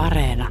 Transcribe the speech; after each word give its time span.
Areena. 0.00 0.48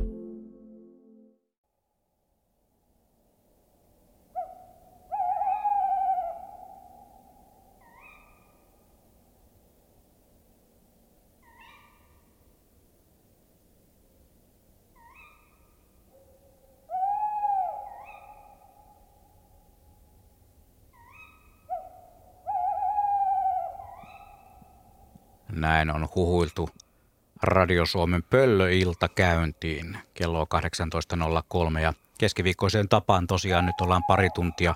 Näin 25.51 25.89
on 25.89 26.07
huhuiltu 26.15 26.69
Radio 27.41 27.85
Suomen 27.85 28.23
pöllöilta 28.23 29.07
käyntiin 29.07 29.97
kello 30.13 30.47
18.03 31.73 31.79
ja 31.79 31.93
keskiviikkoiseen 32.17 32.89
tapaan 32.89 33.27
tosiaan 33.27 33.65
nyt 33.65 33.81
ollaan 33.81 34.03
pari 34.07 34.29
tuntia 34.29 34.75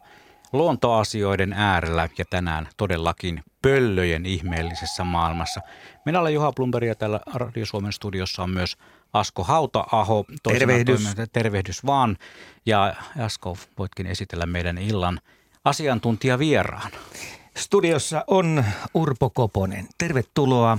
luontoasioiden 0.53 1.53
äärellä 1.53 2.09
ja 2.17 2.25
tänään 2.29 2.69
todellakin 2.77 3.43
pöllöjen 3.61 4.25
ihmeellisessä 4.25 5.03
maailmassa. 5.03 5.61
Minä 6.05 6.19
olen 6.19 6.33
Juha 6.33 6.51
Blumberg 6.51 6.87
ja 6.87 6.95
täällä 6.95 7.19
Radio 7.33 7.65
Suomen 7.65 7.93
studiossa 7.93 8.43
on 8.43 8.49
myös 8.49 8.77
Asko 9.13 9.43
Hauta-aho. 9.43 10.25
Tervehdys. 10.43 11.01
Tervehdys 11.33 11.85
vaan. 11.85 12.17
Ja 12.65 12.95
Asko, 13.19 13.57
voitkin 13.77 14.07
esitellä 14.07 14.45
meidän 14.45 14.77
illan 14.77 15.19
asiantuntijavieraan. 15.65 16.91
Studiossa 17.57 18.23
on 18.27 18.65
Urpo 18.93 19.29
Koponen. 19.29 19.87
Tervetuloa. 19.97 20.77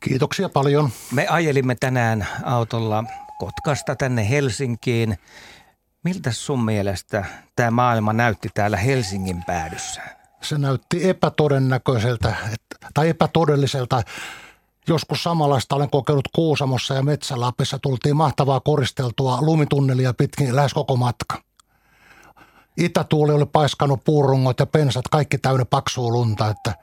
Kiitoksia 0.00 0.48
paljon. 0.48 0.90
Me 1.12 1.26
ajelimme 1.28 1.74
tänään 1.74 2.26
autolla 2.44 3.04
Kotkasta 3.38 3.96
tänne 3.96 4.30
Helsinkiin. 4.30 5.18
Miltä 6.02 6.32
sun 6.32 6.64
mielestä 6.64 7.24
tämä 7.56 7.70
maailma 7.70 8.12
näytti 8.12 8.48
täällä 8.54 8.76
Helsingin 8.76 9.44
päädyssä? 9.46 10.02
Se 10.42 10.58
näytti 10.58 11.08
epätodennäköiseltä 11.08 12.34
tai 12.94 13.08
epätodelliselta. 13.08 14.02
Joskus 14.88 15.22
samanlaista 15.22 15.76
olen 15.76 15.90
kokenut 15.90 16.28
Kuusamossa 16.34 16.94
ja 16.94 17.02
Metsälapissa. 17.02 17.78
Tultiin 17.78 18.16
mahtavaa 18.16 18.60
koristeltua 18.60 19.38
lumitunnelia 19.40 20.14
pitkin 20.14 20.56
lähes 20.56 20.74
koko 20.74 20.96
matka. 20.96 21.42
Itätuuli 22.76 23.32
oli 23.32 23.46
paiskanut 23.46 24.04
puurungot 24.04 24.60
ja 24.60 24.66
pensat, 24.66 25.08
kaikki 25.10 25.38
täynnä 25.38 25.64
paksua 25.64 26.10
lunta, 26.10 26.48
että 26.48 26.74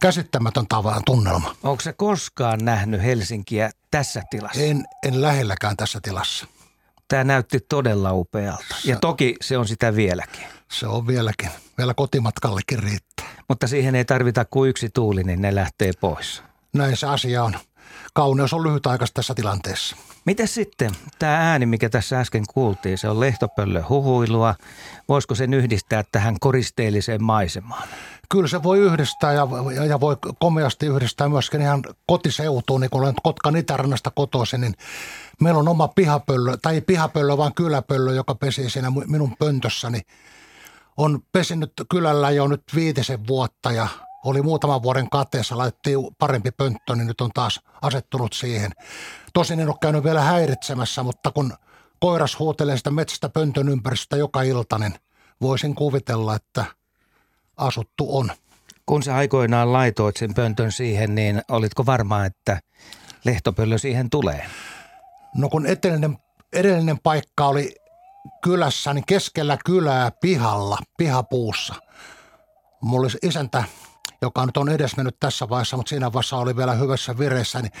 käsittämätön 0.00 0.66
tavan 0.68 1.02
tunnelma. 1.06 1.56
Onko 1.62 1.80
se 1.80 1.92
koskaan 1.92 2.64
nähnyt 2.64 3.02
Helsinkiä 3.02 3.70
tässä 3.90 4.22
tilassa? 4.30 4.60
En, 4.60 4.84
en 5.06 5.22
lähelläkään 5.22 5.76
tässä 5.76 6.00
tilassa. 6.02 6.46
Tämä 7.08 7.24
näytti 7.24 7.60
todella 7.60 8.12
upealta. 8.12 8.74
Ja 8.84 8.96
toki 8.96 9.36
se 9.40 9.58
on 9.58 9.68
sitä 9.68 9.96
vieläkin. 9.96 10.44
Se 10.70 10.86
on 10.86 11.06
vieläkin. 11.06 11.50
Vielä 11.78 11.94
kotimatkallekin 11.94 12.78
riittää. 12.78 13.26
Mutta 13.48 13.66
siihen 13.66 13.94
ei 13.94 14.04
tarvita 14.04 14.44
kuin 14.44 14.70
yksi 14.70 14.88
tuuli, 14.94 15.24
niin 15.24 15.42
ne 15.42 15.54
lähtee 15.54 15.92
pois. 16.00 16.42
Näin 16.72 16.96
se 16.96 17.06
asia 17.06 17.44
on. 17.44 17.58
Kauneus 18.14 18.52
on 18.52 18.62
lyhytaikaista 18.62 19.14
tässä 19.14 19.34
tilanteessa. 19.34 19.96
Miten 20.28 20.48
sitten 20.48 20.90
tämä 21.18 21.50
ääni, 21.50 21.66
mikä 21.66 21.88
tässä 21.88 22.20
äsken 22.20 22.44
kuultiin, 22.54 22.98
se 22.98 23.08
on 23.08 23.20
lehtopöllö 23.20 23.82
huhuilua. 23.88 24.54
Voisiko 25.08 25.34
sen 25.34 25.54
yhdistää 25.54 26.04
tähän 26.12 26.36
koristeelliseen 26.40 27.24
maisemaan? 27.24 27.88
Kyllä 28.28 28.48
se 28.48 28.62
voi 28.62 28.78
yhdistää 28.78 29.32
ja, 29.32 29.48
ja, 29.74 29.84
ja 29.84 30.00
voi 30.00 30.16
komeasti 30.38 30.86
yhdistää 30.86 31.28
myöskin 31.28 31.60
ihan 31.60 31.82
kotiseutuun, 32.06 32.80
niin 32.80 32.90
kun 32.90 33.02
olen 33.02 33.14
Kotkan 33.22 33.56
itärannasta 33.56 34.10
kotoisin, 34.10 34.60
niin 34.60 34.74
meillä 35.40 35.60
on 35.60 35.68
oma 35.68 35.88
pihapöllö, 35.88 36.56
tai 36.62 36.74
ei 36.74 36.80
pihapöllö, 36.80 37.36
vaan 37.36 37.54
kyläpöllö, 37.54 38.12
joka 38.12 38.34
pesii 38.34 38.70
siinä 38.70 38.92
minun 39.06 39.36
pöntössäni. 39.38 40.00
On 40.96 41.20
pesinyt 41.32 41.72
kylällä 41.90 42.30
jo 42.30 42.46
nyt 42.46 42.62
viitisen 42.74 43.26
vuotta 43.26 43.72
ja 43.72 43.88
oli 44.24 44.42
muutaman 44.42 44.82
vuoden 44.82 45.10
kateessa, 45.10 45.58
laitettiin 45.58 45.98
parempi 46.18 46.50
pönttö, 46.50 46.96
niin 46.96 47.06
nyt 47.06 47.20
on 47.20 47.30
taas 47.34 47.60
asettunut 47.82 48.32
siihen. 48.32 48.72
Tosin 49.34 49.60
en 49.60 49.68
ole 49.68 49.76
käynyt 49.80 50.04
vielä 50.04 50.22
häiritsemässä, 50.22 51.02
mutta 51.02 51.30
kun 51.30 51.52
koiras 52.00 52.38
huutelee 52.38 52.76
sitä 52.76 52.90
metsästä 52.90 53.28
pöntön 53.28 53.68
ympäristöstä 53.68 54.16
joka 54.16 54.42
ilta, 54.42 54.78
niin 54.78 54.94
voisin 55.40 55.74
kuvitella, 55.74 56.34
että 56.34 56.64
asuttu 57.56 58.18
on. 58.18 58.30
Kun 58.86 59.02
sä 59.02 59.14
aikoinaan 59.14 59.72
laitoit 59.72 60.16
sen 60.16 60.34
pöntön 60.34 60.72
siihen, 60.72 61.14
niin 61.14 61.42
olitko 61.48 61.86
varma, 61.86 62.24
että 62.24 62.60
lehtopöllö 63.24 63.78
siihen 63.78 64.10
tulee? 64.10 64.46
No 65.34 65.48
kun 65.48 65.66
edellinen, 65.66 66.18
edellinen 66.52 66.98
paikka 66.98 67.46
oli 67.46 67.74
kylässä, 68.42 68.94
niin 68.94 69.06
keskellä 69.06 69.58
kylää 69.64 70.10
pihalla, 70.10 70.78
pihapuussa. 70.98 71.74
Mulla 72.80 73.04
oli 73.04 73.28
isäntä 73.28 73.64
joka 74.22 74.46
nyt 74.46 74.56
on 74.56 74.68
edesmennyt 74.68 75.16
tässä 75.20 75.48
vaiheessa, 75.48 75.76
mutta 75.76 75.90
siinä 75.90 76.12
vaiheessa 76.12 76.36
oli 76.36 76.56
vielä 76.56 76.72
hyvässä 76.74 77.18
vireessä, 77.18 77.62
niin 77.62 77.72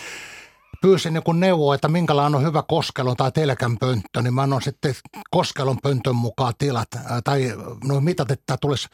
pyysin 0.82 1.14
niin 1.14 1.40
neuvoa, 1.40 1.74
että 1.74 1.88
minkälainen 1.88 2.34
on 2.34 2.46
hyvä 2.46 2.62
koskelon 2.68 3.16
tai 3.16 3.32
telkän 3.32 3.78
pönttö, 3.78 4.22
niin 4.22 4.34
mä 4.34 4.42
annan 4.42 4.62
sitten 4.62 4.94
koskelon 5.30 5.78
pöntön 5.82 6.16
mukaan 6.16 6.54
tilat, 6.58 6.88
tai 7.24 7.54
noin 7.84 8.04
mitat, 8.04 8.30
että 8.30 8.56
tulisi 8.60 8.88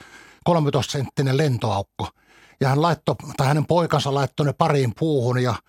13 0.45 0.93
senttinen 0.93 1.37
lentoaukko. 1.37 2.09
Ja 2.61 2.69
hän 2.69 2.83
laittoi, 2.83 3.17
tai 3.37 3.47
hänen 3.47 3.67
poikansa 3.67 4.15
laittoi 4.15 4.47
ne 4.47 4.53
pariin 4.53 4.93
puuhun 4.99 5.43
ja– 5.43 5.55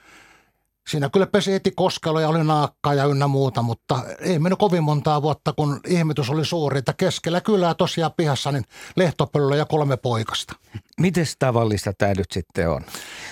Siinä 0.88 1.10
kyllä 1.10 1.28
pesi 1.28 1.52
heti 1.52 1.72
koskelo 1.72 2.20
ja 2.20 2.30
oli 2.30 2.44
naakka 2.44 2.94
ja 2.94 3.06
ynnä 3.06 3.28
muuta, 3.28 3.62
mutta 3.62 4.04
ei 4.20 4.40
mennyt 4.40 4.60
kovin 4.60 4.84
montaa 4.84 5.22
vuotta, 5.22 5.54
kun 5.54 5.80
ihmetys 5.88 6.30
oli 6.30 6.46
suuri, 6.46 6.80
että 6.80 6.94
keskellä 6.94 7.42
kylää 7.42 7.74
tosiaan 7.74 8.12
pihassa 8.18 8.52
niin 8.52 8.64
lehtopöllö 8.96 9.56
ja 9.56 9.66
kolme 9.66 9.98
poikasta. 9.98 10.54
Miten 11.00 11.26
tavallista 11.40 11.94
tämä 11.94 12.14
nyt 12.14 12.32
sitten 12.32 12.70
on? 12.70 12.82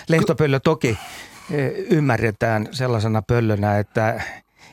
Lehtopöllö 0.08 0.60
toki 0.60 0.98
ymmärretään 1.90 2.68
sellaisena 2.70 3.22
pöllönä, 3.22 3.78
että 3.78 4.22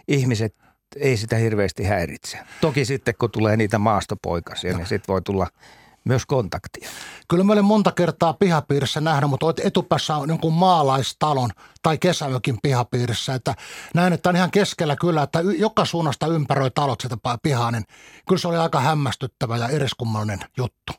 ihmiset 0.07 0.55
ei 0.95 1.17
sitä 1.17 1.35
hirveästi 1.35 1.83
häiritse. 1.83 2.39
Toki 2.61 2.85
sitten 2.85 3.13
kun 3.19 3.31
tulee 3.31 3.57
niitä 3.57 3.77
maastopoikasia, 3.77 4.77
niin 4.77 4.87
sitten 4.87 5.13
voi 5.13 5.21
tulla 5.21 5.47
myös 6.03 6.25
kontaktia. 6.25 6.89
Kyllä 7.27 7.43
mä 7.43 7.53
olen 7.53 7.65
monta 7.65 7.91
kertaa 7.91 8.33
pihapiirissä 8.33 9.01
nähnyt, 9.01 9.29
mutta 9.29 9.45
etupäässä 9.63 10.15
on 10.15 10.29
jonkun 10.29 10.53
maalaistalon 10.53 11.49
tai 11.81 11.97
kesämökin 11.97 12.57
pihapiirissä. 12.63 13.33
Että 13.33 13.55
näen, 13.95 14.13
että 14.13 14.29
on 14.29 14.35
ihan 14.35 14.51
keskellä 14.51 14.95
kyllä, 14.95 15.23
että 15.23 15.39
joka 15.41 15.85
suunnasta 15.85 16.27
ympäröi 16.27 16.71
talot 16.71 17.01
sitä 17.01 17.17
pihaa, 17.43 17.71
niin 17.71 17.83
kyllä 18.27 18.39
se 18.39 18.47
oli 18.47 18.57
aika 18.57 18.79
hämmästyttävä 18.79 19.57
ja 19.57 19.67
eriskummallinen 19.67 20.39
juttu. 20.57 20.93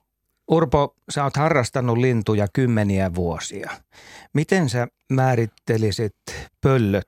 Urpo, 0.48 0.94
sä 1.10 1.25
oot 1.25 1.36
harrastanut 1.36 1.98
lintuja 1.98 2.47
kymmeniä 2.53 3.14
vuosia. 3.14 3.70
Miten 4.32 4.69
sä 4.69 4.86
määrittelisit 5.08 6.16
pöllöt 6.60 7.06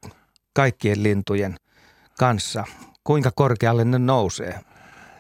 kaikkien 0.55 1.03
lintujen 1.03 1.57
kanssa? 2.19 2.65
Kuinka 3.05 3.31
korkealle 3.31 3.85
ne 3.85 3.99
nousee? 3.99 4.61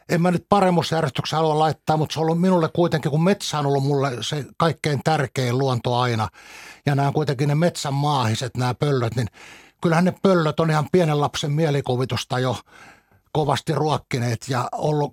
en 0.08 0.22
mä 0.22 0.30
nyt 0.30 0.46
paremmuusjärjestyksessä 0.48 1.36
halua 1.36 1.58
laittaa, 1.58 1.96
mutta 1.96 2.12
se 2.12 2.20
on 2.20 2.22
ollut 2.22 2.40
minulle 2.40 2.68
kuitenkin, 2.68 3.10
kun 3.10 3.24
metsä 3.24 3.58
on 3.58 3.66
ollut 3.66 3.84
mulle 3.84 4.10
se 4.20 4.44
kaikkein 4.56 5.00
tärkein 5.04 5.58
luonto 5.58 5.96
aina. 5.96 6.28
Ja 6.86 6.94
nämä 6.94 7.12
kuitenkin 7.12 7.48
ne 7.48 7.54
metsän 7.54 7.94
maahiset, 7.94 8.56
nämä 8.56 8.74
pöllöt, 8.74 9.16
niin 9.16 9.28
kyllähän 9.82 10.04
ne 10.04 10.14
pöllöt 10.22 10.60
on 10.60 10.70
ihan 10.70 10.88
pienen 10.92 11.20
lapsen 11.20 11.52
mielikuvitusta 11.52 12.38
jo 12.38 12.56
kovasti 13.32 13.74
ruokkineet 13.74 14.48
ja 14.48 14.68
ollut 14.72 15.12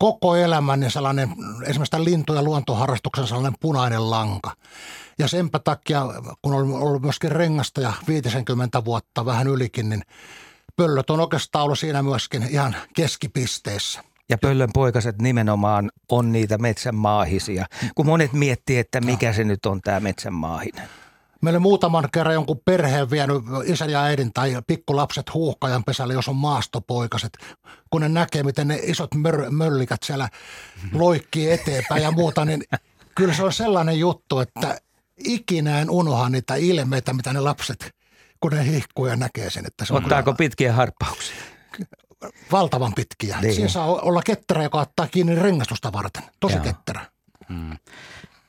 koko 0.00 0.36
elämäni 0.36 0.90
sellainen, 0.90 1.28
esimerkiksi 1.66 1.90
tämän 1.90 2.04
lintu- 2.04 2.34
ja 2.34 2.42
luontoharrastuksen 2.42 3.26
sellainen 3.26 3.54
punainen 3.60 4.10
lanka. 4.10 4.52
Ja 5.18 5.28
senpä 5.28 5.58
takia, 5.58 6.06
kun 6.42 6.54
olen 6.54 6.70
ollut 6.70 7.02
myöskin 7.02 7.32
rengasta 7.32 7.80
ja 7.80 7.92
50 8.08 8.84
vuotta 8.84 9.26
vähän 9.26 9.46
ylikin, 9.46 9.88
niin 9.88 10.02
pöllöt 10.76 11.10
on 11.10 11.20
oikeastaan 11.20 11.64
ollut 11.64 11.78
siinä 11.78 12.02
myöskin 12.02 12.46
ihan 12.50 12.76
keskipisteessä. 12.94 14.04
Ja 14.28 14.38
pöllön 14.38 14.70
poikaset 14.74 15.22
nimenomaan 15.22 15.90
on 16.08 16.32
niitä 16.32 16.58
metsänmaahisia, 16.58 17.66
kun 17.94 18.06
monet 18.06 18.32
miettii, 18.32 18.78
että 18.78 19.00
mikä 19.00 19.32
se 19.32 19.44
nyt 19.44 19.66
on 19.66 19.80
tämä 19.80 20.00
metsänmaahinen. 20.00 20.88
Meillä 21.42 21.58
muutaman 21.58 22.08
kerran 22.12 22.34
jonkun 22.34 22.60
perheen 22.64 23.10
vienyt 23.10 23.42
isän 23.64 23.90
ja 23.90 24.02
äidin 24.02 24.32
tai 24.32 24.56
pikkulapset 24.66 25.34
huuhkajan 25.34 25.84
pesälle, 25.84 26.14
jos 26.14 26.28
on 26.28 26.36
maastopoikaset. 26.36 27.38
Kun 27.90 28.00
ne 28.00 28.08
näkee, 28.08 28.42
miten 28.42 28.68
ne 28.68 28.80
isot 28.82 29.14
mör- 29.14 29.50
möllikät 29.50 30.02
siellä 30.02 30.28
loikkii 30.92 31.50
eteenpäin 31.50 32.02
ja 32.02 32.10
muuta, 32.10 32.44
niin 32.44 32.64
kyllä 33.14 33.34
se 33.34 33.42
on 33.42 33.52
sellainen 33.52 33.98
juttu, 33.98 34.38
että 34.38 34.80
ikinä 35.24 35.80
en 35.80 35.90
unoha 35.90 36.28
niitä 36.28 36.54
ilmeitä, 36.54 37.12
mitä 37.12 37.32
ne 37.32 37.40
lapset 37.40 37.94
kun 38.40 38.52
ne 38.52 38.66
hihkuu 38.66 39.06
ja 39.06 39.16
näkee 39.16 39.50
sen. 39.50 39.66
Että 39.66 39.84
se 39.84 39.94
Ottaako 39.94 40.30
on 40.30 40.36
pitkiä 40.36 40.72
harppauksia? 40.72 41.36
Valtavan 42.52 42.94
pitkiä. 42.94 43.40
Niin. 43.40 43.54
Siinä 43.54 43.68
saa 43.68 43.86
olla 43.86 44.22
ketterä, 44.22 44.62
joka 44.62 44.80
ottaa 44.80 45.06
kiinni 45.06 45.34
rengastusta 45.34 45.92
varten. 45.92 46.22
Tosi 46.40 46.54
Joo. 46.54 46.64
ketterä. 46.64 47.06
Hmm. 47.48 47.76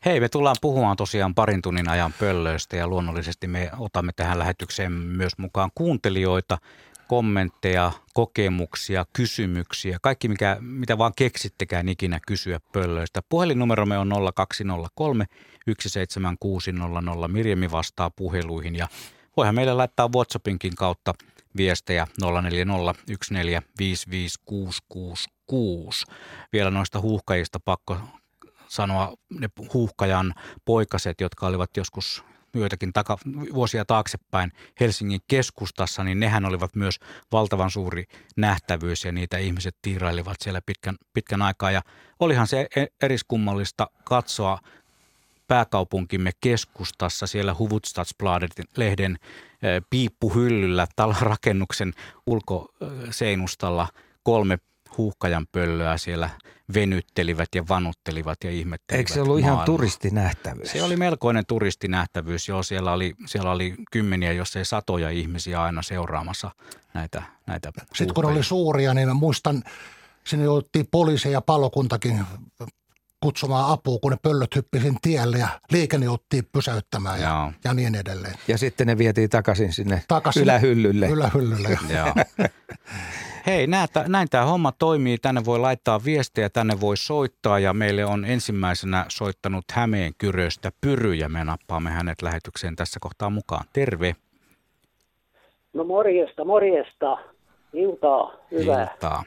Hei, 0.05 0.19
me 0.19 0.29
tullaan 0.29 0.55
puhumaan 0.61 0.97
tosiaan 0.97 1.35
parin 1.35 1.61
tunnin 1.61 1.89
ajan 1.89 2.13
pöllöistä 2.19 2.77
ja 2.77 2.87
luonnollisesti 2.87 3.47
me 3.47 3.71
otamme 3.79 4.11
tähän 4.15 4.39
lähetykseen 4.39 4.91
myös 4.91 5.37
mukaan 5.37 5.71
kuuntelijoita. 5.75 6.57
kommentteja, 7.07 7.91
kokemuksia, 8.13 9.05
kysymyksiä, 9.13 9.97
kaikki 10.01 10.27
mikä, 10.27 10.57
mitä 10.59 10.97
vaan 10.97 11.13
keksittekään 11.15 11.89
ikinä 11.89 12.19
kysyä 12.27 12.59
pöllöistä. 12.73 13.21
Puhelinnumeromme 13.29 13.97
on 13.97 14.09
0203 14.35 15.25
17600. 15.65 17.27
Mirjemi 17.27 17.71
vastaa 17.71 18.09
puheluihin 18.09 18.75
ja 18.75 18.87
voihan 19.37 19.55
meille 19.55 19.73
laittaa 19.73 20.09
WhatsAppinkin 20.15 20.75
kautta 20.75 21.13
viestejä 21.57 22.07
0401455666. 22.21 22.27
Vielä 26.53 26.71
noista 26.71 27.01
huuhkajista 27.01 27.59
pakko 27.59 27.97
sanoa 28.71 29.13
ne 29.39 29.49
huuhkajan 29.73 30.33
poikaset, 30.65 31.21
jotka 31.21 31.47
olivat 31.47 31.77
joskus 31.77 32.23
joitakin 32.53 32.93
taka, 32.93 33.17
vuosia 33.53 33.85
taaksepäin 33.85 34.51
Helsingin 34.79 35.19
keskustassa, 35.27 36.03
niin 36.03 36.19
nehän 36.19 36.45
olivat 36.45 36.75
myös 36.75 36.99
valtavan 37.31 37.71
suuri 37.71 38.05
nähtävyys 38.37 39.05
ja 39.05 39.11
niitä 39.11 39.37
ihmiset 39.37 39.75
tiirailivat 39.81 40.37
siellä 40.41 40.61
pitkän, 40.65 40.95
pitkän 41.13 41.41
aikaa. 41.41 41.71
Ja 41.71 41.81
olihan 42.19 42.47
se 42.47 42.67
e-, 42.75 42.85
eriskummallista 43.01 43.87
katsoa 44.03 44.59
pääkaupunkimme 45.47 46.31
keskustassa 46.41 47.27
siellä 47.27 47.55
Huvudstadsbladet-lehden 47.59 49.17
piippuhyllyllä 49.89 50.87
talorakennuksen 50.95 51.93
ulkoseinustalla 52.27 53.87
kolme 54.23 54.57
huuhkajan 54.97 55.47
pöllöä 55.51 55.97
siellä 55.97 56.29
venyttelivät 56.73 57.49
ja 57.55 57.67
vanuttelivat 57.67 58.37
ja 58.43 58.51
ihmettelivät 58.51 58.99
Eikö 58.99 59.13
se 59.13 59.21
ollut 59.21 59.35
maailmaa. 59.35 59.53
ihan 59.53 59.65
turistinähtävyys? 59.65 60.71
Se 60.71 60.83
oli 60.83 60.95
melkoinen 60.95 61.45
turistinähtävyys, 61.45 62.47
joo. 62.47 62.63
Siellä 62.63 62.91
oli, 62.93 63.13
siellä 63.25 63.51
oli 63.51 63.75
kymmeniä, 63.91 64.31
jos 64.31 64.55
ei 64.55 64.65
satoja 64.65 65.09
ihmisiä 65.09 65.63
aina 65.63 65.81
seuraamassa 65.81 66.51
näitä, 66.93 67.23
näitä 67.47 67.71
Sitten 67.93 68.13
kun 68.13 68.25
oli 68.25 68.43
suuria, 68.43 68.93
niin 68.93 69.07
mä 69.07 69.13
muistan, 69.13 69.63
sinne 70.23 70.45
jouttiin 70.45 70.87
poliisi 70.91 71.31
ja 71.31 71.41
palokuntakin 71.41 72.25
kutsumaan 73.19 73.71
apua, 73.71 73.99
kun 73.99 74.11
ne 74.11 74.17
pöllöt 74.21 74.55
hyppisin 74.55 74.97
tielle 75.01 75.37
ja 75.37 75.47
liikenne 75.71 76.05
jouttiin 76.05 76.49
pysäyttämään 76.53 77.21
ja, 77.21 77.53
ja 77.63 77.73
niin 77.73 77.95
edelleen. 77.95 78.35
Ja 78.47 78.57
sitten 78.57 78.87
ne 78.87 78.97
vietiin 78.97 79.29
takaisin 79.29 79.73
sinne 79.73 80.03
takaisin 80.07 80.43
ylähyllylle. 80.43 81.07
Ylähyllylle, 81.07 81.69
joo. 81.69 82.13
Hei, 83.45 83.67
näin 84.07 84.27
tämä 84.29 84.45
homma 84.45 84.71
toimii. 84.71 85.17
Tänne 85.17 85.41
voi 85.45 85.59
laittaa 85.59 85.99
viestejä, 86.05 86.49
tänne 86.49 86.73
voi 86.81 86.97
soittaa 86.97 87.59
ja 87.59 87.73
meille 87.73 88.05
on 88.05 88.25
ensimmäisenä 88.25 89.05
soittanut 89.09 89.65
Hämeen 89.71 90.13
Kyröstä 90.17 90.71
Pyry 90.81 91.13
ja 91.13 91.29
me 91.29 91.43
nappaamme 91.43 91.89
hänet 91.89 92.21
lähetykseen 92.21 92.75
tässä 92.75 92.99
kohtaa 92.99 93.29
mukaan. 93.29 93.65
Terve. 93.73 94.15
No 95.73 95.83
morjesta, 95.83 96.45
morjesta. 96.45 97.17
Iltaa, 97.73 98.33
hyvää. 98.51 98.87
Iltaa. 98.93 99.23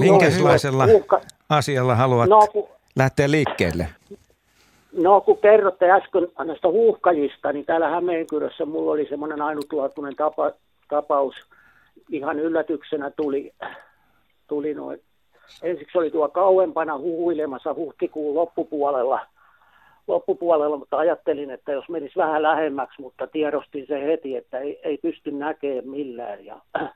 Minkälaisella 0.00 0.84
uhka... 0.84 1.20
asialla 1.48 1.94
haluat 1.94 2.28
no, 2.28 2.46
kun... 2.52 2.68
lähteä 2.96 3.30
liikkeelle? 3.30 3.88
No 4.92 5.20
kun 5.20 5.38
kerrotte 5.38 5.90
äsken 5.90 6.28
näistä 6.44 6.68
huuhkajista, 6.68 7.52
niin 7.52 7.64
täällä 7.64 7.88
Hämeenkyrössä 7.88 8.64
mulla 8.64 8.92
oli 8.92 9.06
semmoinen 9.08 9.42
ainutlaatuinen 9.42 10.16
tapa, 10.16 10.52
tapaus– 10.88 11.34
ihan 12.08 12.38
yllätyksenä 12.38 13.10
tuli, 13.10 13.52
tuli 14.46 14.74
noin. 14.74 15.02
Ensiksi 15.62 15.98
oli 15.98 16.10
tuo 16.10 16.28
kauempana 16.28 16.98
huhuilemassa 16.98 17.74
huhtikuun 17.74 18.34
loppupuolella, 18.34 19.26
loppupuolella, 20.06 20.76
mutta 20.76 20.98
ajattelin, 20.98 21.50
että 21.50 21.72
jos 21.72 21.88
menisi 21.88 22.16
vähän 22.16 22.42
lähemmäksi, 22.42 23.02
mutta 23.02 23.26
tiedostin 23.26 23.86
se 23.86 24.06
heti, 24.06 24.36
että 24.36 24.58
ei, 24.58 24.80
ei 24.82 24.98
pysty 24.98 25.30
näkemään 25.30 25.88
millään 25.88 26.44
ja 26.44 26.60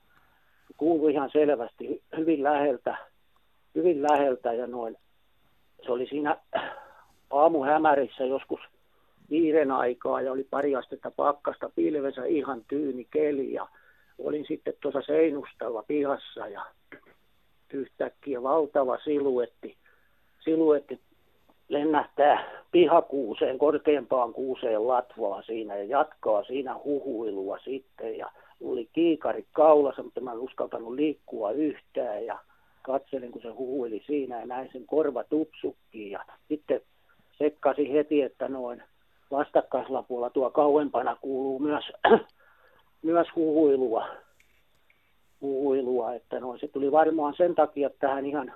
kuului 0.77 1.13
ihan 1.13 1.31
selvästi 1.33 2.03
hyvin 2.17 2.43
läheltä, 2.43 2.97
hyvin 3.75 4.03
läheltä 4.03 4.53
ja 4.53 4.67
noin. 4.67 4.97
Se 5.87 5.93
oli 5.93 6.07
siinä 6.07 6.37
aamuhämärissä 7.31 8.25
joskus 8.25 8.61
viiden 9.31 9.71
aikaa 9.71 10.21
ja 10.21 10.33
oli 10.33 10.45
pari 10.51 10.77
astetta 10.77 11.11
pakkasta 11.11 11.71
pilvensä 11.75 12.25
ihan 12.25 12.65
tyyni 12.69 13.07
keli 13.11 13.53
ja 13.53 13.69
olin 14.25 14.45
sitten 14.49 14.75
tuossa 14.81 15.03
seinustalla 15.03 15.83
pihassa 15.83 16.49
ja 16.49 16.65
yhtäkkiä 17.73 18.43
valtava 18.43 18.99
siluetti, 18.99 19.77
siluetti 20.41 21.01
lennähtää 21.69 22.45
pihakuuseen, 22.73 23.59
korkeampaan 23.59 24.33
kuuseen 24.33 24.89
latvaa 24.89 25.43
siinä 25.43 25.77
ja 25.77 25.85
jatkaa 25.85 26.45
siinä 26.45 26.75
huhuilua 26.85 27.59
sitten. 27.59 28.19
Ja 28.19 28.31
oli 28.63 28.89
kiikari 28.93 29.47
kaulassa, 29.53 30.03
mutta 30.03 30.21
mä 30.21 30.33
en 30.33 30.39
uskaltanut 30.39 30.95
liikkua 30.95 31.51
yhtään 31.51 32.27
ja 32.27 32.39
katselin, 32.83 33.33
kun 33.33 33.43
se 33.43 33.49
huhuili 33.49 34.03
siinä 34.07 34.41
ja 34.41 34.47
näin 34.47 34.69
sen 34.73 34.87
korva 34.87 35.25
tupsukkiin 35.25 36.11
ja 36.11 36.25
sitten 36.49 36.81
sekkasi 37.39 37.93
heti, 37.93 38.23
että 38.23 38.49
noin 38.49 38.83
vastakkaislapuolella 39.31 40.31
tuo 40.31 40.51
kauempana 40.51 41.17
kuuluu 41.21 41.59
myös 41.59 41.85
myös 43.03 43.27
huhuilua, 43.37 44.07
huhuilua 45.41 46.15
että 46.15 46.41
noin, 46.41 46.61
se 46.61 46.69
tuli 46.69 46.93
varmaan 46.93 47.35
sen 47.37 47.55
takia 47.55 47.91
tähän 47.91 48.27
ihan, 48.27 48.53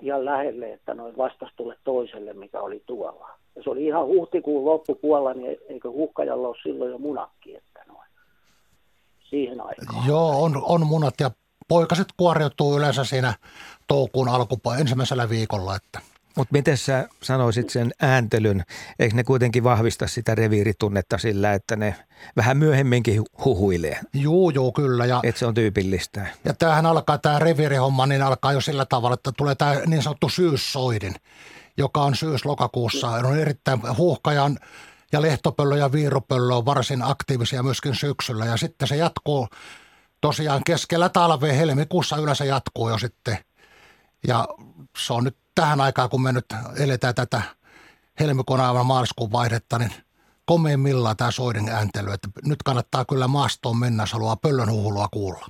ihan 0.00 0.24
lähelle, 0.24 0.72
että 0.72 0.94
noin 0.94 1.16
vastasi 1.16 1.52
tulle 1.56 1.76
toiselle, 1.84 2.32
mikä 2.32 2.60
oli 2.60 2.82
tuolla. 2.86 3.30
Ja 3.56 3.62
se 3.62 3.70
oli 3.70 3.86
ihan 3.86 4.06
huhtikuun 4.06 4.64
loppupuolella, 4.64 5.34
niin 5.34 5.58
eikö 5.68 5.90
huhkajalla 5.90 6.48
ole 6.48 6.56
silloin 6.62 6.90
jo 6.90 6.98
munakki, 6.98 7.56
että 7.56 7.84
noin, 7.88 8.08
siihen 9.30 9.60
aikaan. 9.60 10.06
Joo, 10.06 10.42
on, 10.42 10.62
on 10.62 10.86
munat 10.86 11.14
ja 11.20 11.30
poikaset 11.68 12.08
kuoriutuu 12.16 12.78
yleensä 12.78 13.04
siinä 13.04 13.34
toukokuun 13.86 14.28
alkupuolella 14.28 14.80
ensimmäisellä 14.80 15.28
viikolla, 15.28 15.76
että– 15.76 16.00
mutta 16.36 16.52
miten 16.52 16.76
sä 16.76 17.08
sanoisit 17.22 17.70
sen 17.70 17.92
ääntelyn? 18.00 18.64
Eikö 18.98 19.16
ne 19.16 19.24
kuitenkin 19.24 19.64
vahvista 19.64 20.06
sitä 20.06 20.34
reviiritunnetta 20.34 21.18
sillä, 21.18 21.52
että 21.52 21.76
ne 21.76 21.94
vähän 22.36 22.56
myöhemminkin 22.56 23.22
huhuilee? 23.44 24.00
Joo, 24.12 24.50
joo, 24.50 24.72
kyllä. 24.72 25.06
Ja, 25.06 25.20
että 25.22 25.38
se 25.38 25.46
on 25.46 25.54
tyypillistä. 25.54 26.26
Ja 26.44 26.54
tämähän 26.54 26.86
alkaa, 26.86 27.18
tämä 27.18 27.38
reviirihomma, 27.38 28.06
niin 28.06 28.22
alkaa 28.22 28.52
jo 28.52 28.60
sillä 28.60 28.86
tavalla, 28.86 29.14
että 29.14 29.32
tulee 29.32 29.54
tämä 29.54 29.74
niin 29.86 30.02
sanottu 30.02 30.28
syyssoidin, 30.28 31.14
joka 31.76 32.02
on 32.02 32.14
syys-lokakuussa. 32.14 33.08
On 33.08 33.38
erittäin 33.38 33.80
huuhkajan 33.96 34.58
ja 35.12 35.22
lehtopöllö 35.22 35.76
ja 35.76 35.92
viirupöllö 35.92 36.54
on 36.54 36.64
varsin 36.64 37.02
aktiivisia 37.02 37.62
myöskin 37.62 37.94
syksyllä. 37.94 38.44
Ja 38.44 38.56
sitten 38.56 38.88
se 38.88 38.96
jatkuu 38.96 39.48
tosiaan 40.20 40.64
keskellä 40.64 41.08
talvea, 41.08 41.52
helmikuussa 41.52 42.16
yleensä 42.16 42.44
jatkuu 42.44 42.88
jo 42.88 42.98
sitten. 42.98 43.38
Ja 44.26 44.48
se 44.98 45.12
on 45.12 45.24
nyt 45.24 45.36
tähän 45.56 45.80
aikaan, 45.80 46.10
kun 46.10 46.22
me 46.22 46.32
nyt 46.32 46.44
eletään 46.84 47.14
tätä 47.14 47.42
helmikuun 48.20 48.60
aivan 48.60 48.86
maaliskuun 48.86 49.32
vaihdetta, 49.32 49.78
niin 49.78 49.90
komeimmillaan 50.46 51.16
tämä 51.16 51.30
soiden 51.30 51.68
ääntely. 51.68 52.10
Että 52.12 52.28
nyt 52.46 52.62
kannattaa 52.64 53.04
kyllä 53.04 53.28
maastoon 53.28 53.76
mennä, 53.76 54.02
jos 54.02 54.12
haluaa 54.12 54.36
pöllön 54.36 54.70
huhulua 54.70 55.06
kuulla. 55.12 55.46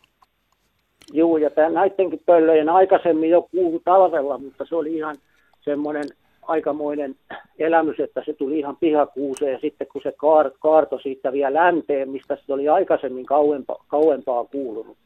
Joo, 1.13 1.37
ja 1.37 1.51
tämä 1.51 1.69
näidenkin 1.69 2.23
pöllöjen 2.27 2.69
aikaisemmin 2.69 3.31
jo 3.31 3.43
kuului 3.43 3.81
talvella, 3.85 4.39
mutta 4.39 4.65
se 4.69 4.75
oli 4.75 4.97
ihan 4.97 5.17
semmoinen 5.61 6.05
aikamoinen 6.43 7.15
elämys, 7.59 8.01
että 8.01 8.23
se 8.27 8.33
tuli 8.33 8.59
ihan 8.59 8.77
pihakuuseen 8.77 9.53
ja 9.53 9.59
sitten 9.59 9.87
kun 9.93 10.03
se 10.03 10.13
kaart, 10.17 10.55
kaarto 10.61 10.99
siitä 10.99 11.33
vielä 11.33 11.65
länteen, 11.65 12.11
mistä 12.11 12.39
se 12.47 12.53
oli 12.53 12.69
aikaisemmin 12.69 13.27
kauempaa, 13.27 13.85
kauempaa 13.89 14.45
kuulunut 14.45 14.97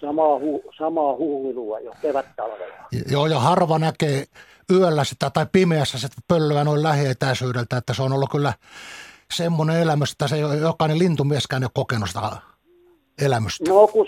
samaa, 0.00 0.38
hu, 0.38 0.62
samaa 0.78 1.16
huuilua 1.16 1.80
jo 1.80 1.92
kevät-talvella. 2.02 2.74
Joo, 3.10 3.26
ja 3.26 3.38
harva 3.38 3.78
näkee 3.78 4.24
yöllä 4.72 5.04
sitä 5.04 5.30
tai 5.30 5.46
pimeässä 5.52 5.98
sitä 5.98 6.16
pöllöä 6.28 6.64
noin 6.64 6.82
lähietäisyydeltä, 6.82 7.76
että 7.76 7.94
se 7.94 8.02
on 8.02 8.12
ollut 8.12 8.30
kyllä 8.30 8.52
semmoinen 9.32 9.80
elämys, 9.80 10.12
että 10.12 10.28
se 10.28 10.36
ei 10.36 10.44
ole 10.44 10.56
jokainen 10.56 10.98
lintumieskään 10.98 11.64
ole 11.64 11.70
kokenut 11.74 12.08
sitä 12.08 12.20
elämystä. 13.22 13.70
No 13.70 13.86
kun 13.86 14.06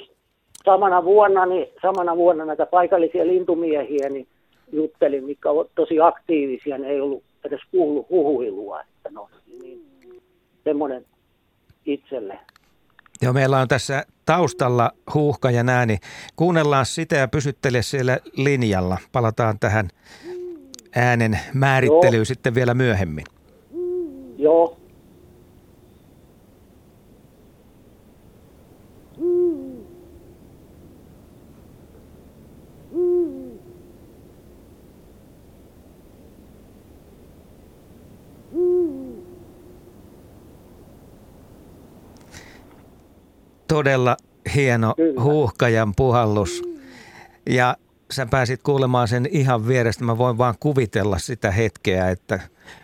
samana 0.65 1.05
vuonna, 1.05 1.47
niin 1.47 1.67
samana 1.83 2.17
vuonna 2.17 2.45
näitä 2.45 2.67
paikallisia 2.67 3.27
lintumiehiä 3.27 4.09
niin 4.09 4.29
juttelin, 4.73 5.25
mikä 5.25 5.51
on 5.51 5.67
tosi 5.75 6.01
aktiivisia, 6.01 6.79
ne 6.79 6.89
ei 6.89 7.01
ollut 7.01 7.23
edes 7.45 7.61
kuullut 7.71 8.11
huhuilua. 8.11 8.81
Että 8.81 9.11
no, 9.13 9.29
niin, 9.63 9.83
semmoinen 10.65 11.07
itselle. 11.87 12.39
Joo, 13.23 13.33
meillä 13.33 13.61
on 13.61 13.69
tässä 13.69 14.05
taustalla 14.25 14.91
huuhkajan 15.15 15.69
ääni. 15.69 15.99
Kuunnellaan 16.37 16.87
sitä 16.87 17.17
ja 17.17 17.29
pysyttele 17.29 17.83
siellä 17.83 18.19
linjalla. 18.37 18.99
Palataan 19.13 19.59
tähän 19.59 19.89
äänen 20.97 21.41
määrittelyyn 21.55 22.19
Joo. 22.19 22.25
sitten 22.25 22.55
vielä 22.55 22.75
myöhemmin. 22.75 23.25
Joo. 24.39 24.82
Todella 43.73 44.17
hieno 44.55 44.95
Kyllä. 44.97 45.21
huuhkajan 45.23 45.93
puhallus. 45.97 46.63
Ja 47.51 47.77
sä 48.13 48.27
pääsit 48.31 48.63
kuulemaan 48.63 49.09
sen 49.09 49.27
ihan 49.31 49.69
vierestä. 49.69 50.05
Mä 50.05 50.19
voin 50.19 50.39
vaan 50.39 50.55
kuvitella 50.61 51.19
sitä 51.19 51.51
hetkeä, 51.51 52.11
että 52.11 52.41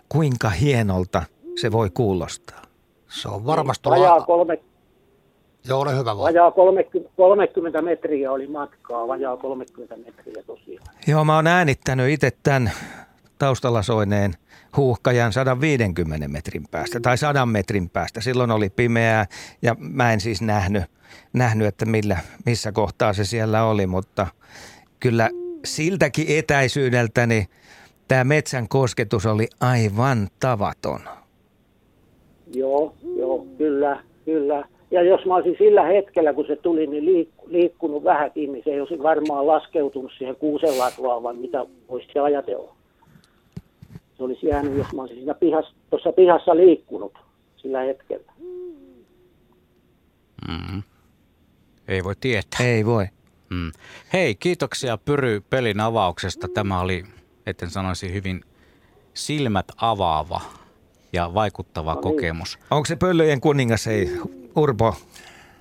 kuinka 0.09 0.49
hienolta 0.49 1.23
se 1.61 1.73
voi 1.73 1.91
kuulostaa. 1.95 2.63
Se 3.09 3.29
on 3.29 3.47
varmasti 3.47 3.91
Vajaa, 3.91 4.21
kolme, 4.21 4.59
Joo, 5.69 5.81
ole 5.81 5.93
hyvä 5.99 6.17
vaan. 6.17 6.19
vajaa 6.19 6.51
30, 6.51 7.11
30 7.17 7.83
metriä 7.83 8.33
oli 8.33 8.47
matkaa, 8.47 9.09
vajaa 9.09 9.37
30 9.37 9.97
metriä 9.97 10.43
tosiaan. 10.47 10.87
Joo, 11.07 11.25
mä 11.25 11.37
oon 11.37 11.47
äänittänyt 11.47 12.11
itse 12.11 12.31
tämän 12.43 12.71
taustalla 13.39 13.83
soineen 13.83 14.35
huuhkajan 14.77 15.33
150 15.33 16.29
metrin 16.29 16.65
päästä 16.71 17.01
tai 17.01 17.19
100 17.19 17.47
metrin 17.47 17.91
päästä. 17.91 18.21
Silloin 18.21 18.51
oli 18.51 18.71
pimeää 18.71 19.27
ja 19.63 19.77
mä 19.79 20.13
en 20.13 20.21
siis 20.21 20.43
nähnyt, 20.43 20.85
nähnyt 21.33 21.67
että 21.67 21.87
millä, 21.87 22.17
missä 22.47 22.73
kohtaa 22.73 23.13
se 23.13 23.25
siellä 23.25 23.65
oli, 23.65 23.87
mutta 23.87 24.27
kyllä 25.01 25.31
siltäkin 25.65 26.39
etäisyydeltä 26.39 27.27
niin 27.27 27.47
tämä 28.09 28.25
metsän 28.25 28.69
kosketus 28.69 29.27
oli 29.27 29.47
aivan 29.61 30.29
tavaton. 30.41 31.01
Joo, 32.55 32.95
joo, 33.17 33.47
kyllä, 33.59 34.03
kyllä. 34.25 34.65
Ja 34.91 35.03
jos 35.03 35.27
mä 35.27 35.35
olisin 35.35 35.57
sillä 35.59 35.83
hetkellä, 35.83 36.35
kun 36.35 36.47
se 36.47 36.57
tuli, 36.57 36.87
niin 36.87 37.05
liik- 37.05 37.47
liikkunut 37.47 38.05
vähänkin, 38.05 38.53
niin 38.53 38.65
se 38.65 38.71
ei 38.71 38.81
olisi 38.81 39.03
varmaan 39.03 39.47
laskeutunut 39.47 40.13
siihen 40.19 40.37
kuusen 40.37 40.79
latvaan, 40.79 41.23
vaan 41.23 41.37
mitä 41.37 41.67
voisi 41.89 42.19
ajatella. 42.19 42.78
Se 44.19 44.25
olisi 44.25 44.47
jäänyt, 44.47 44.77
jos 44.77 44.93
mä 44.93 45.01
olisin 45.03 45.19
siinä 45.19 45.35
pihassa, 45.35 45.75
tuossa 45.91 46.13
pihassa 46.13 46.57
liikkunut 46.57 47.19
sillä 47.57 47.81
hetkellä. 47.81 48.33
Mm. 50.49 50.83
Ei 51.89 52.05
voi 52.05 52.15
tietää. 52.21 52.67
Ei 52.67 52.87
voi. 52.87 53.07
Mm. 53.51 53.73
Hei, 54.13 54.35
kiitoksia 54.35 54.99
Pyry 54.99 55.41
pelin 55.51 55.81
avauksesta. 55.81 56.49
Tämä 56.55 56.81
oli, 56.81 57.05
etten 57.47 57.71
sanoisi, 57.71 58.13
hyvin 58.13 58.45
silmät 59.15 59.67
avaava 59.77 60.41
ja 61.13 61.35
vaikuttava 61.35 61.95
niin. 61.95 62.03
kokemus. 62.03 62.59
Onko 62.71 62.87
se 62.87 62.97
pöllöjen 62.97 63.41
kuningas, 63.41 63.87
ei 63.87 64.19
Urpo 64.57 64.97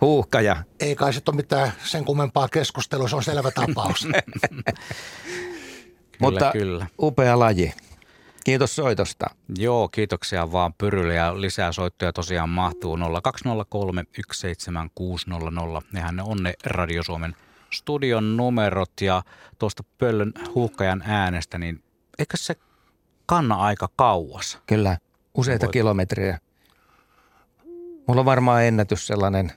huuhkaja? 0.01 0.55
Ei 0.79 0.95
kai 0.95 1.13
sitten 1.13 1.31
ole 1.31 1.35
mitään 1.37 1.71
sen 1.83 2.05
kummempaa 2.05 2.47
keskustelua, 2.47 3.07
se 3.07 3.15
on 3.15 3.23
selvä 3.23 3.51
tapaus. 3.51 4.07
Kyllä, 6.17 6.31
Mutta 6.31 6.51
kyllä. 6.51 6.87
upea 7.01 7.39
laji. 7.39 7.73
Kiitos 8.47 8.75
soitosta. 8.75 9.25
Joo, 9.57 9.87
kiitoksia 9.87 10.51
vaan 10.51 10.73
Pyrylle 10.73 11.13
ja 11.13 11.41
lisää 11.41 11.71
soittoja 11.71 12.13
tosiaan 12.13 12.49
mahtuu 12.49 12.97
0203 13.23 14.03
17600. 14.33 15.81
Nehän 15.93 16.15
ne 16.15 16.23
on 16.23 16.43
ne 16.43 16.53
Radio 16.65 17.03
Suomen 17.03 17.35
studion 17.73 18.37
numerot 18.37 18.91
ja 19.01 19.23
tuosta 19.59 19.83
pöllön 19.97 20.33
huuhkajan 20.55 21.03
äänestä, 21.05 21.57
niin 21.57 21.83
eikö 22.19 22.37
se 22.37 22.55
kanna 23.25 23.55
aika 23.55 23.89
kauas? 23.95 24.59
Kyllä, 24.67 24.97
useita 25.37 25.65
Voit- 25.65 25.71
kilometrejä. 25.71 26.39
Mulla 28.07 28.19
on 28.21 28.25
varmaan 28.25 28.63
ennätys 28.65 29.07
sellainen 29.07 29.51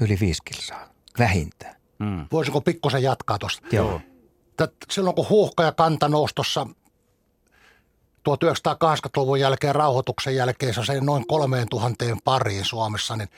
yli 0.00 0.16
viisi 0.20 0.42
kilsaa, 0.44 0.88
vähintään. 1.18 1.76
Mm. 1.98 2.26
Voisiko 2.32 2.60
pikkusen 2.60 3.02
jatkaa 3.02 3.38
tuosta? 3.38 3.66
Joo. 3.72 4.00
Tät- 4.62 4.86
Silloin 4.90 5.16
kun 5.16 5.28
huuhka 5.28 5.62
ja 5.62 5.72
kanta 5.72 6.08
nousi 6.08 6.34
tuossa 6.34 6.66
1980-luvun 8.28 9.40
jälkeen 9.40 9.74
rauhoituksen 9.74 10.36
jälkeen, 10.36 10.74
se 10.74 10.80
on 10.80 11.06
noin 11.06 11.26
3000 11.26 12.04
pariin 12.24 12.64
Suomessa, 12.64 13.16
niin 13.16 13.28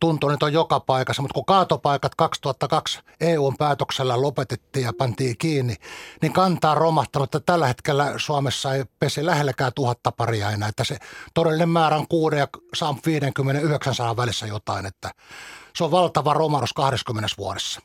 tuntui 0.00 0.30
nyt 0.30 0.42
on 0.42 0.52
joka 0.52 0.80
paikassa, 0.80 1.22
mutta 1.22 1.34
kun 1.34 1.44
kaatopaikat 1.44 2.14
2002 2.14 3.00
EUn 3.20 3.56
päätöksellä 3.56 4.22
lopetettiin 4.22 4.84
ja 4.84 4.92
pantiin 4.98 5.38
kiinni, 5.38 5.74
niin 6.22 6.32
kantaa 6.32 6.70
on 6.70 6.76
romahtanut, 6.76 7.34
että 7.34 7.52
tällä 7.52 7.66
hetkellä 7.66 8.14
Suomessa 8.16 8.74
ei 8.74 8.84
pesi 8.98 9.26
lähelläkään 9.26 9.72
tuhatta 9.74 10.12
paria 10.12 10.50
enää, 10.50 10.68
että 10.68 10.84
se 10.84 10.96
todellinen 11.34 11.68
määrä 11.68 11.96
on 11.96 12.08
6 12.08 12.36
ja 12.36 12.48
59 13.06 14.16
välissä 14.16 14.46
jotain, 14.46 14.86
että 14.86 15.10
se 15.76 15.84
on 15.84 15.90
valtava 15.90 16.34
romahdus 16.34 16.72
20 16.72 17.28
vuodessa. 17.38 17.80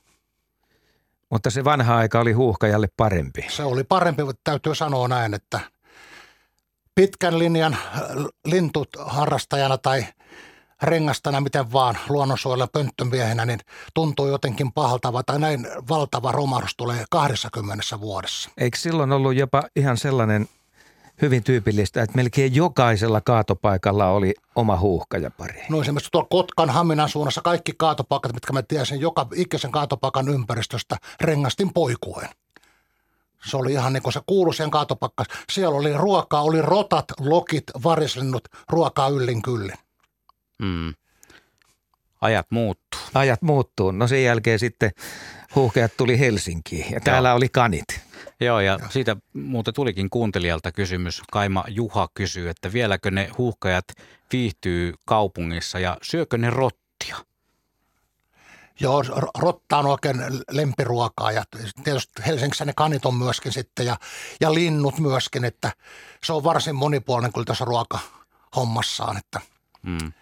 Mutta 1.30 1.50
se 1.50 1.64
vanha 1.64 1.98
aika 1.98 2.20
oli 2.20 2.32
huuhkajalle 2.34 2.88
parempi. 2.98 3.46
Se 3.50 3.64
oli 3.64 3.84
parempi, 3.84 4.24
mutta 4.24 4.42
täytyy 4.44 4.76
sanoa 4.76 5.08
näin, 5.08 5.34
että 5.34 5.60
pitkän 6.96 7.40
linjan 7.40 7.74
äh, 7.74 8.02
lintuharrastajana 8.46 9.78
tai 9.78 10.06
rengastana, 10.82 11.42
miten 11.42 11.74
vaan 11.74 11.98
luonnonsuojella 12.10 12.68
pönttömiehenä, 12.68 13.46
niin 13.46 13.60
tuntuu 13.94 14.28
jotenkin 14.28 14.72
pahalta, 14.72 15.24
tai 15.26 15.40
näin 15.40 15.68
valtava 15.90 16.32
romahdus 16.32 16.76
tulee 16.78 17.06
20 17.12 18.00
vuodessa. 18.00 18.50
Eikö 18.58 18.78
silloin 18.78 19.12
ollut 19.12 19.36
jopa 19.36 19.64
ihan 19.76 19.98
sellainen 19.98 20.48
hyvin 21.22 21.44
tyypillistä, 21.44 22.02
että 22.02 22.16
melkein 22.16 22.56
jokaisella 22.56 23.22
kaatopaikalla 23.22 24.08
oli 24.08 24.34
oma 24.56 24.78
huuhkajapari? 24.80 25.62
No 25.70 25.82
esimerkiksi 25.82 26.12
tuolla 26.12 26.28
Kotkan 26.30 26.70
Haminan 26.70 27.10
suunnassa 27.10 27.42
kaikki 27.42 27.74
kaatopaikat, 27.78 28.34
mitkä 28.34 28.54
mä 28.54 28.62
tiesin, 28.62 29.02
joka 29.02 29.28
ikisen 29.36 29.72
kaatopaikan 29.72 30.30
ympäristöstä 30.30 30.98
rengastin 31.22 31.74
poikuen. 31.74 32.30
Se 33.46 33.58
oli 33.58 33.72
ihan 33.72 33.94
niin 33.94 34.04
kuin 34.04 34.14
se 34.14 34.20
kuului 34.26 34.54
siihen 34.54 34.72
kaatopakkaan. 34.72 35.28
Siellä 35.52 35.78
oli 35.78 35.94
ruokaa, 35.94 36.42
oli 36.42 36.62
rotat, 36.62 37.06
lokit, 37.20 37.64
varislinnut, 37.84 38.48
ruokaa 38.70 39.10
yllin 39.10 39.42
kyllin. 39.42 39.78
Mm. 40.62 40.94
Ajat 42.22 42.48
muuttuu. 42.50 43.00
Ajat 43.14 43.42
muuttuu. 43.42 43.92
No 43.92 44.08
sen 44.08 44.24
jälkeen 44.24 44.60
sitten 44.60 44.92
huuhkajat 45.56 45.92
tuli 45.98 46.20
Helsinkiin 46.20 46.94
ja 46.94 47.00
täällä 47.00 47.34
oli 47.34 47.50
kanit. 47.50 47.86
Joo, 48.40 48.60
ja 48.60 48.80
siitä 48.90 49.16
muuten 49.34 49.74
tulikin 49.74 50.10
kuuntelijalta 50.10 50.72
kysymys. 50.72 51.22
Kaima 51.32 51.64
Juha 51.68 52.08
kysyy, 52.14 52.50
että 52.50 52.74
vieläkö 52.74 53.12
ne 53.12 53.30
huuhkajat 53.38 53.86
viihtyy 54.32 54.94
kaupungissa 55.06 55.80
ja 55.80 55.98
syökö 56.02 56.38
ne 56.38 56.50
rottia? 56.50 56.81
Joo, 58.82 59.02
ro- 59.02 59.32
rotta 59.38 59.78
on 59.78 59.86
oikein 59.86 60.22
lempiruokaa 60.52 61.32
ja 61.32 61.44
tietysti 61.84 62.22
Helsingissä 62.26 62.66
ne 62.66 62.74
kanit 62.76 63.06
on 63.06 63.16
myöskin 63.16 63.52
sitten 63.52 63.86
ja, 63.86 63.98
ja 64.42 64.54
linnut 64.54 65.00
myöskin, 65.00 65.46
että 65.46 65.72
se 66.24 66.34
on 66.34 66.44
varsin 66.44 66.76
monipuolinen 66.76 67.34
kyllä 67.34 67.46
tässä 67.46 67.66
ruokahommassaan, 67.66 69.18
että, 69.18 69.40
Mm. 69.84 70.14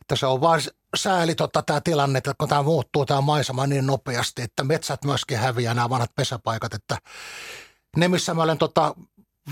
että 0.00 0.16
se 0.16 0.26
on 0.26 0.40
vaan 0.40 0.60
sääli 0.96 1.34
tota, 1.34 1.62
tämä 1.62 1.80
tilanne, 1.80 2.18
että 2.18 2.34
kun 2.38 2.48
tämä 2.48 2.62
muuttuu 2.62 3.06
tämä 3.06 3.20
maisema 3.20 3.66
niin 3.66 3.86
nopeasti, 3.86 4.42
että 4.42 4.64
metsät 4.64 5.04
myöskin 5.04 5.38
häviää 5.38 5.74
nämä 5.74 5.90
vanhat 5.90 6.14
pesäpaikat, 6.14 6.74
että 6.74 6.98
ne 7.96 8.08
missä 8.08 8.34
mä 8.34 8.42
olen 8.42 8.58
tota, 8.58 8.94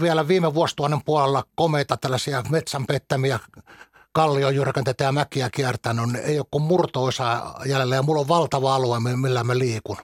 vielä 0.00 0.28
viime 0.28 0.54
vuosituhannen 0.54 1.04
puolella 1.04 1.44
komeita 1.54 1.96
tällaisia 1.96 2.42
metsän 2.48 2.86
pettämiä 2.86 3.38
kalliojyrkänteitä 4.14 5.04
ja 5.04 5.12
mäkiä 5.12 5.50
kiertänyt, 5.50 6.12
niin 6.12 6.24
ei 6.24 6.38
ole 6.38 6.46
kuin 6.50 6.64
murto-osa 6.64 7.54
jäljellä 7.66 7.94
ja 7.94 8.02
mulla 8.02 8.20
on 8.20 8.28
valtava 8.28 8.74
alue, 8.74 9.16
millä 9.16 9.44
mä 9.44 9.58
liikun. 9.58 9.96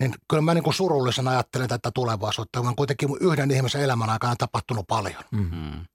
Niin 0.00 0.14
kyllä 0.30 0.42
mä 0.42 0.54
niin 0.54 0.64
kuin 0.64 0.74
surullisen 0.74 1.28
ajattelen 1.28 1.68
tätä 1.68 1.90
tulevaisuutta. 1.94 2.60
On 2.60 2.76
kuitenkin 2.76 3.08
yhden 3.20 3.50
ihmisen 3.50 3.82
elämän 3.82 4.10
aikana 4.10 4.36
tapahtunut 4.36 4.86
paljon. 4.86 5.22
Mm. 5.30 5.86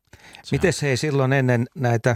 Miten 0.51 0.74
se 0.74 0.89
ei 0.89 0.98
silloin 0.98 1.34
ennen 1.34 1.65
näitä 1.75 2.15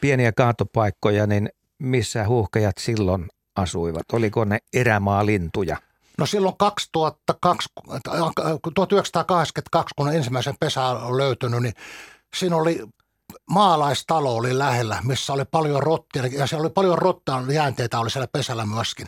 pieniä 0.00 0.32
kaatopaikkoja, 0.32 1.26
niin 1.26 1.48
missä 1.78 2.26
huuhkajat 2.26 2.78
silloin 2.78 3.28
asuivat? 3.56 4.02
Oliko 4.12 4.44
ne 4.44 4.58
erämaalintuja? 4.72 5.76
No 6.18 6.26
silloin 6.26 6.56
2002, 6.56 7.68
1982, 8.74 9.94
kun 9.96 10.14
ensimmäisen 10.14 10.54
pesä 10.60 10.84
on 10.84 11.18
löytynyt, 11.18 11.62
niin 11.62 11.74
siinä 12.36 12.56
oli 12.56 12.82
maalaistalo 13.50 14.36
oli 14.36 14.58
lähellä, 14.58 14.98
missä 15.04 15.32
oli 15.32 15.44
paljon 15.44 15.82
rottia 15.82 16.26
ja 16.26 16.46
siellä 16.46 16.62
oli 16.64 16.70
paljon 16.70 16.98
rottaa 16.98 17.44
jäänteitä 17.52 18.00
oli 18.00 18.10
siellä 18.10 18.28
pesällä 18.32 18.66
myöskin. 18.66 19.06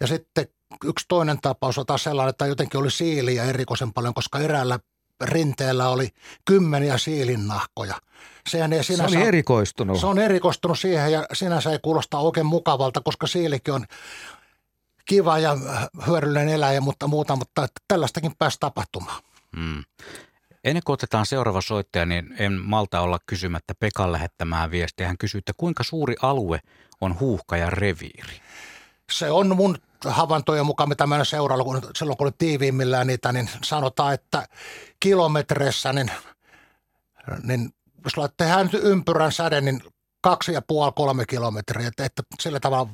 Ja 0.00 0.06
sitten 0.06 0.46
yksi 0.84 1.04
toinen 1.08 1.38
tapaus 1.42 1.78
on 1.78 1.86
taas 1.86 2.02
sellainen, 2.04 2.30
että 2.30 2.46
jotenkin 2.46 2.80
oli 2.80 2.90
siiliä 2.90 3.44
erikoisen 3.44 3.92
paljon, 3.92 4.14
koska 4.14 4.38
eräällä 4.38 4.78
rinteellä 5.22 5.88
oli 5.88 6.08
kymmeniä 6.44 6.98
siilinnahkoja. 6.98 7.94
Sehän 8.50 8.72
ei 8.72 8.84
Se 8.84 8.94
sinänsä, 8.94 9.18
oli 9.18 9.26
erikoistunut. 9.26 10.00
se 10.00 10.06
on 10.06 10.18
erikoistunut 10.18 10.78
siihen 10.78 11.12
ja 11.12 11.26
sinänsä 11.32 11.70
ei 11.70 11.78
kuulosta 11.82 12.18
oikein 12.18 12.46
mukavalta, 12.46 13.00
koska 13.00 13.26
siilikin 13.26 13.74
on 13.74 13.84
kiva 15.04 15.38
ja 15.38 15.56
hyödyllinen 16.06 16.48
eläjä, 16.48 16.80
mutta 16.80 17.06
muuta, 17.06 17.36
mutta 17.36 17.66
tällaistakin 17.88 18.32
pääsi 18.38 18.56
tapahtumaan. 18.60 19.22
Mm. 19.56 19.84
Ennen 20.64 20.82
kuin 20.86 20.94
otetaan 20.94 21.26
seuraava 21.26 21.60
soittaja, 21.60 22.06
niin 22.06 22.34
en 22.38 22.52
malta 22.52 23.00
olla 23.00 23.18
kysymättä 23.26 23.74
Pekan 23.80 24.12
lähettämään 24.12 24.70
viestiä. 24.70 25.06
Hän 25.06 25.18
kysyy, 25.18 25.38
että 25.38 25.52
kuinka 25.56 25.82
suuri 25.82 26.14
alue 26.22 26.60
on 27.00 27.20
huuhkajan 27.20 27.72
reviiri? 27.72 28.40
Se 29.10 29.30
on 29.30 29.56
mun 29.56 29.78
havaintojen 30.04 30.66
mukaan, 30.66 30.88
mitä 30.88 31.06
mä 31.06 31.24
seurailla, 31.24 31.64
kun 31.64 31.80
silloin 31.96 32.16
kun 32.16 32.26
oli 32.26 32.34
tiiviimmillään 32.38 33.06
niitä, 33.06 33.32
niin 33.32 33.50
sanotaan, 33.62 34.14
että 34.14 34.46
kilometreissä, 35.00 35.92
niin, 35.92 36.10
niin 37.42 37.74
jos 38.04 38.30
tehdään 38.36 38.70
ympyrän 38.82 39.32
säde, 39.32 39.60
niin 39.60 39.82
kaksi 40.20 40.52
ja 40.52 40.62
puoli, 40.62 40.92
kolme 40.96 41.24
kilometriä, 41.26 41.88
että, 41.88 42.04
että 42.04 42.22
sillä 42.40 42.60
tavalla 42.60 42.90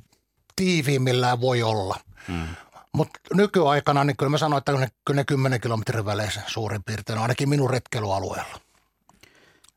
tiiviimmillään 0.56 1.40
voi 1.40 1.62
olla. 1.62 1.96
Hmm. 2.28 2.48
Mutta 2.92 3.20
nykyaikana, 3.34 4.04
niin 4.04 4.16
kyllä 4.16 4.30
mä 4.30 4.38
sanoin, 4.38 4.58
että 4.58 4.72
ne, 4.72 4.88
kyllä 5.04 5.20
ne 5.20 5.24
10 5.24 5.60
kilometrin 5.60 6.06
väleissä 6.06 6.40
suurin 6.46 6.84
piirtein, 6.86 7.18
ainakin 7.18 7.48
minun 7.48 7.70
retkeilyalueella. 7.70 8.58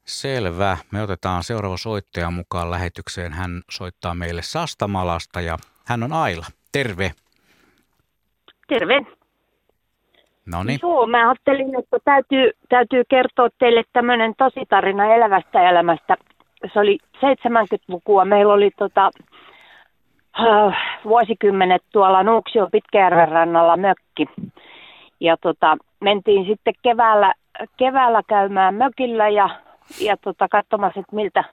Selvä. 0.05 0.77
Me 0.91 1.03
otetaan 1.03 1.43
seuraava 1.43 1.77
soittaja 1.77 2.31
mukaan 2.31 2.71
lähetykseen. 2.71 3.33
Hän 3.33 3.61
soittaa 3.71 4.13
meille 4.13 4.41
Sastamalasta 4.41 5.41
ja 5.41 5.57
hän 5.85 6.03
on 6.03 6.13
Aila. 6.13 6.45
Terve. 6.71 7.11
Terve. 8.67 9.01
No 10.45 10.63
niin. 10.63 10.79
Joo, 10.81 11.07
mä 11.07 11.29
ajattelin, 11.29 11.79
että 11.79 11.97
täytyy, 12.05 12.51
täytyy 12.69 13.03
kertoa 13.09 13.49
teille 13.59 13.83
tämmöinen 13.93 14.33
tositarina 14.37 15.15
elävästä 15.15 15.69
elämästä. 15.69 16.17
Se 16.73 16.79
oli 16.79 16.97
70-lukua. 17.17 18.25
Meillä 18.25 18.53
oli 18.53 18.71
tota, 18.77 19.11
vuosikymmenet 21.05 21.83
tuolla 21.91 22.23
Nuuksio 22.23 22.67
Pitkäjärven 22.71 23.29
rannalla 23.29 23.77
mökki. 23.77 24.25
Ja 25.19 25.37
tota, 25.37 25.77
mentiin 25.99 26.45
sitten 26.45 26.73
keväällä, 26.81 27.33
keväällä 27.77 28.21
käymään 28.27 28.75
mökillä 28.75 29.29
ja, 29.29 29.49
ja 30.01 30.17
tota, 30.17 30.47
katsomassa, 30.47 30.99
että 30.99 31.15
miltä 31.15 31.43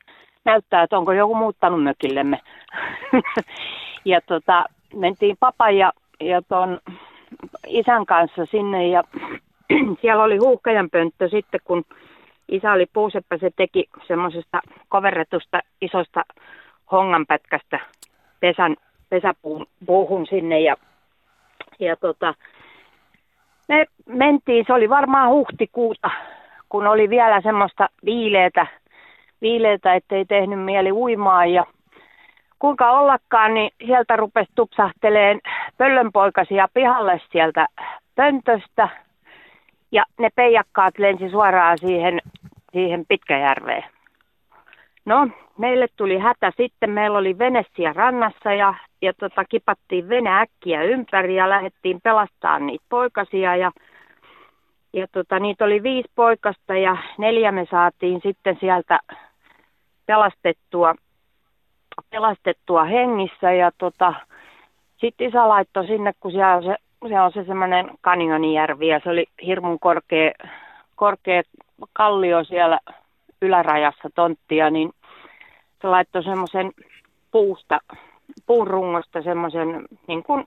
näyttää, 0.45 0.83
että 0.83 0.99
onko 0.99 1.13
joku 1.13 1.35
muuttanut 1.35 1.83
mökillemme. 1.83 2.41
ja 4.05 4.21
tota, 4.27 4.65
mentiin 4.95 5.37
papan 5.41 5.77
ja, 5.77 5.93
ja 6.21 6.43
ton 6.43 6.81
isän 7.67 8.07
kanssa 8.07 8.47
sinne 8.47 8.89
ja 8.89 9.05
siellä 10.01 10.23
oli 10.23 10.37
huuhkajan 10.37 10.91
pönttö 10.91 11.29
sitten, 11.29 11.61
kun 11.65 11.85
isä 12.49 12.73
oli 12.73 12.87
puuseppä, 12.93 13.39
se 13.39 13.51
teki 13.57 13.85
semmoisesta 14.07 14.61
koverretusta 14.89 15.61
isosta 15.81 16.25
honganpätkästä 16.93 17.81
pesän, 18.41 18.77
pesäpuun 19.09 19.67
puuhun 19.87 20.27
sinne 20.27 20.61
ja, 20.61 20.77
ja 21.79 21.97
tota, 21.97 22.35
me 23.69 23.87
mentiin, 24.07 24.65
se 24.67 24.73
oli 24.73 24.89
varmaan 24.89 25.31
huhtikuuta, 25.31 26.11
kun 26.69 26.87
oli 26.87 27.11
vielä 27.11 27.41
semmoista 27.41 27.89
viileitä, 28.05 28.67
viileitä 29.41 29.95
ettei 29.95 30.25
tehnyt 30.25 30.61
mieli 30.65 30.93
uimaa 30.93 31.47
ja 31.47 31.65
kuinka 32.59 32.91
ollakaan, 32.91 33.55
niin 33.55 33.71
sieltä 33.87 34.17
rupesi 34.17 34.51
tupsahteleen 34.55 35.41
pöllönpoikasia 35.79 36.69
pihalle 36.75 37.21
sieltä 37.33 37.67
pöntöstä 38.15 38.89
ja 39.93 40.05
ne 40.19 40.29
peijakkaat 40.35 40.99
lensi 40.99 41.31
suoraan 41.31 41.79
siihen, 41.79 42.21
siihen 42.73 43.05
Pitkäjärveen. 43.09 43.85
No, 45.09 45.29
meille 45.59 45.87
tuli 45.97 46.19
hätä 46.19 46.53
sitten. 46.57 46.91
Meillä 46.91 47.19
oli 47.19 47.39
vene 47.39 47.65
siellä 47.77 47.93
rannassa 47.93 48.53
ja, 48.53 48.75
ja 49.03 49.13
tota, 49.21 49.45
kipattiin 49.45 50.09
vene 50.09 50.41
äkkiä 50.41 50.83
ympäri 50.83 51.37
ja 51.37 51.49
lähdettiin 51.49 52.01
pelastamaan 52.03 52.67
niitä 52.67 52.85
poikasia. 52.89 53.57
Ja, 53.57 53.73
ja 54.93 55.07
tota, 55.13 55.39
niitä 55.39 55.65
oli 55.65 55.83
viisi 55.83 56.11
poikasta 56.15 56.75
ja 56.75 56.97
neljä 57.19 57.53
me 57.53 57.67
saatiin 57.71 58.21
sitten 58.23 58.57
sieltä 58.61 58.99
pelastettua, 60.07 60.95
pelastettua 62.11 62.85
hengissä. 62.85 63.53
Ja 63.53 63.71
tota, 63.79 64.15
sitten 64.97 65.29
isä 65.29 65.49
laittoi 65.49 65.87
sinne, 65.87 66.13
kun 66.21 66.33
siellä 66.33 66.55
on 66.55 66.63
se, 66.63 66.77
se, 67.09 67.21
on 67.21 67.33
se 67.33 67.45
semmoinen 67.45 67.91
kanjonijärvi 68.01 68.89
ja 68.89 69.01
se 69.05 69.11
oli 69.11 69.27
hirmun 69.47 69.79
korkea, 69.79 70.33
korkea 70.97 71.43
kallio 71.93 72.45
siellä 72.45 72.79
ylärajassa 73.43 74.11
tonttia, 74.15 74.71
niin 74.71 74.91
se 75.81 75.89
laittoi 75.89 76.25
semmoisen 76.25 76.73
puusta, 77.31 77.79
puun 78.47 78.67
rungosta 78.67 79.23
semmoisen 79.23 79.85
niin 80.07 80.23
kuin 80.23 80.45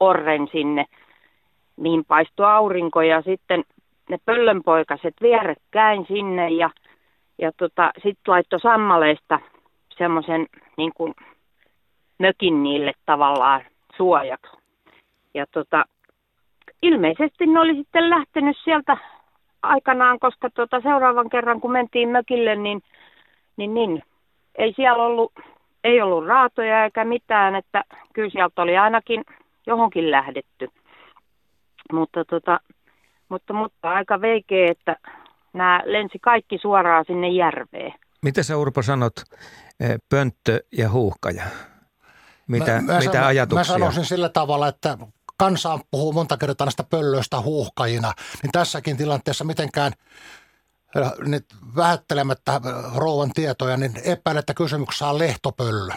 orren 0.00 0.48
sinne, 0.52 0.84
mihin 1.76 2.04
paistui 2.04 2.46
aurinko 2.46 3.02
ja 3.02 3.22
sitten 3.22 3.64
ne 4.10 4.18
pöllönpoikaset 4.24 5.14
vierekkäin 5.22 6.06
sinne 6.06 6.50
ja, 6.50 6.70
ja 7.38 7.52
tota, 7.56 7.92
sitten 7.94 8.32
laittoi 8.32 8.60
sammaleista 8.60 9.40
semmoisen 9.98 10.46
niin 10.76 10.92
kuin 10.94 11.14
mökin 12.18 12.62
niille 12.62 12.92
tavallaan 13.06 13.60
suojaksi. 13.96 14.56
Ja 15.34 15.46
tota, 15.50 15.84
ilmeisesti 16.82 17.46
ne 17.46 17.60
oli 17.60 17.74
sitten 17.74 18.10
lähtenyt 18.10 18.56
sieltä 18.64 18.96
aikanaan, 19.62 20.18
koska 20.18 20.50
tota, 20.50 20.80
seuraavan 20.80 21.30
kerran 21.30 21.60
kun 21.60 21.72
mentiin 21.72 22.08
mökille, 22.08 22.56
niin, 22.56 22.82
niin, 23.56 23.74
niin 23.74 24.02
ei 24.58 24.72
siellä 24.76 25.04
ollut, 25.04 25.32
ei 25.84 26.02
ollut 26.02 26.26
raatoja 26.26 26.84
eikä 26.84 27.04
mitään, 27.04 27.54
että 27.54 27.84
kyllä 28.12 28.30
sieltä 28.30 28.62
oli 28.62 28.76
ainakin 28.76 29.24
johonkin 29.66 30.10
lähdetty. 30.10 30.68
Mutta, 31.92 32.24
tota, 32.24 32.60
mutta, 33.28 33.52
mutta 33.52 33.90
aika 33.90 34.20
veikeä, 34.20 34.70
että 34.70 34.96
nämä 35.52 35.82
lensi 35.84 36.18
kaikki 36.18 36.58
suoraan 36.58 37.04
sinne 37.06 37.28
järveen. 37.28 37.92
Mitä 38.22 38.42
sä 38.42 38.56
Urpo 38.56 38.82
sanot, 38.82 39.12
eh, 39.80 39.96
pönttö 40.08 40.60
ja 40.72 40.90
huuhkaja? 40.90 41.44
Mitä, 42.48 42.72
mä, 42.72 42.92
mä 42.92 42.98
mitä 42.98 43.12
sanon, 43.12 43.28
ajatuksia? 43.28 43.58
Mä 43.58 43.64
sanoisin 43.64 44.04
sillä 44.04 44.28
tavalla, 44.28 44.68
että 44.68 44.98
kansa 45.36 45.78
puhuu 45.90 46.12
monta 46.12 46.36
kertaa 46.36 46.64
näistä 46.64 46.84
pöllöistä 46.90 47.40
huuhkajina, 47.40 48.12
niin 48.42 48.52
tässäkin 48.52 48.96
tilanteessa 48.96 49.44
mitenkään 49.44 49.92
nyt 51.18 51.46
vähättelemättä 51.76 52.60
rouvan 52.96 53.30
tietoja, 53.34 53.76
niin 53.76 53.92
epäilen, 54.04 54.38
että 54.38 54.54
kysymyksessä 54.54 55.08
on 55.08 55.18
lehtopöllö, 55.18 55.92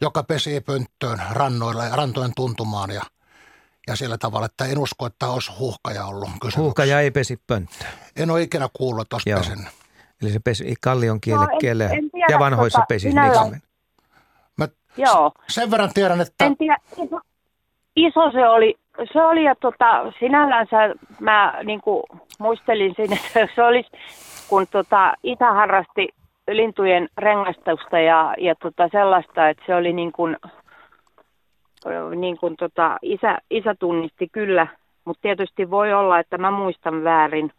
joka 0.00 0.22
pesii 0.22 0.60
pönttöön 0.60 1.22
rannoilla 1.30 1.84
ja 1.84 1.96
rantojen 1.96 2.32
tuntumaan 2.36 2.90
ja, 2.90 3.02
ja 3.86 3.96
sillä 3.96 4.18
tavalla, 4.18 4.46
että 4.46 4.64
en 4.64 4.78
usko, 4.78 5.06
että 5.06 5.28
olisi 5.28 5.52
huuhkaja 5.58 6.06
ollut 6.06 6.28
kysymyksessä. 6.28 6.60
Huuhkaja 6.60 7.00
ei 7.00 7.10
pesi 7.10 7.40
pönttöön. 7.46 7.90
En 8.16 8.30
ole 8.30 8.42
ikinä 8.42 8.68
kuullut, 8.72 9.02
että 9.02 9.16
olisi 9.16 9.30
pesen. 9.34 9.68
Eli 10.22 10.30
se 10.30 10.38
pesi 10.38 10.74
kallion 10.80 11.20
kiele, 11.20 11.44
no, 11.44 11.92
en, 11.92 11.98
en 11.98 12.10
tiedä, 12.10 12.26
ja 12.30 12.38
vanhoissa 12.38 12.78
tota, 12.78 12.86
pesi. 12.86 13.12
Mä 14.56 14.68
Joo. 14.96 15.32
Sen 15.48 15.70
verran 15.70 15.90
tiedän, 15.94 16.20
että... 16.20 16.44
En 16.44 16.56
tiedä, 16.56 16.76
iso, 16.92 17.20
iso 17.96 18.30
se 18.32 18.48
oli, 18.48 18.74
se 19.12 19.22
oli 19.22 19.44
ja 19.44 19.54
tota, 19.54 20.12
sinällänsä 20.18 20.76
mä 21.20 21.54
niin 21.64 21.80
kuin, 21.80 22.02
muistelin 22.38 22.94
siinä, 22.96 23.16
että 23.16 23.48
se 23.54 23.62
olisi, 23.62 23.90
kun 24.48 24.66
tota, 24.70 25.14
Itä 25.22 25.52
harrasti 25.52 26.08
lintujen 26.50 27.08
rengastusta 27.18 27.98
ja, 27.98 28.34
ja 28.38 28.54
tota, 28.54 28.88
sellaista, 28.92 29.48
että 29.48 29.62
se 29.66 29.74
oli 29.74 29.92
niin 29.92 30.12
kuin, 30.12 30.36
niin 32.16 32.38
kuin 32.38 32.56
tota, 32.56 32.98
isä, 33.02 33.38
isä 33.50 33.74
tunnisti 33.74 34.28
kyllä, 34.32 34.66
mutta 35.04 35.22
tietysti 35.22 35.70
voi 35.70 35.92
olla, 35.92 36.18
että 36.18 36.38
mä 36.38 36.50
muistan 36.50 37.04
väärin. 37.04 37.52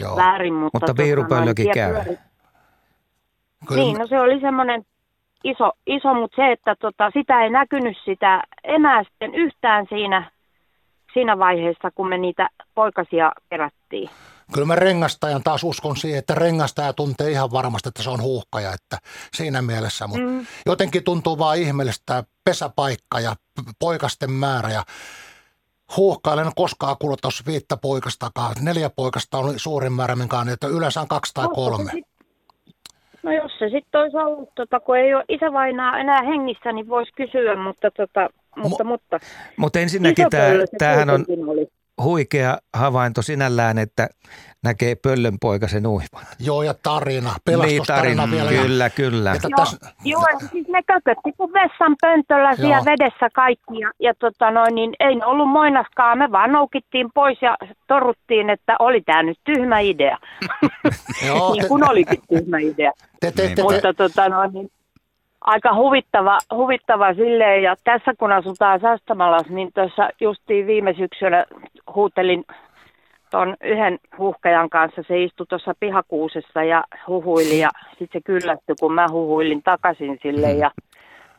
Joo. 0.00 0.16
väärin 0.16 0.54
mutta, 0.54 0.70
mutta 0.78 0.86
tota, 0.86 1.02
viirupöllökin 1.02 1.70
käy. 1.74 1.94
Niin, 3.74 3.98
no 3.98 4.06
se 4.06 4.20
oli 4.20 4.40
semmoinen 4.40 4.84
iso, 5.44 5.72
iso 5.86 6.14
mutta 6.14 6.36
se, 6.36 6.52
että 6.52 6.74
tota, 6.80 7.10
sitä 7.10 7.42
ei 7.42 7.50
näkynyt 7.50 7.96
sitä 8.04 8.42
enää 8.64 9.04
sitten 9.04 9.34
yhtään 9.34 9.86
siinä, 9.88 10.30
siinä 11.16 11.38
vaiheessa, 11.38 11.90
kun 11.94 12.08
me 12.08 12.18
niitä 12.18 12.48
poikasia 12.74 13.32
kerättiin. 13.50 14.10
Kyllä 14.54 14.66
mä 14.66 14.74
rengastajan 14.74 15.42
taas 15.42 15.64
uskon 15.64 15.96
siihen, 15.96 16.18
että 16.18 16.34
rengastaja 16.34 16.92
tuntee 16.92 17.30
ihan 17.30 17.52
varmasti, 17.52 17.88
että 17.88 18.02
se 18.02 18.10
on 18.10 18.22
huuhkaja, 18.22 18.72
että 18.72 18.96
siinä 19.34 19.62
mielessä. 19.62 20.06
Mutta 20.06 20.26
mm. 20.26 20.46
jotenkin 20.66 21.04
tuntuu 21.04 21.38
vaan 21.38 21.58
ihmeellistä 21.58 22.24
pesäpaikka 22.44 23.20
ja 23.20 23.32
poikasten 23.78 24.30
määrä 24.30 24.68
ja 24.68 24.82
huuhkailen 25.96 26.52
koskaan 26.56 26.96
kuullut 27.00 27.20
tuossa 27.20 27.44
viittä 27.46 27.76
poikastakaan. 27.76 28.54
Neljä 28.62 28.90
poikasta 28.90 29.38
on 29.38 29.54
suurin 29.56 29.92
määrä, 29.92 30.16
minkä 30.16 30.38
on, 30.38 30.48
että 30.48 30.66
yleensä 30.66 31.00
on 31.00 31.08
kaksi 31.08 31.34
tai 31.34 31.48
kolme. 31.54 31.92
No 33.22 33.32
jos 33.32 33.52
se 33.58 33.68
sitten 33.68 34.00
olisi 34.00 34.16
ollut, 34.16 34.50
tota, 34.54 34.80
kun 34.80 34.98
ei 34.98 35.14
ole 35.14 35.24
isävainaa 35.28 35.98
enää 35.98 36.22
hengissä, 36.22 36.72
niin 36.72 36.88
voisi 36.88 37.12
kysyä, 37.12 37.56
mutta, 37.56 37.90
tota, 37.90 38.28
mutta, 38.56 38.84
Mo, 38.84 38.90
mutta. 38.90 39.20
Mutta 39.56 39.78
ensinnäkin 39.78 40.26
tämähän 40.78 41.10
on, 41.10 41.24
oli 41.46 41.66
huikea 42.02 42.58
havainto 42.74 43.22
sinällään, 43.22 43.78
että 43.78 44.08
näkee 44.64 44.94
pöllönpoikasen 44.94 45.86
uivan. 45.86 46.24
Joo, 46.40 46.62
ja 46.62 46.74
tarina, 46.82 47.30
pelastustarina 47.44 48.26
niin, 48.26 48.32
vielä. 48.32 48.50
Kyllä, 48.50 48.90
kyllä. 48.90 49.30
Joo, 49.30 49.50
täs... 49.56 49.78
joo 50.04 50.22
siis 50.52 50.68
ne 50.68 50.82
kökötti 50.82 51.32
kuin 51.36 51.52
vessan 51.52 51.96
pöntöllä 52.00 52.48
joo. 52.48 52.56
siellä 52.56 52.84
vedessä 52.84 53.28
kaikki. 53.34 53.78
Ja, 53.80 53.90
ja 54.00 54.14
tota 54.18 54.50
noin, 54.50 54.74
niin 54.74 54.94
ei 55.00 55.14
ne 55.14 55.26
ollut 55.26 55.48
moinaskaan, 55.48 56.18
me 56.18 56.32
vaan 56.32 56.52
noukittiin 56.52 57.08
pois 57.14 57.42
ja 57.42 57.56
toruttiin, 57.88 58.50
että 58.50 58.76
oli 58.78 59.00
tämä 59.00 59.22
nyt 59.22 59.38
tyhmä 59.44 59.78
idea. 59.80 60.18
joo, 61.26 61.52
niin 61.54 61.68
kuin 61.68 61.90
olikin 61.90 62.18
tyhmä 62.28 62.58
idea. 62.58 62.92
Te, 63.20 63.32
te, 63.32 63.48
te, 63.48 63.54
te, 63.54 63.62
Mutta 63.62 63.94
tota 63.94 64.28
noin, 64.28 64.52
niin 64.52 64.70
aika 65.46 65.74
huvittava, 65.74 66.38
huvittava 66.54 67.14
silleen. 67.14 67.62
Ja 67.62 67.76
tässä 67.84 68.14
kun 68.18 68.32
asutaan 68.32 68.80
Sastamalassa, 68.80 69.52
niin 69.52 69.70
tuossa 69.74 70.08
justiin 70.20 70.66
viime 70.66 70.94
syksynä 70.94 71.44
huutelin 71.94 72.44
ton 73.30 73.56
yhden 73.64 73.98
huhkajan 74.18 74.70
kanssa. 74.70 75.02
Se 75.08 75.22
istui 75.22 75.46
tuossa 75.46 75.74
pihakuusessa 75.80 76.62
ja 76.62 76.84
huhuili 77.08 77.58
ja 77.58 77.70
sitten 77.98 78.20
se 78.20 78.20
kyllästyi, 78.24 78.74
kun 78.80 78.92
mä 78.92 79.06
huhuilin 79.10 79.62
takaisin 79.62 80.18
sille. 80.22 80.52
Ja 80.52 80.70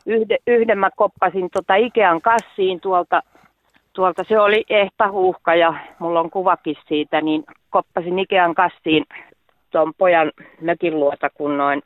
yhden, 0.06 0.38
yhden 0.46 0.78
mä 0.78 0.90
koppasin 0.96 1.48
tota 1.50 1.74
Ikean 1.74 2.20
kassiin 2.20 2.80
tuolta, 2.80 3.22
tuolta, 3.92 4.24
se 4.28 4.40
oli 4.40 4.64
ehta 4.70 5.10
huuhka 5.10 5.54
ja 5.54 5.74
mulla 5.98 6.20
on 6.20 6.30
kuvakin 6.30 6.76
siitä, 6.88 7.20
niin 7.20 7.44
koppasin 7.70 8.18
Ikean 8.18 8.54
kassiin 8.54 9.04
tuon 9.70 9.92
pojan 9.98 10.32
mökin 10.60 11.00
luota, 11.00 11.30
kun 11.30 11.58
noin 11.58 11.82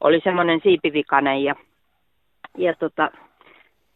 oli 0.00 0.20
semmoinen 0.24 0.60
siipivikainen 0.62 1.44
ja, 1.44 1.54
ja 2.58 2.74
tota, 2.74 3.10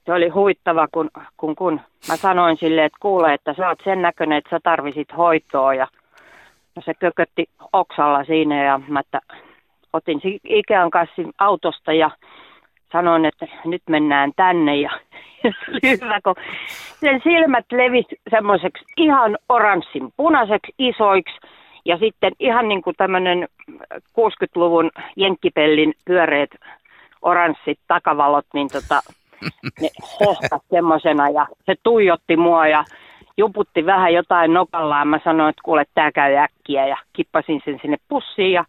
se 0.06 0.12
oli 0.12 0.28
huittava, 0.28 0.88
kun, 0.92 1.10
kun, 1.36 1.56
kun 1.56 1.80
mä 2.08 2.16
sanoin 2.16 2.56
sille, 2.56 2.84
että 2.84 2.98
kuule, 3.00 3.34
että 3.34 3.54
sä 3.54 3.68
oot 3.68 3.80
sen 3.84 4.02
näköinen, 4.02 4.38
että 4.38 4.50
sä 4.50 4.60
tarvisit 4.62 5.08
hoitoa 5.16 5.74
ja 5.74 5.86
se 6.84 6.94
kökötti 6.94 7.46
oksalla 7.72 8.24
siinä 8.24 8.64
ja 8.64 8.80
mä 8.88 9.00
että 9.00 9.20
otin 9.92 10.20
Ikean 10.44 10.90
kassin 10.90 11.32
autosta 11.38 11.92
ja 11.92 12.10
sanoin, 12.92 13.24
että 13.24 13.46
nyt 13.64 13.82
mennään 13.88 14.32
tänne 14.36 14.76
ja, 14.76 14.90
ja 15.44 15.52
se 15.58 15.70
oli 15.70 15.98
hyvä, 16.00 16.20
kun 16.24 16.34
sen 17.00 17.20
silmät 17.24 17.66
levisi 17.72 18.16
semmoiseksi 18.30 18.84
ihan 18.96 19.38
oranssin 19.48 20.12
punaiseksi 20.16 20.72
isoiksi 20.78 21.38
ja 21.90 21.98
sitten 21.98 22.32
ihan 22.40 22.68
niin 22.68 22.82
kuin 22.82 22.96
tämmöinen 22.96 23.48
60-luvun 23.94 24.90
jenkkipellin 25.16 25.94
pyöreät 26.04 26.50
oranssit 27.22 27.78
takavalot, 27.88 28.46
niin 28.54 28.68
tota, 28.68 29.00
ne 29.80 29.88
hohkas 30.20 30.62
semmoisena 30.70 31.28
ja 31.28 31.46
se 31.66 31.74
tuijotti 31.82 32.36
mua 32.36 32.68
ja 32.68 32.84
juputti 33.36 33.86
vähän 33.86 34.14
jotain 34.14 34.54
nokallaan. 34.54 35.08
Mä 35.08 35.20
sanoin, 35.24 35.50
että 35.50 35.62
kuule, 35.64 35.84
tää 35.94 36.12
käy 36.12 36.36
äkkiä 36.36 36.86
ja 36.86 36.96
kippasin 37.12 37.60
sen 37.64 37.78
sinne 37.82 37.96
pussiin 38.08 38.52
ja 38.52 38.64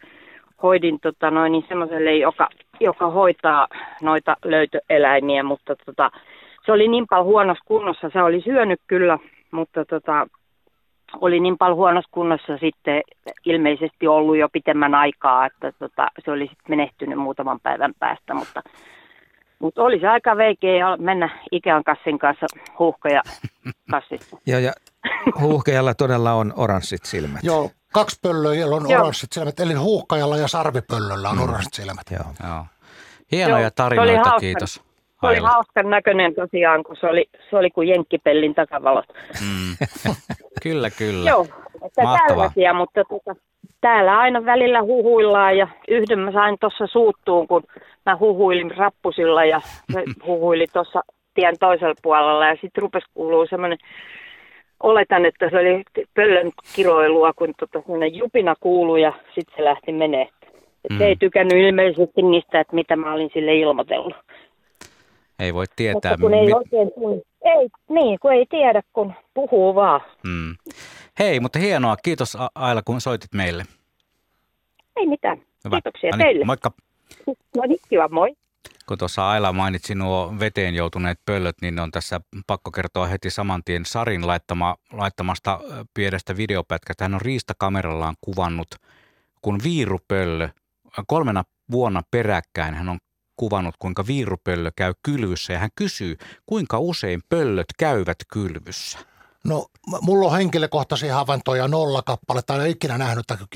hoidin 0.63 0.99
tota 0.99 1.31
noin, 1.31 1.51
niin 1.51 1.65
semmoiselle, 1.67 2.15
joka, 2.15 2.49
joka 2.79 3.09
hoitaa 3.09 3.67
noita 4.01 4.37
löytöeläimiä, 4.45 5.43
mutta 5.43 5.75
tota, 5.85 6.11
se 6.65 6.71
oli 6.71 6.87
niin 6.87 7.05
paljon 7.09 7.25
huonossa 7.25 7.63
kunnossa. 7.67 8.09
Se 8.13 8.21
oli 8.21 8.41
syönyt 8.41 8.79
kyllä, 8.87 9.17
mutta 9.51 9.85
tota, 9.85 10.27
oli 11.21 11.39
niin 11.39 11.57
paljon 11.57 11.77
huonossa 11.77 12.09
kunnossa 12.11 12.57
sitten 12.57 13.01
ilmeisesti 13.45 14.07
ollut 14.07 14.37
jo 14.37 14.49
pitemmän 14.49 14.95
aikaa, 14.95 15.45
että 15.45 15.71
tota, 15.79 16.07
se 16.25 16.31
oli 16.31 16.47
sitten 16.47 16.69
menehtynyt 16.69 17.19
muutaman 17.19 17.59
päivän 17.59 17.93
päästä, 17.99 18.33
mutta 18.33 18.61
mutta 19.59 19.83
oli 19.83 19.99
se 19.99 20.07
aika 20.07 20.37
veikeä 20.37 20.97
mennä 20.97 21.29
Ikean 21.51 21.83
kassin 21.83 22.19
kanssa 22.19 22.45
huuhkoja 22.79 23.21
kassissa. 23.91 24.37
Joo, 24.47 24.59
ja 24.59 24.73
huuhkajalla 25.39 25.93
todella 25.93 26.33
on 26.33 26.53
oranssit 26.55 27.05
silmät. 27.05 27.43
Joo, 27.43 27.71
kaksi 27.93 28.19
pöllöä, 28.21 28.53
joilla 28.53 28.75
on 28.75 28.89
Joo. 28.89 29.01
oranssit 29.01 29.31
silmät, 29.31 29.59
eli 29.59 29.73
huuhkajalla 29.73 30.37
ja 30.37 30.47
sarvipöllöllä 30.47 31.29
on 31.29 31.37
mm. 31.37 31.43
oranssit 31.43 31.73
silmät. 31.73 32.05
Joo. 32.11 32.49
Joo. 32.49 32.65
Hienoja 33.31 33.61
Joo, 33.61 33.71
tarinoita, 33.75 34.39
kiitos. 34.39 34.90
Se 35.21 35.27
oli 35.27 35.39
hauskan 35.39 35.89
näköinen 35.89 36.35
tosiaan, 36.35 36.83
kun 36.83 36.95
se 36.99 37.07
oli, 37.07 37.25
se 37.49 37.57
oli 37.57 37.69
kuin 37.69 37.87
jenkkipellin 37.87 38.55
takavalot. 38.55 39.05
Mm. 39.41 39.87
kyllä, 40.63 40.89
kyllä. 40.89 41.29
Joo, 41.29 41.45
että 41.85 42.01
tällaisia, 42.27 42.73
mutta 42.73 43.03
tuota, 43.09 43.35
täällä 43.81 44.19
aina 44.19 44.45
välillä 44.45 44.83
huhuillaan 44.83 45.57
ja 45.57 45.67
yhden 45.87 46.19
mä 46.19 46.31
sain 46.31 46.57
tuossa 46.59 46.87
suuttuun, 46.87 47.47
kun 47.47 47.63
mä 48.05 48.17
huhuilin 48.17 48.77
rappusilla 48.77 49.45
ja 49.45 49.61
se 49.93 50.03
huhuili 50.27 50.67
tuossa 50.73 51.03
tien 51.33 51.55
toisella 51.59 51.95
puolella 52.01 52.45
ja 52.45 52.55
sitten 52.61 52.81
rupesi 52.81 53.05
kuuluu 53.13 53.47
semmoinen, 53.49 53.77
oletan, 54.83 55.25
että 55.25 55.49
se 55.49 55.57
oli 55.57 55.83
pöllön 56.13 56.51
kiroilua, 56.75 57.33
kun 57.33 57.53
tota, 57.59 58.05
jupina 58.11 58.55
kuului 58.59 59.01
ja 59.01 59.13
sitten 59.35 59.55
se 59.55 59.63
lähti 59.63 59.91
menee. 59.91 60.27
Et 60.85 60.91
mm. 60.91 60.97
Se 60.97 61.05
ei 61.05 61.15
tykännyt 61.15 61.57
ilmeisesti 61.57 62.21
niistä, 62.21 62.59
että 62.59 62.75
mitä 62.75 62.95
mä 62.95 63.13
olin 63.13 63.29
sille 63.33 63.55
ilmoitellut. 63.55 64.13
Ei 65.41 65.53
voi 65.53 65.65
tietää. 65.75 66.11
Mutta 66.11 66.21
kun 66.21 66.33
ei 66.33 66.53
oikein 66.53 66.91
ei, 67.45 67.69
niin, 67.89 68.19
kun 68.19 68.33
ei 68.33 68.45
tiedä, 68.49 68.81
kun 68.93 69.13
puhuu 69.33 69.75
vaan. 69.75 70.01
Mm. 70.23 70.55
Hei, 71.19 71.39
mutta 71.39 71.59
hienoa. 71.59 71.97
Kiitos 71.97 72.37
Aila, 72.55 72.81
kun 72.81 73.01
soitit 73.01 73.33
meille. 73.33 73.65
Ei 74.95 75.07
mitään. 75.07 75.37
Hyvä. 75.65 75.75
Kiitoksia 75.75 76.09
no 76.09 76.17
niin, 76.17 76.25
teille. 76.25 76.45
Moikka. 76.45 76.71
No 77.27 77.63
niin, 77.67 77.79
kiva, 77.89 78.07
moi. 78.07 78.35
Kun 78.87 78.97
tuossa 78.97 79.29
Aila 79.29 79.53
mainitsi 79.53 79.95
nuo 79.95 80.33
veteen 80.39 80.75
joutuneet 80.75 81.19
pöllöt, 81.25 81.55
niin 81.61 81.79
on 81.79 81.91
tässä 81.91 82.21
pakko 82.47 82.71
kertoa 82.71 83.05
heti 83.05 83.29
saman 83.29 83.63
tien 83.65 83.85
Sarin 83.85 84.27
laittama, 84.27 84.75
laittamasta 84.93 85.59
pienestä 85.93 86.37
videopätkästä. 86.37 87.03
Hän 87.03 87.13
on 87.13 87.21
riistakamerallaan 87.21 88.15
kuvannut, 88.21 88.67
kun 89.41 89.59
viirupöllö 89.63 90.49
kolmena 91.07 91.43
vuonna 91.71 92.01
peräkkäin 92.11 92.73
hän 92.73 92.89
on 92.89 92.97
kuvannut, 93.41 93.75
kuinka 93.79 94.07
viirupöllö 94.07 94.71
käy 94.75 94.93
kylvyssä 95.03 95.53
ja 95.53 95.59
hän 95.59 95.69
kysyy, 95.75 96.17
kuinka 96.45 96.79
usein 96.79 97.21
pöllöt 97.29 97.65
käyvät 97.77 98.17
kylvyssä. 98.33 98.99
No, 99.43 99.65
mulla 100.01 100.27
on 100.27 100.37
henkilökohtaisia 100.37 101.15
havaintoja 101.15 101.67
nolla 101.67 102.01
kappaletta. 102.01 102.53
En 102.53 102.59
ole 102.59 102.69
ikinä 102.69 102.97
nähnyt, 102.97 103.31
että 103.31 103.47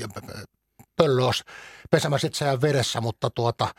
pöllö 0.96 1.24
olisi 1.24 1.44
pesemässä 1.90 2.26
itseään 2.26 2.60
vedessä, 2.60 3.00
mutta 3.00 3.30
tuota, 3.30 3.74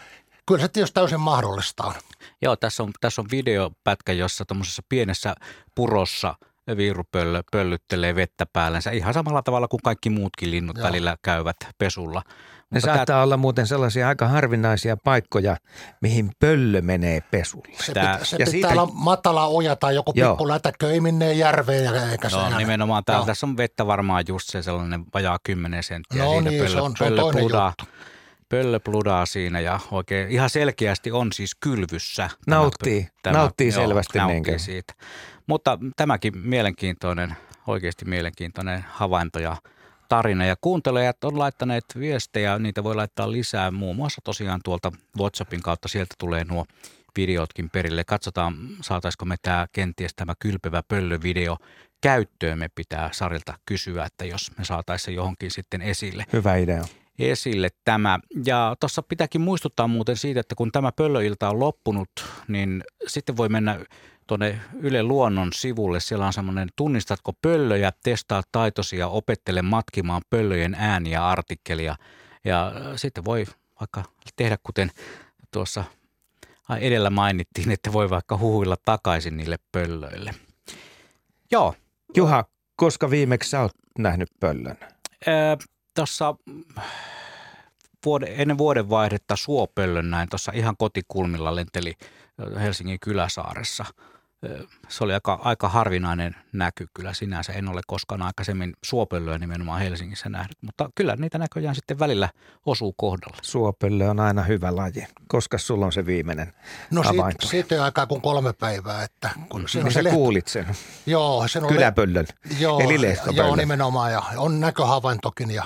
kyllä 0.45 0.61
se 0.61 0.67
tietysti 0.67 0.93
täysin 0.93 1.19
mahdollista 1.19 1.83
on. 1.83 1.93
Joo, 2.41 2.55
tässä 2.55 2.83
on, 2.83 2.91
tässä 2.99 3.21
on 3.21 3.27
videopätkä, 3.31 4.13
jossa 4.13 4.45
tuommoisessa 4.45 4.81
pienessä 4.89 5.35
purossa 5.75 6.35
viirupöllö 6.77 7.41
pöllyttelee 7.51 8.15
vettä 8.15 8.45
päällensä 8.53 8.91
ihan 8.91 9.13
samalla 9.13 9.41
tavalla 9.41 9.67
kuin 9.67 9.81
kaikki 9.83 10.09
muutkin 10.09 10.51
linnut 10.51 10.77
Joo. 10.77 10.87
välillä 10.87 11.17
käyvät 11.21 11.57
pesulla. 11.77 12.21
Ne 12.71 12.79
saattaa 12.79 13.05
tämä... 13.05 13.23
olla 13.23 13.37
muuten 13.37 13.67
sellaisia 13.67 14.07
aika 14.07 14.27
harvinaisia 14.27 14.97
paikkoja, 14.97 15.57
mihin 16.01 16.31
pöllö 16.39 16.81
menee 16.81 17.21
pesulle. 17.31 17.77
Se, 17.85 17.93
tämä... 17.93 18.13
pitä, 18.13 18.25
se 18.25 18.35
ja 18.35 18.45
pitää 18.45 18.51
siitä... 18.51 18.81
olla 18.81 18.91
matala 18.93 19.47
oja 19.47 19.75
tai 19.75 19.95
joku 19.95 20.13
pikku 20.13 20.47
lätäkkö, 20.47 20.91
ei 20.91 20.99
minne 20.99 21.33
järveen 21.33 22.09
eikä 22.11 22.29
se 22.29 22.35
No 22.35 22.57
nimenomaan, 22.57 23.03
täällä, 23.05 23.25
tässä 23.25 23.45
on 23.45 23.57
vettä 23.57 23.87
varmaan 23.87 24.23
just 24.27 24.49
se 24.49 24.61
sellainen 24.61 25.05
vajaa 25.13 25.37
10 25.43 25.83
senttiä. 25.83 26.23
No 26.23 26.41
niin, 26.41 26.63
pöllö, 26.63 26.69
se 26.69 26.81
on, 26.81 26.93
pöllö, 26.99 27.21
se 27.21 27.55
on 27.55 27.73
pöllö 28.49 28.79
pludaa 28.79 29.25
siinä 29.25 29.59
ja 29.59 29.79
oikein 29.91 30.29
ihan 30.29 30.49
selkeästi 30.49 31.11
on 31.11 31.33
siis 31.33 31.55
kylvyssä. 31.55 32.29
Nauttii, 32.47 33.07
tämä, 33.23 33.37
nauttii 33.37 33.67
joo, 33.67 33.81
selvästi. 33.81 34.17
Nauttii 34.17 34.59
siitä. 34.59 34.93
Mutta 35.47 35.79
tämäkin 35.95 36.37
mielenkiintoinen, 36.37 37.35
oikeasti 37.67 38.05
mielenkiintoinen 38.05 38.85
havainto 38.89 39.39
ja 39.39 39.57
tarina. 40.09 40.45
Ja 40.45 40.55
kuuntelijat 40.61 41.23
on 41.23 41.39
laittaneet 41.39 41.85
viestejä, 41.99 42.59
niitä 42.59 42.83
voi 42.83 42.95
laittaa 42.95 43.31
lisää 43.31 43.71
muun 43.71 43.95
muassa 43.95 44.21
tosiaan 44.23 44.61
tuolta 44.63 44.91
WhatsAppin 45.19 45.61
kautta. 45.61 45.87
Sieltä 45.87 46.15
tulee 46.17 46.43
nuo 46.43 46.65
videotkin 47.17 47.69
perille. 47.69 48.03
Katsotaan, 48.03 48.55
saataisiko 48.81 49.25
me 49.25 49.35
tämä 49.41 49.67
kenties 49.71 50.13
tämä 50.15 50.33
kylpevä 50.39 50.83
pöllövideo 50.87 51.57
käyttöön. 52.01 52.59
Me 52.59 52.69
pitää 52.75 53.09
Sarilta 53.11 53.53
kysyä, 53.65 54.05
että 54.05 54.25
jos 54.25 54.51
me 54.57 54.65
saataisiin 54.65 55.15
johonkin 55.15 55.51
sitten 55.51 55.81
esille. 55.81 56.25
Hyvä 56.33 56.55
idea 56.55 56.83
esille 57.19 57.69
tämä. 57.83 58.19
Ja 58.45 58.75
tuossa 58.79 59.01
pitääkin 59.01 59.41
muistuttaa 59.41 59.87
muuten 59.87 60.17
siitä, 60.17 60.39
että 60.39 60.55
kun 60.55 60.71
tämä 60.71 60.91
pöllöilta 60.91 61.49
on 61.49 61.59
loppunut, 61.59 62.09
niin 62.47 62.83
sitten 63.07 63.37
voi 63.37 63.49
mennä 63.49 63.79
tuonne 64.27 64.61
Yle 64.79 65.03
Luonnon 65.03 65.53
sivulle. 65.53 65.99
Siellä 65.99 66.25
on 66.25 66.33
semmoinen 66.33 66.69
tunnistatko 66.75 67.33
pöllöjä, 67.41 67.91
testaa 68.03 68.41
taitosia, 68.51 69.07
opettele 69.07 69.61
matkimaan 69.61 70.21
pöllöjen 70.29 70.75
ääniä 70.79 71.27
artikkelia. 71.27 71.95
Ja 72.45 72.71
sitten 72.95 73.25
voi 73.25 73.45
vaikka 73.79 74.03
tehdä 74.35 74.57
kuten 74.63 74.91
tuossa 75.51 75.83
edellä 76.79 77.09
mainittiin, 77.09 77.71
että 77.71 77.93
voi 77.93 78.09
vaikka 78.09 78.37
huhuilla 78.37 78.75
takaisin 78.85 79.37
niille 79.37 79.57
pöllöille. 79.71 80.33
Joo. 81.51 81.73
Juha, 82.15 82.45
koska 82.75 83.09
viimeksi 83.09 83.49
sä 83.49 83.61
oot 83.61 83.71
nähnyt 83.99 84.29
pöllön? 84.39 84.77
Tuossa 85.97 86.35
vuode, 88.05 88.25
ennen 88.29 88.57
vuodenvaihdetta 88.57 89.35
suopöllön 89.35 90.09
näin 90.09 90.29
tuossa 90.29 90.51
ihan 90.55 90.77
kotikulmilla 90.77 91.55
lenteli 91.55 91.93
Helsingin 92.59 92.99
kyläsaaressa– 92.99 93.85
se 94.89 95.03
oli 95.03 95.13
aika, 95.13 95.39
aika 95.43 95.69
harvinainen 95.69 96.35
näky 96.53 96.87
kyllä 96.93 97.13
sinänsä. 97.13 97.53
En 97.53 97.69
ole 97.69 97.81
koskaan 97.87 98.21
aikaisemmin 98.21 98.73
suopöllöä 98.83 99.37
nimenomaan 99.37 99.81
Helsingissä 99.81 100.29
nähnyt, 100.29 100.57
mutta 100.61 100.89
kyllä 100.95 101.15
niitä 101.15 101.37
näköjään 101.37 101.75
sitten 101.75 101.99
välillä 101.99 102.29
osuu 102.65 102.93
kohdalla. 102.97 103.37
Suopöllö 103.41 104.09
on 104.09 104.19
aina 104.19 104.43
hyvä 104.43 104.75
laji. 104.75 105.07
Koska 105.27 105.57
sulla 105.57 105.85
on 105.85 105.91
se 105.91 106.05
viimeinen 106.05 106.53
No 106.91 107.03
siitä, 107.03 107.47
siitä 107.47 107.83
aikaa 107.83 108.05
kuin 108.05 108.21
kolme 108.21 108.53
päivää. 108.53 109.03
Että 109.03 109.29
kun 109.49 109.69
se 109.69 109.83
niin 109.83 109.93
sä 109.93 110.03
lehto... 110.03 110.17
kuulit 110.17 110.47
sen. 110.47 110.65
Joo. 111.05 111.47
Sen 111.47 111.63
on 111.63 111.69
Kyläpöllön, 111.69 112.27
joo, 112.59 112.79
eli 112.79 113.17
Joo, 113.31 113.55
nimenomaan 113.55 114.11
ja 114.11 114.23
on 114.37 114.59
näköhavaintokin 114.59 115.51
ja 115.51 115.63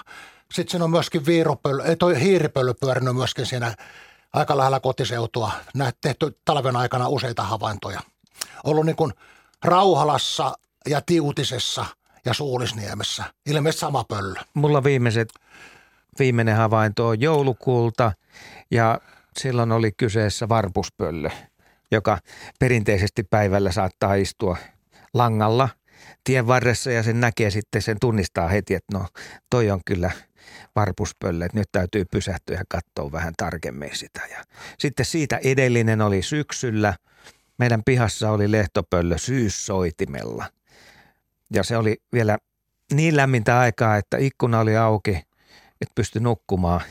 sitten 0.54 0.72
siinä 0.72 0.84
on 0.84 0.92
myöskin 0.92 1.26
viirupöllö, 1.26 1.84
ei 1.84 1.96
toi 1.96 2.22
hiiripöllö 2.22 2.74
pyörinyt 2.74 3.16
myöskin 3.16 3.46
siinä 3.46 3.76
aika 4.34 4.58
lähellä 4.58 4.80
kotiseutua. 4.80 5.52
Näet 5.76 5.98
tehty 6.02 6.40
talven 6.46 6.76
aikana 6.76 7.08
useita 7.08 7.44
havaintoja 7.44 8.02
ollut 8.64 8.86
niin 8.86 8.96
kuin 8.96 9.14
Rauhalassa 9.64 10.54
ja 10.90 11.02
Tiutisessa 11.06 11.86
ja 12.26 12.34
Suulisniemessä. 12.34 13.24
Ilmeisesti 13.46 13.80
sama 13.80 14.04
pöllö. 14.04 14.40
Mulla 14.54 14.84
viimeiset, 14.84 15.30
viimeinen 16.20 16.56
havainto 16.56 17.08
on 17.08 17.22
joulukuulta 17.22 18.12
ja 18.72 19.00
silloin 19.40 19.72
oli 19.72 19.92
kyseessä 19.92 20.50
varpuspöllö, 20.50 21.30
joka 21.92 22.18
perinteisesti 22.60 23.24
päivällä 23.24 23.72
saattaa 23.72 24.14
istua 24.14 24.58
langalla 25.14 25.70
tien 26.24 26.48
varressa 26.48 26.92
ja 26.92 27.04
sen 27.04 27.20
näkee 27.20 27.50
sitten, 27.50 27.82
sen 27.82 27.98
tunnistaa 28.02 28.48
heti, 28.48 28.74
että 28.74 28.98
no 28.98 29.08
toi 29.50 29.72
on 29.72 29.82
kyllä 29.86 30.12
varpuspöllö, 30.76 31.46
että 31.46 31.58
nyt 31.58 31.70
täytyy 31.72 32.06
pysähtyä 32.06 32.58
ja 32.58 32.64
katsoa 32.70 33.12
vähän 33.12 33.34
tarkemmin 33.38 33.96
sitä. 33.98 34.22
Ja 34.32 34.44
sitten 34.78 35.06
siitä 35.06 35.40
edellinen 35.44 36.02
oli 36.02 36.22
syksyllä. 36.22 36.94
Meidän 37.62 37.84
pihassa 37.84 38.32
oli 38.32 38.52
lehtopöllö 38.52 39.18
syyssoitimella. 39.18 40.46
Ja 41.54 41.64
se 41.64 41.78
oli 41.78 42.02
vielä 42.14 42.38
niin 42.94 43.18
lämmintä 43.18 43.60
aikaa, 43.60 43.98
että 43.98 44.18
ikkuna 44.18 44.60
oli 44.60 44.78
auki, 44.78 45.12
että 45.82 45.92
pystyi 45.96 46.22
nukkumaan 46.22 46.82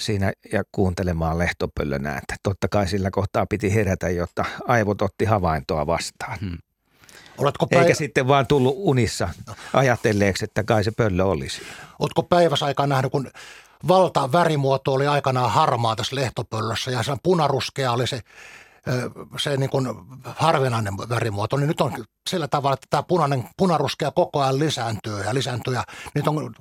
siinä 0.00 0.32
ja 0.52 0.62
kuuntelemaan 0.72 1.38
lehtopöllön 1.38 2.06
ääntä. 2.06 2.36
Totta 2.42 2.68
kai 2.68 2.88
sillä 2.88 3.10
kohtaa 3.10 3.46
piti 3.46 3.74
herätä, 3.74 4.08
jotta 4.08 4.44
aivot 4.68 5.02
otti 5.02 5.24
havaintoa 5.24 5.86
vastaan. 5.86 6.38
Hmm. 6.40 6.58
Oletko 7.38 7.66
päivä... 7.66 7.84
Eikä 7.84 7.94
sitten 7.94 8.28
vaan 8.28 8.46
tullut 8.46 8.74
unissa 8.76 9.28
ajatelleeksi, 9.72 10.44
että 10.44 10.64
kai 10.64 10.84
se 10.84 10.90
pöllö 10.90 11.24
olisi. 11.24 11.62
Oletko 11.98 12.22
päiväsaikaan 12.22 12.88
nähnyt, 12.88 13.12
kun 13.12 13.30
valta 13.88 14.32
värimuoto 14.32 14.92
oli 14.92 15.06
aikanaan 15.06 15.50
harmaa 15.50 15.96
tässä 15.96 16.16
lehtopöllössä 16.16 16.90
ja 16.90 17.02
se 17.02 17.12
punaruskea 17.22 17.92
oli 17.92 18.06
se, 18.06 18.20
se 19.38 19.56
niin 19.56 19.70
kuin 19.70 19.88
harvinainen 20.24 20.94
värimuoto, 21.08 21.56
niin 21.56 21.68
nyt 21.68 21.80
on 21.80 22.04
sillä 22.28 22.48
tavalla, 22.48 22.74
että 22.74 22.86
tämä 22.90 23.02
punainen, 23.02 23.44
punaruskea 23.56 24.10
koko 24.10 24.40
ajan 24.40 24.58
lisääntyy 24.58 25.20
ja 25.20 25.34
lisääntyy 25.34 25.74
ja 25.74 25.84
nyt 26.14 26.28
on 26.28 26.54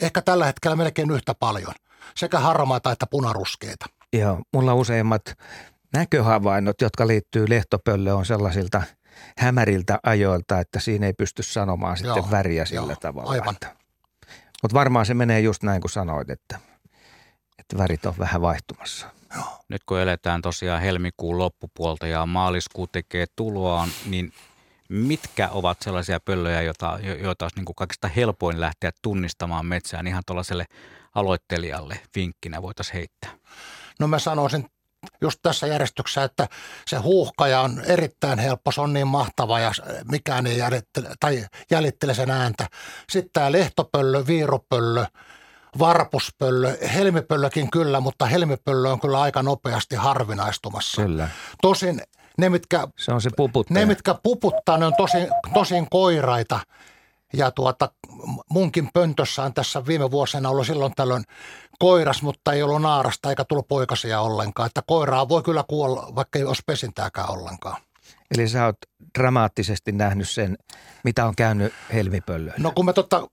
ehkä 0.00 0.22
tällä 0.22 0.46
hetkellä 0.46 0.76
melkein 0.76 1.10
yhtä 1.10 1.34
paljon, 1.34 1.74
sekä 2.16 2.38
harmaata 2.38 2.92
että 2.92 3.06
punaruskeita. 3.06 3.86
Joo, 4.12 4.40
mulla 4.52 4.74
useimmat 4.74 5.22
näköhavainnot, 5.92 6.80
jotka 6.80 7.06
liittyy 7.06 7.48
lehtopöllöön, 7.48 8.16
on 8.16 8.26
sellaisilta– 8.26 8.82
hämäriltä 9.38 9.98
ajoilta, 10.02 10.60
että 10.60 10.80
siinä 10.80 11.06
ei 11.06 11.12
pysty 11.12 11.42
sanomaan 11.42 11.96
sitten 11.96 12.16
joo, 12.16 12.30
väriä 12.30 12.64
sillä 12.64 12.92
joo, 12.92 12.96
tavalla. 13.00 13.30
Aivan. 13.30 13.56
Mutta 14.62 14.74
varmaan 14.74 15.06
se 15.06 15.14
menee 15.14 15.40
just 15.40 15.62
näin 15.62 15.80
kuin 15.80 15.90
sanoit, 15.90 16.30
että, 16.30 16.58
että 17.58 17.78
värit 17.78 18.06
on 18.06 18.14
vähän 18.18 18.40
vaihtumassa. 18.42 19.06
Joo. 19.34 19.44
Nyt 19.68 19.82
kun 19.86 20.00
eletään 20.00 20.42
tosiaan 20.42 20.82
helmikuun 20.82 21.38
loppupuolta 21.38 22.06
ja 22.06 22.26
maaliskuu 22.26 22.86
tekee 22.86 23.26
tuloaan, 23.36 23.88
niin 24.06 24.32
mitkä 24.88 25.48
ovat 25.48 25.82
sellaisia 25.82 26.20
pöllöjä, 26.20 26.62
joita, 26.62 26.98
joita 27.22 27.44
olisi 27.44 27.56
niin 27.56 27.64
kuin 27.64 27.76
kaikista 27.76 28.08
helpoin 28.08 28.60
lähteä 28.60 28.90
tunnistamaan 29.02 29.66
metsään 29.66 30.06
ihan 30.06 30.22
tuollaiselle 30.26 30.64
aloittelijalle 31.14 32.00
vinkkinä 32.16 32.62
voitaisiin 32.62 32.94
heittää? 32.94 33.30
No 34.00 34.08
mä 34.08 34.18
sanoisin 34.18 34.66
just 35.20 35.38
tässä 35.42 35.66
järjestyksessä, 35.66 36.24
että 36.24 36.48
se 36.86 36.96
huuhkaja 36.96 37.60
on 37.60 37.82
erittäin 37.86 38.38
helppo, 38.38 38.72
se 38.72 38.80
on 38.80 38.92
niin 38.92 39.06
mahtava 39.06 39.60
ja 39.60 39.72
mikään 40.10 40.46
ei 40.46 40.58
jäljittele, 40.58 41.08
tai 41.20 41.46
jäljittele 41.70 42.14
sen 42.14 42.30
ääntä. 42.30 42.66
Sitten 43.10 43.32
tämä 43.32 43.52
lehtopöllö, 43.52 44.26
viirupöllö, 44.26 45.06
varpuspöllö, 45.78 46.76
helmipöllökin 46.94 47.70
kyllä, 47.70 48.00
mutta 48.00 48.26
helmipöllö 48.26 48.90
on 48.90 49.00
kyllä 49.00 49.20
aika 49.20 49.42
nopeasti 49.42 49.96
harvinaistumassa. 49.96 51.02
Kyllä. 51.02 51.28
Tosin 51.62 52.02
ne, 52.38 52.48
mitkä, 52.48 52.88
se 52.98 53.12
on 53.12 53.20
se 53.20 53.30
puputtaja. 53.36 53.80
ne, 53.80 53.86
mitkä 53.86 54.14
puputtaa, 54.22 54.78
ne 54.78 54.86
on 54.86 54.94
tosin, 54.96 55.28
tosin 55.54 55.86
koiraita– 55.90 56.60
ja 57.36 57.50
tuota, 57.50 57.90
munkin 58.50 58.88
pöntössä 58.94 59.42
on 59.42 59.54
tässä 59.54 59.86
viime 59.86 60.10
vuosina 60.10 60.48
ollut 60.48 60.66
silloin 60.66 60.92
tällöin 60.96 61.24
koiras, 61.78 62.22
mutta 62.22 62.52
ei 62.52 62.62
ollut 62.62 62.82
naarasta 62.82 63.30
eikä 63.30 63.44
tullut 63.44 63.68
poikasia 63.68 64.20
ollenkaan. 64.20 64.66
Että 64.66 64.82
koiraa 64.86 65.28
voi 65.28 65.42
kyllä 65.42 65.64
kuolla, 65.68 66.12
vaikka 66.14 66.38
ei 66.38 66.44
olisi 66.44 66.62
pesintääkään 66.66 67.30
ollenkaan. 67.30 67.82
Eli 68.34 68.48
sä 68.48 68.64
oot 68.64 68.76
dramaattisesti 69.18 69.92
nähnyt 69.92 70.28
sen, 70.28 70.56
mitä 71.04 71.26
on 71.26 71.34
käynyt 71.36 71.72
helmipöllöille. 71.92 72.54
No 72.58 72.72
kun 72.74 72.84
me 72.84 72.92
totta 72.92 73.26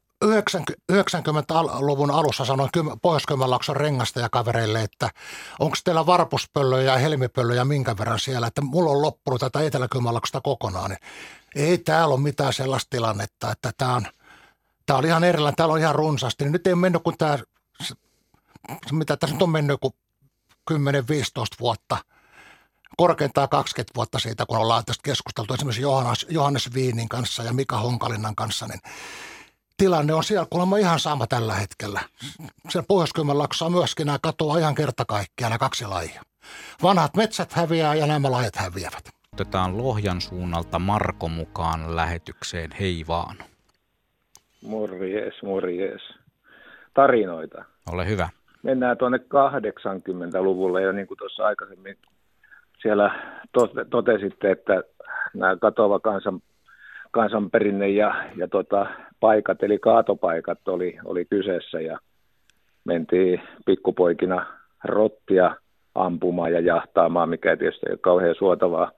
90-luvun 0.91 2.12
alussa 2.12 2.45
sanoin 2.45 2.69
pohjois 3.01 3.69
rengasta 3.73 4.19
ja 4.19 4.29
kavereille, 4.29 4.81
että 4.84 5.10
onko 5.60 5.77
teillä 5.84 6.05
varpuspöllöjä 6.05 6.91
ja 6.91 6.97
helmipöllöjä 6.97 7.65
minkä 7.65 7.97
verran 7.97 8.19
siellä, 8.19 8.47
että 8.47 8.62
mulla 8.62 8.91
on 8.91 9.01
loppunut 9.01 9.39
tätä 9.39 9.62
etelä 9.62 9.88
kokonaan. 10.43 10.89
Niin 10.89 10.99
ei 11.55 11.77
täällä 11.77 12.13
ole 12.13 12.21
mitään 12.21 12.53
sellaista 12.53 12.89
tilannetta, 12.89 13.51
että 13.51 13.71
tämä 13.77 13.95
on, 13.95 14.05
tämä 14.86 14.97
on 14.97 15.05
ihan 15.05 15.23
erilainen, 15.23 15.55
täällä 15.55 15.73
on 15.73 15.79
ihan 15.79 15.95
runsaasti. 15.95 16.49
Nyt 16.49 16.67
ei 16.67 16.75
mennyt 16.75 17.03
kuin 17.03 17.17
tämä, 17.17 17.39
mitä 18.91 19.17
tässä 19.17 19.36
nyt 19.36 19.41
on 19.41 19.49
mennyt 19.49 19.79
kuin 19.81 19.93
10-15 20.71 20.75
vuotta, 21.60 21.97
korkeintaan 22.97 23.49
20 23.49 23.91
vuotta 23.95 24.19
siitä, 24.19 24.45
kun 24.45 24.57
ollaan 24.57 24.86
tästä 24.86 25.01
keskusteltu 25.03 25.53
esimerkiksi 25.53 25.81
Johannes, 25.81 26.25
Johannes 26.29 26.73
Viinin 26.73 27.10
kanssa 27.10 27.43
ja 27.43 27.53
Mika 27.53 27.77
Honkalinnan 27.77 28.36
kanssa, 28.36 28.67
niin 28.67 28.79
tilanne 29.82 30.13
on 30.13 30.24
siellä 30.24 30.46
kuulemma 30.50 30.78
ihan 30.78 31.00
sama 31.00 31.28
tällä 31.28 31.54
hetkellä. 31.54 32.00
Siellä 32.70 32.86
pohjois 32.88 33.62
on 33.62 33.72
myöskin 33.72 34.06
nämä 34.06 34.17
katoaa 34.22 34.58
ihan 34.58 34.76
kerta 34.76 35.06
kaikkiaan 35.08 35.50
nämä 35.50 35.58
kaksi 35.60 35.86
lajia. 35.86 36.22
Vanhat 36.84 37.15
metsät 37.15 37.54
häviää 37.54 37.96
ja 37.96 38.08
nämä 38.08 38.32
lajit 38.32 38.56
häviävät. 38.56 39.10
Otetaan 39.34 39.78
Lohjan 39.78 40.22
suunnalta 40.22 40.80
Marko 40.80 41.28
mukaan 41.28 41.96
lähetykseen. 41.96 42.70
Hei 42.80 43.04
vaan. 43.08 43.38
Morjes, 44.62 45.34
morjes. 45.44 46.02
Tarinoita. 46.94 47.65
Ole 47.91 48.08
hyvä. 48.08 48.30
Mennään 48.63 48.98
tuonne 48.98 49.17
80-luvulle 49.17 50.82
ja 50.82 50.91
niin 50.91 51.08
kuin 51.08 51.17
tuossa 51.17 51.46
aikaisemmin 51.46 51.98
siellä 52.82 53.36
totesitte, 53.89 54.52
että 54.52 54.84
nämä 55.34 55.58
katoava 55.58 56.00
kansan, 56.00 56.41
kansanperinne 57.12 57.89
ja, 57.89 58.24
ja 58.36 58.47
tota, 58.47 58.86
paikat, 59.19 59.63
eli 59.63 59.80
kaatopaikat 59.80 60.67
oli, 60.67 60.97
oli 61.06 61.26
kyseessä 61.26 61.82
ja 61.82 62.00
mentiin 62.86 63.41
pikkupoikina 63.65 64.45
rottia 64.84 65.56
ampumaan 65.95 66.54
ja 66.54 66.60
jahtaamaan, 66.60 67.30
mikä 67.30 67.58
tietysti 67.58 67.86
ei 67.88 67.91
ole 67.91 68.00
kauhean 68.02 68.36
suotavaa. 68.36 68.91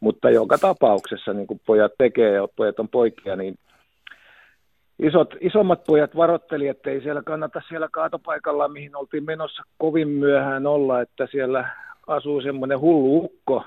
Mutta 0.00 0.30
joka 0.30 0.58
tapauksessa, 0.58 1.32
niin 1.32 1.46
kuin 1.46 1.60
pojat 1.66 1.92
tekee 1.98 2.32
ja 2.32 2.48
pojat 2.56 2.80
on 2.80 2.88
poikia, 2.88 3.36
niin 3.36 3.58
isot, 4.98 5.34
isommat 5.40 5.84
pojat 5.86 6.16
varotteli, 6.16 6.68
että 6.68 6.90
ei 6.90 7.00
siellä 7.00 7.22
kannata 7.22 7.62
siellä 7.68 7.88
kaatopaikalla, 7.92 8.68
mihin 8.68 8.96
oltiin 8.96 9.24
menossa 9.24 9.62
kovin 9.78 10.08
myöhään 10.08 10.66
olla, 10.66 11.00
että 11.00 11.28
siellä 11.30 11.68
asuu 12.06 12.40
semmoinen 12.40 12.80
hullu 12.80 13.24
ukko 13.24 13.64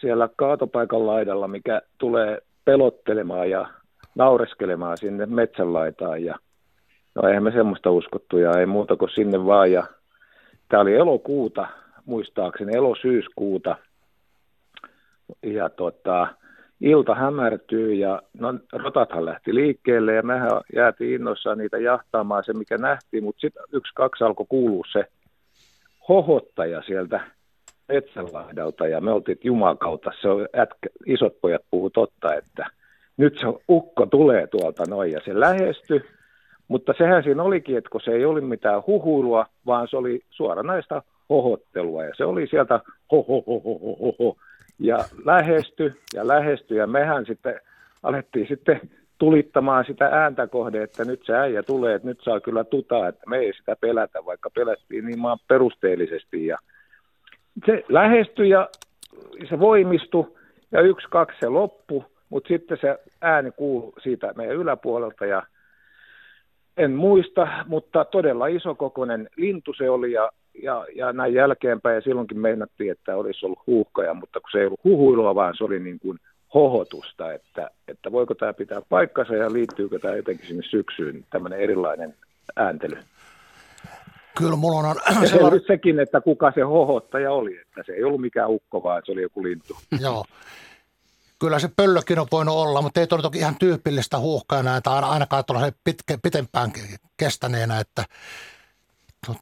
siellä 0.00 0.28
kaatopaikan 0.36 1.06
laidalla, 1.06 1.48
mikä 1.48 1.82
tulee 1.98 2.38
pelottelemaan 2.68 3.50
ja 3.50 3.68
naureskelemaan 4.14 4.98
sinne 4.98 5.26
metsänlaitaan 5.26 6.24
ja 6.24 6.34
no 7.14 7.28
eihän 7.28 7.42
me 7.42 7.52
semmoista 7.52 7.90
uskottu 7.90 8.38
ja 8.38 8.58
ei 8.58 8.66
muuta 8.66 8.96
kuin 8.96 9.10
sinne 9.10 9.46
vaan 9.46 9.72
ja 9.72 9.86
tämä 10.68 10.80
oli 10.80 10.94
elokuuta 10.94 11.66
muistaakseni, 12.06 12.76
elosyyskuuta– 12.76 13.76
ja 15.42 15.68
tota, 15.68 16.26
ilta 16.80 17.14
hämärtyy 17.14 17.94
ja 17.94 18.22
no, 18.40 18.54
rotathan 18.72 19.24
lähti 19.24 19.54
liikkeelle 19.54 20.14
ja 20.14 20.22
mehän 20.22 20.50
jäätiin 20.74 21.14
innoissaan 21.14 21.58
niitä 21.58 21.78
jahtaamaan 21.78 22.44
se, 22.44 22.52
mikä 22.52 22.78
nähtiin, 22.78 23.24
mutta 23.24 23.40
sitten 23.40 23.62
yksi, 23.72 23.92
kaksi 23.94 24.24
alkoi 24.24 24.46
kuulua 24.48 24.84
se 24.92 25.04
hohottaja 26.08 26.82
sieltä 26.82 27.20
metsänlahdalta 27.88 28.88
ja 28.88 29.00
me 29.00 29.12
oltiin, 29.12 29.32
että 29.32 29.48
jumakauta, 29.48 30.12
se 30.20 30.28
on 30.28 30.48
ätkä, 30.58 30.88
isot 31.06 31.40
pojat 31.40 31.62
puhuu 31.70 31.90
totta, 31.90 32.34
että 32.34 32.66
nyt 33.16 33.38
se 33.38 33.46
ukko 33.68 34.06
tulee 34.06 34.46
tuolta 34.46 34.84
noin 34.88 35.12
ja 35.12 35.20
se 35.24 35.40
lähestyi, 35.40 36.00
mutta 36.68 36.94
sehän 36.98 37.22
siinä 37.22 37.42
olikin, 37.42 37.78
että 37.78 37.90
kun 37.90 38.00
se 38.04 38.10
ei 38.10 38.24
ollut 38.24 38.48
mitään 38.48 38.82
huhuilua, 38.86 39.46
vaan 39.66 39.88
se 39.88 39.96
oli 39.96 40.20
suoranaista 40.30 41.02
hohottelua 41.30 42.04
ja 42.04 42.14
se 42.16 42.24
oli 42.24 42.46
sieltä 42.46 42.80
ho, 43.12 44.36
ja 44.78 44.98
lähesty 45.24 46.00
ja 46.14 46.28
lähesty 46.28 46.74
ja 46.74 46.86
mehän 46.86 47.26
sitten 47.26 47.60
alettiin 48.02 48.48
sitten 48.48 48.80
tulittamaan 49.18 49.84
sitä 49.84 50.06
ääntä 50.06 50.46
kohde, 50.46 50.82
että 50.82 51.04
nyt 51.04 51.20
se 51.24 51.34
äijä 51.34 51.62
tulee, 51.62 51.94
että 51.94 52.08
nyt 52.08 52.20
saa 52.22 52.40
kyllä 52.40 52.64
tutaa, 52.64 53.08
että 53.08 53.22
me 53.26 53.36
ei 53.36 53.52
sitä 53.52 53.76
pelätä, 53.80 54.24
vaikka 54.24 54.50
pelättiin 54.50 55.04
niin 55.04 55.18
maan 55.18 55.38
perusteellisesti. 55.48 56.46
Ja 56.46 56.58
se 57.66 57.84
lähestyi 57.88 58.48
ja 58.48 58.68
se 59.48 59.60
voimistui 59.60 60.32
ja 60.72 60.80
yksi, 60.80 61.06
kaksi 61.10 61.38
se 61.40 61.48
loppu, 61.48 62.04
mutta 62.28 62.48
sitten 62.48 62.78
se 62.80 62.98
ääni 63.20 63.50
kuului 63.50 63.92
siitä 64.02 64.32
meidän 64.36 64.56
yläpuolelta 64.56 65.26
ja 65.26 65.42
en 66.76 66.90
muista, 66.90 67.48
mutta 67.66 68.04
todella 68.04 68.46
isokokoinen 68.46 69.28
lintu 69.36 69.72
se 69.72 69.90
oli 69.90 70.12
ja 70.12 70.30
ja, 70.62 70.86
ja 70.94 71.12
näin 71.12 71.34
jälkeenpäin, 71.34 71.94
ja 71.94 72.00
silloinkin 72.00 72.38
meinattiin, 72.38 72.92
että 72.92 73.16
olisi 73.16 73.46
ollut 73.46 73.66
huuhkaja, 73.66 74.14
mutta 74.14 74.40
kun 74.40 74.50
se 74.52 74.58
ei 74.58 74.66
ollut 74.66 74.84
huhuilua, 74.84 75.34
vaan 75.34 75.54
se 75.56 75.64
oli 75.64 75.80
niin 75.80 75.98
kuin 75.98 76.18
hohotusta, 76.54 77.32
että, 77.32 77.70
että 77.88 78.12
voiko 78.12 78.34
tämä 78.34 78.52
pitää 78.52 78.82
paikkansa 78.88 79.34
ja 79.34 79.52
liittyykö 79.52 79.98
tämä 79.98 80.16
jotenkin 80.16 80.46
sinne 80.46 80.62
syksyyn 80.62 81.24
tämmöinen 81.30 81.60
erilainen 81.60 82.14
ääntely. 82.56 82.96
Kyllä 84.38 84.56
mulla 84.56 84.88
on... 84.88 84.96
Ja 85.22 85.28
se 85.28 85.40
oli 85.40 85.60
sekin, 85.66 86.00
että 86.00 86.20
kuka 86.20 86.52
se 86.54 86.60
hohottaja 86.60 87.32
oli, 87.32 87.58
että 87.60 87.82
se 87.86 87.92
ei 87.92 88.04
ollut 88.04 88.20
mikään 88.20 88.50
ukko, 88.50 88.82
vaan 88.82 89.02
se 89.06 89.12
oli 89.12 89.22
joku 89.22 89.42
lintu. 89.42 89.76
Joo. 90.00 90.24
Kyllä 91.38 91.58
se 91.58 91.68
pöllökin 91.76 92.18
on 92.18 92.26
voinut 92.32 92.54
olla, 92.54 92.82
mutta 92.82 93.00
ei 93.00 93.06
ole 93.12 93.22
toki 93.22 93.38
ihan 93.38 93.56
tyypillistä 93.58 94.18
huuhkajana, 94.18 94.80
tai 94.80 95.02
ainakaan 95.02 95.44
tuollaisen 95.44 95.74
pitkä, 95.84 96.18
pitempään 96.22 96.72
kestäneenä, 97.16 97.80
että 97.80 98.04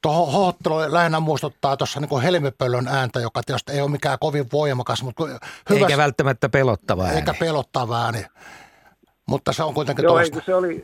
Tuohon 0.02 0.32
hohottelu 0.32 0.92
lähinnä 0.92 1.20
muistuttaa 1.20 1.76
tuossa 1.76 2.00
niin 2.00 2.22
helmipöllön 2.22 2.88
ääntä, 2.88 3.20
joka 3.20 3.40
tietysti 3.46 3.72
ei 3.72 3.80
ole 3.80 3.90
mikään 3.90 4.18
kovin 4.20 4.46
voimakas. 4.52 5.02
Mutta 5.02 5.24
hyvä, 5.70 5.80
eikä 5.80 5.96
välttämättä 5.96 6.48
pelottavaa 6.48 7.12
Eikä 7.12 7.34
pelottavaa 7.40 8.04
ääni. 8.04 8.26
Mutta 9.26 9.52
se 9.52 9.62
on 9.62 9.74
kuitenkin 9.74 10.02
Joo, 10.02 10.18
ei, 10.18 10.30
se 10.46 10.54
oli, 10.54 10.82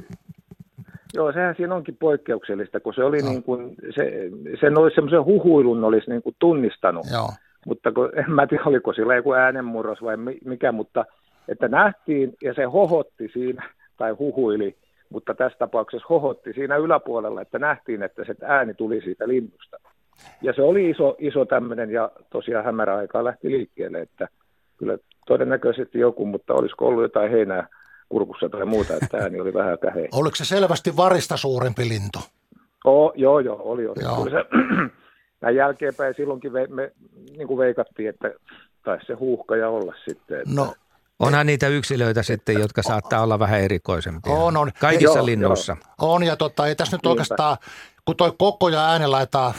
Joo, 1.14 1.33
sehän 1.33 1.55
siinä 1.57 1.75
onkin 1.75 1.96
poikkeuksellista, 1.96 2.81
kun 2.81 2.94
se 2.94 3.05
oli 3.05 3.18
no. 3.18 3.29
niin 3.29 3.42
kuin, 3.42 3.75
se, 3.94 4.31
sen 4.61 4.79
olisi 4.79 4.94
semmoisen 4.94 5.25
huhuilun 5.25 5.85
olisi 5.85 6.11
niin 6.11 6.22
kuin 6.22 6.37
tunnistanut. 6.38 7.07
Joo. 7.12 7.29
Mutta 7.66 7.92
kun, 7.92 8.11
en 8.16 8.31
mä 8.31 8.46
tiedä, 8.46 8.62
oliko 8.66 8.92
sillä 8.92 9.14
joku 9.14 9.33
äänenmurros 9.33 10.03
vai 10.03 10.16
mikä, 10.44 10.72
mutta 10.72 11.05
että 11.48 11.68
nähtiin 11.68 12.37
ja 12.42 12.55
se 12.55 12.64
hohotti 12.64 13.29
siinä 13.33 13.70
tai 13.98 14.12
huhuili, 14.12 14.77
mutta 15.11 15.35
tässä 15.35 15.59
tapauksessa 15.59 16.07
hohotti 16.11 16.53
siinä 16.53 16.77
yläpuolella, 16.77 17.40
että 17.40 17.59
nähtiin, 17.59 18.03
että 18.03 18.25
se 18.25 18.35
ääni 18.42 18.75
tuli 18.75 19.01
siitä 19.01 19.29
linnusta. 19.29 19.77
Ja 20.42 20.53
se 20.53 20.62
oli 20.62 20.90
iso, 20.90 21.16
iso 21.18 21.44
tämmöinen 21.44 21.90
ja 21.90 22.11
tosiaan 22.31 22.64
hämäräaikaa 22.64 23.25
lähti 23.25 23.51
liikkeelle, 23.51 24.01
että 24.01 24.29
kyllä 24.77 24.98
todennäköisesti 25.27 25.98
joku, 25.98 26.27
mutta 26.27 26.55
olisiko 26.55 26.87
ollut 26.87 27.03
jotain 27.03 27.31
heinää 27.31 27.66
kurkussa 28.12 28.48
tai 28.48 28.64
muuta, 28.64 28.94
että 29.03 29.16
ääni 29.16 29.40
oli 29.40 29.55
vähän 29.55 29.79
käheä. 29.79 30.09
Oliko 30.20 30.37
se 30.37 30.44
selvästi 30.44 30.96
varista 30.96 31.37
suurempi 31.37 31.88
lintu? 31.88 32.18
Oh, 32.85 33.12
joo, 33.16 33.40
joo, 33.40 33.61
oli, 33.64 33.87
oli. 33.87 34.03
Joo. 34.03 34.25
se, 34.25 34.44
näin 35.42 35.57
jälkeenpäin 35.57 36.14
silloinkin 36.16 36.53
me, 36.53 36.66
me 36.70 36.92
niin 37.37 37.48
kuin 37.48 37.59
veikattiin, 37.59 38.09
että 38.09 38.31
taisi 38.85 39.07
se 39.07 39.14
huuhkaja 39.14 39.68
olla 39.68 39.94
sitten. 40.09 40.38
Että, 40.38 40.55
no, 40.55 40.75
Onhan 41.23 41.47
niitä 41.47 41.69
yksilöitä 41.69 42.23
sitten, 42.23 42.61
jotka 42.61 42.83
saattaa 42.83 43.23
olla 43.23 43.39
vähän 43.39 43.61
erikoisempia. 43.61 44.33
On, 44.33 44.57
on. 44.57 44.73
Kaikissa 44.81 45.19
joo, 45.19 45.27
linnuissa. 45.27 45.77
Joo. 45.81 46.13
On, 46.13 46.23
ja 46.23 46.37
tota, 46.37 46.67
ei 46.67 46.77
tässä 46.77 46.97
nyt 46.97 47.07
oikeastaan, 47.07 47.57
kun 48.05 48.17
toi 48.17 48.33
koko 48.39 48.69
ja 48.69 48.87
ääni 48.87 49.07
laitetaan 49.07 49.55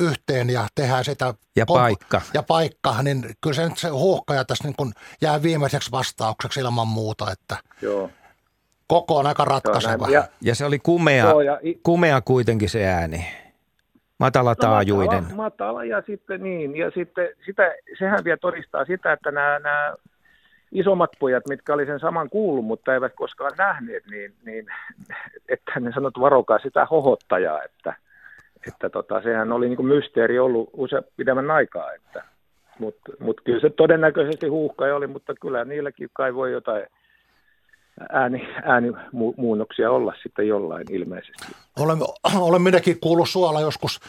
yhteen 0.00 0.50
ja 0.50 0.66
tehdään 0.74 1.04
sitä... 1.04 1.34
Ja 1.56 1.66
kom- 1.66 1.80
paikka. 1.80 2.20
Ja 2.34 2.42
paikka, 2.42 3.02
niin 3.02 3.22
kyllä 3.40 3.54
se 3.54 3.68
nyt 3.68 3.78
se 3.78 3.88
huuhkaja 3.88 4.44
tässä 4.44 4.64
niin 4.64 4.76
kun 4.76 4.92
jää 5.20 5.42
viimeiseksi 5.42 5.90
vastaukseksi 5.90 6.60
ilman 6.60 6.88
muuta, 6.88 7.32
että... 7.32 7.56
Joo. 7.82 8.10
Koko 8.86 9.16
on 9.16 9.26
aika 9.26 9.44
ratkaiseva. 9.44 10.08
Ja, 10.08 10.28
ja 10.40 10.54
se 10.54 10.64
oli 10.64 10.78
kumea, 10.78 11.24
joo, 11.24 11.40
ja, 11.40 11.60
kumea 11.82 12.20
kuitenkin 12.20 12.68
se 12.68 12.86
ääni. 12.86 13.26
Matala 14.18 14.54
taajuinen. 14.54 15.22
No, 15.22 15.36
matala, 15.36 15.42
matala, 15.42 15.84
ja 15.84 16.02
sitten 16.06 16.42
niin, 16.42 16.76
ja 16.76 16.90
sitten 16.90 17.28
sitä, 17.46 17.62
sehän 17.98 18.24
vielä 18.24 18.36
todistaa 18.36 18.84
sitä, 18.84 19.12
että 19.12 19.30
nämä, 19.30 19.58
nämä 19.58 19.94
isommat 20.72 21.10
pojat, 21.18 21.48
mitkä 21.48 21.74
oli 21.74 21.86
sen 21.86 22.00
saman 22.00 22.30
kuullut, 22.30 22.64
mutta 22.64 22.94
eivät 22.94 23.12
koskaan 23.14 23.52
nähneet, 23.58 24.06
niin, 24.10 24.34
niin 24.44 24.66
että 25.48 25.80
ne 25.80 25.92
sanot 25.92 26.20
varokaa 26.20 26.58
sitä 26.58 26.86
hohottajaa, 26.90 27.62
että, 27.62 27.94
että 28.68 28.90
tota, 28.90 29.22
sehän 29.22 29.52
oli 29.52 29.66
niin 29.68 29.76
kuin 29.76 29.88
mysteeri 29.88 30.38
ollut 30.38 30.70
usein 30.72 31.04
pidemmän 31.16 31.50
aikaa, 31.50 31.92
että, 31.92 32.24
mutta 32.78 33.12
mut 33.20 33.40
kyllä 33.40 33.60
se 33.60 33.70
todennäköisesti 33.70 34.46
huuhkaja 34.46 34.96
oli, 34.96 35.06
mutta 35.06 35.34
kyllä 35.40 35.64
niilläkin 35.64 36.08
kai 36.12 36.34
voi 36.34 36.52
jotain 36.52 36.86
ääni, 38.12 38.48
äänimuunnoksia 38.62 39.90
olla 39.90 40.14
sitten 40.22 40.48
jollain 40.48 40.86
ilmeisesti. 40.90 41.46
Olen, 41.80 41.98
olen 42.40 42.62
minäkin 42.62 43.00
kuullut 43.00 43.28
suola 43.28 43.60
joskus 43.60 44.00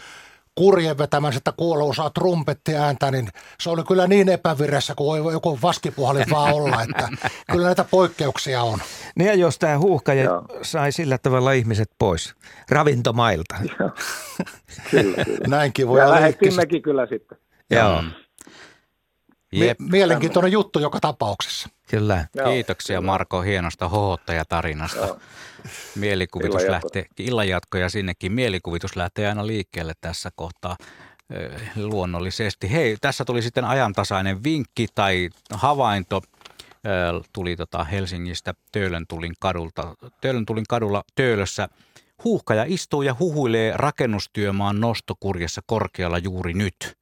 kurjen 0.60 0.98
vetämään 0.98 1.34
sitä 1.34 1.54
kuuluisaa 1.58 2.10
trumpettiääntä, 2.10 3.12
niin 3.12 3.28
se 3.62 3.70
oli 3.70 3.84
kyllä 3.84 4.08
niin 4.08 4.30
epäviressä 4.30 4.96
kuin 4.96 5.24
voi 5.24 5.34
joku 5.34 5.60
vaskipuhalin 5.62 6.26
vaan 6.32 6.54
olla, 6.54 6.82
että 6.82 7.10
kyllä 7.52 7.66
näitä 7.66 7.86
poikkeuksia 7.92 8.64
on. 8.64 8.80
Niin 9.16 9.28
ja 9.28 9.34
jos 9.34 9.60
tämä 9.60 9.78
huuhkaja 9.78 10.24
Joo. 10.24 10.46
sai 10.62 10.92
sillä 10.92 11.18
tavalla 11.18 11.52
ihmiset 11.52 11.90
pois 12.00 12.36
ravintomailta. 12.70 13.56
Joo. 13.80 13.90
kyllä, 14.92 15.26
kyllä. 15.26 15.48
Näinkin 15.48 15.88
voi 15.88 16.00
ja 16.00 16.08
olla. 16.08 16.18
kyllä 16.84 17.08
sitten. 17.08 17.38
Joo. 17.72 18.04
Mie- 19.52 19.76
mielenkiintoinen 19.80 20.52
juttu 20.52 20.80
joka 20.80 21.00
tapauksessa. 21.00 21.70
Kyllä. 21.90 22.28
Joo, 22.36 22.52
Kiitoksia 22.52 22.98
kyllä. 22.98 23.12
Marko 23.12 23.42
hienosta 23.42 23.90
hohottajatarinasta. 23.90 25.06
Joo. 25.06 25.20
Mielikuvitus 25.96 26.64
lähtee, 26.64 27.06
illanjatko 27.20 27.78
ja 27.78 27.90
sinnekin 27.90 28.32
mielikuvitus 28.32 28.96
lähtee 28.96 29.28
aina 29.28 29.48
liikkeelle 29.48 29.94
tässä 30.02 30.30
kohtaa 30.36 30.78
luonnollisesti. 31.76 32.72
Hei, 32.72 32.98
tässä 33.02 33.26
tuli 33.26 33.42
sitten 33.42 33.66
ajantasainen 33.66 34.44
vinkki 34.44 34.88
tai 34.96 35.30
havainto. 35.54 36.22
Tuli 37.34 37.56
tota 37.56 37.84
Helsingistä 37.84 38.54
Töölöntulin 38.72 39.34
kadulta. 39.40 39.96
Töölöntulin 40.22 40.66
kadulla 40.70 41.04
Töölössä 41.16 41.70
huuhkaja 42.24 42.66
istuu 42.68 43.02
ja 43.02 43.16
huhuilee 43.20 43.74
rakennustyömaan 43.76 44.80
nostokurjessa 44.80 45.62
korkealla 45.66 46.18
juuri 46.18 46.54
nyt– 46.54 46.76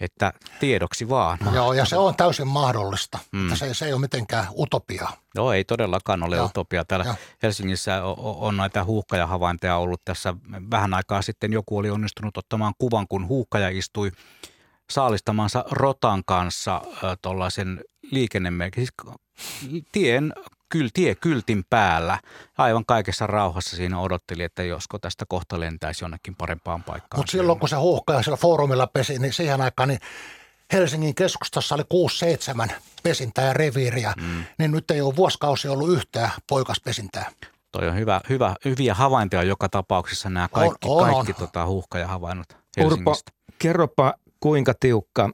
että 0.00 0.32
tiedoksi 0.60 1.08
vaan. 1.08 1.38
Joo, 1.54 1.72
ja 1.72 1.84
se 1.84 1.96
on 1.96 2.16
täysin 2.16 2.48
mahdollista. 2.48 3.18
Mm. 3.32 3.54
Se, 3.54 3.74
se 3.74 3.86
ei 3.86 3.92
ole 3.92 4.00
mitenkään 4.00 4.46
utopia. 4.58 5.08
Joo, 5.34 5.52
ei 5.52 5.64
todellakaan 5.64 6.22
ole 6.22 6.36
ja. 6.36 6.44
utopia. 6.44 6.84
Täällä 6.84 7.04
ja. 7.06 7.14
Helsingissä 7.42 8.02
on 8.16 8.56
näitä 8.56 8.84
huuhkajahavainteja 8.84 9.76
ollut 9.76 10.00
tässä 10.04 10.34
vähän 10.70 10.94
aikaa 10.94 11.22
sitten. 11.22 11.52
Joku 11.52 11.78
oli 11.78 11.90
onnistunut 11.90 12.36
ottamaan 12.36 12.74
kuvan, 12.78 13.06
kun 13.08 13.28
huuhkaja 13.28 13.68
istui 13.68 14.10
saalistamansa 14.90 15.64
rotan 15.70 16.22
kanssa 16.26 16.82
tuollaisen 17.22 17.80
liikennemerkin, 18.10 18.86
siis 18.86 19.84
tien 19.92 20.32
kyl, 20.70 20.88
kyltin 21.20 21.64
päällä. 21.70 22.18
Aivan 22.58 22.84
kaikessa 22.86 23.26
rauhassa 23.26 23.76
siinä 23.76 24.00
odotteli, 24.00 24.42
että 24.42 24.62
josko 24.62 24.98
tästä 24.98 25.24
kohta 25.28 25.60
lentäisi 25.60 26.04
jonnekin 26.04 26.36
parempaan 26.36 26.82
paikkaan. 26.82 27.18
Mutta 27.18 27.30
silloin 27.30 27.58
kun 27.58 27.68
se 27.68 27.76
huuhkaja 27.76 28.22
siellä 28.22 28.36
foorumilla 28.36 28.86
pesi, 28.86 29.18
niin 29.18 29.32
siihen 29.32 29.60
aikaan 29.60 29.88
niin 29.88 30.00
Helsingin 30.72 31.14
keskustassa 31.14 31.74
oli 31.74 31.82
6-7 32.68 32.72
pesintää 33.02 33.46
ja 33.46 33.52
reviiriä, 33.52 34.14
mm. 34.20 34.44
niin 34.58 34.70
nyt 34.70 34.90
ei 34.90 35.00
ole 35.00 35.16
vuosikausi 35.16 35.68
ollut 35.68 35.90
yhtään 35.90 36.30
poikaspesintää. 36.46 37.30
Toi 37.72 37.88
on 37.88 37.96
hyvä, 37.96 38.20
hyvä, 38.28 38.54
hyviä 38.64 38.94
havaintoja 38.94 39.42
joka 39.42 39.68
tapauksessa 39.68 40.30
nämä 40.30 40.48
kaikki, 40.48 40.88
on, 40.88 41.08
on, 41.08 41.14
kaikki 41.14 41.32
on. 41.32 41.46
Tota, 41.46 41.66
huuhkajahavainnot 41.66 42.56
Helsingistä. 42.76 43.10
Urpo, 43.10 43.20
kerropa 43.58 44.14
kuinka 44.40 44.74
tiukka 44.80 45.30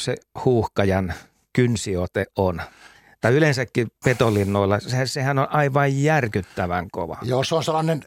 se 0.00 0.16
huuhkajan 0.44 1.14
kynsiote 1.52 2.26
on? 2.36 2.62
Tai 3.20 3.32
yleensäkin 3.32 3.88
petolinnoilla, 4.04 4.80
se, 4.80 5.06
sehän 5.06 5.38
on 5.38 5.46
aivan 5.50 6.02
järkyttävän 6.02 6.88
kova. 6.92 7.16
Joo, 7.22 7.44
se 7.44 7.54
on 7.54 7.64
sellainen 7.64 8.02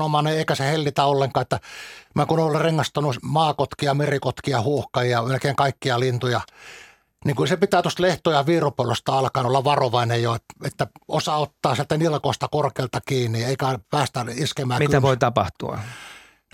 omainen, 0.00 0.38
eikä 0.38 0.54
se 0.54 0.64
hellitä 0.64 1.04
ollenkaan, 1.04 1.42
että 1.42 1.60
mä 2.14 2.26
kun 2.26 2.38
olen 2.38 2.60
rengastanut 2.60 3.16
maakotkia, 3.22 3.94
merikotkia, 3.94 4.62
huuhkajia, 4.62 5.22
melkein 5.22 5.56
kaikkia 5.56 6.00
lintuja, 6.00 6.40
niin 7.24 7.36
kuin 7.36 7.48
se 7.48 7.56
pitää 7.56 7.82
tuosta 7.82 8.02
lehtoja 8.02 8.36
ja 8.36 8.46
viirupollosta 8.46 9.18
alkaen 9.18 9.46
olla 9.46 9.64
varovainen 9.64 10.22
jo, 10.22 10.36
että 10.64 10.86
osa 11.08 11.34
ottaa 11.34 11.74
sieltä 11.74 11.96
nilkosta 11.96 12.48
korkealta 12.48 13.00
kiinni, 13.08 13.44
eikä 13.44 13.78
päästä 13.90 14.24
iskemään. 14.34 14.78
Mitä 14.78 14.90
kynsä. 14.90 15.02
voi 15.02 15.16
tapahtua? 15.16 15.78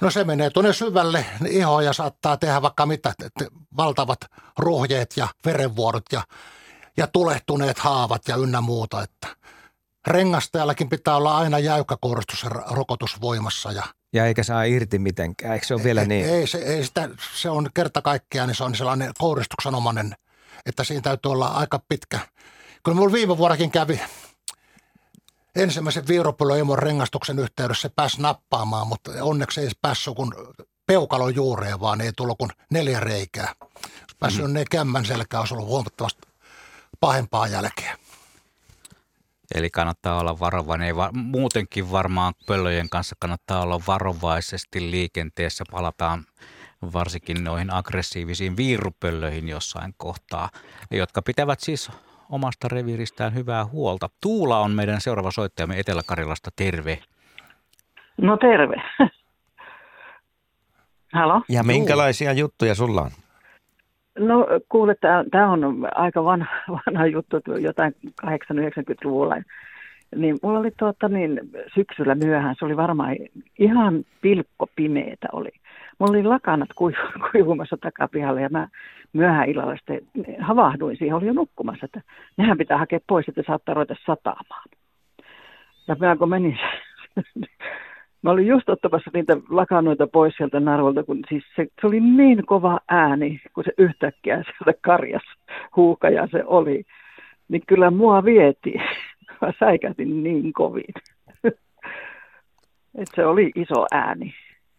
No 0.00 0.10
se 0.10 0.24
menee 0.24 0.50
tuonne 0.50 0.72
syvälle 0.72 1.26
ihoon 1.48 1.84
ja 1.84 1.92
saattaa 1.92 2.36
tehdä 2.36 2.62
vaikka 2.62 2.86
mitä, 2.86 3.14
valtavat 3.76 4.18
ruhjeet 4.58 5.16
ja 5.16 5.28
verenvuodot 5.44 6.04
ja 6.12 6.22
tulehtuneet 7.12 7.78
haavat 7.78 8.28
ja 8.28 8.36
ynnä 8.36 8.60
muuta, 8.60 9.02
että 9.02 9.28
rengastajallakin 10.06 10.88
pitää 10.88 11.16
olla 11.16 11.38
aina 11.38 11.58
jäykkä 11.58 11.96
koristus 12.00 12.42
ja 12.42 12.50
rokotus 12.50 13.20
voimassa. 13.20 13.72
Ja, 13.72 13.82
ja 14.12 14.26
eikä 14.26 14.42
saa 14.42 14.64
irti 14.64 14.98
mitenkään, 14.98 15.54
eikö 15.54 15.66
se 15.66 15.74
ole 15.74 15.84
vielä 15.84 16.00
ei, 16.00 16.06
niin? 16.06 16.26
Ei, 16.26 16.46
se, 16.46 16.58
ei 16.58 16.84
sitä, 16.84 17.08
se 17.34 17.50
on 17.50 17.68
kerta 17.74 18.02
kaikkiaan, 18.02 18.48
niin 18.48 18.56
se 18.56 18.64
on 18.64 18.74
sellainen 18.74 19.12
kouristuksenomainen, 19.18 20.14
että 20.66 20.84
siinä 20.84 21.02
täytyy 21.02 21.32
olla 21.32 21.46
aika 21.46 21.80
pitkä. 21.88 22.18
Kyllä 22.84 22.94
minulla 22.94 23.12
viime 23.12 23.38
vuodakin 23.38 23.70
kävi 23.70 24.00
ensimmäisen 25.56 26.08
viiropyloimon 26.08 26.78
rengastuksen 26.78 27.38
yhteydessä 27.38 27.88
se 27.88 27.94
pääsi 27.96 28.22
nappaamaan, 28.22 28.86
mutta 28.86 29.10
onneksi 29.20 29.60
ei 29.60 29.70
päässyt 29.82 30.14
kun 30.14 30.34
peukalon 30.86 31.34
juureen, 31.34 31.80
vaan 31.80 32.00
ei 32.00 32.12
tullut 32.16 32.38
kuin 32.38 32.50
neljä 32.70 33.00
reikää. 33.00 33.54
Jos 33.74 34.14
päässyt 34.18 34.42
mm-hmm. 34.42 34.54
ne 34.54 34.64
kämmän 34.70 35.04
selkää, 35.04 35.40
olisi 35.40 35.54
ollut 35.54 35.68
huomattavasti 35.68 36.28
pahempaa 37.04 37.46
jälkeä. 37.46 37.96
Eli 39.54 39.70
kannattaa 39.70 40.20
olla 40.20 40.38
varovainen. 40.40 40.86
Ei 40.86 40.96
va- 40.96 41.10
muutenkin 41.12 41.92
varmaan 41.92 42.34
pöllöjen 42.46 42.88
kanssa 42.88 43.16
kannattaa 43.18 43.62
olla 43.62 43.80
varovaisesti 43.86 44.90
liikenteessä. 44.90 45.64
Palataan 45.70 46.24
varsinkin 46.92 47.44
noihin 47.44 47.72
aggressiivisiin 47.72 48.56
viirupöllöihin 48.56 49.48
jossain 49.48 49.94
kohtaa, 49.96 50.50
jotka 50.90 51.22
pitävät 51.22 51.60
siis 51.60 51.90
omasta 52.30 52.68
reviiristään 52.68 53.34
hyvää 53.34 53.64
huolta. 53.64 54.10
Tuula 54.20 54.60
on 54.60 54.70
meidän 54.70 55.00
seuraava 55.00 55.30
soittajamme 55.30 55.78
Etelä-Karjalasta. 55.78 56.50
Terve. 56.56 57.02
No 58.16 58.36
terve. 58.36 58.76
Halo? 61.14 61.42
Ja 61.48 61.62
minkälaisia 61.62 62.32
juttuja 62.32 62.74
sulla 62.74 63.02
on? 63.02 63.10
No 64.18 64.46
kuule, 64.68 64.96
tämä 65.30 65.50
on 65.52 65.88
aika 65.94 66.24
vanha, 66.24 66.50
vanha 66.86 67.06
juttu, 67.06 67.36
jotain 67.60 67.94
80-90-luvulla. 68.26 69.36
Niin 70.16 70.36
mulla 70.42 70.58
oli 70.58 70.70
tuota, 70.78 71.08
niin, 71.08 71.40
syksyllä 71.74 72.14
myöhään, 72.14 72.54
se 72.58 72.64
oli 72.64 72.76
varmaan 72.76 73.16
ihan 73.58 74.04
pilkko 74.20 74.66
pimeetä 74.76 75.28
oli. 75.32 75.50
Mulla 75.98 76.10
oli 76.10 76.22
lakanat 76.22 76.68
kuivumassa 77.32 77.76
takapihalla 77.76 78.40
ja 78.40 78.48
mä 78.48 78.68
myöhään 79.12 79.48
illalla 79.48 79.76
sitten 79.76 80.00
havahduin 80.40 80.96
siihen, 80.96 81.16
oli 81.16 81.26
jo 81.26 81.32
nukkumassa, 81.32 81.84
että 81.86 82.00
nehän 82.36 82.58
pitää 82.58 82.78
hakea 82.78 82.98
pois, 83.06 83.28
että 83.28 83.42
saattaa 83.46 83.74
ruveta 83.74 83.94
sataamaan. 84.06 84.68
Ja 85.88 85.96
mä 85.98 86.16
kun 86.16 86.28
menin, 86.28 86.58
mä 88.24 88.30
olin 88.30 88.46
just 88.46 88.68
ottamassa 88.68 89.10
niitä 89.14 89.36
lakanoita 89.50 90.06
pois 90.06 90.34
sieltä 90.36 90.60
narvolta, 90.60 91.02
kun 91.02 91.18
siis 91.28 91.44
se, 91.56 91.66
se 91.80 91.86
oli 91.86 92.00
niin 92.00 92.46
kova 92.46 92.80
ääni, 92.88 93.40
kun 93.54 93.64
se 93.64 93.72
yhtäkkiä 93.78 94.34
sieltä 94.34 94.80
karjas 94.80 95.22
huukaja 95.76 96.28
se 96.30 96.44
oli. 96.46 96.84
Niin 97.48 97.62
kyllä 97.66 97.90
mua 97.90 98.24
vietiin. 98.24 98.82
Mä 99.40 99.52
säikätin 99.60 100.22
niin 100.22 100.52
kovin. 100.52 100.94
Et 102.98 103.08
se 103.14 103.26
oli 103.26 103.50
iso 103.54 103.86
ääni 103.92 104.34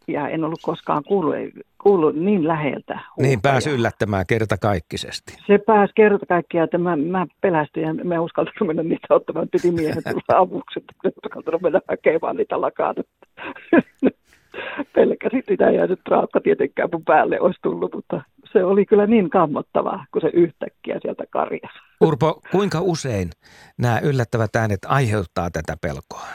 ja 0.08 0.30
en 0.30 0.44
ollut 0.44 0.60
koskaan 0.62 1.04
kuullut, 1.04 1.36
kuullut 1.84 2.16
niin 2.16 2.48
läheltä. 2.48 2.94
Huutoja. 2.94 3.28
Niin 3.28 3.42
pääsi 3.42 3.70
yllättämään 3.70 4.26
kertakaikkisesti. 4.28 5.38
Se 5.48 5.58
pääsi 5.58 5.94
kertakaikkisesti, 5.96 6.64
että 6.64 6.78
mä, 6.78 6.96
mä 6.96 7.26
pelästyin 7.42 7.86
ja 7.88 7.94
mä 7.94 8.22
uskaltanut 8.22 8.68
mennä 8.68 8.84
niitä 8.84 9.08
ottamaan. 9.10 9.48
Piti 9.52 9.72
miehen 9.72 10.04
tulla 10.04 10.40
avuksi, 10.40 10.80
että 10.80 10.94
uskaltanut 11.26 11.62
mennä 11.62 11.82
hakemaan 11.88 12.36
niitä 12.36 12.62
lakata. 12.62 13.02
Pelkäsin 14.96 15.44
sitä 15.50 15.72
ja 15.72 15.88
se 15.88 15.96
traakka 15.96 16.42
tietenkään 16.42 16.90
mun 16.92 17.04
päälle 17.04 17.40
olisi 17.40 17.60
tullut, 17.64 17.96
mutta 17.96 18.22
se 18.52 18.64
oli 18.64 18.86
kyllä 18.86 19.08
niin 19.08 19.30
kammottavaa, 19.30 20.06
kun 20.12 20.22
se 20.22 20.30
yhtäkkiä 20.34 21.00
sieltä 21.02 21.24
karjas. 21.30 21.72
Urpo, 22.02 22.42
kuinka 22.52 22.82
usein 22.82 23.30
nämä 23.78 24.00
yllättävät 24.00 24.56
äänet 24.56 24.80
aiheuttaa 24.88 25.50
tätä 25.50 25.78
pelkoa? 25.82 26.28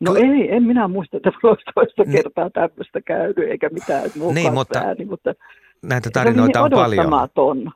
No 0.00 0.14
ei, 0.14 0.54
en 0.54 0.62
minä 0.62 0.88
muista, 0.88 1.16
että 1.16 1.30
olisi 1.42 1.64
toista 1.74 2.04
kertaa 2.12 2.50
tämmöistä 2.50 3.00
käynyt, 3.00 3.38
eikä 3.38 3.68
mitään 3.68 4.10
muu 4.18 4.32
niin, 4.32 4.54
mutta, 4.54 4.78
ääni, 4.78 5.04
mutta 5.04 5.34
näitä 5.82 6.10
tarinoita 6.12 6.62
on, 6.62 6.70
niin 6.70 6.80
on 6.80 6.84
paljon. 6.84 7.72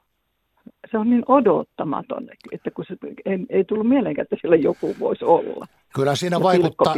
Se 0.90 0.98
on 0.98 1.10
niin 1.10 1.22
odottamaton, 1.28 2.28
että 2.52 2.70
kun 2.70 2.84
se 2.88 2.96
ei, 3.24 3.38
ei 3.50 3.64
tullut 3.64 3.88
mieleenkään, 3.88 4.22
että 4.22 4.36
siellä 4.40 4.56
joku 4.56 4.96
voisi 5.00 5.24
olla. 5.24 5.66
Kyllä 5.94 6.16
siinä 6.16 6.42
vaikuttaa, 6.42 6.94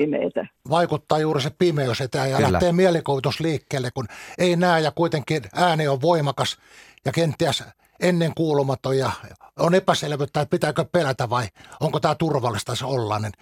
vaikuttaa 0.71 1.19
juuri 1.19 1.41
se 1.41 1.51
pimeys 1.59 2.01
että 2.01 2.19
ja 2.19 2.37
Kyllä. 2.37 2.53
lähtee 2.53 2.73
mielikuvitus 2.73 3.41
liikkeelle, 3.41 3.91
kun 3.95 4.07
ei 4.39 4.57
näe 4.57 4.81
ja 4.81 4.93
kuitenkin 4.95 5.43
ääni 5.55 5.89
on 5.89 6.01
voimakas 6.01 6.59
ja 7.05 7.13
kenties 7.13 7.65
ennen 8.03 8.33
kuulumaton 8.37 8.99
ja 8.99 9.11
on 9.59 9.75
epäselvyyttä, 9.75 10.41
että 10.41 10.51
pitääkö 10.51 10.85
pelätä 10.93 11.31
vai 11.31 11.47
onko 11.81 12.01
tämä 12.01 12.15
turvallista 12.15 12.75
se 12.75 12.85
olla, 12.85 13.19
niin 13.19 13.33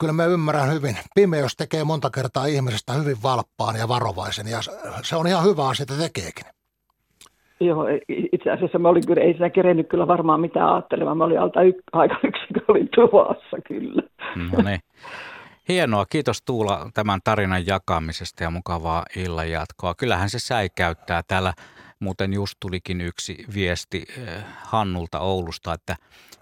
kyllä 0.00 0.12
mä 0.12 0.24
ymmärrän 0.24 0.72
hyvin. 0.72 0.98
Pimeys 1.14 1.56
tekee 1.56 1.84
monta 1.84 2.10
kertaa 2.10 2.46
ihmisestä 2.46 2.92
hyvin 2.92 3.22
valppaan 3.22 3.76
ja 3.76 3.88
varovaisen 3.88 4.46
ja 4.46 4.58
se 5.02 5.16
on 5.16 5.26
ihan 5.26 5.44
hyvä 5.44 5.68
asia, 5.68 5.82
että 5.82 5.98
tekeekin. 5.98 6.44
Joo, 7.60 7.86
itse 8.08 8.50
asiassa 8.50 8.78
mä 8.78 8.88
olin 8.88 9.06
kyllä, 9.06 9.22
ei 9.22 9.32
sitä 9.32 9.50
kerennyt 9.50 9.88
kyllä 9.88 10.06
varmaan 10.06 10.40
mitään 10.40 10.72
ajattelemaan. 10.72 11.18
Mä 11.18 11.24
olin 11.24 11.40
alta 11.40 11.62
y- 11.62 11.82
aika 11.92 12.16
yksin, 12.24 12.64
olin 12.68 12.88
tuvassa 12.94 13.56
kyllä. 13.68 14.02
No 14.52 14.62
niin. 14.64 14.80
Hienoa, 15.68 16.06
kiitos 16.06 16.42
Tuula 16.42 16.90
tämän 16.94 17.20
tarinan 17.24 17.66
jakamisesta 17.66 18.42
ja 18.42 18.50
mukavaa 18.50 19.04
illan 19.16 19.50
jatkoa. 19.50 19.94
Kyllähän 19.94 20.30
se 20.30 20.38
säikäyttää. 20.38 21.22
Täällä 21.28 21.52
muuten 22.00 22.32
just 22.32 22.54
tulikin 22.60 23.00
yksi 23.00 23.44
viesti 23.54 24.04
eh, 24.18 24.44
Hannulta 24.64 25.20
Oulusta, 25.20 25.72
että 25.72 25.96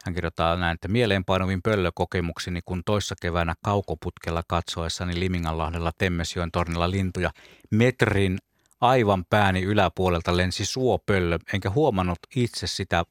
hän 0.04 0.14
kirjoittaa 0.14 0.56
näin, 0.56 0.74
että 0.74 0.88
mieleenpainuvin 0.88 1.62
pöllökokemukseni, 1.62 2.60
kun 2.64 2.82
toissa 2.86 3.14
keväänä 3.22 3.54
kaukoputkella 3.64 4.42
katsoessani 4.48 5.20
Liminganlahdella 5.20 5.90
Temmesjoen 5.98 6.50
tornilla 6.52 6.90
lintuja 6.90 7.30
metrin 7.70 8.38
aivan 8.82 9.24
pääni 9.30 9.62
yläpuolelta 9.62 10.36
lensi 10.36 10.64
suopöllö, 10.64 11.38
enkä 11.52 11.70
huomannut 11.70 12.18
itse 12.36 12.66
sitä 12.66 13.04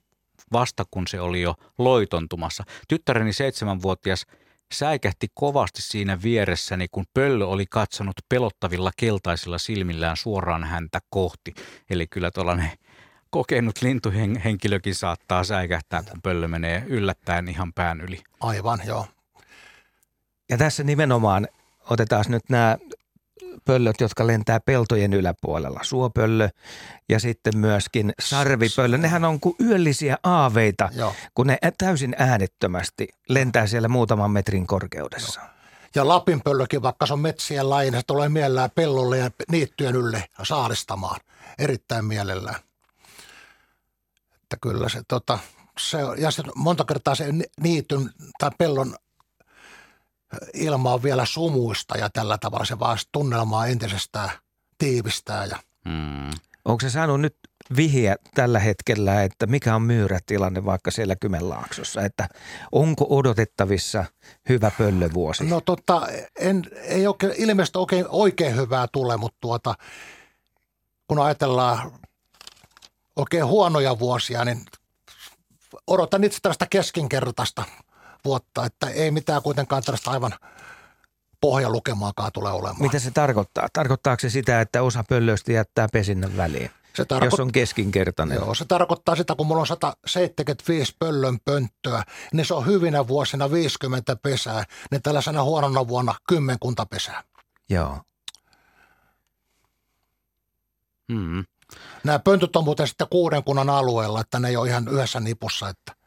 vasta 0.53 0.85
kun 0.91 1.07
se 1.07 1.21
oli 1.21 1.41
jo 1.41 1.55
loitontumassa. 1.77 2.63
Tyttäreni 2.87 3.33
seitsemänvuotias 3.33 4.25
säikähti 4.73 5.27
kovasti 5.33 5.81
siinä 5.81 6.21
vieressäni, 6.23 6.87
kun 6.91 7.05
pöllö 7.13 7.45
oli 7.45 7.65
katsonut 7.65 8.15
pelottavilla 8.29 8.91
keltaisilla 8.97 9.57
silmillään 9.57 10.17
suoraan 10.17 10.63
häntä 10.63 10.99
kohti. 11.09 11.53
Eli 11.89 12.07
kyllä 12.07 12.31
tuollainen 12.31 12.71
kokenut 13.29 13.81
lintuhenkilökin 13.81 14.95
saattaa 14.95 15.43
säikähtää, 15.43 16.03
kun 16.03 16.21
pöllö 16.21 16.47
menee 16.47 16.83
yllättäen 16.87 17.47
ihan 17.47 17.73
pään 17.73 18.01
yli. 18.01 18.21
Aivan, 18.39 18.79
joo. 18.85 19.07
Ja 20.49 20.57
tässä 20.57 20.83
nimenomaan 20.83 21.47
otetaan 21.89 22.25
nyt 22.27 22.49
nämä 22.49 22.77
pöllöt, 23.65 23.95
jotka 24.01 24.27
lentää 24.27 24.59
peltojen 24.59 25.13
yläpuolella. 25.13 25.79
Suopöllö 25.83 26.49
ja 27.09 27.19
sitten 27.19 27.57
myöskin 27.57 28.13
sarvipöllö. 28.19 28.97
Nehän 28.97 29.25
on 29.25 29.39
kuin 29.39 29.55
yöllisiä 29.59 30.17
aaveita, 30.23 30.89
Joo. 30.95 31.13
kun 31.35 31.47
ne 31.47 31.57
täysin 31.77 32.15
äänettömästi 32.17 33.07
lentää 33.29 33.67
siellä 33.67 33.87
muutaman 33.87 34.31
metrin 34.31 34.67
korkeudessa. 34.67 35.41
Joo. 35.41 35.49
Ja 35.95 36.07
Lapinpöllökin, 36.07 36.81
vaikka 36.81 37.05
se 37.05 37.13
on 37.13 37.19
metsien 37.19 37.69
laji, 37.69 37.91
se 37.91 38.01
tulee 38.07 38.29
mielellään 38.29 38.71
pellolle 38.75 39.17
ja 39.17 39.31
niittyjen 39.51 39.95
ylle 39.95 40.23
saalistamaan. 40.43 41.19
Erittäin 41.59 42.05
mielellään. 42.05 42.55
Että 44.43 44.57
kyllä 44.61 44.89
se, 44.89 45.01
tota, 45.07 45.39
se 45.79 45.97
ja 46.17 46.31
se 46.31 46.43
monta 46.55 46.85
kertaa 46.85 47.15
se 47.15 47.25
niityn 47.61 48.09
tai 48.39 48.51
pellon 48.57 48.95
ilma 50.53 50.93
on 50.93 51.03
vielä 51.03 51.25
sumuista 51.25 51.97
ja 51.97 52.09
tällä 52.09 52.37
tavalla 52.37 52.65
se 52.65 52.79
vaan 52.79 52.97
tunnelmaa 53.11 53.67
entisestään 53.67 54.29
tiivistää. 54.77 55.45
Ja. 55.45 55.59
Hmm. 55.89 56.31
Onko 56.65 56.79
se 56.81 56.89
saanut 56.89 57.21
nyt 57.21 57.35
vihiä 57.75 58.15
tällä 58.35 58.59
hetkellä, 58.59 59.23
että 59.23 59.45
mikä 59.45 59.75
on 59.75 59.81
myyrätilanne 59.81 60.65
vaikka 60.65 60.91
siellä 60.91 61.15
Kymenlaaksossa, 61.15 62.01
että 62.01 62.27
onko 62.71 63.05
odotettavissa 63.09 64.05
hyvä 64.49 64.71
pöllövuosi? 64.77 65.43
No 65.43 65.61
totta, 65.61 66.07
en, 66.39 66.63
ei 66.83 67.07
oikein, 67.07 67.33
ilmeisesti 67.37 67.77
oikein, 67.77 68.05
oikein 68.09 68.55
hyvää 68.55 68.87
tule, 68.91 69.17
mutta 69.17 69.37
tuota, 69.41 69.75
kun 71.07 71.19
ajatellaan 71.19 71.91
oikein 73.15 73.45
huonoja 73.45 73.99
vuosia, 73.99 74.45
niin 74.45 74.65
odotan 75.87 76.23
itse 76.23 76.39
tällaista 76.41 76.67
keskinkertaista 76.69 77.63
vuotta, 78.25 78.65
että 78.65 78.89
ei 78.89 79.11
mitään 79.11 79.41
kuitenkaan 79.41 79.83
tällaista 79.83 80.11
aivan 80.11 80.31
pohjalukemaakaan 81.41 82.31
tule 82.33 82.51
olemaan. 82.51 82.81
Mitä 82.81 82.99
se 82.99 83.11
tarkoittaa? 83.11 83.67
Tarkoittaako 83.73 84.19
se 84.19 84.29
sitä, 84.29 84.61
että 84.61 84.81
osa 84.81 85.03
pöllöistä 85.09 85.51
jättää 85.51 85.87
pesinnän 85.93 86.37
väliin? 86.37 86.71
Se 86.93 87.05
tarko- 87.05 87.25
jos 87.25 87.39
on 87.39 87.51
keskinkertainen. 87.51 88.35
Joo, 88.35 88.55
se 88.55 88.65
tarkoittaa 88.65 89.15
sitä, 89.15 89.35
kun 89.35 89.47
mulla 89.47 89.61
on 89.61 89.67
175 89.67 90.95
pöllön 90.99 91.39
pönttöä, 91.45 92.03
niin 92.33 92.45
se 92.45 92.53
on 92.53 92.65
hyvinä 92.65 93.07
vuosina 93.07 93.51
50 93.51 94.15
pesää, 94.15 94.63
niin 94.91 95.01
tällaisena 95.01 95.43
huonona 95.43 95.87
vuonna 95.87 96.15
kymmenkunta 96.27 96.85
pesää. 96.85 97.23
Joo. 97.69 98.01
Hmm. 101.13 101.45
Nämä 102.03 102.19
pöntöt 102.19 102.55
on 102.55 102.63
muuten 102.63 102.87
sitten 102.87 103.07
kuuden 103.09 103.43
kunnan 103.43 103.69
alueella, 103.69 104.21
että 104.21 104.39
ne 104.39 104.49
ei 104.49 104.55
ole 104.55 104.69
ihan 104.69 104.87
yhdessä 104.87 105.19
nipussa, 105.19 105.69
että 105.69 106.00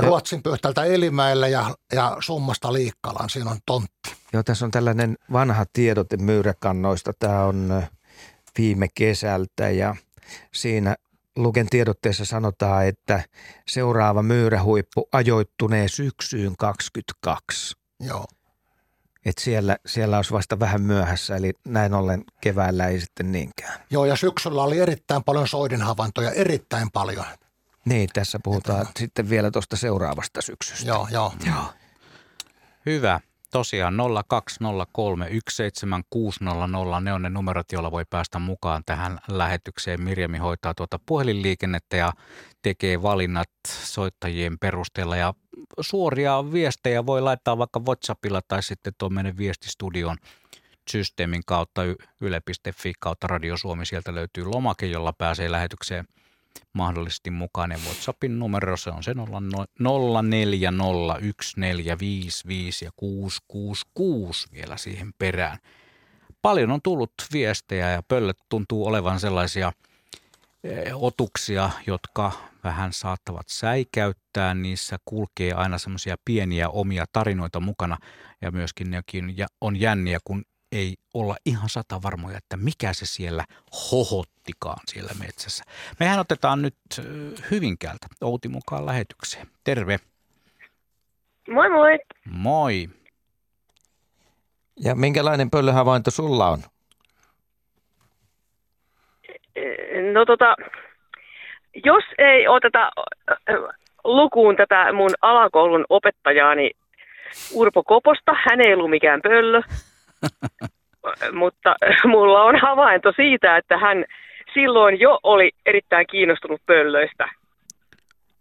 Ruotsin 0.00 0.42
pöhtältä 0.42 0.84
Elimäelle 0.84 1.50
ja, 1.50 1.74
ja 1.92 2.16
Summasta 2.20 2.72
Liikkalaan. 2.72 3.30
Siinä 3.30 3.50
on 3.50 3.58
tontti. 3.66 4.16
Joo, 4.32 4.42
tässä 4.42 4.64
on 4.64 4.70
tällainen 4.70 5.16
vanha 5.32 5.66
tiedote 5.72 6.16
myyräkannoista. 6.16 7.12
Tämä 7.18 7.44
on 7.44 7.82
viime 8.58 8.88
kesältä 8.94 9.70
ja 9.70 9.96
siinä 10.54 10.96
Luken 11.36 11.66
tiedotteessa 11.66 12.24
sanotaan, 12.24 12.86
että 12.86 13.22
seuraava 13.68 14.22
myyrähuippu 14.22 15.08
ajoittunee 15.12 15.88
syksyyn 15.88 16.56
22. 16.56 17.76
Joo. 18.00 18.24
Et 19.24 19.38
siellä, 19.38 19.76
siellä 19.86 20.16
olisi 20.16 20.32
vasta 20.32 20.58
vähän 20.58 20.82
myöhässä, 20.82 21.36
eli 21.36 21.52
näin 21.64 21.94
ollen 21.94 22.24
keväällä 22.40 22.86
ei 22.86 23.00
sitten 23.00 23.32
niinkään. 23.32 23.80
Joo, 23.90 24.04
ja 24.04 24.16
syksyllä 24.16 24.62
oli 24.62 24.78
erittäin 24.78 25.24
paljon 25.24 25.48
soidinhavaintoja, 25.48 26.30
erittäin 26.30 26.90
paljon. 26.90 27.24
Niin, 27.86 28.08
tässä 28.12 28.38
puhutaan 28.44 28.82
että... 28.82 29.00
sitten 29.00 29.30
vielä 29.30 29.50
tuosta 29.50 29.76
seuraavasta 29.76 30.42
syksystä. 30.42 30.88
Joo, 30.88 31.08
joo. 31.10 31.32
joo. 31.46 31.64
Hyvä. 32.86 33.20
tosiaan 33.50 33.94
020317600, 33.94 34.00
ne 37.00 37.12
on 37.12 37.22
ne 37.22 37.30
numerot, 37.30 37.72
joilla 37.72 37.90
voi 37.90 38.04
päästä 38.10 38.38
mukaan 38.38 38.82
tähän 38.86 39.18
lähetykseen. 39.28 40.02
Mirjami 40.02 40.38
hoitaa 40.38 40.74
tuota 40.74 41.00
puhelinliikennettä 41.06 41.96
ja 41.96 42.12
tekee 42.62 43.02
valinnat 43.02 43.50
soittajien 43.68 44.58
perusteella 44.58 45.16
ja 45.16 45.34
suoria 45.80 46.52
viestejä 46.52 47.06
voi 47.06 47.20
laittaa 47.20 47.58
vaikka 47.58 47.80
WhatsAppilla 47.80 48.40
tai 48.48 48.62
sitten 48.62 48.92
tuon 48.98 49.14
meidän 49.14 49.36
viestistudion 49.36 50.16
systeemin 50.90 51.42
kautta 51.46 51.82
yle.fi 52.20 52.92
kautta 53.00 53.26
Radio 53.26 53.56
Suomi. 53.56 53.86
Sieltä 53.86 54.14
löytyy 54.14 54.44
lomake, 54.44 54.86
jolla 54.86 55.12
pääsee 55.12 55.50
lähetykseen 55.50 56.04
mahdollisesti 56.72 57.30
mukaan. 57.30 57.70
Ja 57.70 57.78
WhatsAppin 57.86 58.38
numero 58.38 58.76
se 58.76 58.90
on 58.90 59.02
se 59.02 59.14
04014555 59.14 59.18
ja 62.84 62.90
666 62.96 64.48
vielä 64.52 64.76
siihen 64.76 65.12
perään. 65.18 65.58
Paljon 66.42 66.70
on 66.70 66.82
tullut 66.82 67.12
viestejä 67.32 67.90
ja 67.90 68.02
pöllöt 68.08 68.38
tuntuu 68.48 68.86
olevan 68.86 69.20
sellaisia 69.20 69.72
eh, 70.64 70.92
otuksia, 70.94 71.70
jotka 71.86 72.32
vähän 72.64 72.92
saattavat 72.92 73.48
säikäyttää. 73.48 74.54
Niissä 74.54 74.96
kulkee 75.04 75.52
aina 75.52 75.78
semmoisia 75.78 76.16
pieniä 76.24 76.68
omia 76.68 77.04
tarinoita 77.12 77.60
mukana 77.60 77.98
ja 78.42 78.50
myöskin 78.50 78.90
nekin 78.90 79.34
on 79.60 79.80
jänniä, 79.80 80.18
kun 80.24 80.44
ei 80.76 80.94
olla 81.14 81.36
ihan 81.46 81.68
sata 81.68 82.02
varmoja, 82.02 82.38
että 82.38 82.56
mikä 82.56 82.92
se 82.92 83.06
siellä 83.06 83.44
hohottikaan 83.92 84.80
siellä 84.86 85.10
metsässä. 85.20 85.64
Mehän 86.00 86.20
otetaan 86.20 86.62
nyt 86.62 86.76
Hyvinkäältä 87.50 88.06
Outi 88.20 88.48
mukaan 88.48 88.86
lähetykseen. 88.86 89.46
Terve. 89.64 89.98
Moi 91.48 91.70
moi. 91.70 91.98
Moi. 92.30 92.88
Ja 94.80 94.94
minkälainen 94.94 95.50
pöllöhavainto 95.50 96.10
sulla 96.10 96.48
on? 96.48 96.58
No 100.12 100.24
tota, 100.24 100.56
jos 101.84 102.04
ei 102.18 102.48
oteta 102.48 102.90
lukuun 104.04 104.56
tätä 104.56 104.92
mun 104.92 105.10
alakoulun 105.22 105.84
opettajaani 105.88 106.70
Urpo 107.54 107.82
Koposta, 107.82 108.32
hän 108.48 108.60
ei 108.60 108.74
ollut 108.74 108.90
mikään 108.90 109.20
pöllö, 109.22 109.62
Mutta 111.40 111.76
mulla 112.04 112.42
on 112.42 112.56
havainto 112.60 113.12
siitä, 113.16 113.56
että 113.56 113.78
hän 113.78 114.04
silloin 114.54 115.00
jo 115.00 115.18
oli 115.22 115.50
erittäin 115.66 116.06
kiinnostunut 116.06 116.60
pöllöistä. 116.66 117.28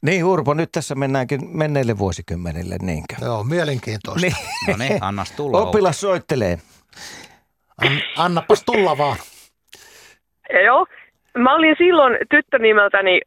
Niin 0.02 0.26
Urpo, 0.26 0.54
nyt 0.54 0.72
tässä 0.72 0.96
mennäänkin 0.96 1.58
menneille 1.58 1.98
vuosikymmenille, 1.98 2.76
niinkö? 2.82 3.16
Joo, 3.22 3.44
mielenkiintoista. 3.44 4.22
Niin. 4.22 4.36
No 4.68 4.76
niin, 4.78 5.04
annas 5.04 5.32
tulla. 5.32 5.62
Oppilas 5.62 6.02
soittelee. 6.02 6.58
An, 7.82 7.92
annapas 8.18 8.64
tulla 8.64 8.98
vaan. 8.98 9.18
Ja 10.54 10.62
joo, 10.62 10.86
mä 11.38 11.56
olin 11.56 11.76
silloin 11.78 12.18
tyttö 12.30 12.60
nimeltäni 12.60 13.22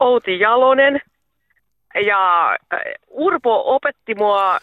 Outi 0.00 0.40
Jalonen 0.40 1.00
ja 2.06 2.50
äh, 2.50 2.80
Urpo 3.10 3.74
opetti 3.74 4.14
mua, 4.14 4.58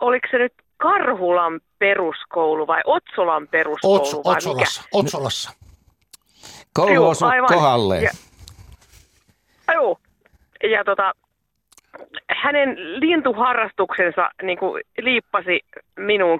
oliko 0.00 0.28
se 0.30 0.38
nyt 0.38 0.52
Karhulan 0.82 1.60
peruskoulu 1.78 2.66
vai 2.66 2.80
Otsolan 2.84 3.48
peruskoulu 3.48 4.00
Ots, 4.00 4.14
vai 4.14 4.36
Otsolassa, 4.36 4.82
mikä? 4.82 4.88
Otsolassa. 4.98 5.52
Koulu 6.74 7.08
osui 7.08 7.30
kohdalle. 7.48 8.00
Ja, 8.00 8.10
joo. 9.72 9.98
Ja 10.62 10.84
tota, 10.84 11.12
hänen 12.30 13.00
lintuharrastuksensa 13.00 14.30
niin 14.42 14.58
kuin 14.58 14.82
liippasi 14.98 15.60
minuun 15.96 16.38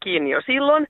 kiinni 0.00 0.30
jo 0.30 0.40
silloin. 0.46 0.86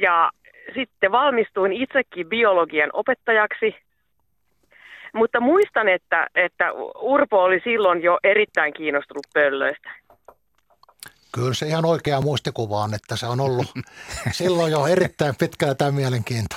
Ja 0.00 0.30
sitten 0.74 1.12
valmistuin 1.12 1.72
itsekin 1.72 2.28
biologian 2.28 2.90
opettajaksi. 2.92 3.74
Mutta 5.14 5.40
muistan, 5.40 5.88
että, 5.88 6.26
että 6.34 6.72
Urpo 7.00 7.42
oli 7.44 7.60
silloin 7.64 8.02
jo 8.02 8.18
erittäin 8.24 8.72
kiinnostunut 8.72 9.26
pöllöistä. 9.34 9.90
Kyllä 11.34 11.54
se 11.54 11.66
ihan 11.66 11.84
oikea 11.84 12.20
muistikuva 12.20 12.82
on, 12.82 12.94
että 12.94 13.16
se 13.16 13.26
on 13.26 13.40
ollut 13.40 13.66
silloin 14.32 14.72
jo 14.72 14.86
erittäin 14.86 15.34
pitkään 15.36 15.76
tämä 15.76 15.90
mielenkiinto. 15.90 16.56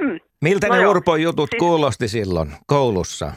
Mm. 0.00 0.20
Miltä 0.40 0.68
no 0.68 0.74
ne 0.74 0.86
Urpon 0.86 1.22
jutut 1.22 1.50
siis... 1.50 1.58
kuulosti 1.58 2.08
silloin 2.08 2.52
koulussa? 2.66 3.32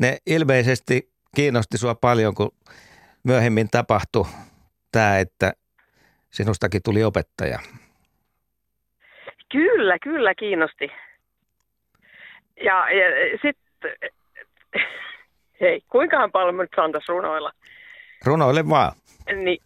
Ne 0.00 0.18
ilmeisesti 0.26 1.10
kiinnosti 1.36 1.78
sua 1.78 1.94
paljon, 1.94 2.34
kun 2.34 2.54
myöhemmin 3.24 3.70
tapahtui 3.70 4.26
tämä, 4.92 5.18
että 5.18 5.52
sinustakin 6.30 6.82
tuli 6.84 7.04
opettaja. 7.04 7.58
Kyllä, 9.52 9.98
kyllä 9.98 10.34
kiinnosti. 10.34 10.90
Ja, 12.64 12.90
ja 12.90 13.38
sitten 13.42 13.90
hei, 15.60 15.80
kuinkahan 15.88 16.32
paljon 16.32 16.56
nyt 16.56 16.70
saan 16.76 16.92
tässä 16.92 17.12
runoilla? 17.12 17.52
Runoille 18.26 18.68
vaan. 18.68 18.92
Niin, 19.34 19.58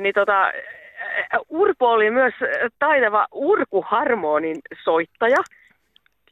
niin 0.00 0.14
tota, 0.14 0.52
Urpo 1.48 1.90
oli 1.90 2.10
myös 2.10 2.34
taitava 2.78 3.26
urkuharmonin 3.32 4.56
soittaja. 4.84 5.38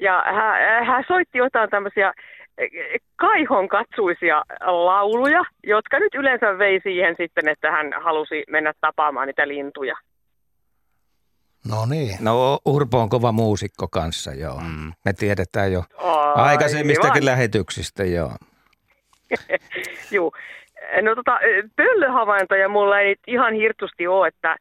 Ja 0.01 0.25
hän, 0.27 0.87
hän 0.87 1.05
soitti 1.09 1.39
jotain 1.39 1.71
tämmöisiä 1.71 2.12
kaihon 3.16 3.69
katsuisia 3.69 4.43
lauluja, 4.61 5.45
jotka 5.64 5.99
nyt 5.99 6.14
yleensä 6.14 6.59
vei 6.59 6.81
siihen 6.83 7.14
sitten, 7.19 7.49
että 7.49 7.71
hän 7.71 7.93
halusi 8.05 8.45
mennä 8.51 8.73
tapaamaan 8.81 9.27
niitä 9.27 9.49
lintuja. 9.49 9.97
No 11.69 11.87
niin. 11.87 12.16
No 12.21 12.59
Urpo 12.64 12.99
on 12.99 13.09
kova 13.09 13.33
muusikko 13.33 13.89
kanssa, 13.89 14.35
joo. 14.35 14.61
Mm. 14.61 14.93
Me 15.05 15.12
tiedetään 15.12 15.73
jo 15.73 15.85
Ai, 15.99 16.51
aikaisemmistakin 16.51 17.21
niin 17.21 17.25
lähetyksistä, 17.25 18.05
joo. 18.05 18.33
Joo. 20.14 20.33
No 21.03 21.14
tota, 21.14 21.39
pöllöhavaintoja 21.76 22.68
mulla 22.68 23.01
ei 23.01 23.16
ihan 23.26 23.55
hirtusti 23.55 24.07
ole, 24.07 24.29
että 24.29 24.57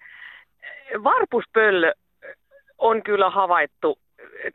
varpuspöllö 1.03 1.93
on 2.77 3.03
kyllä 3.03 3.29
havaittu 3.29 3.99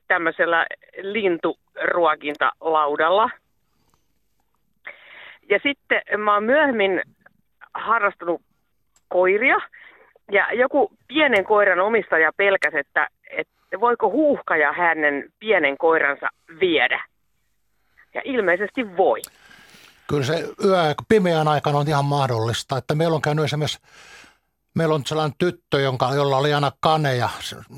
tämmöisellä 0.08 0.66
linturuokintalaudalla. 1.02 3.30
Ja 5.50 5.58
sitten 5.62 6.02
mä 6.18 6.34
oon 6.34 6.44
myöhemmin 6.44 7.02
harrastanut 7.74 8.42
koiria, 9.08 9.56
ja 10.32 10.52
joku 10.52 10.90
pienen 11.08 11.44
koiran 11.44 11.80
omistaja 11.80 12.32
pelkäsi, 12.36 12.78
että, 12.78 13.08
että 13.30 13.80
voiko 13.80 14.10
huuhkaja 14.10 14.72
hänen 14.72 15.24
pienen 15.38 15.78
koiransa 15.78 16.28
viedä. 16.60 17.04
Ja 18.14 18.22
ilmeisesti 18.24 18.96
voi. 18.96 19.20
Kyllä 20.12 20.26
se 20.26 20.48
yö 20.64 20.94
pimeän 21.08 21.48
aikana 21.48 21.78
on 21.78 21.88
ihan 21.88 22.04
mahdollista, 22.04 22.78
että 22.78 22.94
meillä 22.94 23.14
on 23.14 23.22
käynyt 23.22 23.44
esimerkiksi 23.44 23.78
Meillä 24.74 24.94
on 24.94 25.02
sellainen 25.06 25.36
tyttö, 25.38 25.80
jonka, 25.80 26.14
jolla 26.14 26.36
oli 26.36 26.54
aina 26.54 26.72
kaneja 26.80 27.28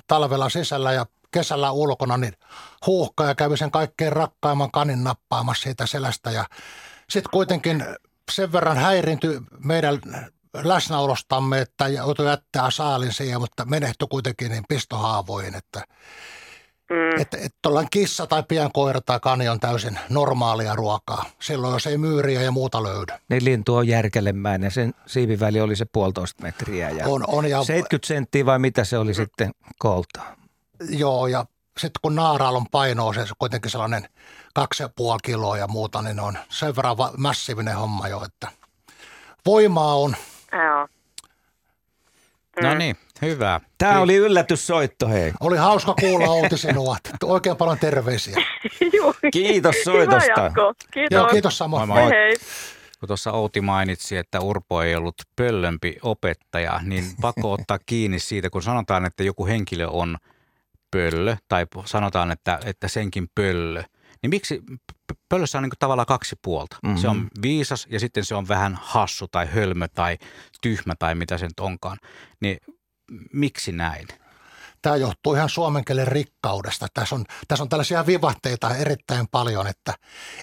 talvella 0.06 0.48
sisällä 0.48 0.92
ja 0.92 1.06
kesällä 1.30 1.70
ulkona, 1.70 2.16
niin 2.16 2.32
huuhka 2.86 3.24
ja 3.24 3.34
kävi 3.34 3.56
sen 3.56 3.70
kaikkein 3.70 4.12
rakkaimman 4.12 4.70
kanin 4.70 5.04
nappaamassa 5.04 5.62
siitä 5.62 5.86
selästä. 5.86 6.30
Ja 6.30 6.44
sitten 7.10 7.30
kuitenkin 7.30 7.84
sen 8.32 8.52
verran 8.52 8.76
häirintyi 8.76 9.40
meidän 9.64 10.00
läsnäolostamme, 10.62 11.60
että 11.60 11.88
joutui 11.88 12.26
jättää 12.26 12.70
saalin 12.70 13.12
siihen, 13.12 13.40
mutta 13.40 13.64
menehtyi 13.64 14.08
kuitenkin 14.10 14.50
niin 14.50 14.64
pistohaavoihin, 14.68 15.54
että 15.54 15.84
Mm. 16.90 17.20
Että 17.20 17.38
et 17.40 17.54
tuollainen 17.62 17.90
kissa 17.90 18.26
tai 18.26 18.42
pienkoira 18.42 19.00
tai 19.00 19.20
kani 19.20 19.48
on 19.48 19.60
täysin 19.60 19.98
normaalia 20.08 20.74
ruokaa. 20.74 21.24
Silloin 21.40 21.72
jos 21.72 21.86
ei 21.86 21.98
myyriä 21.98 22.42
ja 22.42 22.50
muuta 22.50 22.82
löydy. 22.82 23.12
Niin 23.28 23.44
lintu 23.44 23.74
on 23.74 23.88
järkelemäinen. 23.88 24.70
Sen 24.70 24.94
siiviväli 25.06 25.60
oli 25.60 25.76
se 25.76 25.84
puolitoista 25.84 26.42
metriä. 26.42 26.90
Ja 26.90 27.06
on, 27.06 27.24
on 27.26 27.50
ja 27.50 27.64
70 27.64 28.06
senttiä 28.06 28.46
vai 28.46 28.58
mitä 28.58 28.84
se 28.84 28.98
oli 28.98 29.10
mm. 29.10 29.14
sitten 29.14 29.50
kooltaan? 29.78 30.36
Joo 30.88 31.26
ja 31.26 31.46
sitten 31.78 32.00
kun 32.02 32.14
naaraalla 32.14 32.58
on 32.58 32.68
painoa, 32.70 33.14
se 33.14 33.20
on 33.20 33.26
kuitenkin 33.38 33.70
sellainen 33.70 34.08
kaksi 34.54 34.82
ja 34.82 34.88
puoli 34.96 35.18
kiloa 35.22 35.58
ja 35.58 35.66
muuta, 35.66 36.02
niin 36.02 36.20
on 36.20 36.38
sen 36.48 36.76
verran 36.76 36.96
massiivinen 37.16 37.76
homma 37.76 38.08
jo, 38.08 38.24
että 38.24 38.48
voimaa 39.46 39.94
on. 39.94 40.16
Joo. 40.52 40.88
No 42.62 42.72
mm. 42.72 42.78
niin, 42.78 42.96
hyvä. 43.22 43.60
Tämä 43.78 44.00
oli 44.00 44.16
yllätyssoitto, 44.16 45.08
hei. 45.08 45.32
Oli 45.40 45.56
hauska 45.56 45.94
kuulla 46.00 46.26
Outi 46.26 46.58
sinua. 46.58 46.96
Oikein 47.22 47.56
paljon 47.56 47.78
terveisiä. 47.78 48.36
kiitos 49.32 49.76
soitosta. 49.84 50.52
Kiitos. 50.90 51.16
Joo, 51.16 51.26
kiitos 51.26 51.58
samoin. 51.58 51.88
Moi, 51.88 52.10
hei. 52.10 52.34
Kun 53.00 53.06
tuossa 53.06 53.32
Outi 53.32 53.60
mainitsi, 53.60 54.16
että 54.16 54.40
Urpo 54.40 54.82
ei 54.82 54.94
ollut 54.94 55.14
pöllömpi 55.36 55.96
opettaja, 56.02 56.80
niin 56.82 57.04
pakko 57.20 57.52
ottaa 57.52 57.78
kiinni 57.86 58.18
siitä, 58.18 58.50
kun 58.50 58.62
sanotaan, 58.62 59.04
että 59.04 59.22
joku 59.22 59.46
henkilö 59.46 59.86
on 59.86 60.16
pöllö, 60.90 61.36
tai 61.48 61.66
sanotaan, 61.84 62.30
että, 62.30 62.60
että 62.64 62.88
senkin 62.88 63.28
pöllö, 63.34 63.82
niin 64.22 64.30
miksi 64.30 64.62
pöllössä 65.28 65.58
on 65.58 65.62
niin 65.62 65.70
tavallaan 65.78 66.06
kaksi 66.06 66.36
puolta. 66.42 66.76
Mm-hmm. 66.82 66.98
Se 66.98 67.08
on 67.08 67.28
viisas 67.42 67.86
ja 67.90 68.00
sitten 68.00 68.24
se 68.24 68.34
on 68.34 68.48
vähän 68.48 68.78
hassu 68.82 69.28
tai 69.28 69.46
hölmö 69.46 69.88
tai 69.88 70.18
tyhmä 70.62 70.94
tai 70.98 71.14
mitä 71.14 71.38
se 71.38 71.46
nyt 71.46 71.60
onkaan. 71.60 71.98
Niin 72.40 72.58
miksi 73.32 73.72
näin? 73.72 74.08
Tämä 74.82 74.96
johtuu 74.96 75.34
ihan 75.34 75.48
suomen 75.48 75.84
kielen 75.84 76.08
rikkaudesta. 76.08 76.86
Tässä 76.94 77.14
on, 77.14 77.24
tässä 77.48 77.62
on 77.62 77.68
tällaisia 77.68 78.06
vivahteita 78.06 78.76
erittäin 78.76 79.28
paljon, 79.28 79.66
että 79.66 79.94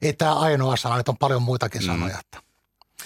ei 0.01 0.13
tämä 0.13 0.35
ainoa 0.35 0.75
sana, 0.75 0.99
että 0.99 1.11
on 1.11 1.17
paljon 1.17 1.41
muitakin 1.41 1.81
mm. 1.81 1.85
sanoja. 1.85 2.19
Että. 2.19 2.50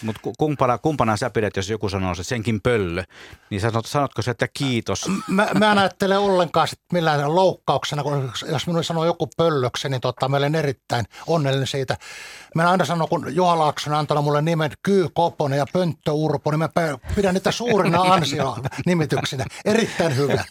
Mutta 0.02 0.22
kumpana, 0.38 0.78
kumpana 0.78 1.18
sä 1.18 1.30
pidät, 1.30 1.56
jos 1.56 1.70
joku 1.70 1.90
sanoo, 1.90 2.12
että 2.12 2.24
senkin 2.24 2.62
pöllö, 2.62 3.04
niin 3.50 3.62
sanot, 3.62 3.86
sanotko 3.86 4.22
se, 4.22 4.32
että 4.32 4.48
kiitos? 4.54 5.06
Mä, 5.28 5.48
mä 5.60 5.72
en 5.72 5.78
ajattele 5.78 6.18
ollenkaan 6.18 6.68
sit 6.68 6.80
millään 6.94 7.36
loukkauksena, 7.36 8.04
kun 8.04 8.32
jos 8.52 8.68
minulle 8.68 8.84
sanoo 8.84 9.06
joku 9.06 9.30
pöllöksi, 9.38 9.90
niin 9.90 10.02
tota, 10.02 10.30
mä 10.30 10.38
olen 10.38 10.56
erittäin 10.56 11.06
onnellinen 11.28 11.68
siitä. 11.68 11.98
Mä 12.56 12.72
aina 12.72 12.86
sanon, 12.86 13.10
kun 13.10 13.36
Juha 13.36 13.60
Laakson 13.60 13.94
on 13.94 14.00
antanut 14.00 14.24
mulle 14.24 14.42
nimen 14.42 14.72
Kyy 14.84 15.10
Koponen 15.14 15.58
ja 15.58 15.66
Pönttö 15.74 16.12
Urpo, 16.12 16.52
niin 16.52 16.60
mä 16.60 16.70
pidän 17.16 17.34
niitä 17.34 17.52
suurina 17.52 18.02
ansio 18.14 18.58
nimityksinä. 18.86 19.46
Erittäin 19.66 20.16
hyvä. 20.16 20.44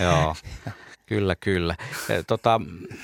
Joo. 0.00 0.36
Kyllä, 1.06 1.36
kyllä. 1.36 1.76
E, 2.08 2.22
tota, 2.22 2.60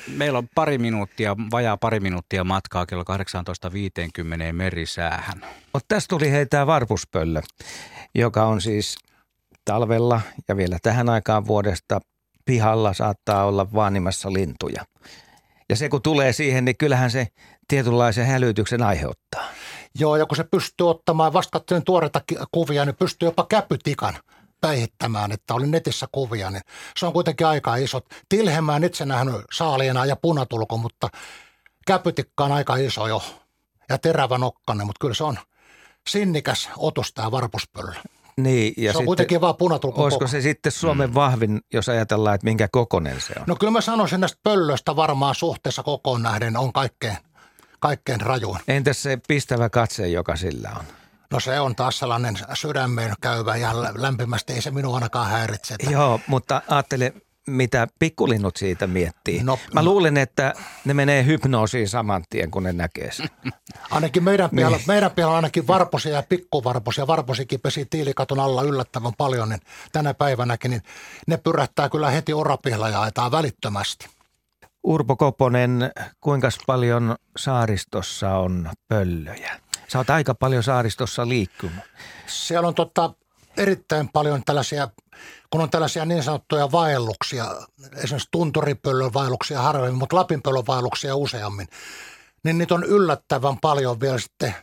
meillä 0.08 0.38
on 0.38 0.48
pari 0.54 0.78
minuuttia, 0.78 1.36
vajaa 1.50 1.76
pari 1.76 2.00
minuuttia 2.00 2.44
matkaa 2.44 2.86
kello 2.86 3.04
18.50 3.04 4.52
merisäähän. 4.52 5.40
Mutta 5.72 5.84
tästä 5.88 6.08
tuli 6.08 6.30
heitä 6.30 6.66
varpuspöllö, 6.66 7.40
joka 8.14 8.46
on 8.46 8.60
siis 8.60 8.96
talvella 9.64 10.20
ja 10.48 10.56
vielä 10.56 10.78
tähän 10.82 11.08
aikaan 11.08 11.46
vuodesta 11.46 12.00
pihalla 12.44 12.94
saattaa 12.94 13.44
olla 13.44 13.72
vaanimassa 13.72 14.32
lintuja. 14.32 14.84
Ja 15.68 15.76
se 15.76 15.88
kun 15.88 16.02
tulee 16.02 16.32
siihen, 16.32 16.64
niin 16.64 16.76
kyllähän 16.76 17.10
se 17.10 17.28
tietynlaisen 17.68 18.26
hälytyksen 18.26 18.82
aiheuttaa. 18.82 19.44
Joo, 19.98 20.16
ja 20.16 20.26
kun 20.26 20.36
se 20.36 20.44
pystyy 20.44 20.90
ottamaan, 20.90 21.32
vasta 21.32 21.60
tuoreita 21.84 22.20
kuvia, 22.52 22.84
niin 22.84 22.96
pystyy 22.96 23.28
jopa 23.28 23.46
käpytikan– 23.48 24.14
päihittämään, 24.62 25.32
että 25.32 25.54
oli 25.54 25.66
netissä 25.66 26.08
kuvia, 26.12 26.50
niin 26.50 26.62
se 26.96 27.06
on 27.06 27.12
kuitenkin 27.12 27.46
aika 27.46 27.76
iso. 27.76 28.00
Tilhemään 28.28 28.84
itse 28.84 29.04
nähnyt 29.04 29.34
saaliena 29.52 30.06
ja 30.06 30.16
punatulko, 30.16 30.76
mutta 30.76 31.08
käpytikka 31.86 32.44
on 32.44 32.52
aika 32.52 32.76
iso 32.76 33.06
jo 33.06 33.22
ja 33.88 33.98
terävä 33.98 34.38
nokkanen, 34.38 34.86
mutta 34.86 35.00
kyllä 35.00 35.14
se 35.14 35.24
on 35.24 35.38
sinnikäs 36.08 36.70
otus 36.76 37.12
tämä 37.12 37.30
varpuspöllö. 37.30 37.92
Niin, 38.36 38.74
ja 38.76 38.92
se 38.92 38.98
on 38.98 39.04
kuitenkin 39.04 39.40
vaan 39.40 39.56
punatulko. 39.56 40.02
Olisiko 40.02 40.26
se 40.26 40.40
sitten 40.40 40.72
Suomen 40.72 41.10
mm. 41.10 41.14
vahvin, 41.14 41.60
jos 41.72 41.88
ajatellaan, 41.88 42.34
että 42.34 42.44
minkä 42.44 42.68
kokonen 42.72 43.20
se 43.20 43.34
on? 43.38 43.44
No 43.46 43.56
kyllä 43.56 43.70
mä 43.70 43.80
sanoisin 43.80 44.20
näistä 44.20 44.38
pöllöistä 44.42 44.96
varmaan 44.96 45.34
suhteessa 45.34 45.82
kokoon 45.82 46.22
nähden 46.22 46.56
on 46.56 46.72
kaikkein, 46.72 47.16
kaikkein 47.80 48.20
rajuin. 48.20 48.60
Entäs 48.68 49.02
se 49.02 49.18
pistävä 49.28 49.70
katse, 49.70 50.08
joka 50.08 50.36
sillä 50.36 50.70
on? 50.78 50.84
No 51.32 51.40
se 51.40 51.60
on 51.60 51.76
taas 51.76 51.98
sellainen 51.98 52.34
sydämeen 52.54 53.14
käyvä 53.20 53.56
ja 53.56 53.72
lämpimästi 53.94 54.52
ei 54.52 54.62
se 54.62 54.70
minua 54.70 54.94
ainakaan 54.94 55.30
häiritse. 55.30 55.74
Joo, 55.90 56.20
mutta 56.26 56.62
ajattele, 56.68 57.12
mitä 57.46 57.86
pikkulinnut 57.98 58.56
siitä 58.56 58.86
miettii. 58.86 59.42
No, 59.42 59.58
Mä 59.74 59.84
luulen, 59.84 60.16
että 60.16 60.54
ne 60.84 60.94
menee 60.94 61.24
hypnoosiin 61.26 61.88
saman 61.88 62.24
tien, 62.30 62.50
kun 62.50 62.62
ne 62.62 62.72
näkee 62.72 63.12
sen. 63.12 63.28
Ainakin 63.90 64.24
meidän 64.24 64.50
pihalla, 64.50 64.76
niin. 64.76 64.86
meidän 64.86 65.10
pihalla 65.10 65.32
on 65.32 65.36
ainakin 65.36 65.66
varposia 65.66 66.12
ja 66.12 66.22
pikkuvarposia. 66.28 67.06
Varposikin 67.06 67.60
pesi 67.60 67.86
tiilikaton 67.90 68.40
alla 68.40 68.62
yllättävän 68.62 69.12
paljon, 69.18 69.48
niin 69.48 69.60
tänä 69.92 70.14
päivänäkin 70.14 70.70
niin 70.70 70.82
ne 71.26 71.36
pyrähtää 71.36 71.88
kyllä 71.88 72.10
heti 72.10 72.32
orapihalla 72.32 72.88
ja 72.88 73.02
ajetaan 73.02 73.32
välittömästi. 73.32 74.08
Urpo 74.84 75.16
Koponen, 75.16 75.90
kuinka 76.20 76.48
paljon 76.66 77.16
saaristossa 77.36 78.36
on 78.36 78.70
pöllöjä? 78.88 79.61
Sä 79.92 79.98
oot 79.98 80.10
aika 80.10 80.34
paljon 80.34 80.62
saaristossa 80.62 81.28
liikkunut. 81.28 81.84
Siellä 82.26 82.68
on 82.68 82.74
totta, 82.74 83.14
erittäin 83.56 84.08
paljon 84.08 84.42
tällaisia, 84.44 84.88
kun 85.50 85.60
on 85.60 85.70
tällaisia 85.70 86.04
niin 86.04 86.22
sanottuja 86.22 86.72
vaelluksia, 86.72 87.46
esimerkiksi 87.96 88.28
tunturipöllön 88.30 89.14
vaelluksia 89.14 89.62
harvemmin, 89.62 89.98
mutta 89.98 90.16
lapinpöllön 90.16 90.66
vaelluksia 90.66 91.16
useammin, 91.16 91.68
niin 92.44 92.58
niitä 92.58 92.74
on 92.74 92.84
yllättävän 92.84 93.58
paljon 93.60 94.00
vielä 94.00 94.18
sitten 94.18 94.54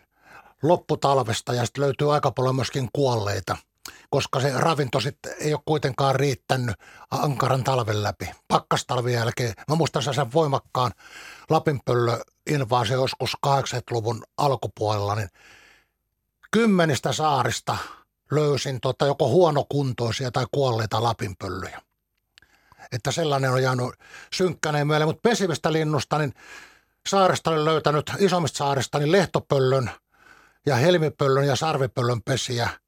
lopputalvesta 0.64 1.54
ja 1.54 1.66
sitten 1.66 1.84
löytyy 1.84 2.14
aika 2.14 2.32
paljon 2.32 2.56
myöskin 2.56 2.90
kuolleita– 2.94 3.58
koska 4.10 4.40
se 4.40 4.52
ravinto 4.56 5.00
sitten 5.00 5.34
ei 5.40 5.54
ole 5.54 5.62
kuitenkaan 5.66 6.16
riittänyt 6.16 6.76
ankaran 7.12 7.64
talven 7.64 8.04
läpi. 8.04 8.30
Pakkastalvien 8.48 9.20
jälkeen, 9.20 9.54
mä 9.70 9.76
muistan 9.76 10.04
sen 10.04 10.34
voimakkaan 10.34 10.92
Lapinpöllö 11.50 12.20
invaasio 12.50 13.02
joskus 13.02 13.38
80-luvun 13.48 14.24
alkupuolella, 14.38 15.16
niin 15.16 15.30
kymmenistä 16.52 17.14
saarista 17.14 17.78
löysin 18.32 18.80
tota 18.82 19.06
joko 19.06 19.30
huonokuntoisia 19.30 20.32
tai 20.32 20.46
kuolleita 20.52 21.04
lapinpöllyjä. 21.04 21.82
Että 22.92 23.12
sellainen 23.12 23.52
on 23.52 23.64
jäänyt 23.64 23.90
synkkäneen 24.34 24.88
mieleen, 24.88 25.08
mutta 25.08 25.30
pesivistä 25.30 25.74
linnusta, 25.74 26.18
niin 26.18 26.34
saaresta 27.10 27.52
olen 27.52 27.66
löytänyt 27.66 28.12
isommista 28.20 28.58
saarista 28.58 29.00
niin 29.00 29.12
lehtopöllön 29.12 29.92
ja 30.66 30.76
helmipöllön 30.76 31.48
ja 31.48 31.56
sarvipöllön 31.56 32.22
pesiä– 32.22 32.70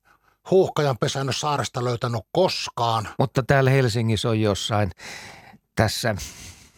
huuhkajan 0.52 0.98
pesän 0.98 1.28
saaresta 1.32 1.84
löytänyt 1.84 2.22
koskaan. 2.32 3.10
Mutta 3.20 3.44
täällä 3.44 3.70
Helsingissä 3.70 4.30
on 4.30 4.42
jossain 4.42 4.92
tässä 5.76 6.16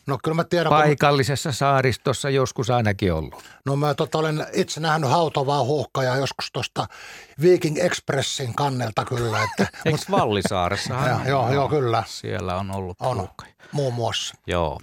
No 0.08 0.18
kyllä 0.24 0.36
mä 0.36 0.44
tiedän, 0.44 0.70
Paikallisessa 0.70 1.50
kun... 1.50 1.54
saaristossa 1.54 2.30
joskus 2.30 2.70
ainakin 2.70 3.14
ollut. 3.14 3.44
No 3.66 3.76
mä 3.76 3.94
tota, 3.94 4.18
olen 4.18 4.46
itse 4.54 4.80
nähnyt 4.80 5.10
hautovaa 5.10 5.64
huuhkajaa 5.64 6.18
joskus 6.18 6.50
tuosta 6.54 6.88
Viking 7.42 7.78
Expressin 7.80 8.56
kannelta 8.56 9.06
kyllä. 9.06 9.44
Että, 9.44 9.64
Eikö 9.86 9.98
mut... 10.10 10.20
Vallisaaressa? 10.20 10.94
joo, 10.94 11.20
joo, 11.28 11.54
joo, 11.54 11.70
kyllä. 11.70 12.04
Siellä 12.08 12.56
on 12.56 12.72
ollut 12.72 12.98
on, 13.02 13.18
huuhkaja. 13.18 13.54
muun 13.72 13.94
muassa. 13.94 14.36
Joo. 14.48 14.80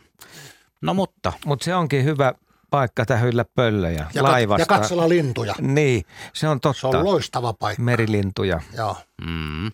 No 0.80 0.94
mutta. 0.94 1.32
Mutta 1.44 1.64
se 1.64 1.74
onkin 1.74 2.04
hyvä 2.04 2.34
paikka 2.70 3.06
tähyillä 3.06 3.44
pöllöjä 3.54 4.06
ja 4.14 4.22
laivasta. 4.22 4.62
Ja 4.62 4.66
katsella 4.66 5.08
lintuja. 5.08 5.54
Niin, 5.60 6.04
se 6.32 6.48
on 6.48 6.60
totta. 6.60 6.80
Se 6.80 6.86
on 6.86 7.04
loistava 7.04 7.52
paikka. 7.52 7.82
Merilintuja. 7.82 8.60
Joo. 8.76 8.96
Mm. 9.26 9.70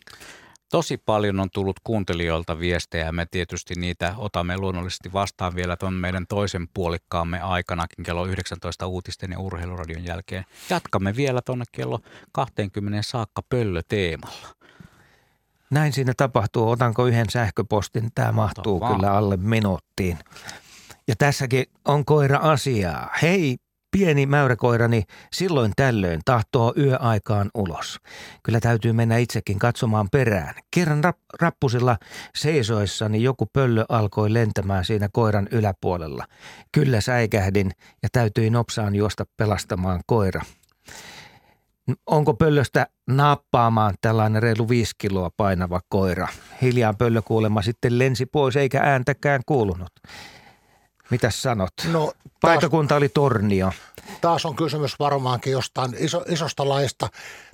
Tosi 0.71 0.97
paljon 0.97 1.41
on 1.41 1.49
tullut 1.53 1.81
kuuntelijoilta 1.85 2.59
viestejä 2.59 3.05
ja 3.05 3.12
me 3.12 3.27
tietysti 3.31 3.75
niitä 3.75 4.14
otamme 4.17 4.57
luonnollisesti 4.57 5.12
vastaan 5.12 5.55
vielä 5.55 5.77
tuon 5.77 5.95
meidän 5.95 6.27
toisen 6.29 6.69
puolikkaamme 6.75 7.41
aikanakin 7.41 8.05
kello 8.05 8.27
19 8.27 8.87
uutisten 8.87 9.31
ja 9.33 9.39
urheiluradion 9.39 10.05
jälkeen. 10.05 10.45
Jatkamme 10.71 11.17
vielä 11.17 11.43
tuonne 11.43 11.64
kello 11.73 12.01
20 12.33 13.03
saakka 13.03 13.43
pöllöteemalla. 13.49 14.49
Näin 15.71 15.93
siinä 15.93 16.12
tapahtuu. 16.17 16.71
Otanko 16.71 17.07
yhden 17.07 17.31
sähköpostin? 17.31 18.11
Tämä 18.14 18.33
mahtuu 18.33 18.85
Ota 18.85 18.95
kyllä 18.95 19.12
alle 19.12 19.37
minuuttiin. 19.37 20.19
Ja 21.09 21.14
tässäkin 21.19 21.64
on 21.85 22.05
koira 22.05 22.39
asiaa. 22.39 23.11
Hei, 23.23 23.57
pieni 23.99 24.26
mäyräkoirani 24.26 25.03
silloin 25.32 25.72
tällöin 25.76 26.20
tahtoo 26.24 26.74
yöaikaan 26.78 27.51
ulos. 27.55 28.01
Kyllä 28.42 28.61
täytyy 28.61 28.92
mennä 28.92 29.16
itsekin 29.16 29.59
katsomaan 29.59 30.09
perään. 30.12 30.55
Kerran 30.70 31.05
rap- 31.05 31.40
rappusilla 31.40 31.97
seisoissani 32.36 33.22
joku 33.22 33.47
pöllö 33.53 33.84
alkoi 33.88 34.32
lentämään 34.32 34.84
siinä 34.84 35.09
koiran 35.12 35.49
yläpuolella. 35.51 36.24
Kyllä 36.72 37.01
säikähdin 37.01 37.70
ja 38.03 38.09
täytyi 38.12 38.51
nopsaan 38.51 38.94
juosta 38.94 39.24
pelastamaan 39.36 40.01
koira. 40.07 40.42
Onko 42.07 42.34
pöllöstä 42.34 42.86
nappaamaan 43.07 43.94
tällainen 44.01 44.42
reilu 44.42 44.68
viisi 44.68 44.92
kiloa 44.99 45.30
painava 45.36 45.80
koira? 45.88 46.28
Hiljaa 46.62 46.94
pöllö 46.94 47.22
kuulemma 47.22 47.62
sitten 47.62 47.99
lensi 47.99 48.26
pois 48.26 48.57
eikä 48.57 48.80
ääntäkään 48.82 49.40
kuulunut. 49.47 49.92
Mitäs 51.11 51.42
sanot? 51.42 51.72
No, 51.92 52.12
Paikakunta 52.40 52.88
taas, 52.88 52.98
oli 52.98 53.09
Tornio. 53.09 53.72
Taas 54.20 54.46
on 54.46 54.57
kysymys 54.57 54.98
varmaankin 54.98 55.52
jostain 55.52 55.96
iso, 55.98 56.24
isosta 56.28 56.68
laista, 56.68 57.09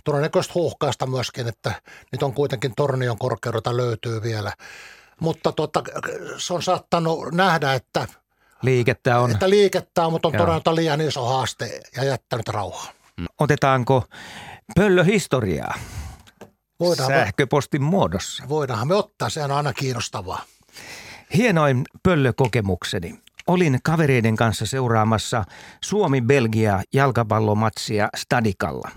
todennäköisesti 0.04 0.54
huuhkaista 0.54 1.06
myöskin, 1.06 1.48
että 1.48 1.72
nyt 2.12 2.22
on 2.22 2.34
kuitenkin 2.34 2.72
Tornion 2.76 3.18
korkeudelta 3.18 3.76
löytyy 3.76 4.22
vielä. 4.22 4.52
Mutta 5.20 5.52
tota, 5.52 5.82
se 6.36 6.54
on 6.54 6.62
saattanut 6.62 7.32
nähdä, 7.32 7.74
että 7.74 8.08
liikettä 8.62 9.18
on, 9.18 9.30
että 9.30 9.50
liikettä 9.50 10.06
on 10.06 10.12
mutta 10.12 10.28
on 10.28 10.34
todella 10.36 10.74
liian 10.74 11.00
iso 11.00 11.26
haaste 11.26 11.80
ja 11.96 12.04
jättänyt 12.04 12.48
rauhaa. 12.48 12.92
Otetaanko 13.38 14.04
pöllöhistoriaa 14.74 15.74
voidaan 16.80 17.08
sähköpostin 17.08 17.82
muodossa? 17.82 18.44
Voidaanhan 18.48 18.88
me 18.88 18.94
ottaa, 18.94 19.28
se 19.28 19.44
on 19.44 19.50
aina 19.50 19.72
kiinnostavaa. 19.72 20.42
Hienoin 21.34 21.84
pöllökokemukseni 22.02 23.21
olin 23.46 23.78
kavereiden 23.84 24.36
kanssa 24.36 24.66
seuraamassa 24.66 25.44
Suomi-Belgia 25.84 26.82
jalkapallomatsia 26.94 28.08
Stadikalla. 28.16 28.90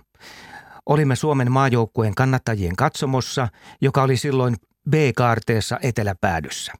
Olimme 0.86 1.16
Suomen 1.16 1.52
maajoukkueen 1.52 2.16
kannattajien 2.16 2.76
katsomossa, 2.76 3.48
joka 3.82 4.04
oli 4.04 4.18
silloin 4.18 4.56
B-kaarteessa 4.90 5.80
eteläpäädyssä. 5.82 6.74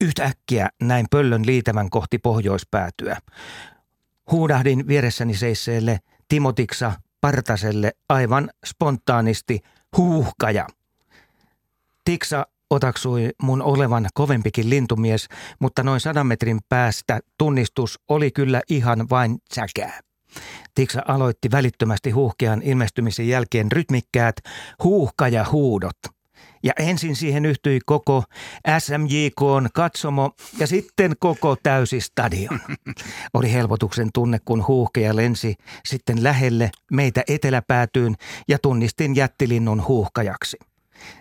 Yhtäkkiä 0.00 0.68
näin 0.82 1.06
pöllön 1.10 1.46
liitävän 1.46 1.90
kohti 1.90 2.18
pohjoispäätyä. 2.18 3.16
Huudahdin 4.30 4.88
vieressäni 4.88 5.34
seisseelle 5.34 5.98
Timotiksa 6.28 6.92
Partaselle 7.20 7.92
aivan 8.08 8.50
spontaanisti 8.66 9.60
huuhkaja. 9.96 10.66
Tiksa 12.04 12.46
otaksui 12.70 13.30
mun 13.42 13.62
olevan 13.62 14.06
kovempikin 14.14 14.70
lintumies, 14.70 15.28
mutta 15.58 15.82
noin 15.82 16.00
sadan 16.00 16.26
metrin 16.26 16.60
päästä 16.68 17.20
tunnistus 17.38 17.98
oli 18.08 18.30
kyllä 18.30 18.62
ihan 18.70 19.10
vain 19.10 19.38
säkää. 19.54 20.00
Tiksa 20.74 21.02
aloitti 21.08 21.50
välittömästi 21.50 22.10
huuhkean 22.10 22.62
ilmestymisen 22.62 23.28
jälkeen 23.28 23.72
rytmikkäät 23.72 24.36
huuhkaja 24.84 25.46
huudot. 25.52 25.96
Ja 26.62 26.72
ensin 26.78 27.16
siihen 27.16 27.44
yhtyi 27.44 27.80
koko 27.86 28.24
SMJK 28.78 29.70
katsomo 29.74 30.30
ja 30.58 30.66
sitten 30.66 31.14
koko 31.20 31.56
täysi 31.62 32.00
stadion. 32.00 32.60
Oli 33.34 33.52
helpotuksen 33.52 34.08
tunne, 34.14 34.38
kun 34.44 34.66
huuhkeja 34.66 35.16
lensi 35.16 35.54
sitten 35.84 36.24
lähelle 36.24 36.70
meitä 36.92 37.22
eteläpäätyyn 37.28 38.14
ja 38.48 38.58
tunnistin 38.58 39.16
jättilinnun 39.16 39.86
huuhkajaksi. 39.88 40.56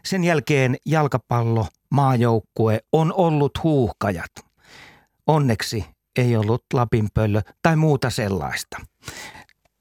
Sen 0.06 0.24
jälkeen 0.24 0.76
jalkapallo, 0.86 1.68
maajoukkue 1.90 2.80
on 2.92 3.14
ollut 3.14 3.64
huuhkajat. 3.64 4.32
Onneksi 5.28 5.86
ei 6.16 6.36
ollut 6.36 6.64
Lapinpöllö 6.74 7.42
tai 7.62 7.76
muuta 7.76 8.10
sellaista. 8.10 8.78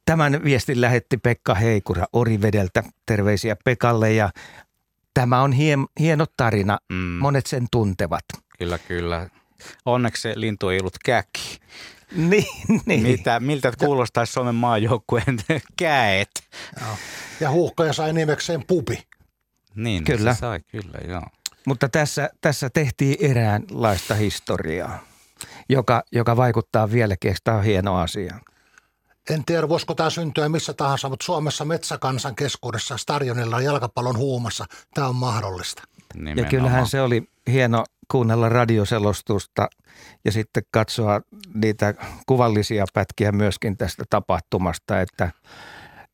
Tämän 0.07 0.45
viestin 0.45 0.81
lähetti 0.81 1.17
Pekka 1.17 1.55
Heikura 1.55 2.07
Orivedeltä. 2.13 2.83
Terveisiä 3.07 3.57
Pekalle 3.65 4.13
ja 4.13 4.31
tämä 5.15 5.43
on 5.43 5.53
hien, 5.53 5.87
hieno 5.99 6.27
tarina. 6.37 6.79
Mm. 6.93 6.97
Monet 6.97 7.47
sen 7.47 7.67
tuntevat. 7.71 8.25
Kyllä, 8.59 8.79
kyllä. 8.79 9.29
Onneksi 9.87 10.23
se 10.23 10.33
lintu 10.37 10.69
ei 10.69 10.81
ollut 10.81 10.99
käki. 11.05 11.59
Niin, 12.17 12.81
niin. 12.87 13.03
Mitä, 13.03 13.41
miltä 13.41 13.73
kuulostaisi 13.79 14.33
Suomen 14.33 14.55
maajoukkueen 14.55 15.39
käet? 15.79 16.31
Joo. 16.81 16.97
Ja 17.41 17.51
huuhkaja 17.51 17.93
sai 17.93 18.13
nimekseen 18.13 18.65
pupi. 18.67 19.03
Niin, 19.75 20.05
Kyllä. 20.05 20.35
Se 20.35 20.39
sai, 20.39 20.61
kyllä, 20.61 20.99
joo. 21.09 21.23
Mutta 21.67 21.89
tässä, 21.89 22.31
tässä 22.41 22.71
tehtiin 22.71 23.17
eräänlaista 23.31 24.15
historiaa, 24.15 24.99
joka, 25.69 26.03
joka 26.13 26.37
vaikuttaa 26.37 26.91
vieläkin. 26.91 27.37
Tämä 27.45 27.57
on 27.57 27.65
hieno 27.65 27.97
asia. 27.97 28.41
En 29.31 29.45
tiedä, 29.45 29.69
voisiko 29.69 29.95
tämä 29.95 30.11
syntyä 30.11 30.49
missä 30.49 30.75
tahansa, 30.75 31.09
mutta 31.09 31.25
Suomessa 31.25 31.65
metsäkansan 31.65 32.35
keskuudessa 32.35 32.97
stadionilla 32.97 33.61
jalkapallon 33.61 34.17
huumassa 34.17 34.65
tämä 34.95 35.09
on 35.09 35.17
mahdollista. 35.17 35.83
Ja 36.15 36.21
Nimenomaan. 36.21 36.51
kyllähän 36.51 36.87
se 36.87 37.01
oli 37.01 37.29
hieno 37.47 37.85
kuunnella 38.11 38.49
radioselostusta 38.49 39.69
ja 40.25 40.33
sitten 40.33 40.63
katsoa 40.71 41.21
niitä 41.55 41.95
kuvallisia 42.27 42.85
pätkiä 42.95 43.33
myöskin 43.33 43.77
tästä 43.77 44.05
tapahtumasta, 44.11 45.01
että 45.01 45.31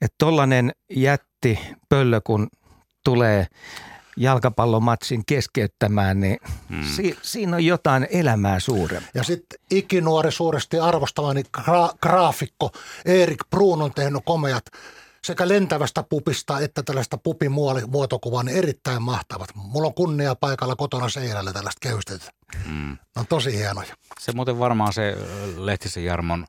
että 0.02 0.14
tollainen 0.18 0.72
jätti 0.90 1.58
pöllö, 1.88 2.20
kun 2.24 2.48
tulee 3.04 3.46
jalkapallomatsin 4.16 5.22
keskeyttämään, 5.26 6.20
niin 6.20 6.38
Mm. 6.68 6.84
si- 6.84 7.18
siinä 7.22 7.56
on 7.56 7.64
jotain 7.64 8.06
elämää 8.10 8.60
suurempaa. 8.60 9.10
Ja 9.14 9.22
sitten 9.24 9.58
ikinuori 9.70 10.32
suuresti 10.32 10.78
arvostamani 10.78 11.42
gra- 11.58 11.96
graafikko 12.02 12.70
Erik 13.04 13.40
Bruun 13.50 13.82
on 13.82 13.94
tehnyt 13.94 14.22
komeat 14.24 14.64
sekä 15.24 15.48
lentävästä 15.48 16.02
pupista 16.02 16.60
että 16.60 16.82
tällaista 16.82 17.18
pupin 17.18 17.52
muotokuvaa, 17.88 18.42
niin 18.42 18.56
erittäin 18.56 19.02
mahtavat. 19.02 19.48
Mulla 19.54 19.86
on 19.86 19.94
kunnia 19.94 20.34
paikalla 20.34 20.76
kotona 20.76 21.08
seinällä 21.08 21.52
tällaista 21.52 21.88
kehystetä. 21.88 22.30
Mm. 22.66 22.90
Ne 22.90 22.96
on 23.20 23.26
tosi 23.26 23.56
hienoja. 23.56 23.94
Se 24.18 24.32
muuten 24.32 24.58
varmaan 24.58 24.92
se 24.92 25.16
ö, 25.18 25.26
Lehtisen 25.66 26.04
Jarmon 26.04 26.46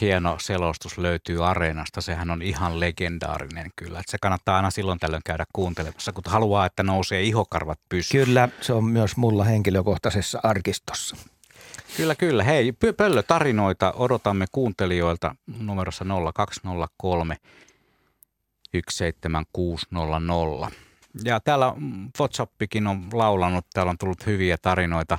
hieno 0.00 0.36
selostus 0.40 0.98
löytyy 0.98 1.46
Areenasta. 1.46 2.00
Sehän 2.00 2.30
on 2.30 2.42
ihan 2.42 2.80
legendaarinen 2.80 3.70
kyllä. 3.76 3.98
Että 4.00 4.10
se 4.10 4.18
kannattaa 4.20 4.56
aina 4.56 4.70
silloin 4.70 4.98
tällöin 4.98 5.22
käydä 5.24 5.44
kuuntelemassa, 5.52 6.12
kun 6.12 6.24
haluaa, 6.26 6.66
että 6.66 6.82
nousee 6.82 7.22
ihokarvat 7.22 7.78
pystyyn. 7.88 8.26
Kyllä, 8.26 8.48
se 8.60 8.72
on 8.72 8.84
myös 8.84 9.16
mulla 9.16 9.44
henkilökohtaisessa 9.44 10.40
arkistossa. 10.42 11.16
Kyllä, 11.96 12.14
kyllä. 12.14 12.44
Hei, 12.44 12.70
pö- 12.70 12.92
pöllötarinoita 12.96 13.92
odotamme 13.92 14.46
kuuntelijoilta 14.52 15.34
numerossa 15.58 16.04
0203 16.34 17.36
17600. 18.90 20.70
Ja 21.24 21.40
täällä 21.40 21.74
mm, 21.76 22.10
WhatsAppikin 22.20 22.86
on 22.86 23.08
laulanut, 23.12 23.66
täällä 23.72 23.90
on 23.90 23.98
tullut 23.98 24.26
hyviä 24.26 24.56
tarinoita. 24.62 25.18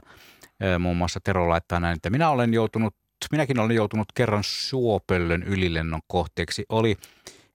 Muun 0.79 0.97
muassa 0.97 1.19
Tero 1.23 1.49
laittaa 1.49 1.79
näin, 1.79 1.95
että 1.95 2.09
minä 2.09 2.29
olen 2.29 2.53
joutunut, 2.53 2.95
minäkin 3.31 3.59
olen 3.59 3.75
joutunut 3.75 4.07
kerran 4.15 4.43
suopöllön 4.45 5.43
ylilennon 5.43 6.01
kohteeksi. 6.07 6.65
Oli 6.69 6.97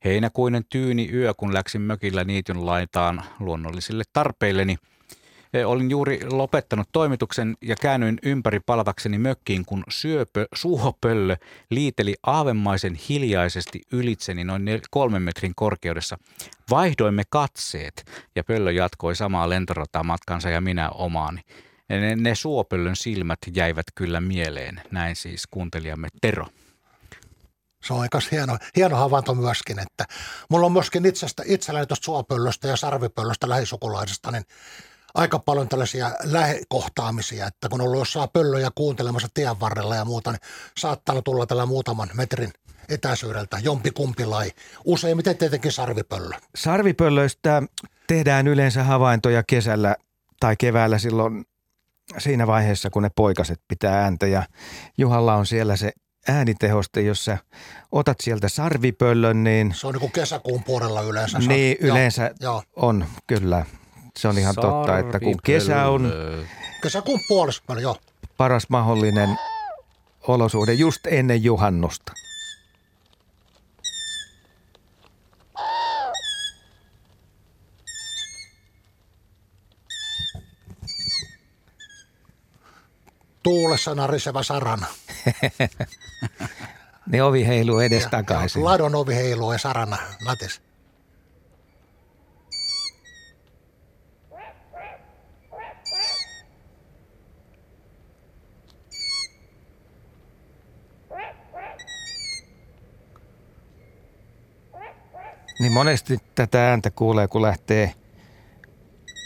heinäkuinen 0.04 0.64
tyyni 0.68 1.10
yö, 1.12 1.34
kun 1.34 1.54
läksin 1.54 1.80
mökillä 1.80 2.24
niityn 2.24 2.66
laitaan 2.66 3.22
luonnollisille 3.40 4.04
tarpeilleni– 4.12 4.76
E, 5.54 5.64
Olin 5.64 5.90
juuri 5.90 6.20
lopettanut 6.30 6.88
toimituksen 6.92 7.56
ja 7.62 7.76
käännyin 7.76 8.18
ympäri 8.22 8.60
palatakseni 8.60 9.18
mökkiin, 9.18 9.64
kun 9.64 9.84
syöpö, 9.88 10.46
suopöllö 10.54 11.36
liiteli 11.70 12.14
aavemaisen 12.22 12.94
hiljaisesti 13.08 13.80
ylitseni 13.92 14.44
noin 14.44 14.80
kolmen 14.90 15.22
metrin 15.22 15.52
korkeudessa. 15.56 16.18
Vaihdoimme 16.70 17.22
katseet 17.30 18.04
ja 18.36 18.44
pöllö 18.44 18.72
jatkoi 18.72 19.16
samaa 19.16 19.48
lentorataa 19.48 20.04
matkansa 20.04 20.50
ja 20.50 20.60
minä 20.60 20.90
omaani. 20.90 21.40
Ne, 22.00 22.16
ne 22.16 22.34
suopöllön 22.34 22.96
silmät 22.96 23.38
jäivät 23.54 23.86
kyllä 23.94 24.20
mieleen, 24.20 24.82
näin 24.90 25.16
siis 25.16 25.46
kuuntelijamme 25.50 26.08
Tero. 26.20 26.46
Se 27.84 27.92
on 27.92 28.00
aika 28.00 28.18
hieno, 28.30 28.58
hieno 28.76 28.96
havainto 28.96 29.34
myöskin, 29.34 29.78
että 29.78 30.04
mulla 30.50 30.66
on 30.66 30.72
myöskin 30.72 31.06
itsestä, 31.06 31.42
itselläni 31.46 31.86
tuosta 31.86 32.04
suopöllöstä 32.04 32.68
ja 32.68 32.76
sarvipöllöstä 32.76 33.48
lähisukulaisesta, 33.48 34.30
niin 34.30 34.44
aika 35.14 35.38
paljon 35.38 35.68
tällaisia 35.68 36.10
lähekohtaamisia, 36.24 37.46
että 37.46 37.68
kun 37.68 37.80
on 37.80 37.86
ollut 37.86 37.98
jossain 37.98 38.28
pöllöjä 38.32 38.70
kuuntelemassa 38.74 39.28
tien 39.34 39.60
varrella 39.60 39.96
ja 39.96 40.04
muuta, 40.04 40.32
niin 40.32 40.40
saattaa 40.78 41.22
tulla 41.22 41.46
tällä 41.46 41.66
muutaman 41.66 42.10
metrin 42.14 42.52
etäisyydeltä 42.88 43.58
jompi 43.62 43.90
kumpi 43.90 44.26
lai. 44.26 44.50
Useimmiten 44.84 45.36
tietenkin 45.36 45.72
sarvipöllö. 45.72 46.36
Sarvipöllöistä 46.54 47.62
tehdään 48.06 48.48
yleensä 48.48 48.84
havaintoja 48.84 49.42
kesällä 49.42 49.96
tai 50.40 50.56
keväällä 50.56 50.98
silloin 50.98 51.44
siinä 52.18 52.46
vaiheessa, 52.46 52.90
kun 52.90 53.02
ne 53.02 53.10
poikaset 53.16 53.60
pitää 53.68 54.02
ääntä. 54.02 54.26
Ja 54.26 54.42
Juhalla 54.98 55.34
on 55.34 55.46
siellä 55.46 55.76
se 55.76 55.92
äänitehoste, 56.28 57.00
jos 57.00 57.24
sä 57.24 57.38
otat 57.92 58.20
sieltä 58.20 58.48
sarvipöllön, 58.48 59.44
niin, 59.44 59.74
Se 59.76 59.86
on 59.86 59.92
niin 59.92 60.00
kuin 60.00 60.12
kesäkuun 60.12 60.64
puolella 60.64 61.02
yleensä. 61.02 61.38
Niin 61.38 61.76
yleensä 61.80 62.30
Joo, 62.40 62.62
on 62.76 63.04
kyllä. 63.26 63.66
Se 64.18 64.28
on 64.28 64.38
ihan 64.38 64.54
totta, 64.54 64.98
että 64.98 65.20
kun 65.20 65.36
kesä 65.44 65.88
on 65.88 66.12
kesäkuun 66.82 67.20
puolessa, 67.28 67.62
joo. 67.80 67.96
paras 68.36 68.68
mahdollinen 68.68 69.38
olosuhde 70.28 70.72
just 70.72 71.06
ennen 71.06 71.44
juhannusta. 71.44 72.12
Tuulessa 83.42 83.94
nariseva 83.94 84.42
sarana. 84.42 84.86
Niin 87.06 87.22
ovi 87.22 87.46
heiluu 87.46 87.78
edes 87.80 88.02
Ja- 88.02 88.10
takaisin. 88.10 88.60
ja 88.60 88.64
Ladon 88.64 88.94
ovi 88.94 89.14
heiluu 89.14 89.52
ja 89.52 89.58
sarana 89.58 89.98
latis. 90.24 90.60
Niin 105.60 105.72
monesti 105.72 106.18
tätä 106.34 106.68
ääntä 106.70 106.90
kuulee, 106.90 107.28
kun 107.28 107.42
lähtee 107.42 107.94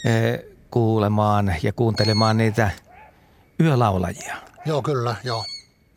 eh, 0.05 0.39
kuulemaan 0.71 1.55
ja 1.63 1.73
kuuntelemaan 1.73 2.37
niitä 2.37 2.71
yölaulajia. 3.61 4.37
Joo, 4.67 4.83
kyllä, 4.83 5.17
joo. 5.25 5.45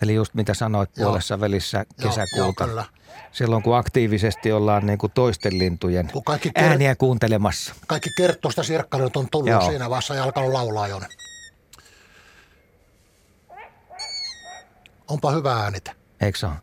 Eli 0.02 0.14
just 0.16 0.34
mitä 0.34 0.54
sanoit 0.54 0.98
Joo. 0.98 1.06
puolessa 1.10 1.40
välissä 1.40 1.78
Joo, 1.78 2.10
kesäkuuta. 2.10 2.64
Joo, 2.64 2.68
kyllä. 2.70 2.86
Silloin 3.32 3.64
kun 3.64 3.78
aktiivisesti 3.78 4.52
ollaan 4.52 4.86
niin 4.86 4.98
kuin 5.00 5.12
toisten 5.12 5.60
lintujen 5.60 6.10
Kun 6.14 6.24
kaikki, 6.24 6.50
ker- 6.50 6.64
ääniä 6.64 6.96
kuuntelemassa. 6.96 7.76
kaikki 7.88 8.10
kerttoista 8.18 8.64
sirkkailut 8.64 9.18
on 9.18 9.28
tullut 9.32 9.50
Joo. 9.50 9.62
siinä 9.62 9.90
vaiheessa 9.90 10.16
ja 10.16 10.24
alkanut 10.24 10.52
laulaa 10.52 10.88
jo. 10.88 11.02
Onpa 15.08 15.32
hyvä 15.32 15.54
äänitä. 15.54 15.92
Eikö 16.22 16.38
se 16.38 16.46
ole? 16.46 16.56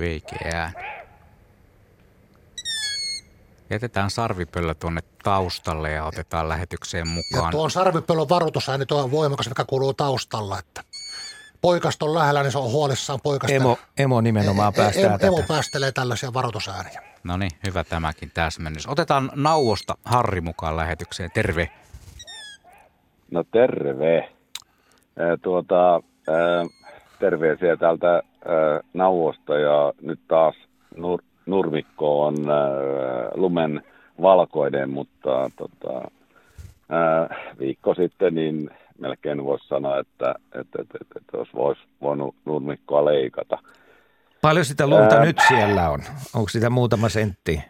Veikeä 0.00 0.50
ääni. 0.54 0.95
Jätetään 3.70 4.10
sarvipöllö 4.10 4.74
tuonne 4.74 5.00
taustalle 5.24 5.90
ja 5.92 6.04
otetaan 6.04 6.48
lähetykseen 6.48 7.06
Ja 7.08 7.12
mukaan. 7.14 7.50
tuon 7.50 7.70
sarvipöllön 7.70 8.28
varoitusääni 8.28 8.86
tuo 8.86 9.02
on 9.02 9.10
voimakas, 9.10 9.48
mikä 9.48 9.64
kuuluu 9.64 9.94
taustalla, 9.94 10.58
että 10.58 10.82
poikasta 11.60 12.04
on 12.04 12.14
lähellä, 12.14 12.42
niin 12.42 12.52
se 12.52 12.58
on 12.58 12.70
huolissaan 12.70 13.20
poikasta. 13.22 13.54
Emo, 13.56 13.78
emo 13.98 14.20
nimenomaan 14.20 14.72
E- 14.76 14.80
e- 14.80 14.82
päästää 14.82 15.08
em- 15.08 15.12
tätä. 15.12 15.26
Emo 15.26 15.42
päästelee 15.48 15.92
tällaisia 15.92 16.32
varoitusääniä. 16.34 17.02
No 17.24 17.36
niin, 17.36 17.50
hyvä 17.66 17.84
tämäkin 17.84 18.30
täsmennys. 18.34 18.86
Otetaan 18.88 19.30
nauosta 19.34 19.94
Harri 20.04 20.40
mukaan 20.40 20.76
lähetykseen. 20.76 21.30
Terve. 21.34 21.70
No 23.30 23.44
terve. 23.52 24.32
Tuota, 25.42 26.00
terveisiä 27.18 27.76
täältä 27.76 28.08
ää, 28.14 28.22
Nauvosta 28.94 29.58
ja 29.58 29.92
nyt 30.00 30.20
taas 30.28 30.54
nur, 30.96 31.22
nurmikko 31.46 32.22
on 32.26 32.50
ää, 32.50 32.66
lumen 33.34 33.82
valkoinen, 34.22 34.90
mutta 34.90 35.50
tota, 35.56 36.10
ää, 36.88 37.36
viikko 37.58 37.94
sitten 37.94 38.34
niin 38.34 38.70
melkein 38.98 39.44
voisi 39.44 39.68
sanoa, 39.68 39.98
että, 39.98 40.34
että, 40.46 40.82
että, 40.82 40.98
että, 41.00 41.14
että 41.20 41.38
olisi 41.38 41.52
vois 41.54 41.78
voinut 42.02 42.34
nurmikkoa 42.44 43.04
leikata. 43.04 43.58
Paljon 44.42 44.64
sitä 44.64 44.86
lunta 44.86 45.16
Ää. 45.16 45.24
nyt 45.24 45.36
siellä 45.48 45.90
on? 45.90 46.00
Onko 46.34 46.48
sitä 46.48 46.70
muutama 46.70 47.08
sentti? 47.08 47.60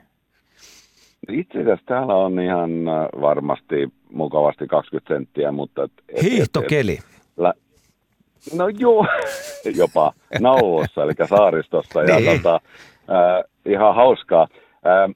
Itse 1.29 1.59
asiassa 1.61 1.87
täällä 1.87 2.15
on 2.15 2.41
ihan 2.41 2.89
ää, 2.89 3.09
varmasti 3.21 3.93
mukavasti 4.13 4.67
20 4.67 5.15
senttiä, 5.15 5.53
mutta... 5.53 5.83
Et, 5.85 5.93
et, 6.09 6.17
et, 6.19 6.23
Hiihtokeli. 6.23 6.99
Lä- 7.37 7.55
No 8.55 8.69
joo, 8.69 9.07
jopa 9.77 10.13
Nauvossa, 10.41 11.03
eli 11.03 11.13
saaristossa. 11.29 12.03
Ja 12.03 12.17
Niin. 12.21 12.43
tota, 12.43 12.61
äh, 13.11 13.45
ihan 13.67 13.95
hauskaa. 13.95 14.47
Äh, 14.87 15.11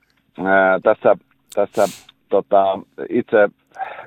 äh, 0.46 0.80
tässä 0.82 1.16
tässä 1.54 1.84
tota, 2.28 2.78
itse 3.08 3.48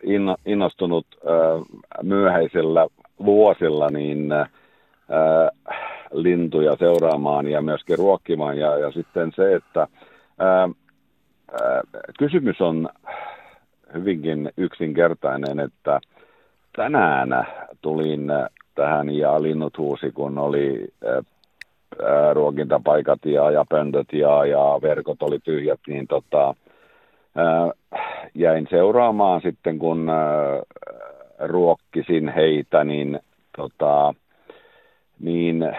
inno, 0.04 0.36
innostunut 0.46 1.08
äh, 1.16 1.84
myöhäisillä 2.04 2.88
vuosilla 3.26 3.90
niin 3.90 4.32
äh, 4.32 4.50
lintuja 6.12 6.76
seuraamaan 6.76 7.48
ja 7.48 7.62
myöskin 7.62 7.98
ruokkimaan. 7.98 8.58
Ja, 8.58 8.78
ja 8.78 8.92
sitten 8.92 9.32
se, 9.36 9.56
että 9.56 9.82
äh, 9.82 10.64
äh, 10.64 11.82
kysymys 12.20 12.62
on 12.62 12.90
hyvinkin 13.94 14.52
yksinkertainen, 14.58 15.60
että 15.60 16.00
tänään 16.76 17.48
tulin 17.82 18.32
tähän 18.76 19.10
ja 19.10 19.42
linnut 19.42 19.78
huusi, 19.78 20.12
kun 20.12 20.38
oli 20.38 20.88
ruokintapaikat 22.34 23.26
ja, 23.26 23.52
ja 23.52 23.66
pöntöt 23.70 24.14
ja, 24.14 24.46
ja 24.46 24.80
verkot 24.82 25.24
oli 25.24 25.40
tyhjät, 25.40 25.80
niin 25.88 26.08
tota, 26.08 26.56
äh, 27.38 28.00
jäin 28.36 28.68
seuraamaan 28.70 29.42
sitten, 29.42 29.80
kun 29.80 30.10
äh, 30.10 30.62
ruokkisin 31.40 32.30
heitä, 32.30 32.84
niin, 32.84 33.20
tota, 33.58 34.14
niin 35.20 35.76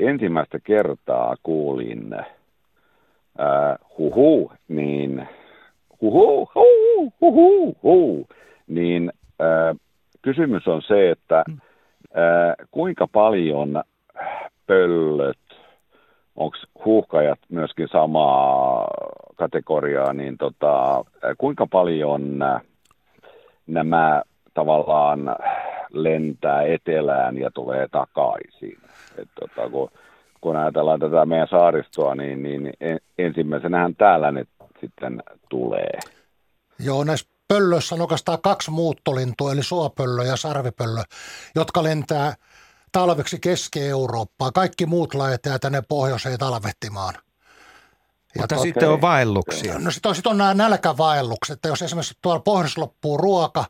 ensimmäistä 0.00 0.58
kertaa 0.64 1.36
kuulin 1.42 2.14
äh, 2.14 3.78
huhu, 3.98 4.52
niin 4.68 5.28
huhu, 6.00 6.50
huhu, 6.54 7.12
huhu, 7.20 7.76
huhu, 7.82 8.26
niin 8.66 9.12
äh, 9.40 9.76
kysymys 10.22 10.68
on 10.68 10.82
se, 10.82 11.10
että 11.10 11.38
äh, 11.38 12.54
kuinka 12.70 13.06
paljon 13.12 13.82
pöllöt, 14.72 15.38
onko 16.36 16.56
huuhkajat 16.84 17.38
myöskin 17.48 17.88
samaa 17.92 18.88
kategoriaa, 19.36 20.12
niin 20.12 20.38
tota, 20.38 21.04
kuinka 21.38 21.66
paljon 21.66 22.42
äh, 22.42 22.62
nämä 23.66 24.22
tavallaan 24.54 25.36
lentää 25.92 26.62
etelään 26.62 27.38
ja 27.38 27.50
tulee 27.50 27.88
takaisin. 27.90 28.78
Et 29.18 29.28
tota, 29.40 29.70
kun, 29.70 29.90
kun 30.40 30.56
ajatellaan 30.56 31.00
tätä 31.00 31.26
meidän 31.26 31.48
saaristoa, 31.48 32.14
niin, 32.14 32.42
niin 32.42 32.72
en- 32.80 33.00
ensimmäisenähän 33.18 33.96
täällä 33.96 34.30
ne 34.30 34.44
sitten 34.80 35.22
tulee. 35.48 35.98
Joo, 36.84 37.04
näissä 37.04 37.28
pöllöissä 37.48 37.94
on 37.94 38.00
oikeastaan 38.00 38.38
kaksi 38.42 38.70
muuttolintua, 38.70 39.52
eli 39.52 39.62
suopöllö 39.62 40.24
ja 40.24 40.36
sarvipöllö, 40.36 41.02
jotka 41.54 41.82
lentää 41.82 42.34
talveksi 42.92 43.38
Keski-Eurooppaan. 43.40 44.52
Kaikki 44.52 44.86
muut 44.86 45.14
laitetaan 45.14 45.60
tänne 45.60 45.82
pohjoiseen 45.88 46.38
talvehtimaan. 46.38 47.14
Mutta 48.38 48.54
to- 48.56 48.62
sitten 48.62 48.88
on 48.90 49.00
vaelluksia. 49.00 49.78
No 49.78 49.90
sitten 49.90 50.08
on, 50.08 50.16
sit 50.16 50.26
on 50.26 50.38
nämä 50.38 50.54
nälkävaellukset, 50.54 51.54
että 51.54 51.68
jos 51.68 51.82
esimerkiksi 51.82 52.18
tuolla 52.22 52.40
pohjoisessa 52.40 52.80
loppuu 52.80 53.16
ruoka, 53.16 53.64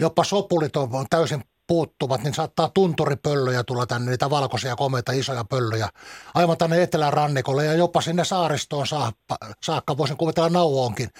jopa 0.00 0.24
sopulit 0.24 0.76
on, 0.76 1.06
täysin 1.10 1.44
puuttuvat, 1.66 2.22
niin 2.22 2.34
saattaa 2.34 2.70
tunturipöllöjä 2.74 3.64
tulla 3.64 3.86
tänne, 3.86 4.10
niitä 4.10 4.30
valkoisia, 4.30 4.76
komeita, 4.76 5.12
isoja 5.12 5.44
pöllöjä, 5.44 5.88
aivan 6.34 6.58
tänne 6.58 6.82
etelärannikolle 6.82 7.64
ja 7.64 7.74
jopa 7.74 8.00
sinne 8.00 8.24
saaristoon 8.24 8.86
saakka, 8.86 9.36
saakka 9.62 9.96
voisin 9.96 10.16
kuvitella 10.16 10.48
nauoonkin. 10.48 11.10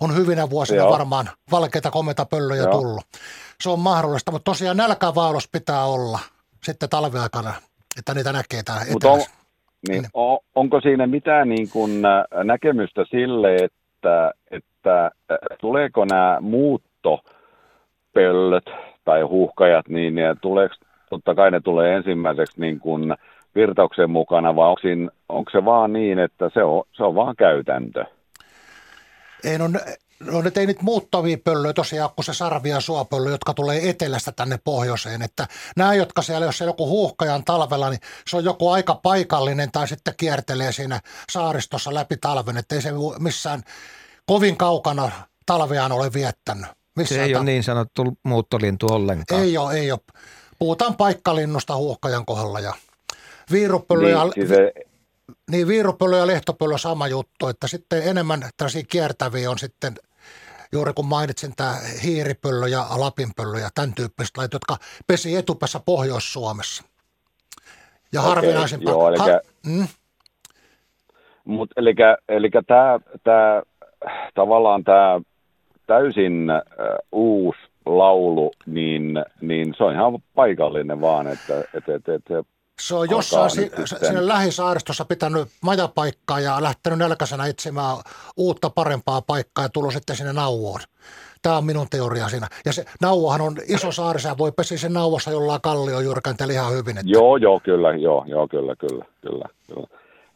On 0.00 0.16
hyvinä 0.16 0.50
vuosina 0.50 0.78
Joo. 0.78 0.90
varmaan 0.90 1.30
valkeita, 1.50 1.90
komeita 1.90 2.24
pöllöjä 2.24 2.62
Joo. 2.62 2.72
tullut. 2.72 3.04
Se 3.62 3.70
on 3.70 3.78
mahdollista, 3.80 4.32
mutta 4.32 4.50
tosiaan 4.50 4.76
nälkävaellus 4.76 5.48
pitää 5.48 5.84
olla 5.84 6.18
sitten 6.64 6.88
talviaikana, 6.88 7.54
että 7.98 8.14
niitä 8.14 8.32
näkee 8.32 8.62
täällä 8.62 8.84
Mutta 8.92 9.10
on, 9.10 9.20
etelässä. 9.20 9.40
niin, 9.88 10.04
on, 10.14 10.38
onko 10.54 10.80
siinä 10.80 11.06
mitään 11.06 11.48
niin 11.48 11.70
kuin 11.70 12.02
näkemystä 12.44 13.04
sille, 13.10 13.54
että, 13.54 14.32
että 14.50 15.10
tuleeko 15.60 16.04
nämä 16.04 16.38
muuttopöllöt 16.40 18.64
tai 19.04 19.22
huuhkajat, 19.22 19.88
niin 19.88 20.14
tuleeko, 20.40 20.74
totta 21.10 21.34
kai 21.34 21.50
ne 21.50 21.60
tulee 21.60 21.96
ensimmäiseksi 21.96 22.60
niin 22.60 22.80
kuin 22.80 23.14
virtauksen 23.54 24.10
mukana, 24.10 24.56
vai 24.56 24.68
onko, 24.68 24.80
siinä, 24.80 25.10
onko 25.28 25.50
se 25.50 25.64
vaan 25.64 25.92
niin, 25.92 26.18
että 26.18 26.50
se 26.54 26.62
on, 26.62 26.82
se 26.92 27.04
on 27.04 27.14
vaan 27.14 27.36
käytäntö? 27.36 28.04
Ei, 29.44 29.58
no, 29.58 29.68
no 30.20 30.42
nyt 30.42 30.56
ei 30.56 30.66
niitä 30.66 30.82
muuttavia 30.82 31.38
pöllöjä 31.44 31.72
tosiaan 31.72 32.10
kuin 32.16 32.24
se 32.24 32.32
sarvi- 32.34 32.68
ja 32.68 32.80
suopöllö, 32.80 33.30
jotka 33.30 33.54
tulee 33.54 33.90
etelästä 33.90 34.32
tänne 34.32 34.58
pohjoiseen. 34.64 35.22
Että 35.22 35.48
nämä, 35.76 35.94
jotka 35.94 36.22
siellä, 36.22 36.46
jos 36.46 36.58
se 36.58 36.64
joku 36.64 36.88
huuhkajan 36.88 37.44
talvella, 37.44 37.90
niin 37.90 38.00
se 38.28 38.36
on 38.36 38.44
joku 38.44 38.70
aika 38.70 38.94
paikallinen 38.94 39.72
tai 39.72 39.88
sitten 39.88 40.14
kiertelee 40.16 40.72
siinä 40.72 41.00
saaristossa 41.30 41.94
läpi 41.94 42.16
talven, 42.16 42.56
että 42.56 42.74
ei 42.74 42.82
se 42.82 42.90
missään 43.18 43.62
kovin 44.26 44.56
kaukana 44.56 45.10
talveaan 45.46 45.92
ole 45.92 46.12
viettänyt. 46.12 46.66
Se 46.66 46.72
Missään 46.96 47.20
ei 47.20 47.32
ta- 47.32 47.38
ole 47.38 47.44
niin 47.44 47.62
sanottu 47.64 48.18
muuttolintu 48.22 48.86
ollenkaan. 48.92 49.42
ei 49.42 49.58
ole, 49.58 49.74
ei 49.74 49.92
ole. 49.92 50.00
Puhutaan 50.58 50.96
paikkalinnusta 50.96 51.76
huuhkajan 51.76 52.26
kohdalla 52.26 52.60
ja 52.60 52.74
viirupöllö 53.52 54.10
ja, 54.10 54.24
Niin, 54.24 54.32
siis 54.34 54.48
se, 54.48 54.72
niin 55.50 55.68
viirupöllö 55.68 56.18
ja 56.18 56.26
lehtopöllö 56.26 56.78
sama 56.78 57.08
juttu, 57.08 57.48
että 57.48 57.66
sitten 57.68 58.02
enemmän 58.02 58.48
tällaisia 58.56 58.82
kiertäviä 58.88 59.50
on 59.50 59.58
sitten 59.58 59.94
juuri 60.72 60.92
kun 60.92 61.06
mainitsin 61.06 61.52
tämä 61.56 61.74
hiiripöllö 62.04 62.68
ja 62.68 62.86
lapinpöllö 62.96 63.58
ja 63.58 63.68
tämän 63.74 63.94
tyyppiset 63.94 64.36
lajit, 64.36 64.52
jotka 64.52 64.76
pesi 65.06 65.36
etupäässä 65.36 65.80
Pohjois-Suomessa. 65.84 66.84
Ja 68.12 68.20
Okei, 68.20 68.28
harvinaisempaa. 68.34 68.92
joo, 68.92 69.08
elikkä- 69.08 69.40
mm, 69.66 69.86
Mut, 71.44 71.70
eli 71.76 71.94
eli 72.28 72.50
tämä, 72.66 73.00
tämä, 73.24 73.62
tavallaan 74.34 74.84
tämä 74.84 75.20
täysin 75.86 76.50
äh, 76.50 76.60
uusi 77.12 77.60
laulu, 77.86 78.52
niin, 78.66 79.24
niin 79.40 79.74
se 79.76 79.84
on 79.84 79.92
ihan 79.92 80.18
paikallinen 80.34 81.00
vaan, 81.00 81.26
että 81.26 81.60
et, 81.74 81.88
et, 81.88 82.08
et, 82.08 82.46
se 82.80 82.94
on 82.94 83.10
jossain 83.10 83.50
si- 83.50 83.60
nyt 83.60 83.72
si- 83.76 83.86
sitten. 83.86 84.08
siinä 84.08 84.28
lähisaaristossa 84.28 85.04
pitänyt 85.04 85.48
majapaikkaa 85.62 86.40
ja 86.40 86.62
lähtenyt 86.62 86.98
nälkäisenä 86.98 87.46
etsimään 87.46 87.96
uutta 88.36 88.70
parempaa 88.70 89.22
paikkaa 89.22 89.64
ja 89.64 89.68
tullut 89.68 89.92
sitten 89.92 90.16
sinne 90.16 90.32
nauvoon. 90.32 90.80
Tämä 91.42 91.56
on 91.56 91.64
minun 91.64 91.86
teoria 91.90 92.28
siinä. 92.28 92.46
Ja 92.66 92.72
se 92.72 92.84
nauohan 93.00 93.40
on 93.40 93.56
iso 93.68 93.92
saari, 93.92 94.20
sä 94.20 94.38
voi 94.38 94.52
pesiä 94.52 94.78
sen 94.78 94.92
nauvossa 94.92 95.30
jollain 95.30 95.60
kalliojuurkanteli 95.60 96.52
ihan 96.52 96.72
hyvin. 96.72 96.98
Että 96.98 97.10
Joo, 97.12 97.36
joo, 97.36 97.60
kyllä, 97.64 97.90
joo, 97.90 98.24
joo, 98.28 98.48
kyllä, 98.48 98.76
kyllä, 98.76 99.04
kyllä. 99.20 99.44
kyllä. 99.66 99.86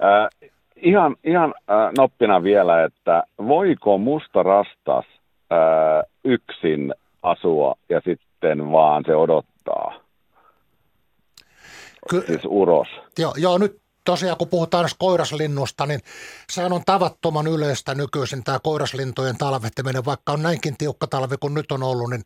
Äh, 0.04 0.50
ihan 0.76 1.16
ihan 1.24 1.54
äh, 1.70 1.90
noppina 1.98 2.42
vielä, 2.42 2.84
että 2.84 3.22
voiko 3.38 3.98
musta 3.98 4.42
rastas 4.42 5.04
äh, 5.52 6.10
yksin 6.24 6.94
asua 7.22 7.74
ja 7.88 8.00
sitten 8.04 8.72
vaan 8.72 9.02
se 9.06 9.16
odottaa, 9.16 9.92
Ky- 12.10 12.24
siis 12.26 12.40
uros? 12.44 12.88
Joo, 13.18 13.34
joo, 13.36 13.58
nyt 13.58 13.80
tosiaan 14.04 14.36
kun 14.36 14.48
puhutaan 14.48 14.88
koiraslinnusta, 14.98 15.86
niin 15.86 16.00
sehän 16.52 16.72
on 16.72 16.82
tavattoman 16.86 17.46
yleistä 17.46 17.94
nykyisin 17.94 18.44
tämä 18.44 18.58
koiraslintojen 18.58 19.38
talvehtiminen, 19.38 20.04
vaikka 20.04 20.32
on 20.32 20.42
näinkin 20.42 20.76
tiukka 20.76 21.06
talvi 21.06 21.36
kuin 21.40 21.54
nyt 21.54 21.72
on 21.72 21.82
ollut, 21.82 22.10
niin 22.10 22.22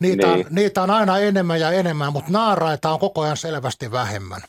niitä, 0.00 0.26
niin. 0.26 0.46
On, 0.46 0.54
niitä 0.54 0.82
on 0.82 0.90
aina 0.90 1.18
enemmän 1.18 1.60
ja 1.60 1.72
enemmän, 1.72 2.12
mutta 2.12 2.32
naaraita 2.32 2.90
on 2.90 2.98
koko 2.98 3.20
ajan 3.20 3.36
selvästi 3.36 3.92
vähemmän. 3.92 4.40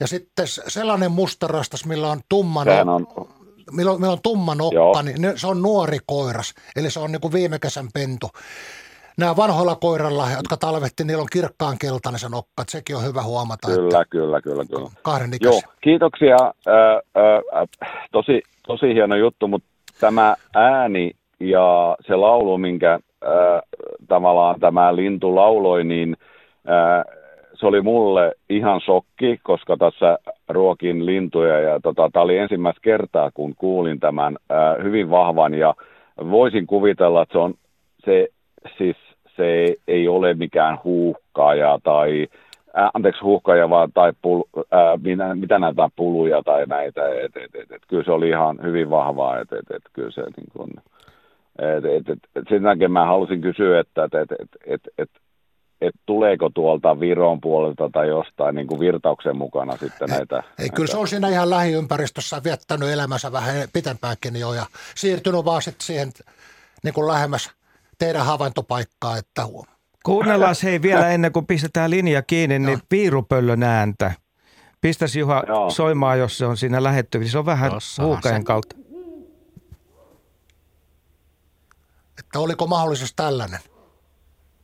Ja 0.00 0.06
sitten 0.06 0.46
sellainen 0.68 1.12
mustarastas, 1.12 1.86
millä 1.86 2.08
on 2.08 2.20
tumma 2.28 2.64
Sehän 2.64 2.86
nokka, 2.86 3.20
on, 3.20 3.28
millä 3.70 3.92
on, 3.92 4.00
millä 4.00 4.12
on 4.12 4.22
tumma 4.22 4.54
nokka, 4.54 4.74
Joo. 4.74 5.02
niin 5.02 5.32
se 5.36 5.46
on 5.46 5.62
nuori 5.62 5.98
koiras. 6.06 6.54
Eli 6.76 6.90
se 6.90 7.00
on 7.00 7.12
niin 7.12 7.20
kuin 7.20 7.32
viime 7.32 7.58
kesän 7.58 7.88
pentu. 7.94 8.30
Nämä 9.18 9.36
vanhoilla 9.36 9.76
koiralla, 9.76 10.24
jotka 10.36 10.56
talvetti, 10.56 11.04
niillä 11.04 11.20
on 11.20 11.28
kirkkaan 11.32 11.76
keltainen 11.80 12.18
se 12.18 12.28
nokka. 12.28 12.62
Että 12.62 12.72
sekin 12.72 12.96
on 12.96 13.04
hyvä 13.04 13.22
huomata, 13.22 13.68
kyllä, 13.68 14.04
kyllä, 14.10 14.40
kyllä, 14.40 14.64
kyllä. 14.64 14.86
että 14.86 15.00
kahden 15.02 15.30
Joo, 15.40 15.60
kiitoksia. 15.80 16.36
Ö, 16.66 16.70
ö, 17.16 17.20
ö, 17.20 17.66
tosi, 18.12 18.42
tosi 18.66 18.94
hieno 18.94 19.16
juttu, 19.16 19.48
mutta 19.48 19.68
tämä 20.00 20.34
ääni 20.54 21.10
ja 21.40 21.96
se 22.06 22.16
laulu, 22.16 22.58
minkä 22.58 22.98
ö, 23.22 23.28
tavallaan 24.08 24.60
tämä 24.60 24.96
lintu 24.96 25.34
lauloi, 25.34 25.84
niin 25.84 26.16
ö, 26.68 27.12
se 27.54 27.66
oli 27.66 27.80
mulle 27.80 28.32
ihan 28.50 28.80
shokki, 28.80 29.40
koska 29.42 29.76
tässä 29.76 30.18
ruokin 30.48 31.06
lintuja 31.06 31.60
ja 31.60 31.80
tota, 31.80 32.10
tämä 32.12 32.22
oli 32.22 32.38
ensimmäistä 32.38 32.80
kertaa, 32.82 33.30
kun 33.34 33.54
kuulin 33.54 34.00
tämän 34.00 34.36
ö, 34.50 34.82
hyvin 34.82 35.10
vahvan 35.10 35.54
ja 35.54 35.74
voisin 36.30 36.66
kuvitella, 36.66 37.22
että 37.22 37.32
se 37.32 37.38
on 37.38 37.54
se, 38.04 38.28
siis 38.78 38.96
se 39.36 39.76
ei 39.88 40.08
ole 40.08 40.34
mikään 40.34 40.78
huuhkaaja 40.84 41.78
tai 41.82 42.26
ää, 42.74 42.90
anteeksi 42.94 43.22
huuhkaaja 43.22 43.70
vaan, 43.70 43.92
tai 43.92 44.12
pul, 44.22 44.42
ää, 44.70 44.96
mitä, 44.96 45.34
mitä 45.34 45.58
näitä 45.58 45.88
puluja 45.96 46.42
tai 46.42 46.66
näitä, 46.66 47.08
et, 47.08 47.36
et, 47.36 47.54
et, 47.54 47.72
et, 47.72 47.82
kyllä 47.88 48.04
se 48.04 48.12
oli 48.12 48.28
ihan 48.28 48.58
hyvin 48.62 48.90
vahvaa, 48.90 49.40
että 49.40 49.56
et, 49.56 49.76
et, 49.76 49.82
kyllä 49.92 50.10
se 50.10 50.22
niin 50.22 50.48
kuin, 50.52 50.70
et, 51.58 51.84
et, 51.84 52.08
et, 52.08 52.18
et, 52.36 52.44
sen 52.48 52.62
takia 52.62 52.88
mä 52.88 53.06
halusin 53.06 53.40
kysyä, 53.40 53.80
että 53.80 54.04
et, 54.04 54.14
et, 54.14 54.32
et, 54.32 54.48
et, 54.66 54.80
et, 54.98 55.10
et 55.80 55.94
tuleeko 56.06 56.50
tuolta 56.54 57.00
Viron 57.00 57.40
puolelta 57.40 57.90
tai 57.92 58.08
jostain 58.08 58.54
niin 58.54 58.66
kuin 58.66 58.80
virtauksen 58.80 59.36
mukana 59.36 59.76
sitten 59.76 60.08
näitä. 60.08 60.42
Ei, 60.58 60.70
kyllä 60.70 60.86
se 60.86 60.96
on 60.96 61.08
siinä 61.08 61.28
ihan 61.28 61.50
lähiympäristössä 61.50 62.40
viettänyt 62.44 62.88
elämänsä 62.88 63.32
vähän 63.32 63.68
pitempäänkin 63.72 64.40
jo 64.40 64.52
ja 64.52 64.66
siirtynyt 64.94 65.44
vaan 65.44 65.62
sitten 65.62 65.86
siihen 65.86 66.08
niin 66.84 66.94
kuin 66.94 67.08
lähemmäs 67.08 67.61
teidän 68.04 68.26
havaintopaikkaa, 68.26 69.16
että 69.16 69.42
Kuunnellaan 70.04 70.54
hei 70.62 70.82
vielä 70.82 71.08
ennen 71.08 71.32
kuin 71.32 71.46
pistetään 71.46 71.90
linja 71.90 72.22
kiinni, 72.22 72.58
niin 72.58 72.78
piirupöllön 72.88 73.62
ääntä. 73.62 74.12
Pistäisi 74.80 75.20
Juha 75.20 75.42
Joo. 75.48 75.70
soimaan, 75.70 76.18
jos 76.18 76.38
se 76.38 76.46
on 76.46 76.56
siinä 76.56 76.82
lähettyvissä. 76.82 77.32
Se 77.32 77.38
on 77.38 77.46
vähän 77.46 77.72
huukajan 78.02 78.44
kautta. 78.44 78.76
että 82.18 82.38
oliko 82.38 82.66
mahdollisesti 82.66 83.12
tällainen. 83.16 83.60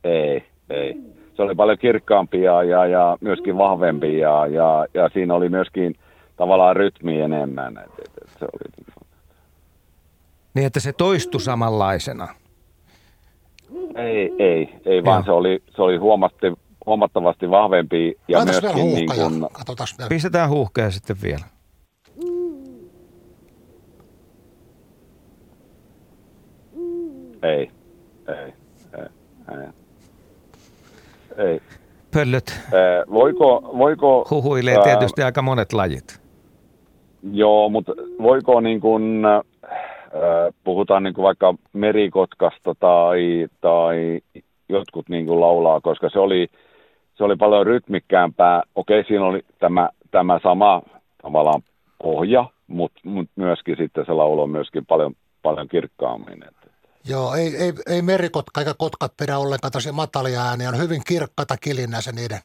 Ei, 0.03 0.45
ei. 0.69 0.93
Se 1.35 1.41
oli 1.41 1.55
paljon 1.55 1.77
kirkkaampi 1.77 2.41
ja, 2.41 2.63
ja, 2.63 2.85
ja 2.85 3.17
myöskin 3.21 3.57
vahvempi 3.57 4.17
ja, 4.17 4.47
ja, 4.47 4.85
ja 4.93 5.09
siinä 5.13 5.33
oli 5.33 5.49
myöskin 5.49 5.95
tavallaan 6.37 6.75
rytmi 6.75 7.21
enemmän. 7.21 7.77
Et, 7.77 7.99
et, 7.99 8.11
et 8.21 8.29
se 8.39 8.45
oli, 8.45 8.71
niin 8.77 9.07
Niin, 10.53 10.67
että 10.67 10.79
se 10.79 10.93
toistui 10.93 11.41
samanlaisena. 11.41 12.27
Ei, 13.95 14.31
ei, 14.39 14.75
ei 14.85 15.03
vaan 15.03 15.19
Joo. 15.19 15.25
se 15.25 15.31
oli, 15.31 15.63
se 15.75 15.81
oli 15.81 15.97
huomatti, 15.97 16.53
huomattavasti 16.85 17.49
vahvempi 17.49 18.15
ja 18.27 18.37
Laitaisi 18.37 18.61
vielä 18.61 18.75
myöskin 18.75 18.95
niin 18.95 19.49
Katsotaan 19.53 19.87
vielä. 19.97 20.09
Pistetään 20.09 20.49
huuhkaja 20.49 20.91
sitten 20.91 21.15
vielä. 21.23 21.45
ei, 27.43 27.71
ei, 28.27 28.53
ei, 28.97 29.07
ei. 29.51 29.67
ei. 31.47 31.61
Pöllöt 32.13 32.59
Ää, 32.73 33.03
voiko, 33.13 33.71
voiko 33.77 34.27
huhuilee 34.31 34.75
ää, 34.77 34.83
tietysti 34.83 35.23
aika 35.23 35.41
monet 35.41 35.73
lajit. 35.73 36.21
Joo, 37.31 37.69
mutta 37.69 37.91
voiko 38.21 38.61
niin 38.61 38.81
kuin, 38.81 39.25
äh, 39.25 39.41
puhutaan 40.63 41.03
niin 41.03 41.13
kuin 41.13 41.23
vaikka 41.23 41.53
merikotkasta 41.73 42.75
tai, 42.79 43.47
tai 43.61 44.19
jotkut 44.69 45.09
niin 45.09 45.25
kuin 45.25 45.39
laulaa, 45.39 45.81
koska 45.81 46.09
se 46.09 46.19
oli, 46.19 46.47
se 47.15 47.23
oli 47.23 47.35
paljon 47.35 47.65
rytmikkäämpää. 47.65 48.63
Okei, 48.75 49.03
siinä 49.03 49.25
oli 49.25 49.41
tämä, 49.59 49.89
tämä 50.11 50.39
sama 50.43 50.81
tavallaan 51.21 51.61
pohja, 52.03 52.45
mutta 52.67 52.99
mut 53.03 53.29
myöskin 53.35 53.75
sitten 53.77 54.05
se 54.05 54.13
laulo 54.13 54.43
on 54.43 54.49
myöskin 54.49 54.85
paljon, 54.85 55.13
paljon 55.41 55.67
kirkkaammin. 55.67 56.43
Joo, 57.09 57.33
ei, 57.33 57.55
ei, 57.55 57.73
ei 57.87 58.01
merikotka 58.01 58.61
eikä 58.61 58.73
kotkat 58.77 59.11
pidä 59.19 59.37
ollenkaan 59.37 59.71
tosi 59.71 59.91
matalia 59.91 60.41
ääniä. 60.41 60.69
On 60.69 60.77
hyvin 60.77 61.01
kirkkaita 61.07 61.55
kilinä 61.61 62.01
se 62.01 62.11
niiden 62.11 62.39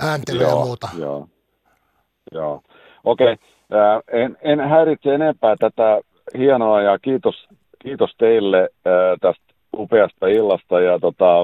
ääntely 0.00 0.42
ja 0.42 0.54
muuta. 0.54 0.88
Joo, 0.98 1.28
joo. 2.32 2.62
Okei, 3.04 3.36
ää, 3.72 4.00
en, 4.12 4.36
en 4.42 4.60
häiritse 4.60 5.14
enempää 5.14 5.56
tätä 5.56 6.00
hienoa 6.38 6.82
ja 6.82 6.98
kiitos, 6.98 7.48
kiitos 7.78 8.10
teille 8.18 8.58
ää, 8.58 9.16
tästä 9.20 9.44
upeasta 9.76 10.26
illasta 10.26 10.80
ja 10.80 10.98
tota, 10.98 11.40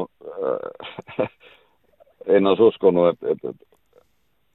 ää, 1.19 1.29
en 2.37 2.47
olisi 2.47 2.63
uskonut, 2.63 3.09
että, 3.09 3.27
että, 3.31 3.65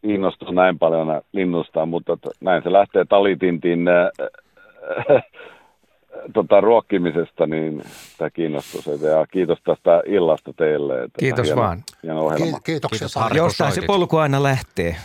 innostun 0.03 0.55
näin 0.55 0.79
paljon 0.79 1.21
linnusta, 1.33 1.85
mutta 1.85 2.13
että 2.13 2.29
näin 2.39 2.63
se 2.63 2.71
lähtee 2.71 3.05
talitintin 3.05 3.87
ää, 3.87 4.09
ää, 4.19 5.21
tota, 6.33 6.61
ruokkimisesta, 6.61 7.47
niin 7.47 7.81
tämä 8.17 8.29
kiinnostus. 8.29 8.85
Ja 8.85 9.27
kiitos 9.31 9.59
tästä 9.63 10.01
illasta 10.05 10.53
teille. 10.53 11.03
Että 11.03 11.19
Kiitos 11.19 11.45
hieno, 11.47 11.61
vaan. 11.61 11.83
Hieno 12.03 12.19
ohjelma. 12.19 12.57
Ki- 12.57 12.63
kiitoksia 12.63 13.07
Kiitos, 13.07 13.37
Jostain 13.37 13.71
se 13.71 13.81
polku 13.87 14.17
aina 14.17 14.43
lähtee. 14.43 14.95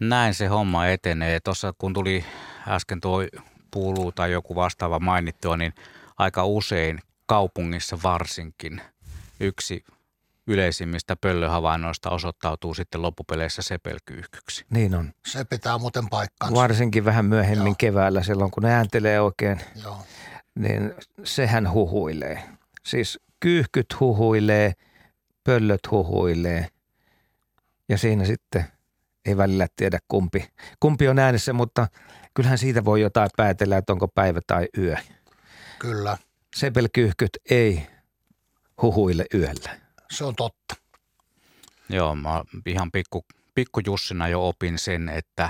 Näin 0.00 0.34
se 0.34 0.46
homma 0.46 0.86
etenee. 0.86 1.40
Tuossa 1.40 1.72
kun 1.78 1.92
tuli 1.92 2.24
äsken 2.68 3.00
tuo 3.00 3.22
puulu 3.70 4.12
tai 4.12 4.32
joku 4.32 4.54
vastaava 4.54 4.98
mainittua, 4.98 5.56
niin 5.56 5.74
aika 6.18 6.44
usein 6.44 6.98
kaupungissa 7.26 7.98
varsinkin 8.02 8.80
yksi 9.40 9.84
yleisimmistä 10.46 11.16
pöllöhavainnoista 11.16 12.10
osoittautuu 12.10 12.74
sitten 12.74 13.02
loppupeleissä 13.02 13.62
sepelkyyhkyksi. 13.62 14.64
Niin 14.70 14.94
on. 14.94 15.12
Se 15.26 15.44
pitää 15.44 15.78
muuten 15.78 16.08
paikkaansa. 16.08 16.56
Varsinkin 16.56 17.04
vähän 17.04 17.24
myöhemmin 17.24 17.66
Joo. 17.66 17.74
keväällä 17.78 18.22
silloin, 18.22 18.50
kun 18.50 18.62
ne 18.62 18.74
ääntelee 18.74 19.20
oikein, 19.20 19.60
Joo. 19.82 19.98
niin 20.54 20.94
sehän 21.24 21.72
huhuilee. 21.72 22.42
Siis 22.84 23.20
kyyhkyt 23.40 24.00
huhuilee, 24.00 24.72
pöllöt 25.44 25.90
huhuilee 25.90 26.68
ja 27.88 27.98
siinä 27.98 28.24
sitten 28.24 28.64
ei 29.24 29.36
välillä 29.36 29.66
tiedä 29.76 29.98
kumpi, 30.08 30.48
kumpi 30.80 31.08
on 31.08 31.18
äänessä, 31.18 31.52
mutta 31.52 31.88
kyllähän 32.34 32.58
siitä 32.58 32.84
voi 32.84 33.00
jotain 33.00 33.30
päätellä, 33.36 33.76
että 33.76 33.92
onko 33.92 34.08
päivä 34.08 34.40
tai 34.46 34.68
yö. 34.78 34.96
Kyllä, 35.78 36.18
Sepelkyyhkyt 36.56 37.30
ei 37.50 37.86
huhuile 38.82 39.26
yöllä. 39.34 39.78
se 40.10 40.24
on 40.24 40.34
totta. 40.34 40.76
Joo, 41.88 42.14
mä 42.14 42.42
ihan 42.66 42.92
pikku, 42.92 43.24
pikku 43.54 43.80
Jussina 43.86 44.28
jo 44.28 44.48
opin 44.48 44.78
sen, 44.78 45.08
että 45.08 45.48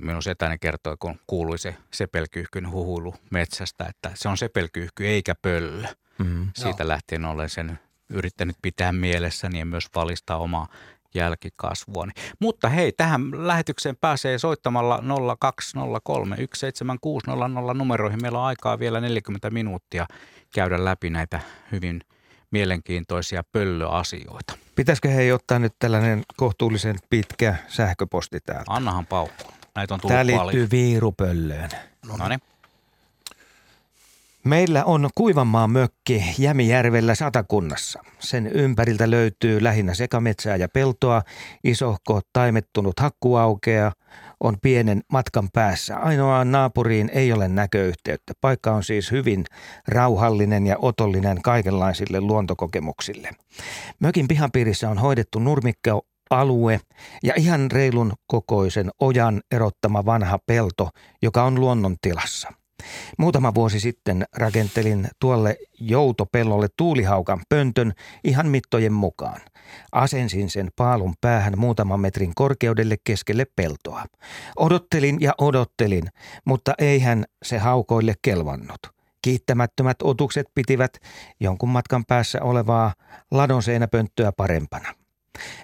minun, 0.00 0.22
setäni 0.22 0.58
kertoi, 0.58 0.96
kun 1.00 1.18
kuului 1.26 1.58
se 1.58 1.76
sepelkyyhkyn 1.92 2.70
huhuilu 2.70 3.14
metsästä, 3.30 3.86
että 3.86 4.10
se 4.14 4.28
on 4.28 4.38
sepelkyyhky 4.38 5.06
eikä 5.06 5.34
pöllö. 5.42 5.88
Mm. 6.18 6.50
Siitä 6.54 6.88
lähtien 6.88 7.24
olen 7.24 7.50
sen 7.50 7.78
yrittänyt 8.08 8.56
pitää 8.62 8.92
mielessäni 8.92 9.58
ja 9.58 9.66
myös 9.66 9.86
valistaa 9.94 10.36
omaa 10.36 10.68
jälkikasvuani. 11.14 12.12
Mutta 12.40 12.68
hei, 12.68 12.92
tähän 12.92 13.46
lähetykseen 13.46 13.96
pääsee 13.96 14.38
soittamalla 14.38 15.02
0203 15.38 16.36
17600 16.54 17.74
numeroihin. 17.74 18.22
Meillä 18.22 18.38
on 18.38 18.44
aikaa 18.44 18.78
vielä 18.78 19.00
40 19.00 19.50
minuuttia 19.50 20.06
käydä 20.54 20.84
läpi 20.84 21.10
näitä 21.10 21.40
hyvin 21.72 22.00
mielenkiintoisia 22.50 23.42
pöllöasioita. 23.52 24.58
Pitäisikö 24.74 25.08
hei 25.08 25.32
ottaa 25.32 25.58
nyt 25.58 25.74
tällainen 25.78 26.22
kohtuullisen 26.36 26.96
pitkä 27.10 27.54
sähköposti 27.68 28.40
täältä? 28.40 28.64
Annahan 28.68 29.06
paukku. 29.06 29.52
Näitä 29.74 29.94
on 29.94 30.00
tullut 30.00 30.16
Tämä 30.18 30.36
paljon. 30.38 30.46
liittyy 30.46 30.68
viirupöllöön. 30.70 31.70
No 32.18 32.28
niin. 32.28 32.40
Meillä 34.44 34.84
on 34.84 35.08
Kuivanmaan 35.14 35.70
mökki 35.70 36.24
Jämijärvellä 36.38 37.14
Satakunnassa. 37.14 38.00
Sen 38.18 38.46
ympäriltä 38.46 39.10
löytyy 39.10 39.62
lähinnä 39.62 39.94
sekametsää 39.94 40.56
ja 40.56 40.68
peltoa, 40.68 41.22
isohko 41.64 42.20
taimettunut 42.32 43.00
hakkuaukea 43.00 43.92
on 44.40 44.56
pienen 44.62 45.02
matkan 45.12 45.48
päässä. 45.52 45.96
Ainoaan 45.96 46.52
naapuriin 46.52 47.10
ei 47.12 47.32
ole 47.32 47.48
näköyhteyttä. 47.48 48.32
Paikka 48.40 48.72
on 48.72 48.84
siis 48.84 49.10
hyvin 49.10 49.44
rauhallinen 49.88 50.66
ja 50.66 50.76
otollinen 50.78 51.42
kaikenlaisille 51.42 52.20
luontokokemuksille. 52.20 53.30
Mökin 54.00 54.28
pihapiirissä 54.28 54.90
on 54.90 54.98
hoidettu 54.98 55.38
nurmikko 55.38 56.06
alue 56.30 56.80
ja 57.22 57.34
ihan 57.36 57.70
reilun 57.70 58.12
kokoisen 58.26 58.90
ojan 59.00 59.40
erottama 59.50 60.04
vanha 60.04 60.38
pelto, 60.46 60.88
joka 61.22 61.44
on 61.44 61.60
luonnontilassa. 61.60 62.61
Muutama 63.18 63.54
vuosi 63.54 63.80
sitten 63.80 64.24
rakentelin 64.36 65.08
tuolle 65.20 65.56
joutopellolle 65.80 66.68
tuulihaukan 66.76 67.40
pöntön 67.48 67.92
ihan 68.24 68.46
mittojen 68.46 68.92
mukaan. 68.92 69.40
Asensin 69.92 70.50
sen 70.50 70.68
paalun 70.76 71.14
päähän 71.20 71.54
muutaman 71.56 72.00
metrin 72.00 72.32
korkeudelle 72.34 72.96
keskelle 73.04 73.46
peltoa. 73.56 74.04
Odottelin 74.56 75.16
ja 75.20 75.34
odottelin, 75.38 76.04
mutta 76.44 76.74
eihän 76.78 77.24
se 77.42 77.58
haukoille 77.58 78.14
kelvannut. 78.22 78.80
Kiittämättömät 79.22 79.96
otukset 80.02 80.46
pitivät 80.54 80.92
jonkun 81.40 81.68
matkan 81.68 82.04
päässä 82.08 82.42
olevaa 82.42 82.94
ladonseinäpönttöä 83.30 84.32
parempana. 84.32 84.94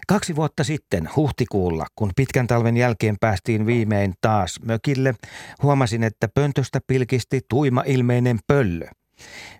Kaksi 0.06 0.36
vuotta 0.36 0.64
sitten 0.64 1.08
huhtikuulla, 1.16 1.86
kun 1.96 2.10
pitkän 2.16 2.46
talven 2.46 2.76
jälkeen 2.76 3.16
päästiin 3.20 3.66
viimein 3.66 4.14
taas 4.20 4.60
mökille, 4.64 5.14
huomasin, 5.62 6.02
että 6.02 6.28
pöntöstä 6.34 6.80
pilkisti 6.86 7.40
tuima 7.48 7.82
ilmeinen 7.86 8.38
pöllö. 8.46 8.86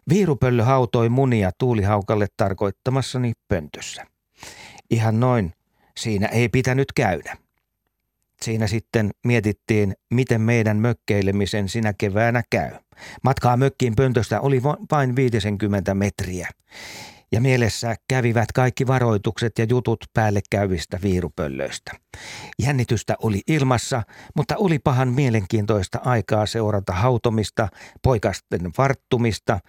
Viirupöllö 0.08 0.64
hautoi 0.64 1.08
munia 1.08 1.50
tuulihaukalle 1.58 2.26
tarkoittamassani 2.36 3.32
pöntössä. 3.48 4.06
Ihan 4.90 5.20
noin, 5.20 5.52
siinä 5.96 6.26
ei 6.26 6.48
pitänyt 6.48 6.92
käydä. 6.92 7.36
Siinä 8.42 8.66
sitten 8.66 9.10
mietittiin, 9.24 9.94
miten 10.14 10.40
meidän 10.40 10.76
mökkeilemisen 10.76 11.68
sinä 11.68 11.92
keväänä 11.98 12.42
käy. 12.50 12.70
Matkaa 13.22 13.56
mökkiin 13.56 13.96
pöntöstä 13.96 14.40
oli 14.40 14.62
vain 14.62 15.16
50 15.16 15.94
metriä 15.94 16.48
ja 17.32 17.40
mielessä 17.40 17.94
kävivät 18.08 18.52
kaikki 18.52 18.86
varoitukset 18.86 19.52
ja 19.58 19.66
jutut 19.68 20.04
päälle 20.14 20.40
käyvistä 20.50 20.98
viirupöllöistä. 21.02 21.92
Jännitystä 22.62 23.16
oli 23.22 23.40
ilmassa, 23.46 24.02
mutta 24.36 24.56
oli 24.56 24.78
pahan 24.78 25.08
mielenkiintoista 25.08 26.00
aikaa 26.04 26.46
seurata 26.46 26.92
hautomista, 26.92 27.68
poikasten 28.02 28.70
varttumista, 28.78 29.60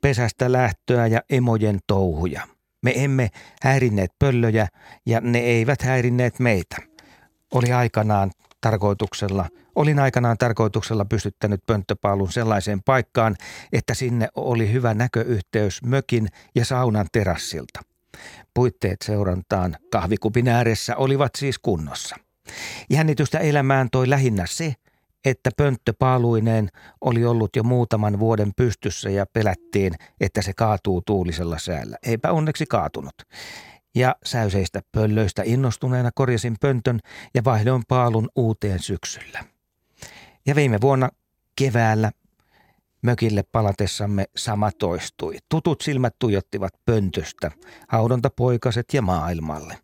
pesästä 0.00 0.52
lähtöä 0.52 1.06
ja 1.06 1.20
emojen 1.30 1.78
touhuja. 1.86 2.42
Me 2.82 2.92
emme 3.04 3.28
häirinneet 3.62 4.10
pöllöjä 4.18 4.68
ja 5.06 5.20
ne 5.20 5.38
eivät 5.38 5.82
häirinneet 5.82 6.38
meitä. 6.38 6.76
Oli 7.54 7.72
aikanaan 7.72 8.30
tarkoituksella, 8.60 9.46
olin 9.78 9.98
aikanaan 9.98 10.38
tarkoituksella 10.38 11.04
pystyttänyt 11.04 11.60
pönttöpaalun 11.66 12.32
sellaiseen 12.32 12.82
paikkaan, 12.82 13.36
että 13.72 13.94
sinne 13.94 14.28
oli 14.34 14.72
hyvä 14.72 14.94
näköyhteys 14.94 15.82
mökin 15.82 16.28
ja 16.54 16.64
saunan 16.64 17.06
terassilta. 17.12 17.80
Puitteet 18.54 18.96
seurantaan 19.04 19.76
kahvikupin 19.92 20.48
ääressä 20.48 20.96
olivat 20.96 21.34
siis 21.34 21.58
kunnossa. 21.58 22.16
Jännitystä 22.90 23.38
elämään 23.38 23.88
toi 23.92 24.10
lähinnä 24.10 24.46
se, 24.46 24.74
että 25.24 25.50
pönttöpaaluineen 25.56 26.68
oli 27.00 27.24
ollut 27.24 27.56
jo 27.56 27.62
muutaman 27.62 28.18
vuoden 28.18 28.52
pystyssä 28.56 29.10
ja 29.10 29.26
pelättiin, 29.32 29.94
että 30.20 30.42
se 30.42 30.52
kaatuu 30.56 31.02
tuulisella 31.06 31.58
säällä. 31.58 31.96
Eipä 32.02 32.32
onneksi 32.32 32.66
kaatunut 32.66 33.14
ja 33.94 34.16
säyseistä 34.24 34.82
pöllöistä 34.92 35.42
innostuneena 35.46 36.10
korjasin 36.14 36.56
pöntön 36.60 37.00
ja 37.34 37.44
vaihdoin 37.44 37.82
paalun 37.88 38.28
uuteen 38.36 38.78
syksyllä. 38.78 39.57
Ja 40.48 40.54
viime 40.54 40.80
vuonna 40.80 41.08
keväällä 41.56 42.10
mökille 43.02 43.42
palatessamme 43.52 44.24
sama 44.36 44.72
toistui. 44.72 45.36
Tutut 45.48 45.80
silmät 45.80 46.14
tuijottivat 46.18 46.72
pöntöstä, 46.86 47.50
haudontapoikaset 47.88 48.94
ja 48.94 49.02
maailmalle. 49.02 49.78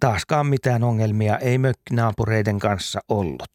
Taaskaan 0.00 0.46
mitään 0.46 0.84
ongelmia 0.84 1.38
ei 1.38 1.58
mökkinaapureiden 1.58 2.58
kanssa 2.58 3.00
ollut. 3.08 3.50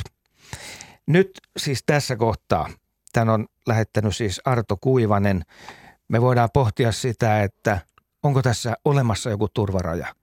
Nyt 1.07 1.32
siis 1.57 1.84
tässä 1.86 2.16
kohtaa, 2.16 2.70
tämän 3.13 3.30
on 3.30 3.47
lähettänyt 3.68 4.16
siis 4.16 4.41
Arto 4.45 4.78
Kuivanen, 4.78 5.41
me 6.07 6.22
voidaan 6.22 6.49
pohtia 6.53 6.91
sitä, 6.91 7.43
että– 7.43 7.80
onko 8.26 8.41
tässä 8.41 8.78
olemassa 8.86 9.30
joku 9.30 9.47
turvaraja, 9.53 10.16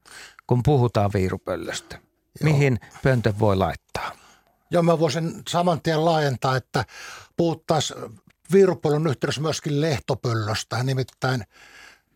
kun 0.47 0.63
puhutaan 0.63 1.11
viirupöllöstä? 1.15 1.97
Joo. 1.97 2.53
Mihin 2.53 2.81
pöntön 3.03 3.39
voi 3.39 3.57
laittaa? 3.57 4.22
Joo, 4.73 4.83
mä 4.83 4.99
voisin 4.99 5.43
saman 5.49 5.83
tien 5.83 6.05
laajentaa, 6.05 6.57
että 6.57 6.85
puhuttaisiin 7.37 8.21
viirupöllön 8.53 9.07
yhteydessä 9.07 9.41
myöskin 9.41 9.81
lehtopöllöstä. 9.81 10.83
Nimittäin 10.83 11.45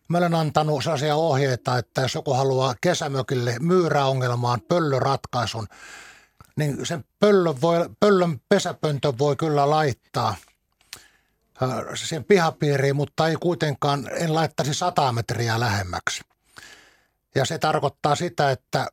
mä 0.08 0.18
olen 0.18 0.34
antanut 0.34 0.82
sellaisia 0.82 1.16
ohjeita, 1.16 1.78
että 1.78 2.00
jos 2.00 2.14
joku 2.14 2.34
haluaa 2.34 2.74
kesämökille 2.80 3.56
myyräongelmaan 3.60 4.60
pöllöratkaisun, 4.68 5.66
niin 6.56 6.86
sen 6.86 7.04
pöllön, 7.20 7.60
voi, 7.60 7.90
pöllön 8.00 8.40
pesäpöntön 8.48 9.18
voi 9.18 9.36
kyllä 9.36 9.70
laittaa– 9.70 10.34
sen 11.94 12.24
pihapiiriin, 12.24 12.96
mutta 12.96 13.28
ei 13.28 13.36
kuitenkaan, 13.36 14.08
en 14.12 14.34
laittaisi 14.34 14.74
100 14.74 15.12
metriä 15.12 15.60
lähemmäksi. 15.60 16.22
Ja 17.34 17.44
se 17.44 17.58
tarkoittaa 17.58 18.14
sitä, 18.14 18.50
että 18.50 18.86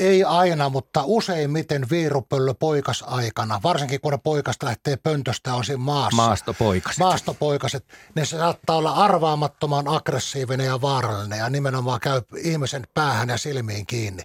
ei 0.00 0.24
aina, 0.24 0.68
mutta 0.68 1.02
useimmiten 1.04 1.86
viirupöllö 1.90 2.54
poikas 2.54 3.04
aikana, 3.06 3.60
varsinkin 3.62 4.00
kun 4.00 4.12
ne 4.12 4.18
poikasta 4.24 4.66
lähtee 4.66 4.96
pöntöstä 4.96 5.54
on 5.54 5.64
siinä 5.64 5.78
maassa. 5.78 6.16
Maastopoikaset. 6.16 6.98
Maastopoikaset. 6.98 7.84
Ne 8.14 8.24
se 8.24 8.36
saattaa 8.36 8.76
olla 8.76 8.92
arvaamattoman 8.92 9.88
aggressiivinen 9.88 10.66
ja 10.66 10.80
vaarallinen 10.80 11.38
ja 11.38 11.50
nimenomaan 11.50 12.00
käy 12.00 12.22
ihmisen 12.36 12.86
päähän 12.94 13.28
ja 13.28 13.38
silmiin 13.38 13.86
kiinni. 13.86 14.22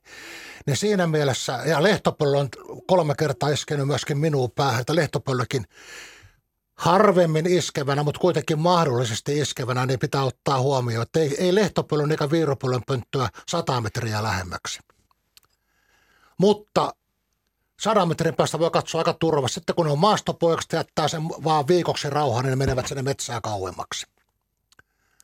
Niin 0.66 0.78
siinä 0.78 1.08
mielessä, 1.08 1.60
ja 1.66 1.84
lehtopöllö 1.84 2.38
on 2.38 2.50
kolme 2.88 3.16
kertaa 3.16 3.50
iskenyt 3.50 3.88
myöskin 3.88 4.18
minuun 4.18 4.52
päähän, 4.52 4.82
että 4.82 4.96
lehtopöllökin– 4.96 5.66
harvemmin 6.76 7.46
iskevänä, 7.46 8.04
mutta 8.04 8.20
kuitenkin 8.20 8.60
mahdollisesti 8.60 9.40
iskevänä, 9.40 9.86
niin 9.86 10.00
pitää 10.00 10.24
ottaa 10.24 10.62
huomioon, 10.62 11.04
että 11.04 11.20
ei, 11.20 11.36
ei 11.38 11.56
lehtopöllön 11.56 12.12
eikä 12.12 12.32
viiropöllön 12.32 12.82
pönttöä 12.88 13.30
100 13.48 13.82
metriä 13.82 14.24
lähemmäksi. 14.24 14.80
Mutta 16.40 16.94
sadan 17.80 18.08
metrin 18.08 18.36
päästä 18.36 18.60
voi 18.60 18.72
katsoa 18.72 19.02
aika 19.02 19.14
turvassa. 19.14 19.60
Sitten 19.60 19.76
kun 19.76 19.86
ne 19.86 19.92
on 19.92 20.00
maastopoikaset 20.00 20.74
jättää 20.74 21.08
sen 21.08 21.22
vaan 21.24 21.68
viikoksi 21.68 22.10
rauhaan, 22.10 22.46
niin 22.46 22.50
ne 22.50 22.66
menevät 22.66 22.88
sinne 22.88 23.02
metsään 23.02 23.42
kauemmaksi. 23.42 24.08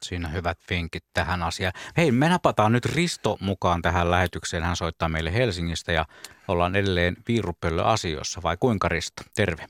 Siinä 0.01 0.27
hyvät 0.27 0.57
vinkit 0.69 1.03
tähän 1.13 1.43
asiaan. 1.43 1.73
Hei, 1.97 2.11
me 2.11 2.29
napataan 2.29 2.71
nyt 2.71 2.85
Risto 2.85 3.37
mukaan 3.41 3.81
tähän 3.81 4.11
lähetykseen. 4.11 4.63
Hän 4.63 4.75
soittaa 4.75 5.09
meille 5.09 5.33
Helsingistä 5.33 5.91
ja 5.91 6.05
ollaan 6.47 6.75
edelleen 6.75 7.15
viirupöllö 7.27 7.83
asioissa. 7.83 8.41
Vai 8.43 8.57
kuinka 8.59 8.89
Risto? 8.89 9.23
Terve. 9.35 9.65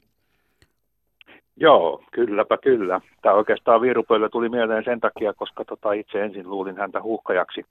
Joo, 1.55 2.03
kylläpä 2.11 2.57
kyllä. 2.57 3.01
Tämä 3.21 3.35
oikeastaan 3.35 3.81
viirupöllö 3.81 4.29
tuli 4.29 4.49
mieleen 4.49 4.83
sen 4.83 4.99
takia, 4.99 5.33
koska 5.33 5.65
tota 5.65 5.93
itse 5.93 6.23
ensin 6.23 6.49
luulin 6.49 6.77
häntä 6.77 7.01
huuhkajaksi. 7.01 7.65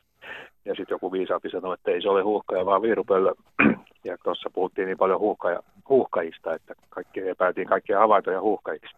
Ja 0.65 0.75
sitten 0.75 0.95
joku 0.95 1.13
viisaampi 1.13 1.51
sanoi, 1.51 1.75
että 1.75 1.91
ei 1.91 2.03
se 2.03 2.09
ole 2.09 2.23
huuhkaja, 2.23 2.67
vaan 2.67 2.83
viirupöllö. 2.83 3.35
Ja 4.05 4.17
tuossa 4.25 4.51
puhuttiin 4.55 4.87
niin 4.87 4.99
paljon 4.99 5.21
huuhkaja, 5.21 5.61
huuhkajista, 5.89 6.55
että 6.55 6.75
kaikki 6.89 7.29
epäiltiin 7.29 7.69
kaikkia 7.69 7.99
havaintoja 7.99 8.41
huuhkajiksi. 8.41 8.97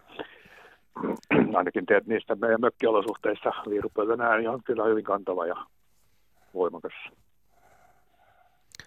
Ainakin 1.59 1.87
teet 1.87 2.07
niistä 2.07 2.35
meidän 2.35 2.61
mökkiolosuhteissa 2.61 3.53
viirupöllön 3.71 4.21
ääni 4.21 4.49
on 4.49 4.63
kyllä 4.65 4.85
hyvin 4.85 5.05
kantava 5.05 5.47
ja 5.47 5.57
voimakas. 6.55 6.93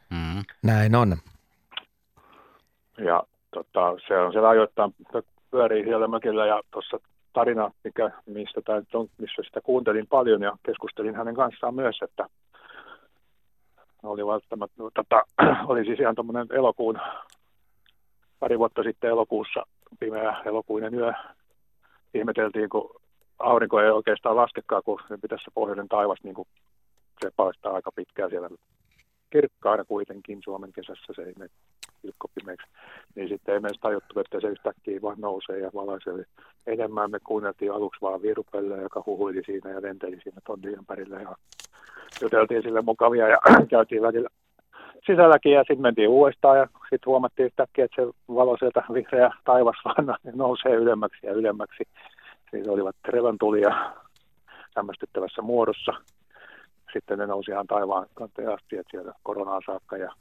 Mm. 0.10 0.44
Näin 0.64 0.96
on. 0.96 1.18
Ja 2.98 3.24
tota, 3.52 3.96
se 4.08 4.18
on 4.18 4.32
siellä 4.32 4.50
ajoittain 4.50 4.96
pyörii 5.52 5.84
siellä 5.84 6.08
mökillä 6.08 6.46
ja 6.46 6.62
tuossa 6.72 7.00
tarina, 7.34 7.72
mikä, 7.84 8.12
mistä 8.26 8.62
tämä 8.62 8.82
on, 8.94 9.08
missä 9.18 9.42
sitä 9.46 9.62
kuuntelin 9.62 10.08
paljon 10.08 10.42
ja 10.42 10.58
keskustelin 10.66 11.16
hänen 11.16 11.36
kanssaan 11.36 11.76
myös, 11.76 12.00
että 12.02 12.28
oli 14.08 14.28
välttämättä, 14.28 14.76
tota, 14.94 15.24
oli 15.72 15.86
siis 15.86 16.00
ihan 16.00 16.16
tuommoinen 16.16 16.48
elokuun, 16.52 17.00
pari 18.40 18.60
vuotta 18.60 18.84
sitten 18.84 19.10
elokuussa, 19.10 19.64
pimeä 20.00 20.42
elokuinen 20.46 20.94
yö, 20.94 21.14
ihmeteltiin, 22.14 22.70
kun 22.70 23.02
aurinko 23.40 23.80
ei 23.80 23.90
oikeastaan 23.90 24.36
laskekaan, 24.36 24.84
kun 24.86 25.00
pitäisi 25.22 25.44
se 25.44 25.52
taivas, 25.90 26.20
niin 26.24 26.36
kuin 26.36 26.48
se 27.22 27.32
paistaa 27.36 27.74
aika 27.74 27.92
pitkään 27.96 28.30
siellä. 28.30 28.50
Kirkkaana 29.30 29.86
kuitenkin 29.86 30.40
Suomen 30.44 30.74
kesässä, 30.74 31.14
se 31.16 31.22
ei 31.22 31.34
mene 31.38 31.52
pilkkopimeeksi, 32.06 32.68
niin 33.16 33.30
sitten 33.30 33.54
ei 33.54 33.60
meistä 33.60 33.82
tajuttu, 33.82 34.20
että 34.20 34.40
se 34.42 34.48
yhtäkkiä 34.48 35.02
vaan 35.02 35.20
nousee 35.20 35.60
ja 35.60 35.72
valaisee 35.74 36.26
enemmän. 36.68 37.12
Me 37.12 37.20
kuunneltiin 37.20 37.72
aluksi 37.72 38.02
vaan 38.02 38.22
virupelle, 38.22 38.82
joka 38.82 39.04
huhuili 39.06 39.42
siinä 39.46 39.70
ja 39.70 39.82
lenteli 39.82 40.20
siinä 40.24 40.42
tonnin 40.48 40.74
ympärillä 40.74 41.22
ja 41.22 41.36
juteltiin 42.22 42.64
sille 42.64 42.82
mukavia 42.82 43.28
ja 43.28 43.38
käytiin 43.74 44.02
välillä 44.02 44.30
sisälläkin 45.06 45.52
ja 45.52 45.60
sitten 45.60 45.82
mentiin 45.82 46.10
uudestaan 46.10 46.58
ja 46.58 46.68
sitten 46.74 47.06
huomattiin 47.06 47.46
yhtäkkiä, 47.46 47.86
että 47.86 48.02
se 48.02 48.08
valo 48.30 48.58
sieltä 48.58 48.84
vihreä 48.94 49.30
taivas 49.46 49.76
vaan 49.86 50.18
nousee 50.34 50.76
ylemmäksi 50.76 51.28
ja 51.28 51.34
ylemmäksi. 51.34 51.84
Siis 52.52 52.68
olivat 52.68 52.96
revontulia 53.08 53.94
hämmästyttävässä 54.76 55.42
muodossa. 55.42 55.92
Sitten 56.94 57.20
ne 57.20 57.26
nousi 57.26 57.52
ihan 57.52 57.68
taivaan 57.68 58.08
kanteen 58.14 58.54
asti, 58.54 58.78
että 58.78 58.92
siellä 58.92 59.14
koronaa 59.24 59.60
saakka 59.66 59.98
ja 59.98 60.12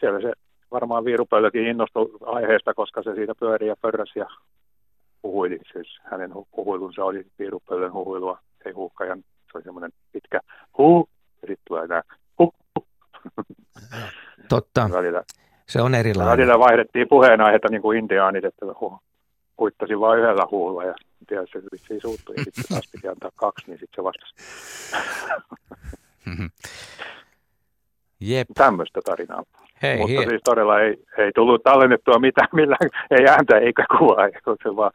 siellä 0.00 0.20
se 0.20 0.32
varmaan 0.74 1.04
viirupöllökin 1.04 1.66
innostui 1.66 2.10
aiheesta, 2.26 2.74
koska 2.74 3.02
se 3.02 3.14
siitä 3.14 3.34
pyörii 3.40 3.68
ja 3.68 3.76
pörräsi 3.82 4.18
ja 4.18 4.26
huhuili, 5.22 5.58
siis 5.72 5.98
hänen 6.04 6.30
hu- 6.32 6.46
huhuilunsa 6.56 7.04
oli 7.04 7.26
piirupöllön 7.36 7.92
huhuilua, 7.92 8.38
ei 8.66 8.72
huuhkajan. 8.72 9.18
Se 9.20 9.58
oli 9.58 9.64
semmoinen 9.64 9.90
pitkä 10.12 10.40
huu, 10.78 11.08
ja 11.42 11.48
sitten 11.48 11.64
tulee 11.68 11.86
nämä 11.86 12.02
huh, 12.38 12.54
huh. 13.36 13.44
Totta, 14.48 14.88
Välillä, 14.92 15.22
se 15.68 15.82
on 15.82 15.94
erilainen. 15.94 16.32
välillä 16.32 16.58
vaihdettiin 16.58 17.08
puheenaihetta 17.08 17.68
niin 17.70 17.82
kuin 17.82 17.98
indiaanit, 17.98 18.44
että 18.44 18.66
hu, 18.80 18.98
huittasin 19.58 20.00
vain 20.00 20.20
yhdellä 20.20 20.46
huulla 20.50 20.84
ja 20.84 20.94
tiedä, 21.28 21.44
se 21.52 21.62
vissiin 21.72 22.00
suuttui. 22.00 22.34
Ja 22.38 22.44
sitten 22.44 22.64
taas 22.68 22.88
piti 22.92 23.08
antaa 23.08 23.30
kaksi, 23.36 23.64
niin 23.66 23.78
sitten 23.78 23.96
se 23.96 24.04
vastasi. 24.04 24.34
Jep, 28.20 28.48
Tämmöistä 28.54 29.00
tarinaa. 29.04 29.42
Hei, 29.84 29.96
Mutta 29.98 30.12
hie- 30.20 30.28
siis 30.28 30.42
todella 30.44 30.80
ei, 30.80 30.96
ei 31.18 31.32
tullut 31.34 31.62
tallennettua 31.62 32.18
mitään, 32.18 32.48
millään, 32.60 32.88
ei 33.10 33.26
ääntä 33.28 33.58
eikä 33.58 33.84
kuvaa, 33.98 34.28
kun 34.44 34.56
se 34.62 34.76
vaan 34.76 34.90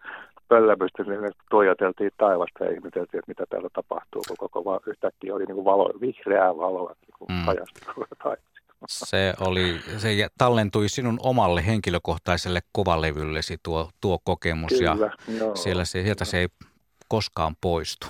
pöllämystä, 0.48 1.04
niin 1.04 1.32
tuijoteltiin 1.50 2.12
taivasta 2.18 2.64
ja 2.66 2.72
ihmeteltiin, 2.72 3.20
että 3.20 3.28
mitä 3.32 3.44
täällä 3.50 3.70
tapahtuu, 3.74 4.22
kun 4.28 4.38
koko 4.38 4.66
vaan 4.66 4.80
yhtäkkiä 4.88 5.36
oli 5.36 5.46
niin 5.46 5.56
kuin 5.56 5.66
valo, 5.66 5.90
vihreää 6.02 6.58
valoa 6.58 6.94
niin 7.02 7.10
Mm. 7.40 7.46
taivas. 7.46 7.70
se, 8.88 9.34
oli, 9.48 9.80
se 9.98 10.10
tallentui 10.38 10.90
sinun 10.90 11.20
omalle 11.24 11.66
henkilökohtaiselle 11.66 12.60
kuvalevyllesi 12.74 13.58
tuo, 13.64 13.90
tuo 14.02 14.18
kokemus 14.24 14.82
ja 14.82 14.94
Kyllä, 14.94 15.12
joo. 15.40 15.56
siellä 15.56 15.86
se, 15.86 16.04
sieltä 16.04 16.26
se 16.26 16.38
ei 16.38 16.48
koskaan 17.08 17.56
poistu. 17.62 18.08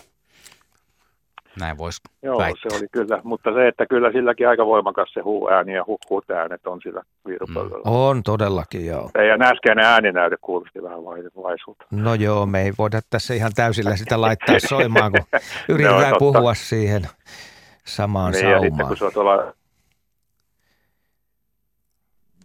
Näin 1.59 1.77
voisi 1.77 2.01
Joo, 2.23 2.37
väittää. 2.37 2.69
se 2.71 2.77
oli 2.77 2.87
kyllä, 2.91 3.21
mutta 3.23 3.53
se, 3.53 3.67
että 3.67 3.85
kyllä 3.85 4.11
silläkin 4.11 4.49
aika 4.49 4.65
voimakas 4.65 5.09
se 5.13 5.21
huuääni 5.21 5.73
ja 5.73 5.83
huhhuut 5.87 6.29
äänet 6.31 6.67
on 6.67 6.79
sillä 6.83 7.01
viirupöllöllä. 7.27 7.77
Mm. 7.77 7.81
On 7.95 8.23
todellakin, 8.23 8.85
joo. 8.85 9.09
Teidän 9.13 9.41
äskeinen 9.41 9.85
ääninäyte 9.85 10.35
kuulosti 10.41 10.83
vähän 10.83 11.05
vai- 11.05 11.43
vaisulta. 11.43 11.85
No 11.91 12.13
joo, 12.13 12.45
me 12.45 12.61
ei 12.61 12.71
voida 12.77 12.99
tässä 13.09 13.33
ihan 13.33 13.51
täysillä 13.55 13.95
sitä 13.95 14.21
laittaa 14.21 14.55
soimaan, 14.69 15.11
kun 15.11 15.25
yritetään 15.69 16.01
totta. 16.03 16.19
puhua 16.19 16.53
siihen 16.53 17.01
samaan 17.85 18.31
Niin, 18.31 18.49
ja 18.49 18.59
sitten 18.59 18.69
saumaan. 18.69 18.87
kun 18.87 18.97
se 18.97 19.05
on 19.05 19.13
tuolla 19.13 19.53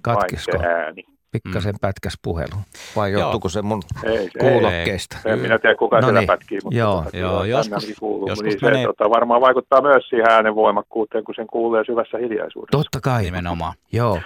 Katkisko? 0.02 0.58
ääni. 0.66 1.04
Pikkasen 1.42 1.74
pätkäs 1.80 2.14
puhelu. 2.22 2.54
Vai 2.96 3.12
Joo. 3.12 3.20
johtuuko 3.20 3.48
se 3.48 3.62
mun 3.62 3.82
Ei, 4.04 4.24
se, 4.24 4.38
kuulokkeesta? 4.38 5.16
En 5.24 5.38
minä 5.38 5.58
tiedä, 5.58 5.76
kuka 5.76 5.96
No 5.96 6.02
siellä 6.02 6.20
niin. 6.20 6.26
pätkii, 6.26 6.58
mutta 6.64 6.78
Joo. 6.78 7.02
tota, 7.04 7.16
Joo, 7.16 7.44
joskus- 7.44 7.92
kuuluu. 8.00 8.28
joskus 8.28 8.44
niin 8.44 8.60
se 8.60 8.66
menee- 8.66 8.86
tota, 8.86 9.10
varmaan 9.10 9.40
vaikuttaa 9.40 9.82
myös 9.82 10.08
siihen 10.08 10.30
äänen 10.30 10.54
voimakkuuteen, 10.54 11.24
kun 11.24 11.34
sen 11.34 11.46
kuulee 11.46 11.84
syvässä 11.86 12.18
hiljaisuudessa. 12.18 12.78
Totta 12.78 13.00
kai. 13.00 13.22
Nimenomaan. 13.22 13.74
Joo. 13.92 14.20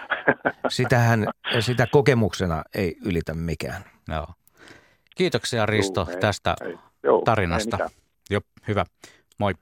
Sitähän, 0.68 1.26
sitä 1.60 1.86
kokemuksena 1.90 2.62
ei 2.74 2.96
ylitä 3.04 3.34
mikään. 3.34 3.82
Joo. 4.08 4.26
Kiitoksia 5.16 5.66
Risto 5.66 6.00
Juu, 6.00 6.10
ei, 6.14 6.20
tästä 6.20 6.54
ei. 6.64 6.74
Joo, 7.02 7.22
tarinasta. 7.24 7.76
ei 7.76 7.84
mitään. 7.84 7.90
Jo, 8.30 8.40
hyvä. 8.68 8.84
Moi. 9.38 9.54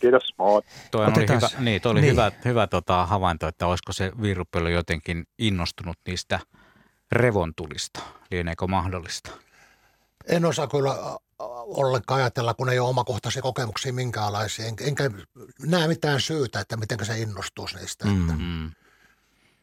Kiitos, 0.00 0.34
moi. 0.38 0.62
Toi 0.90 1.04
oli 1.04 1.12
Otetaan 1.12 1.36
hyvä, 1.38 1.48
s- 1.48 1.58
niin, 1.58 1.82
toi 1.82 1.92
oli 1.92 2.00
niin. 2.00 2.12
hyvä, 2.12 2.32
hyvä 2.44 2.66
tota, 2.66 3.06
havainto, 3.06 3.48
että 3.48 3.66
olisiko 3.66 3.92
se 3.92 4.12
virupöllö 4.22 4.70
jotenkin 4.70 5.24
innostunut 5.38 5.96
niistä 6.06 6.38
revontulista. 7.12 8.00
Lieneekö 8.30 8.66
mahdollista? 8.66 9.30
En 10.28 10.44
osaa 10.44 10.66
kyllä 10.66 10.96
ollenkaan 11.38 12.20
ajatella, 12.20 12.54
kun 12.54 12.68
ei 12.68 12.78
ole 12.78 12.88
omakohtaisia 12.88 13.42
kokemuksia 13.42 13.92
minkäänlaisia. 13.92 14.66
En- 14.66 14.74
Enkä 14.80 15.10
näe 15.66 15.88
mitään 15.88 16.20
syytä, 16.20 16.60
että 16.60 16.76
miten 16.76 17.04
se 17.06 17.18
innostuisi 17.18 17.76
niistä. 17.76 18.06
Mm. 18.06 18.32
Mm. 18.38 18.70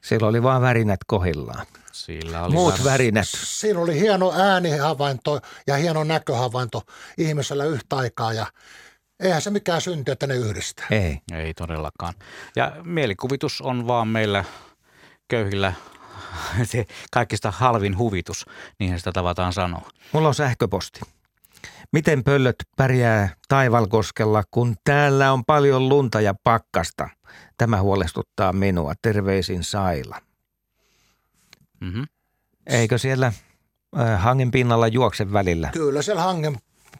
Siellä 0.01 0.27
oli 0.27 0.43
vaan 0.43 0.61
värinät 0.61 0.99
kohillaan. 1.07 1.65
Sillä 1.91 2.43
oli 2.43 2.53
Muut 2.53 2.73
vähän- 2.73 2.85
värinät. 2.85 3.27
Siinä 3.33 3.79
oli 3.79 3.99
hieno 3.99 4.31
äänihavainto 4.35 5.39
ja 5.67 5.75
hieno 5.75 6.03
näköhavainto 6.03 6.81
ihmisellä 7.17 7.65
yhtä 7.65 7.95
aikaa 7.97 8.33
ja 8.33 8.45
eihän 9.19 9.41
se 9.41 9.49
mikään 9.49 9.81
synty, 9.81 10.11
että 10.11 10.27
ne 10.27 10.35
yhdistää. 10.35 10.85
Ei. 10.91 11.19
Ei 11.33 11.53
todellakaan. 11.53 12.13
Ja 12.55 12.71
mielikuvitus 12.83 13.61
on 13.61 13.87
vaan 13.87 14.07
meillä 14.07 14.43
köyhillä 15.27 15.73
se 16.63 16.85
kaikista 17.11 17.51
halvin 17.51 17.97
huvitus, 17.97 18.45
niinhän 18.79 18.99
sitä 18.99 19.11
tavataan 19.11 19.53
sanoa. 19.53 19.89
Mulla 20.11 20.27
on 20.27 20.35
sähköposti. 20.35 20.99
Miten 21.91 22.23
pöllöt 22.23 22.55
pärjää 22.77 23.35
Taivalkoskella, 23.47 24.43
kun 24.51 24.75
täällä 24.83 25.33
on 25.33 25.45
paljon 25.45 25.89
lunta 25.89 26.21
ja 26.21 26.33
pakkasta? 26.43 27.09
Tämä 27.57 27.81
huolestuttaa 27.81 28.53
minua. 28.53 28.93
Terveisin 29.01 29.63
Saila. 29.63 30.21
Mm-hmm. 31.79 32.07
Eikö 32.67 32.97
siellä 32.97 33.33
äh, 33.99 34.21
hangen 34.21 34.51
pinnalla 34.51 34.87
juokse 34.87 35.33
välillä 35.33 35.69
Kyllä 35.73 36.01
siellä 36.01 36.21
hangen 36.21 36.57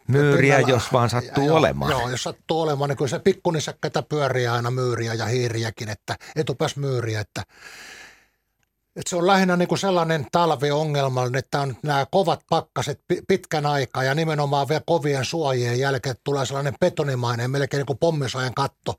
myyriä, 0.08 0.58
pinnalla- 0.58 0.70
jos 0.70 0.94
vaan 0.94 1.10
sattuu 1.10 1.46
joo, 1.48 1.58
olemaan? 1.58 1.92
Joo, 1.92 2.10
jos 2.10 2.24
sattuu 2.24 2.62
olemaan, 2.62 2.90
niin 2.90 2.98
kyllä 2.98 3.10
se 3.10 3.20
pikkunissäkkäitä 3.20 4.04
pyörii 4.04 4.48
aina 4.48 4.72
myyriä 4.72 5.14
ja 5.14 5.26
hiiriäkin, 5.26 5.90
että 5.90 6.16
etupääs 6.36 6.78
myyriä, 6.78 7.20
että, 7.20 7.44
että 8.96 9.10
se 9.10 9.16
on 9.16 9.28
lähinnä 9.28 9.58
niin 9.58 9.68
kuin 9.68 9.80
sellainen 9.80 10.28
talviongelmallinen, 10.32 11.40
että 11.40 11.62
on 11.62 11.78
nämä 11.84 12.06
kovat 12.12 12.42
pakkaset 12.50 13.00
pi- 13.08 13.22
pitkän 13.28 13.66
aikaa 13.66 14.04
ja 14.04 14.16
nimenomaan 14.16 14.70
vielä 14.70 14.82
kovien 14.86 15.26
suojien 15.26 15.80
jälkeen 15.80 16.16
tulee 16.24 16.46
sellainen 16.46 16.74
betonimainen, 16.80 17.52
melkein 17.52 17.80
niin 17.80 17.86
kuin 17.86 18.00
pommisojen 18.00 18.54
katto. 18.54 18.96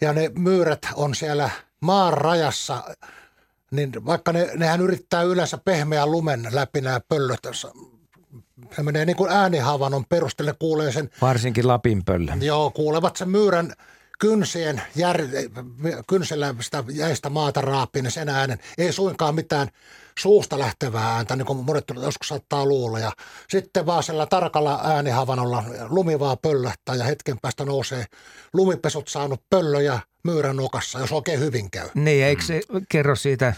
Ja 0.00 0.12
ne 0.12 0.30
myyrät 0.38 0.88
on 0.94 1.14
siellä 1.14 1.50
maan 1.80 2.12
rajassa, 2.12 2.82
niin 3.70 4.06
vaikka 4.06 4.32
ne, 4.32 4.50
nehän 4.54 4.80
yrittää 4.80 5.22
yleensä 5.22 5.58
pehmeän 5.58 6.10
lumen 6.10 6.48
läpi 6.52 6.80
nämä 6.80 7.00
pöllöt, 7.08 7.40
se 8.76 8.82
menee 8.82 9.04
niin 9.04 9.16
kuin 9.16 9.30
äänihavainnon 9.30 10.04
perusteella, 10.08 10.54
kuulee 10.54 10.92
sen 10.92 11.10
Varsinkin 11.22 11.68
Lapin 11.68 12.04
pöllö. 12.04 12.32
Joo, 12.40 12.70
kuulevat 12.70 13.16
sen 13.16 13.30
myyrän 13.30 13.72
kynsien 14.22 14.82
jär, 14.96 15.18
kynsellä 16.08 16.54
sitä 16.60 16.84
jäistä 16.88 17.30
maata 17.30 17.60
raapii, 17.60 18.02
niin 18.02 18.10
sen 18.10 18.28
äänen 18.28 18.58
ei 18.78 18.92
suinkaan 18.92 19.34
mitään 19.34 19.68
suusta 20.18 20.58
lähtevää 20.58 21.14
ääntä, 21.14 21.36
niin 21.36 21.46
kuin 21.46 21.64
monet 21.64 21.84
joskus 22.02 22.28
saattaa 22.28 22.66
luulla. 22.66 22.98
Ja 22.98 23.12
sitten 23.48 23.86
vaan 23.86 24.02
sillä 24.02 24.26
tarkalla 24.26 24.80
äänihavannolla 24.84 25.64
lumi 25.88 26.18
vaan 26.18 26.36
pöllähtää 26.42 26.94
ja 26.94 27.04
hetken 27.04 27.36
päästä 27.42 27.64
nousee 27.64 28.04
lumipesut 28.54 29.08
saanut 29.08 29.40
pöllö 29.50 29.80
ja 29.80 29.98
myyrän 30.24 30.56
nokassa, 30.56 30.98
jos 30.98 31.12
oikein 31.12 31.40
hyvin 31.40 31.70
käy. 31.70 31.88
Niin, 31.94 32.24
eikö 32.24 32.42
se 32.42 32.60
kerro 32.88 33.16
siitä 33.16 33.54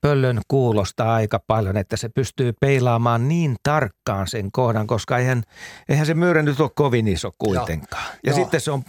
pöllön 0.00 0.40
kuulosta 0.48 1.14
aika 1.14 1.40
paljon, 1.46 1.76
että 1.76 1.96
se 1.96 2.08
pystyy 2.08 2.52
peilaamaan 2.60 3.28
niin 3.28 3.56
tarkkaan 3.62 4.28
sen 4.28 4.52
kohdan, 4.52 4.86
koska 4.86 5.18
eihän, 5.18 5.42
eihän 5.88 6.06
se 6.06 6.14
myyrä 6.14 6.42
nyt 6.42 6.60
ole 6.60 6.70
kovin 6.74 7.08
iso 7.08 7.30
kuitenkaan. 7.38 8.06
Ja 8.24 8.32
Joo. 8.32 8.36
sitten 8.36 8.60
se 8.60 8.70
on 8.70 8.84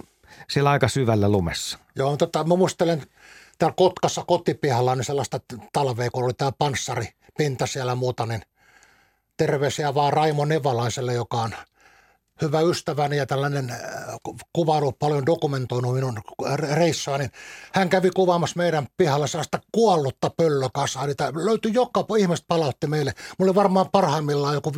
siellä 0.49 0.69
aika 0.69 0.87
syvällä 0.87 1.29
lumessa. 1.29 1.79
Joo, 1.95 2.17
tota, 2.17 2.43
mä 2.43 2.55
muistelen 2.55 3.03
täällä 3.57 3.73
Kotkassa 3.77 4.23
kotipihalla 4.27 4.95
niin 4.95 5.05
sellaista 5.05 5.39
talvea, 5.73 6.11
kun 6.11 6.23
oli 6.23 6.33
tämä 6.33 6.51
panssari 6.59 7.07
pinta 7.37 7.67
siellä 7.67 7.95
muuta, 7.95 8.25
niin 8.25 8.41
terveisiä 9.37 9.95
vaan 9.95 10.13
Raimo 10.13 10.45
Nevalaiselle, 10.45 11.13
joka 11.13 11.37
on 11.37 11.51
hyvä 12.41 12.61
ystäväni 12.61 13.17
ja 13.17 13.25
tällainen 13.25 13.69
äh, 13.69 13.79
ku- 14.23 14.37
kuvailu 14.53 14.91
paljon 14.91 15.25
dokumentoinut 15.25 15.95
minun 15.95 16.21
reissua, 16.73 17.17
niin 17.17 17.31
hän 17.73 17.89
kävi 17.89 18.09
kuvaamassa 18.09 18.57
meidän 18.57 18.87
pihalla 18.97 19.27
sellaista 19.27 19.59
kuollutta 19.71 20.29
pöllökasaa. 20.29 21.07
Niitä 21.07 21.31
löytyi 21.35 21.73
joka 21.73 22.05
ihmiset 22.19 22.45
palautti 22.47 22.87
meille. 22.87 23.13
Mulla 23.37 23.49
oli 23.49 23.55
varmaan 23.55 23.89
parhaimmillaan 23.91 24.53
joku 24.53 24.71
15-20 24.71 24.73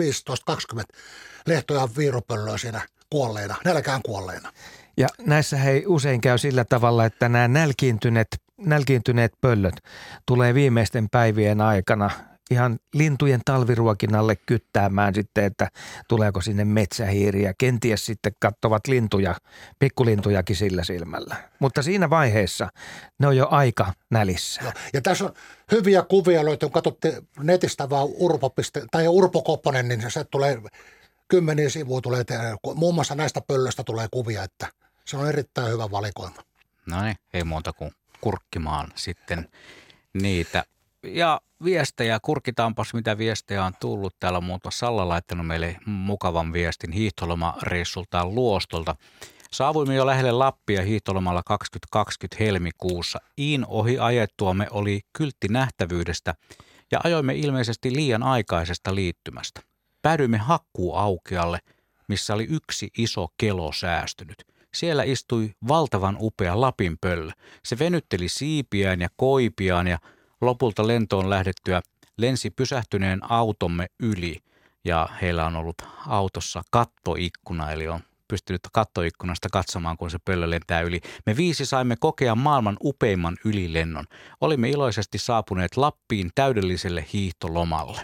lehtoja 1.45 1.90
viirupöllöä 1.98 2.57
siinä 2.57 2.81
kuolleena, 3.10 3.56
nälkään 3.65 4.02
kuolleena. 4.02 4.52
Ja 4.99 5.07
näissä 5.26 5.57
hei 5.57 5.84
usein 5.88 6.21
käy 6.21 6.38
sillä 6.38 6.65
tavalla, 6.65 7.05
että 7.05 7.30
nämä 7.30 7.47
nälkiintyneet, 7.47 8.27
nälkiintyneet 8.57 9.34
pöllöt 9.41 9.76
tulee 10.26 10.53
viimeisten 10.53 11.09
päivien 11.09 11.61
aikana 11.61 12.09
ihan 12.51 12.80
lintujen 12.93 13.41
talviruokinnalle 13.45 14.35
kyttäämään 14.35 15.15
sitten, 15.15 15.43
että 15.43 15.67
tuleeko 16.07 16.41
sinne 16.41 16.65
metsähiiriä. 16.65 17.53
Kenties 17.57 18.05
sitten 18.05 18.31
katsovat 18.39 18.88
lintuja, 18.88 19.35
pikkulintujakin 19.80 20.55
sillä 20.55 20.84
silmällä. 20.84 21.35
Mutta 21.59 21.81
siinä 21.81 22.09
vaiheessa 22.09 22.69
ne 23.19 23.27
on 23.27 23.38
jo 23.38 23.47
aika 23.51 23.93
nälissä. 24.09 24.61
Joo. 24.63 24.71
Ja 24.93 25.01
tässä 25.01 25.26
on 25.26 25.34
hyviä 25.71 26.01
kuvia 26.01 26.45
löytyy, 26.45 26.69
kun 26.69 26.73
katsotte 26.73 27.21
netistä 27.43 27.89
vaan 27.89 28.07
urpo. 28.13 28.53
tai 28.91 29.07
Urpo 29.07 29.41
Kopponen, 29.41 29.88
niin 29.88 30.11
se 30.11 30.23
tulee 30.23 30.61
kymmeniä 31.27 31.69
sivuja 31.69 32.01
tulee, 32.01 32.23
muun 32.76 32.95
muassa 32.95 33.15
näistä 33.15 33.41
pöllöistä 33.41 33.84
tulee 33.84 34.07
kuvia, 34.11 34.43
että 34.43 34.67
se 35.10 35.18
on 35.18 35.30
erittäin 35.30 35.72
hyvä 35.72 35.91
valikoima. 35.91 36.36
No 36.86 37.03
niin, 37.03 37.15
ei 37.34 37.44
muuta 37.44 37.73
kuin 37.73 37.91
kurkkimaan 38.22 38.91
sitten 38.95 39.49
niitä. 40.14 40.64
Ja 41.03 41.41
viestejä, 41.64 42.19
kurkitaanpas 42.22 42.94
mitä 42.94 43.18
viestejä 43.18 43.65
on 43.65 43.73
tullut. 43.80 44.15
Täällä 44.19 44.41
muuta 44.41 44.72
Salla 44.72 45.10
laittanut 45.10 45.48
meille 45.48 45.77
mukavan 45.86 46.53
viestin 46.53 46.91
hiihtolomareissultaan 46.91 48.36
Luostolta. 48.36 48.95
Saavuimme 49.52 49.95
jo 49.95 50.06
lähelle 50.06 50.31
Lappia 50.31 50.81
hiihtolomalla 50.81 51.44
2020 51.45 52.44
helmikuussa. 52.44 53.19
Iin 53.40 53.65
ohi 53.68 53.99
ajettuamme 53.99 54.68
oli 54.72 55.02
kyltti 55.14 55.48
nähtävyydestä 55.48 56.36
ja 56.91 56.99
ajoimme 57.03 57.36
ilmeisesti 57.36 57.94
liian 57.94 58.23
aikaisesta 58.23 58.95
liittymästä. 58.95 59.61
päädyimme 60.02 60.38
hakkuuaukealle, 60.38 61.60
missä 62.07 62.34
oli 62.34 62.48
yksi 62.49 62.90
iso 62.98 63.27
kelo 63.38 63.72
säästynyt. 63.72 64.59
Siellä 64.73 65.03
istui 65.03 65.51
valtavan 65.67 66.17
upea 66.19 66.61
lapinpöllö. 66.61 67.31
Se 67.65 67.79
venytteli 67.79 68.29
siipiään 68.29 69.01
ja 69.01 69.09
koipiaan 69.15 69.87
ja 69.87 69.99
lopulta 70.41 70.87
lentoon 70.87 71.29
lähdettyä 71.29 71.81
lensi 72.17 72.49
pysähtyneen 72.49 73.31
automme 73.31 73.87
yli 73.99 74.37
ja 74.85 75.09
heillä 75.21 75.45
on 75.45 75.55
ollut 75.55 75.75
autossa 76.07 76.61
kattoikkuna, 76.71 77.71
eli 77.71 77.87
on 77.87 77.99
pystynyt 78.27 78.61
kattoikkunasta 78.73 79.49
katsomaan, 79.51 79.97
kun 79.97 80.11
se 80.11 80.17
pöllö 80.25 80.49
lentää 80.49 80.81
yli. 80.81 81.01
Me 81.25 81.37
viisi 81.37 81.65
saimme 81.65 81.95
kokea 81.99 82.35
maailman 82.35 82.77
upeimman 82.83 83.37
ylilennon. 83.45 84.05
Olimme 84.41 84.69
iloisesti 84.69 85.17
saapuneet 85.17 85.77
Lappiin 85.77 86.31
täydelliselle 86.35 87.05
hiihtolomalle. 87.13 88.01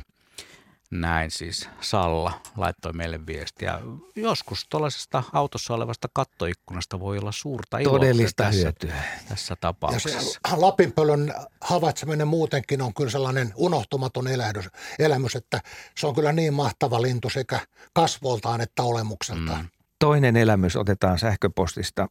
Näin 1.00 1.32
siis 1.32 1.70
Salla 1.82 2.42
laittoi 2.58 2.94
meille 2.94 3.26
viestiä. 3.26 3.80
Joskus 4.16 4.66
tuollaisesta 4.70 5.24
autossa 5.34 5.74
olevasta 5.74 6.08
kattoikkunasta 6.14 7.00
voi 7.00 7.18
olla 7.18 7.32
suurta 7.32 7.78
iloa 7.78 7.94
Todellista 7.94 8.44
tässä, 8.44 8.62
hyötyä. 8.62 8.96
tässä 9.30 9.52
Ja 9.52 9.56
tapauksessa. 9.56 10.20
se 10.22 10.56
Lapinpölön 10.56 11.34
havaitseminen 11.62 12.28
muutenkin 12.28 12.82
on 12.82 12.94
kyllä 12.94 13.10
sellainen 13.10 13.54
unohtumaton 13.56 14.28
elähdys, 14.28 14.70
elämys, 15.00 15.36
että 15.36 15.62
se 15.98 16.08
on 16.08 16.16
kyllä 16.16 16.32
niin 16.32 16.54
mahtava 16.54 17.02
lintu 17.02 17.30
sekä 17.30 17.60
kasvoltaan 17.94 18.62
että 18.62 18.84
olemukseltaan. 18.84 19.62
Mm. 19.62 19.70
Toinen 20.00 20.38
elämys 20.38 20.76
otetaan 20.76 21.20
sähköpostista. 21.20 22.08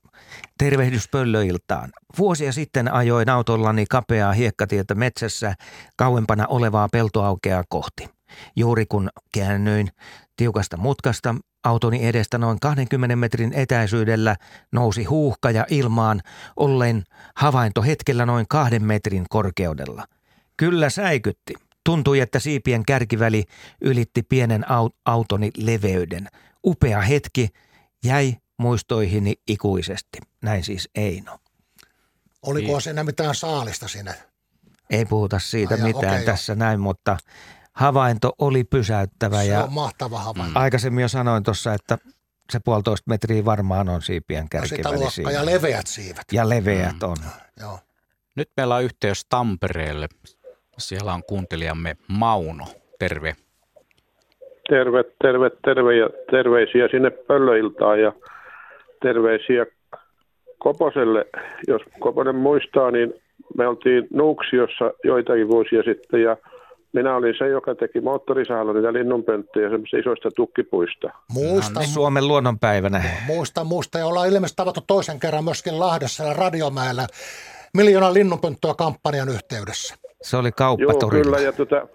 Tervehdys 0.58 1.08
pöllöiltaan. 1.08 1.92
Vuosia 2.18 2.52
sitten 2.52 2.92
ajoin 2.92 3.28
autollani 3.28 3.84
kapeaa 3.90 4.32
hiekkatietä 4.32 4.94
metsässä 4.94 5.54
kauempana 5.96 6.46
olevaa 6.46 6.88
peltoaukeaa 6.88 7.64
kohti. 7.68 8.13
Juuri 8.56 8.86
kun 8.86 9.10
käännyin 9.34 9.88
tiukasta 10.36 10.76
mutkasta, 10.76 11.34
autoni 11.64 12.06
edestä 12.06 12.38
noin 12.38 12.60
20 12.60 13.16
metrin 13.16 13.52
etäisyydellä 13.52 14.36
nousi 14.72 15.04
huuhka 15.04 15.50
ja 15.50 15.66
ilmaan 15.70 16.20
ollen 16.56 17.04
havainto 17.36 17.82
hetkellä 17.82 18.26
noin 18.26 18.46
kahden 18.48 18.84
metrin 18.84 19.26
korkeudella. 19.28 20.04
Kyllä 20.56 20.90
säikytti. 20.90 21.54
Tuntui, 21.84 22.20
että 22.20 22.38
siipien 22.38 22.84
kärkiväli 22.86 23.44
ylitti 23.80 24.22
pienen 24.22 24.64
au- 24.64 24.96
autoni 25.04 25.50
leveyden. 25.56 26.28
Upea 26.66 27.00
hetki 27.00 27.48
jäi 28.04 28.36
muistoihini 28.58 29.34
ikuisesti. 29.48 30.18
Näin 30.42 30.64
siis 30.64 30.88
Eino. 30.94 31.38
Oliko 32.42 32.80
siinä 32.80 33.04
mitään 33.04 33.34
saalista 33.34 33.88
siinä? 33.88 34.14
Ei 34.90 35.04
puhuta 35.04 35.38
siitä 35.38 35.74
Ai 35.74 35.82
mitään 35.82 36.14
okei, 36.14 36.24
tässä 36.24 36.54
näin, 36.54 36.80
mutta 36.80 37.16
havainto 37.74 38.32
oli 38.38 38.64
pysäyttävä 38.64 39.36
Se 39.42 39.48
ja 39.50 39.64
on 39.64 39.72
mahtava 39.72 40.18
havainto. 40.18 40.58
aikaisemmin 40.60 41.02
jo 41.02 41.08
sanoin 41.08 41.42
tuossa, 41.42 41.74
että 41.74 41.98
se 42.52 42.58
puolitoista 42.64 43.10
metriä 43.10 43.44
varmaan 43.44 43.88
on 43.88 44.02
siipien 44.02 44.48
kärkiväli 44.48 45.10
siinä. 45.10 45.30
ja 45.30 45.46
leveät 45.46 45.86
siivet. 45.86 46.24
ja 46.32 46.48
leveät 46.48 46.92
Mm. 47.02 47.08
on. 47.08 47.16
Joo. 47.60 47.78
Nyt 48.36 48.48
meillä 48.56 48.74
on 48.74 48.82
yhteys 48.84 49.26
Tampereelle. 49.28 50.06
Siellä 50.78 51.12
on 51.14 51.22
kuuntelijamme 51.28 51.96
Mauno. 52.08 52.64
Terve. 52.98 53.36
Terve, 54.68 55.04
terve, 55.22 55.50
terve 55.64 55.96
ja 55.96 56.08
terveisiä 56.30 56.88
sinne 56.90 57.10
pöllöiltaan 57.10 58.00
ja 58.00 58.12
terveisiä 59.02 59.66
Koposelle. 60.58 61.26
Jos 61.68 61.82
Koponen 62.00 62.36
muistaa, 62.36 62.90
niin 62.90 63.14
me 63.58 63.66
oltiin 63.68 64.06
Nuuksiossa 64.12 64.92
joitakin 65.04 65.48
vuosia 65.48 65.82
sitten 65.82 66.22
ja 66.22 66.36
minä 66.94 67.16
olin 67.16 67.34
se, 67.38 67.48
joka 67.48 67.74
teki 67.74 68.00
moottorisahalla 68.00 68.72
niitä 68.72 68.92
linnunpönttöjä 68.92 69.70
semmoisista 69.70 69.96
isoista 69.98 70.28
tukkipuista. 70.36 71.08
Muista, 71.34 71.80
No, 71.80 71.86
Suomen 71.86 72.28
luonnonpäivänä. 72.28 73.02
muista, 73.26 73.64
muista. 73.64 73.98
Ja 73.98 74.06
ollaan 74.06 74.28
ilmeisesti 74.28 74.56
tavattu 74.56 74.80
toisen 74.86 75.20
kerran 75.20 75.44
myöskin 75.44 75.80
Lahdessa 75.80 76.24
ja 76.24 76.32
Radiomäellä 76.32 77.06
miljoonan 77.76 78.14
linnunpönttöä 78.14 78.74
kampanjan 78.78 79.28
yhteydessä. 79.28 79.94
Se 80.22 80.36
oli 80.36 80.48
Joo, 80.48 80.52
kauppatorilla. 80.56 81.24
kyllä. 81.24 81.38
Ja 81.38 81.52
tota, 81.52 81.86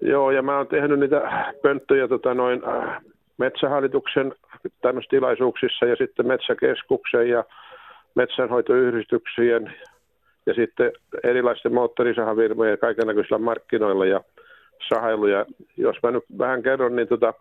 joo, 0.00 0.30
ja 0.30 0.42
mä 0.42 0.56
oon 0.56 0.66
tehnyt 0.68 1.00
niitä 1.00 1.20
pönttöjä 1.62 2.08
tota, 2.08 2.34
noin 2.34 2.62
äh, 2.68 3.00
metsähallituksen 3.38 4.34
tämmöisissä 4.82 5.10
tilaisuuksissa 5.10 5.86
ja 5.86 5.96
sitten 5.96 6.26
metsäkeskuksen 6.26 7.28
ja 7.28 7.44
metsänhoitoyhdistyksien 8.14 9.74
ja 10.46 10.54
sitten 10.54 10.92
erilaisten 11.24 11.74
moottorisahavirmojen 11.74 12.70
ja 12.70 12.76
kaikenlaisilla 12.76 13.38
markkinoilla 13.38 14.06
ja 14.06 14.20
sahailuja. 14.88 15.46
Jos 15.76 15.96
mä 16.02 16.10
nyt 16.10 16.24
vähän 16.38 16.62
kerron, 16.62 16.96
niin 16.96 17.08
tota, 17.08 17.34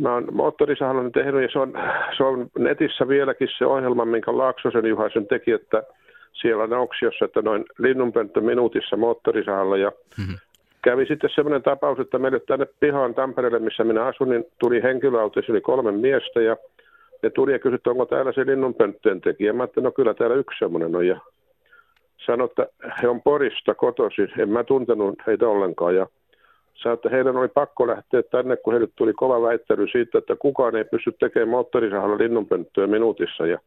mä 0.00 0.14
oon 0.14 0.28
moottorisahalla 0.32 1.02
nyt 1.02 1.12
tehnyt 1.12 1.42
ja 1.42 1.48
se 1.52 1.58
on, 1.58 1.72
se 2.16 2.24
on 2.24 2.46
netissä 2.58 3.08
vieläkin 3.08 3.48
se 3.58 3.66
ohjelma, 3.66 4.04
minkä 4.04 4.38
Laaksosen 4.38 4.86
Juha 4.86 5.08
sen 5.12 5.26
teki, 5.26 5.52
että 5.52 5.82
siellä 6.32 6.64
on 6.64 6.72
auksiossa, 6.72 7.24
että 7.24 7.42
noin 7.42 7.64
linnunpönttö 7.78 8.40
minuutissa 8.40 8.96
moottorisahalla 8.96 9.76
ja 9.76 9.92
Mhm. 10.18 10.32
kävi 10.82 11.06
sitten 11.06 11.30
semmoinen 11.34 11.62
tapaus, 11.62 11.98
että 11.98 12.18
meille 12.18 12.40
tänne 12.40 12.66
pihaan 12.80 13.14
Tampereelle, 13.14 13.58
missä 13.58 13.84
minä 13.84 14.04
asun, 14.04 14.28
niin 14.28 14.44
tuli 14.58 14.82
henkilöauto, 14.82 15.40
oli 15.50 15.60
kolme 15.60 15.92
miestä 15.92 16.40
ja 16.40 16.56
ne 17.22 17.30
tuli 17.30 17.52
ja 17.52 17.58
kysyi, 17.58 17.74
että 17.74 17.90
onko 17.90 18.06
täällä 18.06 18.32
se 18.32 18.46
linnunpönttöjen 18.46 19.20
tekijä. 19.20 19.52
Mä 19.52 19.62
ajattelin, 19.62 19.84
no 19.84 19.90
kyllä 19.92 20.14
täällä 20.14 20.36
yksi 20.36 20.58
semmoinen 20.58 20.96
on 20.96 21.06
ja 21.06 21.20
sanoi, 22.26 22.44
että 22.44 22.66
he 23.02 23.08
on 23.08 23.22
Porista 23.22 23.74
kotoisin. 23.74 24.28
En 24.38 24.48
mä 24.48 24.64
tuntenut 24.64 25.14
heitä 25.26 25.48
ollenkaan 25.48 25.96
ja 25.96 26.06
sanoi, 26.74 26.94
että 26.94 27.08
heidän 27.08 27.36
oli 27.36 27.48
pakko 27.48 27.86
lähteä 27.86 28.22
tänne, 28.22 28.56
kun 28.56 28.72
heille 28.72 28.88
tuli 28.96 29.12
kova 29.12 29.42
väittely 29.42 29.88
siitä, 29.88 30.18
että 30.18 30.36
kukaan 30.36 30.76
ei 30.76 30.84
pysty 30.84 31.12
tekemään 31.20 31.48
moottorisahalla 31.48 32.18
linnunpönttöä 32.18 32.86
minuutissa 32.86 33.46
ja 33.46 33.58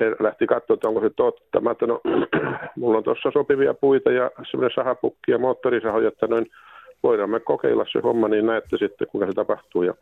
he 0.00 0.16
lähti 0.20 0.46
katsoa, 0.46 0.74
että 0.74 0.88
onko 0.88 1.00
se 1.00 1.10
totta. 1.16 1.60
Mä 1.60 1.70
ajattelin, 1.70 1.94
no, 1.94 2.00
mulla 2.76 2.98
on 2.98 3.04
tuossa 3.04 3.30
sopivia 3.32 3.74
puita 3.74 4.12
ja 4.12 4.30
semmoinen 4.50 4.74
sahapukki 4.74 5.32
ja 5.32 5.38
moottorisahoja, 5.38 6.08
että 6.08 6.26
noin 6.26 6.46
voidaan 7.02 7.30
me 7.30 7.40
kokeilla 7.40 7.84
se 7.92 8.00
homma, 8.02 8.28
niin 8.28 8.46
näette 8.46 8.76
sitten, 8.78 9.08
kuinka 9.08 9.26
se 9.26 9.32
tapahtuu. 9.32 9.82
Ja 9.82 9.94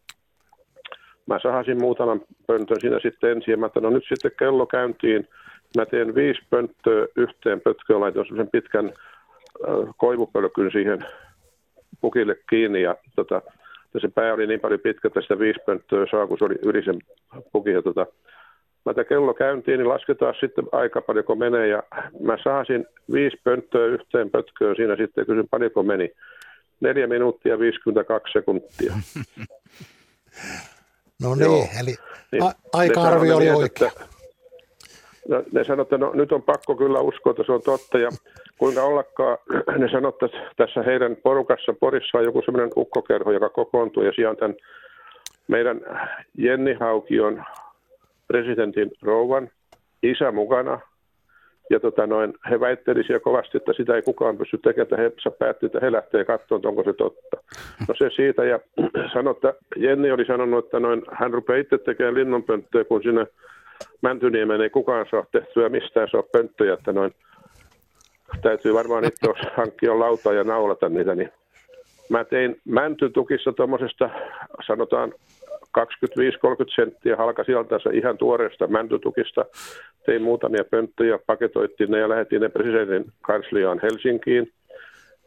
mä 1.29 1.39
sahasin 1.43 1.81
muutaman 1.81 2.21
pöntön 2.47 2.81
siinä 2.81 2.99
sitten 3.03 3.31
ensin, 3.31 3.53
ja 3.53 3.57
mä 3.57 3.67
ajattelin, 3.67 3.85
no 3.85 3.91
nyt 3.91 4.05
sitten 4.09 4.33
kello 4.39 4.67
käyntiin. 4.67 5.29
Mä 5.77 5.87
teen 5.87 6.15
viisi 6.15 6.41
pönttöä 6.51 7.07
yhteen 7.17 7.61
pötköön, 7.61 8.01
laitoin 8.01 8.27
semmoisen 8.27 8.51
pitkän 8.51 8.87
äh, 8.87 9.95
koivupölkyn 9.97 10.71
siihen 10.73 10.99
pukille 12.01 12.37
kiinni, 12.51 12.83
ja 12.83 12.97
tota, 13.17 13.43
ja 13.95 14.01
se 14.01 14.09
pää 14.09 14.35
oli 14.35 14.47
niin 14.47 14.61
paljon 14.61 14.81
pitkä, 14.81 15.09
että 15.09 15.21
sitä 15.21 15.39
viisi 15.39 15.61
pönttöä 15.67 16.07
saa, 16.11 16.27
kun 16.27 16.39
se 16.39 16.45
oli 16.45 16.55
yli 16.63 16.85
sen 16.85 16.99
pukin. 17.53 17.75
Ja 17.75 17.83
tota, 17.83 18.07
mä 18.87 18.95
tätä 18.95 19.05
kello 19.05 19.35
käyntiin, 19.35 19.79
niin 19.79 19.89
lasketaan 19.89 20.35
sitten 20.41 20.65
aika 20.73 21.01
paljonko 21.01 21.35
menee. 21.35 21.69
Ja 21.69 21.83
mä 22.21 22.37
saasin 22.45 22.87
viisi 23.13 23.41
pönttöä 23.45 23.87
yhteen 23.87 24.31
pötköön 24.31 24.77
siinä 24.77 24.97
sitten 24.97 25.27
kysyn 25.27 25.49
paljonko 25.51 25.83
meni. 25.83 26.11
Neljä 26.81 27.07
minuuttia 27.07 27.59
52 27.59 28.33
sekuntia. 28.33 28.93
No 31.23 31.29
Joo. 31.41 31.53
niin, 31.55 31.69
eli 31.81 31.95
Niin, 32.33 32.43
aika-arvio 32.73 33.35
sanoi 33.35 33.51
oli 33.51 33.63
oikea. 33.63 33.89
että- 33.89 34.05
No, 35.29 35.43
ne 35.53 35.65
sanoivat, 35.65 35.87
että 35.87 35.99
no, 35.99 36.11
nyt 36.15 36.33
on 36.33 36.43
pakko 36.43 36.75
kyllä 36.77 37.01
uskoa, 37.01 37.31
että 37.31 37.43
se 37.47 37.53
on 37.53 37.63
totta. 37.63 37.99
Ja 37.99 38.09
kuinka 38.59 38.83
ollakaan, 38.83 39.39
ne 39.79 39.89
sanoivat, 39.91 40.23
että 40.23 40.39
tässä 40.57 40.83
heidän 40.83 41.17
porukassa 41.17 41.73
Porissa 41.81 42.19
on 42.19 42.25
joku 42.25 42.43
semmoinen 42.45 42.71
ukkokerho, 42.77 43.33
joka 43.33 43.49
kokoontuu. 43.49 44.03
Ja 44.03 44.13
siellä 44.13 44.31
on 44.31 44.37
tämän 44.37 44.57
meidän 45.49 45.81
Jenni 46.39 46.75
Haukion 46.81 47.45
presidentin 48.27 48.91
rouvan 49.03 49.51
isä 50.03 50.33
mukana. 50.33 50.81
Ja 51.71 51.81
tota 51.81 52.07
noin, 52.07 52.35
he 52.51 52.61
väitteli 52.61 53.05
siellä 53.05 53.21
kovasti, 53.21 53.57
että 53.57 53.73
sitä 53.73 53.95
ei 53.95 54.03
kukaan 54.03 54.39
pysty 54.39 54.59
tekemään, 54.59 55.03
he 55.03 55.31
päätti, 55.39 55.67
että 55.67 55.79
he 55.83 55.93
lähtee 55.93 56.25
katsomaan, 56.25 56.67
onko 56.67 56.85
se 56.85 56.93
totta. 56.93 57.37
No 57.89 57.95
se 57.99 58.11
siitä, 58.17 58.45
ja 58.45 58.61
sanoi, 59.13 59.31
että 59.31 59.55
Jenni 59.77 60.11
oli 60.11 60.25
sanonut, 60.25 60.65
että 60.65 60.81
noin, 60.81 61.03
hän 61.13 61.33
rupeaa 61.33 61.59
itse 61.59 61.79
tekemään 61.79 62.15
linnunpönttöä, 62.15 62.85
kun 62.85 63.03
sinne 63.03 63.27
Mäntyniemeen 64.03 64.61
ei 64.61 64.71
kukaan 64.71 65.07
saa 65.11 65.25
tehtyä 65.33 65.69
mistään 65.69 66.09
saa 66.13 66.23
pönttöjä, 66.23 66.75
että 66.75 66.93
noin 66.93 67.15
täytyy 68.43 68.75
varmaan 68.75 69.05
itse 69.05 69.27
hankkia 69.57 69.99
lautaa 69.99 70.33
ja 70.33 70.45
naulata 70.45 70.89
niitä, 70.89 71.15
niin 71.15 71.33
mä 72.09 72.25
tein 72.25 72.61
mäntytukissa 72.65 73.53
tuommoisesta, 73.53 74.11
sanotaan 74.67 75.13
25-30 75.79 75.83
senttiä 76.75 77.17
halka 77.17 77.45
sieltä 77.45 77.77
ihan 77.93 78.19
tuoreesta 78.19 78.67
mäntytukista. 78.67 79.45
Tein 80.07 80.23
muutamia 80.23 80.65
pönttöjä, 80.71 81.19
paketoittiin 81.27 81.91
ne 81.91 81.99
ja 81.99 82.09
lähetin 82.09 82.41
ne 82.41 82.49
presidentin 82.49 83.13
kansliaan 83.23 83.81
Helsinkiin. 83.83 84.53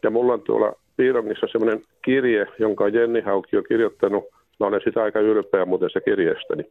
Ja 0.03 0.09
mulla 0.09 0.33
on 0.33 0.41
tuolla 0.41 0.73
piirongissa 0.97 1.47
semmoinen 1.51 1.83
kirje, 2.05 2.47
jonka 2.59 2.83
on 2.83 2.93
Jenni 2.93 3.21
Haukio 3.21 3.63
kirjoittanut. 3.63 4.23
Mä 4.59 4.67
olen 4.67 4.81
sitä 4.83 5.03
aika 5.03 5.19
ylpeä 5.19 5.65
muuten 5.65 5.89
se 5.89 6.01
kirjeestäni. 6.01 6.63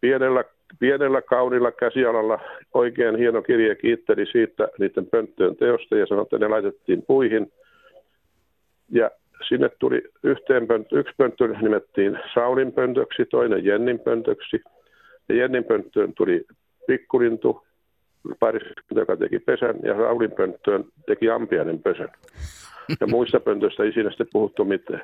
Pienellä, 0.00 0.44
pienellä 0.78 1.22
kaunilla 1.22 1.72
käsialalla 1.72 2.38
oikein 2.74 3.16
hieno 3.16 3.42
kirje 3.42 3.74
kiitteli 3.74 4.26
siitä 4.26 4.68
niiden 4.78 5.06
pönttöjen 5.06 5.56
teosta 5.56 5.96
ja 5.96 6.06
sanoi, 6.06 6.22
että 6.22 6.38
ne 6.38 6.48
laitettiin 6.48 7.02
puihin. 7.06 7.52
Ja 8.90 9.10
sinne 9.48 9.70
tuli 9.78 10.02
yhteen 10.22 10.66
pönttö, 10.66 10.98
yksi 10.98 11.14
pönttö 11.16 11.48
nimettiin 11.48 12.18
Saulin 12.34 12.72
pöntöksi, 12.72 13.24
toinen 13.24 13.64
Jennin 13.64 13.98
pöntöksi. 13.98 14.62
Ja 15.28 15.34
Jennin 15.34 15.64
pönttöön 15.64 16.12
tuli 16.14 16.44
pikkulintu, 16.86 17.66
pariskunta, 18.40 19.00
joka 19.00 19.16
teki 19.16 19.38
pesän, 19.38 19.76
ja 19.82 19.96
Saulin 19.96 20.32
pönttöön 20.32 20.84
teki 21.06 21.30
ampiainen 21.30 21.78
pesän. 21.78 22.08
Ja 23.00 23.06
muista 23.06 23.40
pöntöistä 23.40 23.82
ei 23.82 23.92
siinä 23.92 24.10
sitten 24.10 24.26
puhuttu 24.32 24.64
mitään. 24.64 25.02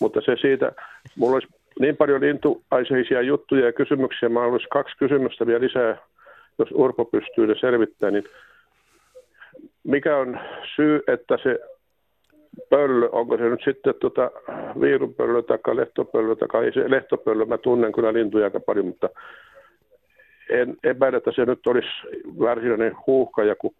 Mutta 0.00 0.20
se 0.20 0.36
siitä, 0.40 0.72
mulla 1.16 1.34
olisi 1.34 1.48
niin 1.80 1.96
paljon 1.96 2.20
lintuaiseisia 2.20 3.22
juttuja 3.22 3.66
ja 3.66 3.72
kysymyksiä. 3.72 4.28
Mä 4.28 4.40
olisi 4.40 4.66
kaksi 4.68 4.96
kysymystä 4.98 5.46
vielä 5.46 5.60
lisää, 5.60 5.96
jos 6.58 6.68
Urpo 6.72 7.04
pystyy 7.04 7.46
ne 7.46 7.54
selvittämään. 7.60 8.14
Niin 8.14 8.24
mikä 9.84 10.16
on 10.16 10.40
syy, 10.76 11.02
että 11.06 11.38
se 11.42 11.58
pöllö, 12.70 13.08
onko 13.12 13.36
se 13.36 13.42
nyt 13.42 13.60
sitten 13.64 13.94
tuota 14.00 14.30
viirupöllö 14.80 15.42
tai 15.42 15.76
lehtopöllö, 15.76 16.36
tai 16.36 16.64
ei 16.64 16.72
se 16.72 16.90
lehtopöllö, 16.90 17.44
mä 17.44 17.58
tunnen 17.58 17.92
kyllä 17.92 18.12
lintuja 18.12 18.44
aika 18.44 18.60
paljon, 18.60 18.86
mutta 18.86 19.08
en 20.50 20.76
epäile, 20.84 21.16
että 21.16 21.32
se 21.32 21.44
nyt 21.44 21.66
olisi 21.66 21.88
varsinainen 22.40 22.96
huuhkaja, 23.06 23.56
kun 23.56 23.74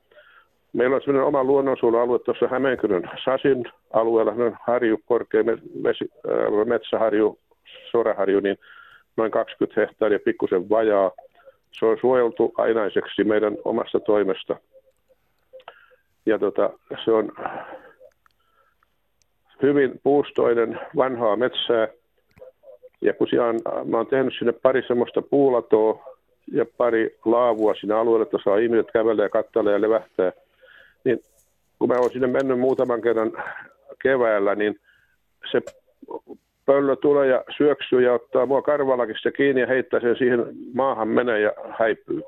meillä 0.72 0.96
on 0.96 1.02
sellainen 1.02 1.26
oma 1.26 1.44
luonnonsuojelualue 1.44 2.18
tuossa 2.18 2.48
Hämeenkyrön 2.48 3.10
Sasin 3.24 3.64
alueella, 3.92 4.34
harju, 4.66 4.98
korkea 5.04 5.42
metsäharju, 6.66 7.38
soraharju, 7.90 8.40
niin 8.40 8.58
noin 9.16 9.30
20 9.30 9.80
hehtaaria, 9.80 10.18
pikkusen 10.18 10.70
vajaa. 10.70 11.10
Se 11.72 11.86
on 11.86 11.98
suojeltu 12.00 12.52
ainaiseksi 12.58 13.24
meidän 13.24 13.56
omasta 13.64 14.00
toimesta. 14.00 14.56
Ja 16.26 16.38
tota, 16.38 16.70
se 17.04 17.10
on 17.10 17.32
hyvin 19.62 20.00
puustoinen, 20.02 20.80
vanhaa 20.96 21.36
metsää. 21.36 21.88
Ja 23.00 23.12
kun 23.12 23.26
siellä 23.30 23.48
on, 23.48 23.60
mä 23.84 23.96
oon 23.96 24.06
tehnyt 24.06 24.34
sinne 24.38 24.52
pari 24.52 24.82
semmoista 24.86 25.22
puulatoa 25.22 26.12
ja 26.52 26.64
pari 26.76 27.16
laavua 27.24 27.74
siinä 27.74 27.98
alueella, 27.98 28.22
että 28.22 28.38
saa 28.44 28.56
ihmiset 28.56 28.92
kävellä 28.92 29.22
ja 29.22 29.28
katsella 29.28 29.70
ja 29.70 29.80
levähtää, 29.80 30.32
niin 31.04 31.24
kun 31.78 31.88
mä 31.88 31.94
oon 31.94 32.10
sinne 32.10 32.26
mennyt 32.26 32.58
muutaman 32.58 33.02
kerran 33.02 33.32
keväällä, 34.02 34.54
niin 34.54 34.80
se 35.52 35.60
pöllö 36.66 36.96
tulee 36.96 37.28
ja 37.28 37.44
syöksyy 37.56 38.02
ja 38.02 38.12
ottaa 38.12 38.46
mua 38.46 38.62
karvalakista 38.62 39.30
kiinni 39.30 39.60
ja 39.60 39.66
heittää 39.66 40.00
sen 40.00 40.16
siihen 40.16 40.46
maahan 40.74 41.08
menee 41.08 41.40
ja 41.40 41.52
häipyy. 41.78 42.22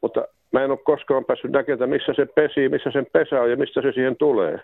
Mutta 0.00 0.24
mä 0.52 0.64
en 0.64 0.70
ole 0.70 0.78
koskaan 0.84 1.24
päässyt 1.24 1.50
näkemään, 1.50 1.90
missä 1.90 2.12
se 2.16 2.26
pesii, 2.26 2.68
missä 2.68 2.90
sen 2.90 3.06
pesä 3.12 3.40
on 3.40 3.50
ja 3.50 3.56
mistä 3.56 3.82
se 3.82 3.92
siihen 3.92 4.16
tulee. 4.16 4.60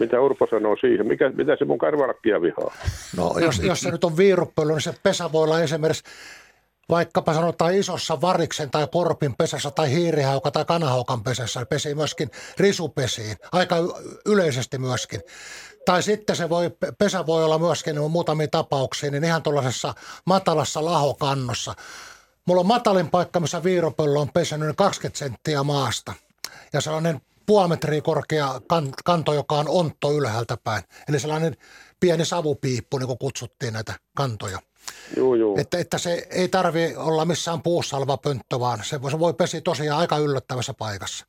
Mitä 0.00 0.20
Urpo 0.20 0.46
sanoo 0.50 0.76
siihen? 0.80 1.06
Mikä, 1.06 1.30
mitä 1.30 1.56
se 1.58 1.64
mun 1.64 1.78
karvalakkia 1.78 2.42
vihaa? 2.42 2.74
No 3.16 3.34
jos, 3.40 3.58
jos 3.58 3.80
se 3.80 3.90
nyt 3.90 4.04
on 4.04 4.16
viirupöllö, 4.16 4.72
niin 4.72 4.80
se 4.80 4.94
pesä 5.02 5.32
voi 5.32 5.44
olla 5.44 5.60
esimerkiksi 5.60 6.04
vaikkapa 6.90 7.34
sanotaan 7.34 7.74
isossa 7.74 8.20
variksen 8.20 8.70
tai 8.70 8.86
korpin 8.92 9.34
pesässä 9.36 9.70
tai 9.70 9.90
hiirihauka 9.90 10.50
tai 10.50 10.64
kanahaukan 10.64 11.22
pesässä, 11.22 11.66
pesii 11.66 11.94
myöskin 11.94 12.30
risupesiin, 12.58 13.36
aika 13.52 13.76
yleisesti 14.26 14.78
myöskin. 14.78 15.20
Tai 15.84 16.02
sitten 16.02 16.36
se 16.36 16.48
voi, 16.48 16.70
pesä 16.98 17.26
voi 17.26 17.44
olla 17.44 17.58
myöskin 17.58 17.94
niin 17.94 18.10
muutamia 18.10 18.48
tapauksia, 18.48 19.10
niin 19.10 19.24
ihan 19.24 19.42
tuollaisessa 19.42 19.94
matalassa 20.26 20.84
lahokannossa. 20.84 21.74
Mulla 22.46 22.60
on 22.60 22.66
matalin 22.66 23.10
paikka, 23.10 23.40
missä 23.40 23.64
viiropöllö 23.64 24.18
on 24.18 24.28
pesänyt 24.34 24.76
20 24.76 25.18
senttiä 25.18 25.62
maasta. 25.62 26.12
Ja 26.72 26.80
sellainen 26.80 27.20
puoli 27.50 27.68
metriä 27.68 28.00
korkea 28.00 28.60
kanto, 29.04 29.34
joka 29.34 29.54
on 29.54 29.68
ontto 29.68 30.12
ylhäältä 30.12 30.56
päin. 30.64 30.82
Eli 31.08 31.20
sellainen 31.20 31.56
pieni 32.00 32.24
savupiippu, 32.24 32.98
niin 32.98 33.06
kuin 33.06 33.18
kutsuttiin 33.18 33.72
näitä 33.72 33.94
kantoja. 34.16 34.58
Joo, 35.16 35.34
joo. 35.34 35.56
Että, 35.58 35.78
että 35.78 35.98
se 35.98 36.26
ei 36.30 36.48
tarvi 36.48 36.96
olla 36.96 37.24
missään 37.24 37.62
puussa 37.62 37.96
oleva 37.96 38.16
pönttö, 38.16 38.60
vaan 38.60 38.78
se, 38.84 39.00
se 39.10 39.18
voi 39.18 39.34
pesi 39.34 39.60
tosiaan 39.60 40.00
aika 40.00 40.18
yllättävässä 40.18 40.74
paikassa. 40.74 41.26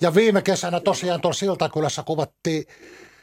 Ja 0.00 0.14
viime 0.14 0.42
kesänä 0.42 0.80
tosiaan 0.80 1.20
tuolla 1.20 1.38
Siltakylässä 1.38 2.02
kuvattiin 2.02 2.64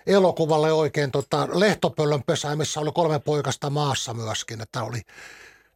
elokuvalle 0.07 0.73
oikein 0.73 1.11
tota 1.11 1.47
lehtopöllön 1.53 2.23
pesää, 2.23 2.55
missä 2.55 2.79
oli 2.79 2.91
kolme 2.91 3.19
poikasta 3.19 3.69
maassa 3.69 4.13
myöskin. 4.13 4.61
Että 4.61 4.83
oli 4.83 5.01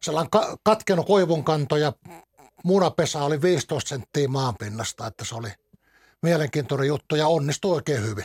sellainen 0.02 0.30
ka- 0.30 0.56
katkenut 0.62 1.06
koivunkanto 1.06 1.76
ja 1.76 1.92
munapesä 2.64 3.22
oli 3.22 3.42
15 3.42 3.88
senttiä 3.88 4.28
maanpinnasta, 4.28 5.06
että 5.06 5.24
se 5.24 5.34
oli 5.34 5.50
mielenkiintoinen 6.22 6.88
juttu 6.88 7.16
ja 7.16 7.28
onnistui 7.28 7.74
oikein 7.74 8.02
hyvin. 8.02 8.24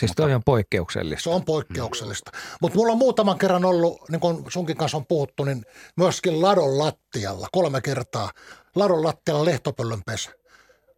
Siis 0.00 0.12
toi 0.16 0.34
on 0.34 0.44
poikkeuksellista. 0.44 1.22
Se 1.22 1.30
on 1.30 1.44
poikkeuksellista. 1.44 2.30
Mutta 2.62 2.78
mulla 2.78 2.92
on 2.92 2.98
muutaman 2.98 3.38
kerran 3.38 3.64
ollut, 3.64 4.08
niin 4.08 4.20
kuin 4.20 4.44
sunkin 4.48 4.76
kanssa 4.76 4.96
on 4.96 5.06
puhuttu, 5.06 5.44
niin 5.44 5.64
myöskin 5.96 6.42
ladon 6.42 6.78
lattialla 6.78 7.48
kolme 7.52 7.80
kertaa. 7.80 8.30
Ladon 8.74 9.04
lattialla 9.04 9.44
lehtopöllön 9.44 10.02
pesä. 10.06 10.30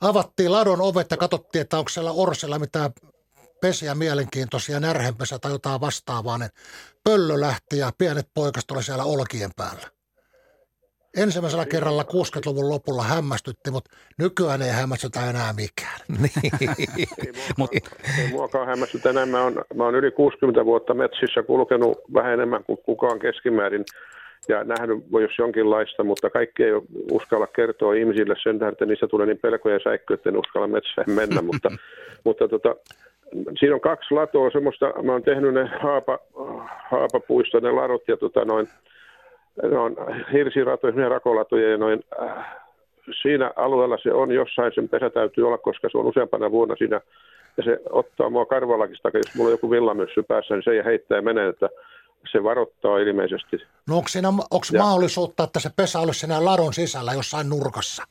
Avattiin 0.01 0.53
ladon 0.53 0.81
ovet 0.81 1.11
ja 1.11 1.17
katsottiin, 1.17 1.63
että 1.63 1.79
onko 1.79 1.89
siellä 1.89 2.13
orsella 2.13 2.59
mitään 2.59 2.91
pesiä 3.61 3.95
mielenkiintoisia, 3.95 4.81
närhenpesä 4.81 5.39
tai 5.39 5.53
jotain 5.53 5.81
vastaavaa, 5.81 6.39
niin 6.39 6.51
pöllö 7.05 7.41
lähti 7.41 7.79
ja 7.79 7.93
pienet 7.99 8.29
poikast 8.35 8.71
oli 8.71 8.83
siellä 8.83 9.05
olkien 9.05 9.51
päällä. 9.57 10.00
Ensimmäisellä 11.17 11.67
kerralla 11.67 12.03
60-luvun 12.03 12.71
lopulla 12.71 13.03
hämmästytti, 13.03 13.71
mutta 13.71 13.91
nykyään 14.19 14.63
ei 14.63 14.71
hämmästytä 14.71 15.31
enää 15.31 15.53
mikään. 15.53 16.01
Niin. 16.97 17.09
Mut... 17.59 17.71
Ei 18.19 18.29
muakaan 18.31 18.67
hämmästytä 18.67 19.11
enää. 19.11 19.27
Mä 19.27 19.43
oon, 19.43 19.65
mä 19.75 19.85
oon 19.85 19.95
yli 19.95 20.11
60 20.11 20.65
vuotta 20.65 20.95
metsissä 20.95 21.43
kulkenut 21.43 21.99
vähän 22.15 22.33
enemmän 22.33 22.65
kuin 22.65 22.79
kukaan 22.87 23.19
keskimäärin 23.19 23.85
ja 24.49 24.65
nähnyt 24.65 25.05
jos 25.13 25.39
jonkinlaista, 25.39 26.05
mutta 26.05 26.31
kaikki 26.31 26.65
ei 26.65 26.73
uskalla 27.11 27.47
kertoa 27.47 27.95
ihmisille 27.95 28.35
sen 28.43 28.59
tähden, 28.59 28.73
että 28.73 28.87
niistä 28.87 29.09
tulee 29.09 29.27
niin 29.27 29.39
pelkoja 29.39 29.75
ja 29.75 29.81
säikkyä, 29.85 30.15
että 30.15 30.29
en 30.29 30.37
uskalla 30.37 30.67
metsään 30.67 31.11
mennä, 31.21 31.43
mutta, 31.43 31.71
mutta 32.25 32.49
tota, 32.49 32.77
siinä 33.59 33.75
on 33.75 33.81
kaksi 33.81 34.15
latoa, 34.15 34.51
semmoista, 34.51 34.93
mä 35.03 35.13
oon 35.13 35.23
tehnyt 35.23 35.55
ne 35.55 35.71
haapa, 35.83 36.19
haapapuista, 36.91 37.61
ne 37.61 37.71
ladot 37.71 38.09
ja 38.09 38.17
tota 38.17 38.45
noin, 38.45 38.69
ne 39.63 39.79
on 39.79 39.97
hirsiratoja, 40.33 41.09
rakolatoja 41.09 41.71
ja 41.71 41.77
noin, 41.77 42.05
äh, 42.23 42.47
siinä 43.23 43.51
alueella 43.57 43.99
se 44.03 44.13
on 44.13 44.33
jossain, 44.33 44.73
sen 44.75 44.89
pesä 44.89 45.11
täytyy 45.11 45.47
olla, 45.47 45.59
koska 45.59 45.89
se 45.93 45.99
on 45.99 46.07
useampana 46.07 46.51
vuonna 46.51 46.77
siinä, 46.77 47.01
ja 47.57 47.63
se 47.63 47.81
ottaa 47.91 48.31
mua 48.31 48.47
karvalakista, 48.47 49.11
jos 49.15 49.35
mulla 49.35 49.49
on 49.49 49.55
joku 49.55 49.71
villamyssy 49.71 50.23
päässä, 50.23 50.55
niin 50.55 50.63
se 50.63 50.71
ei 50.71 50.85
heittää 50.85 51.19
ja 51.19 51.23
menee, 51.23 51.49
että 51.49 51.69
se 52.33 52.45
varoittaa 52.45 52.99
ilmeisesti. 52.99 53.57
No 53.89 53.97
onko, 53.97 54.09
siinä, 54.09 54.29
onko 54.29 54.67
ja. 54.73 54.83
mahdollisuutta, 54.83 55.45
että 55.45 55.61
se 55.61 55.71
pesä 55.77 55.99
olisi 55.99 56.21
siinä 56.21 56.45
ladon 56.45 56.73
sisällä 56.73 57.13
jossain 57.13 57.49
nurkassa? 57.49 58.03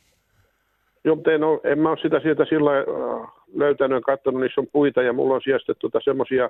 Joo, 1.04 1.16
mutta 1.16 1.32
en, 1.32 1.44
ole, 1.44 1.60
en 1.64 1.80
mä 1.80 1.90
ole 1.90 1.98
sitä 2.02 2.20
sieltä 2.20 2.46
sillä 2.46 2.72
äh, 2.78 3.32
löytänyt, 3.56 4.04
katsonut, 4.04 4.42
niissä 4.42 4.62
on 4.62 4.68
puita 4.72 5.02
ja 5.02 5.14
mulla 5.14 5.36
on 5.36 5.42
siestetty 5.44 5.80
tuota 5.80 6.00
semmoisia 6.04 6.50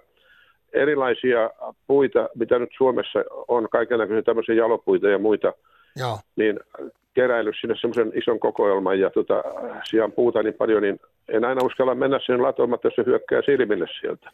erilaisia 0.73 1.49
puita, 1.87 2.29
mitä 2.35 2.59
nyt 2.59 2.69
Suomessa 2.77 3.19
on, 3.47 3.69
kaikenlaisia 3.71 4.23
tämmöisiä 4.23 4.55
jalopuita 4.55 5.09
ja 5.09 5.19
muita, 5.19 5.53
Joo. 5.95 6.19
niin 6.35 6.59
keräillyt 7.13 7.55
sinne 7.61 7.75
semmoisen 7.81 8.11
ison 8.15 8.39
kokoelman 8.39 8.99
ja 8.99 9.09
tota, 9.09 9.43
sijaan 9.89 10.11
puuta 10.11 10.43
niin 10.43 10.53
paljon, 10.53 10.81
niin 10.81 10.99
en 11.27 11.45
aina 11.45 11.65
uskalla 11.65 11.95
mennä 11.95 12.19
sen 12.25 12.43
latoimatta, 12.43 12.87
jos 12.87 12.95
se 12.95 13.03
hyökkää 13.05 13.41
silmille 13.45 13.87
sieltä. 13.99 14.29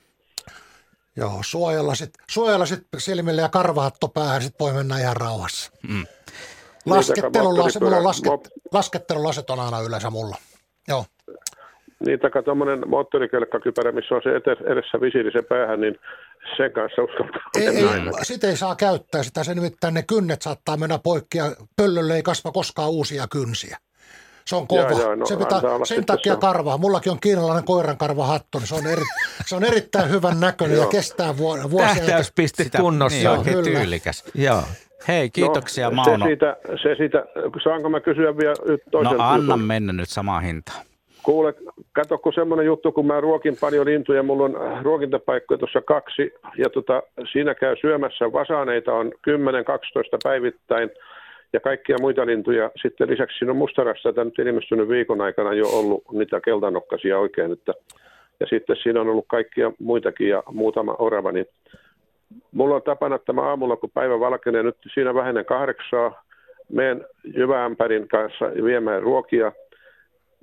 Joo, 1.18 1.40
suojella 1.42 1.96
sitten 1.96 2.26
suojella 2.30 2.66
sit 2.66 2.88
silmille 2.98 3.42
ja 3.42 3.50
karvahatto 3.50 4.08
päähän, 4.08 4.42
sitten 4.42 4.66
voi 4.66 4.74
mennä 4.74 5.00
ihan 5.00 5.18
rauhassa. 5.18 5.72
Mm. 5.88 6.06
Laskettelulaset, 6.86 7.82
mulla 7.82 7.98
on 7.98 8.04
lasket, 8.04 8.32
laskettelulaset 8.72 9.50
on 9.50 9.60
aina 9.60 9.80
yleensä 9.80 10.10
mulla. 10.10 10.36
Joo. 10.88 11.06
Niin, 12.06 12.20
taka 12.20 12.44
tuommoinen 12.44 12.90
moottorikelkkakypärä, 12.90 13.92
missä 13.92 14.16
on 14.16 14.22
se 14.24 14.30
edessä 14.72 15.02
visiiri 15.02 15.32
se 15.32 15.42
päähän, 15.42 15.82
niin 15.82 15.96
sen 16.58 16.72
kanssa 16.72 17.02
uskaltaa. 17.04 17.42
Ei, 17.56 17.68
ei, 17.68 17.86
sitä 18.24 18.48
ei 18.48 18.58
saa 18.58 18.76
käyttää 18.76 19.24
sitä, 19.24 19.44
se 19.44 19.56
nimittäin 19.56 19.94
ne 19.94 20.04
kynnet 20.04 20.42
saattaa 20.42 20.78
mennä 20.78 21.00
poikki 21.04 21.38
ja 21.38 21.46
pöllölle 21.76 22.16
ei 22.16 22.24
kasva 22.24 22.52
koskaan 22.52 22.90
uusia 22.90 23.28
kynsiä. 23.32 23.78
Se 24.46 24.56
on 24.56 24.68
kova. 24.68 24.82
Jaa, 24.82 24.92
jaa, 24.92 25.16
no, 25.16 25.26
se 25.26 25.38
pitää, 25.38 25.62
sen 25.84 26.06
takia 26.06 26.34
se 26.34 26.40
karvaa. 26.40 26.78
Mullakin 26.78 27.12
on 27.12 27.20
kiinalainen 27.20 27.64
koiran 27.64 27.98
karvahattu, 27.98 28.60
niin 28.60 28.68
se 28.68 28.76
on, 28.76 28.88
eri, 28.88 29.02
se 29.46 29.56
on 29.56 29.64
erittäin 29.64 30.10
hyvän 30.10 30.40
näköinen 30.40 30.78
ja 30.78 30.88
kestää 30.88 31.38
vuosia. 31.38 31.96
Tähtäyspistit 31.96 32.74
kunnossa. 32.78 33.18
Niin, 33.18 33.30
oikein 33.30 33.64
tyylikäs. 33.64 34.24
Joo. 34.36 34.64
Hei, 35.08 35.30
kiitoksia 35.30 35.90
no, 35.90 35.96
Mauno. 35.96 36.26
Se 36.26 36.30
siitä, 36.30 36.58
se 36.84 36.96
siitä, 36.96 37.26
saanko 37.64 37.90
mä 37.90 38.00
kysyä 38.00 38.38
vielä 38.38 38.56
toisen 38.92 39.18
No 39.18 39.24
anna 39.24 39.58
mennä 39.58 39.94
nyt 39.94 40.10
samaan 40.10 40.44
hintaan. 40.44 40.86
Kuule, 41.26 41.54
kato 41.94 42.18
kun 42.18 42.34
semmoinen 42.34 42.66
juttu, 42.66 42.92
kun 42.92 43.08
mä 43.08 43.22
ruokin 43.22 43.58
paljon 43.62 43.86
lintuja, 43.86 44.24
mulla 44.24 44.44
on 44.44 44.84
ruokintapaikkoja 44.84 45.58
tuossa 45.58 45.82
kaksi, 45.82 46.34
ja 46.58 46.70
tota, 46.70 47.04
siinä 47.32 47.56
käy 47.56 47.76
syömässä 47.82 48.34
vasaneita 48.34 48.94
on 48.94 49.12
10-12 49.30 50.18
päivittäin, 50.24 50.90
ja 51.54 51.60
kaikkia 51.60 51.98
muita 52.02 52.26
lintuja. 52.26 52.72
Sitten 52.82 53.10
lisäksi 53.10 53.38
siinä 53.38 53.52
on 53.52 53.58
mustarassa, 53.58 54.14
tämä 54.14 54.26
nyt 54.26 54.40
ilmestynyt 54.40 54.90
viikon 54.90 55.22
aikana 55.22 55.54
jo 55.54 55.66
ollut 55.68 56.04
niitä 56.12 56.42
keltanokkasia 56.42 57.20
oikein, 57.20 57.52
että 57.52 57.74
ja 58.40 58.46
sitten 58.50 58.76
siinä 58.84 59.02
on 59.02 59.10
ollut 59.10 59.26
kaikkia 59.28 59.72
muitakin 59.80 60.30
ja 60.30 60.44
muutama 60.52 60.96
orava, 61.00 61.32
niin 61.32 61.46
mulla 62.52 62.76
on 62.76 62.82
tapana, 62.82 63.16
että 63.16 63.34
mä 63.34 63.42
aamulla, 63.42 63.76
kun 63.76 63.92
päivä 63.94 64.20
valkenee, 64.20 64.64
nyt 64.64 64.78
siinä 64.94 65.14
vähenen 65.14 65.46
kahdeksaa, 65.46 66.24
menen 66.70 67.06
jyväämpärin 67.24 68.08
kanssa 68.08 68.46
viemään 68.64 69.02
ruokia, 69.02 69.52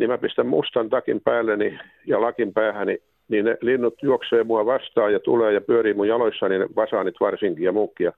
niin 0.03 0.11
mä 0.11 0.19
pistän 0.19 0.47
mustan 0.47 0.91
takin 0.91 1.21
päälleni 1.21 1.79
ja 2.07 2.21
lakin 2.21 2.53
päähäni, 2.53 2.99
niin 3.29 3.45
ne 3.45 3.57
linnut 3.61 3.95
juoksee 4.03 4.45
mua 4.45 4.67
vastaan 4.67 5.13
ja 5.13 5.21
tulee 5.21 5.53
ja 5.53 5.61
pyörii 5.61 5.95
mun 5.95 6.09
jaloissani, 6.09 6.59
ne 6.59 6.67
vasaanit 6.77 7.15
varsinkin 7.21 7.65
ja 7.65 7.73
muukkia. 7.73 8.13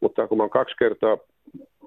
Mutta 0.00 0.26
kun 0.26 0.38
mä 0.38 0.42
oon 0.42 0.50
kaksi 0.50 0.76
kertaa 0.78 1.18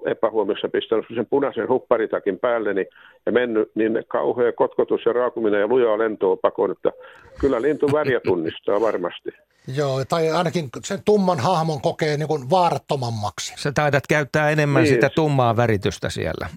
epähuomiossa 0.06 0.68
pistänyt 0.68 1.04
sen 1.14 1.26
punaisen 1.26 1.68
hupparitakin 1.68 2.38
päälleni 2.38 2.86
ja 3.26 3.32
mennyt, 3.32 3.70
niin 3.74 4.04
kauhea 4.08 4.52
kotkotus 4.52 5.00
ja 5.06 5.12
raakuminen 5.12 5.60
ja 5.60 5.66
lujaa 5.66 5.98
lentoa 5.98 6.36
pakoon, 6.36 6.70
että 6.70 6.92
kyllä 7.40 7.62
lintu 7.62 7.92
väriä 7.92 8.20
tunnistaa 8.20 8.80
varmasti. 8.80 9.30
Joo, 9.76 10.04
tai 10.08 10.30
ainakin 10.30 10.68
sen 10.84 10.98
tumman 11.04 11.40
hahmon 11.40 11.80
kokee 11.80 12.16
niin 12.16 12.28
kuin 12.28 12.50
vaarattomammaksi. 12.50 13.54
Sä 13.56 13.72
taidat 13.72 14.06
käyttää 14.08 14.50
enemmän 14.50 14.82
Niin. 14.82 14.94
sitä 14.94 15.10
tummaa 15.14 15.56
väritystä 15.56 16.10
siellä. 16.10 16.48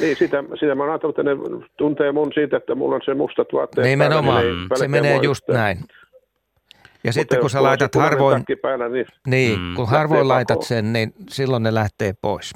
Niin, 0.00 0.16
sitä, 0.16 0.44
sitä 0.60 0.74
mä 0.74 0.82
oon 0.82 0.90
ajatellut, 0.92 1.18
että 1.18 1.34
ne 1.34 1.66
tuntee 1.76 2.12
mun 2.12 2.30
siitä, 2.34 2.56
että 2.56 2.74
mulla 2.74 2.94
on 2.94 3.00
se 3.04 3.14
mustat 3.14 3.48
vaatteet 3.52 3.86
Nimenomaan, 3.86 4.42
päällä, 4.42 4.58
niin 4.68 4.68
se 4.78 4.88
menee 4.88 5.12
mua 5.14 5.22
just 5.22 5.42
yhtään. 5.48 5.58
näin. 5.64 5.78
Ja 5.78 7.08
Mutta 7.08 7.12
sitten 7.12 7.40
kun 7.40 7.50
sä 7.50 7.62
laitat 7.62 7.94
harvoin, 7.94 8.44
Päällä, 8.62 8.88
niin, 8.88 9.06
niin, 9.26 9.60
Mm. 9.60 9.74
kun 9.74 9.82
Lähtee 9.84 9.98
harvoin 9.98 10.28
laitat 10.28 10.48
pakoon. 10.54 10.66
sen, 10.66 10.92
niin 10.92 11.12
silloin 11.30 11.62
ne 11.62 11.74
lähtee 11.74 12.12
pois. 12.22 12.52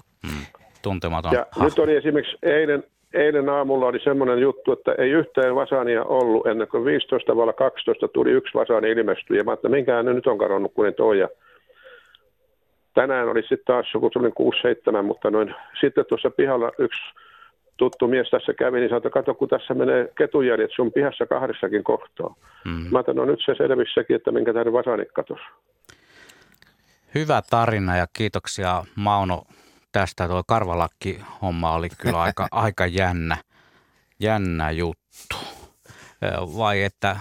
Tuntematon 0.82 1.32
ja 1.32 1.47
hahmo. 1.51 1.65
nyt 1.69 1.78
oli 1.78 1.97
esimerkiksi 1.97 2.36
eilen, 2.43 2.85
eilen 3.15 3.48
aamulla 3.48 3.86
oli 3.86 3.98
semmoinen 4.01 4.39
juttu, 4.39 4.73
että 4.73 4.94
ei 4.98 5.11
yhtään 5.11 5.55
vasania 5.55 6.05
ollut 6.05 6.47
ennen 6.47 6.69
kuin 6.69 6.85
15 6.85 7.36
vai 7.36 7.53
12 7.53 8.09
tuli 8.09 8.31
yksi 8.31 8.55
vasani 8.55 8.90
ilmestyi. 8.90 9.36
Ja 9.36 9.44
mä 9.44 9.51
ajattelin, 9.51 9.77
minkään 9.77 10.05
ne 10.07 10.12
nyt 10.15 10.27
on 10.27 10.39
kadonnut 10.39 10.74
kuin 10.74 10.86
ne 10.86 10.93
toi. 10.93 11.19
Ja 11.19 11.28
tänään 12.97 13.28
oli 13.28 13.43
sitten 13.43 13.66
taas 13.66 13.86
joku 13.94 14.10
semmoinen 14.12 15.01
6-7, 15.01 15.02
mutta 15.02 15.31
noin, 15.31 15.55
sitten 15.81 16.05
tuossa 16.09 16.31
pihalla 16.31 16.70
yksi 16.78 17.02
tuttu 17.77 18.09
mies 18.09 18.31
tässä 18.31 18.52
kävi, 18.55 18.78
niin 18.78 18.89
sanoi, 18.89 18.98
että 18.98 19.10
kato, 19.10 19.35
kun 19.35 19.48
tässä 19.48 19.74
menee 19.74 20.12
ketujäljet 20.18 20.70
sun 20.77 20.93
pihassa 20.93 21.27
kahdessakin 21.27 21.85
kohtaa. 21.85 22.35
Mm. 22.64 22.86
Mä 22.90 22.98
ajattelin, 22.98 23.16
no 23.16 23.24
nyt 23.24 23.40
se 23.44 23.55
selvisi 23.55 23.94
sekin, 23.94 24.16
että 24.16 24.32
minkä 24.32 24.52
tähden 24.52 24.73
vasanit 24.73 25.12
katosi. 25.12 25.43
Hyvä 27.14 27.43
tarina 27.51 27.97
ja 27.97 28.06
kiitoksia 28.12 28.85
Mauno 28.94 29.43
tästä. 29.93 30.28
Tuo 30.28 30.43
karvalakki-homma 30.47 31.74
oli 31.74 31.89
kyllä 32.01 32.20
aika, 32.20 32.48
aika 32.64 32.86
jännä, 32.86 33.36
jännä 34.20 34.70
juttu. 34.70 35.36
Vai 36.59 36.82
että 36.82 37.16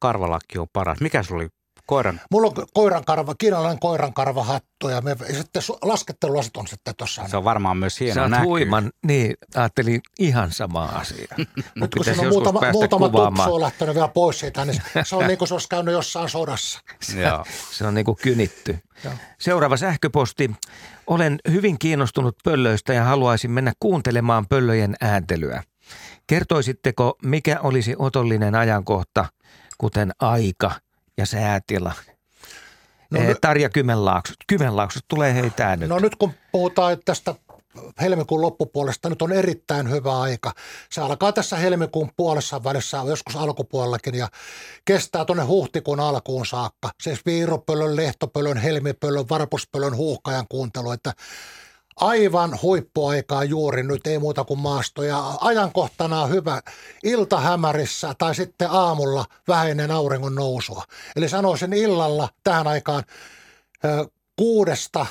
karvalakki 0.00 0.58
on 0.58 0.66
paras. 0.72 1.00
Mikä 1.00 1.22
sulla 1.22 1.42
oli 1.42 1.48
koiran? 1.88 2.20
Mulla 2.30 2.46
on 2.46 2.66
koirankarva, 2.74 3.34
kiinalainen 3.38 3.78
koirankarvahattu 3.78 4.88
ja, 4.88 5.00
me, 5.00 5.16
ja 5.28 5.34
sitten 5.34 5.62
laskettelulasit 5.82 6.56
on 6.56 6.66
sitten 6.66 6.94
tuossa. 6.96 7.28
Se 7.28 7.36
on 7.36 7.44
varmaan 7.44 7.76
myös 7.76 8.00
hieno 8.00 8.14
Sä 8.14 8.22
oot 8.22 8.30
näky. 8.30 8.44
huiman, 8.44 8.90
niin 9.06 9.34
ajattelin 9.54 10.00
ihan 10.18 10.52
sama 10.52 10.84
asia. 10.84 11.26
Mut 11.38 11.48
Nyt 11.76 11.94
kun 11.94 12.04
siinä 12.04 12.22
on 12.22 12.28
muutama, 12.28 12.60
muutama 12.72 13.08
tupsu 13.08 13.54
on 13.54 13.60
lähtenyt 13.60 13.94
vielä 13.94 14.08
pois 14.08 14.40
siitä, 14.40 14.64
niin 14.64 14.82
se 15.04 15.16
on 15.16 15.26
niin 15.28 15.38
kuin 15.38 15.48
se 15.48 15.54
olisi 15.54 15.68
käynyt 15.68 15.92
jossain 15.92 16.28
sodassa. 16.28 16.80
Joo. 17.16 17.44
Se 17.70 17.86
on 17.86 17.94
niin 17.94 18.04
kuin 18.04 18.18
kynitty. 18.22 18.78
Seuraava 19.38 19.76
sähköposti. 19.76 20.50
Olen 21.06 21.38
hyvin 21.50 21.78
kiinnostunut 21.78 22.36
pöllöistä 22.44 22.92
ja 22.92 23.04
haluaisin 23.04 23.50
mennä 23.50 23.72
kuuntelemaan 23.80 24.46
pöllöjen 24.46 24.94
ääntelyä. 25.00 25.62
Kertoisitteko, 26.26 27.16
mikä 27.24 27.60
olisi 27.60 27.94
otollinen 27.98 28.54
ajankohta, 28.54 29.26
kuten 29.78 30.12
aika 30.20 30.70
ja 31.18 31.26
säätila? 31.26 31.92
No 33.10 33.20
Tarja 33.40 33.68
Kymenlaaksot. 33.68 34.36
Kymenlaaksot 34.46 35.04
tulee 35.08 35.34
heitä 35.34 35.76
nyt. 35.76 35.88
No 35.88 35.98
nyt 35.98 36.16
kun 36.16 36.32
puhutaan 36.52 36.98
tästä 37.04 37.34
helmikuun 38.00 38.40
loppupuolesta, 38.40 39.08
nyt 39.08 39.22
on 39.22 39.32
erittäin 39.32 39.90
hyvä 39.90 40.20
aika. 40.20 40.52
Se 40.90 41.00
alkaa 41.00 41.32
tässä 41.32 41.56
helmikuun 41.56 42.10
puolessa 42.16 42.64
välissä, 42.64 43.02
joskus 43.06 43.36
alkupuolellakin 43.36 44.14
ja 44.14 44.28
kestää 44.84 45.24
tuonne 45.24 45.44
huhtikuun 45.44 46.00
alkuun 46.00 46.46
saakka. 46.46 46.90
Siis 47.02 47.26
viiropölön, 47.26 47.96
lehtopölön, 47.96 48.56
helmipölön, 48.56 49.28
varpuspölön, 49.30 49.96
huuhkajan 49.96 50.46
kuuntelu, 50.48 50.92
että 50.92 51.12
aivan 52.00 52.58
huippuaikaa 52.62 53.44
juuri 53.44 53.82
nyt, 53.82 54.06
ei 54.06 54.18
muuta 54.18 54.44
kuin 54.44 54.60
maasto. 54.60 55.02
Ja 55.02 55.32
ajankohtana 55.40 56.22
on 56.22 56.30
hyvä 56.30 56.60
iltahämärissä 57.02 58.14
tai 58.18 58.34
sitten 58.34 58.70
aamulla 58.70 59.24
vähäinen 59.48 59.90
auringon 59.90 60.34
nousua. 60.34 60.84
Eli 61.16 61.28
sanoisin 61.28 61.72
illalla 61.72 62.28
tähän 62.44 62.66
aikaan 62.66 63.04
kuudesta 64.36 65.06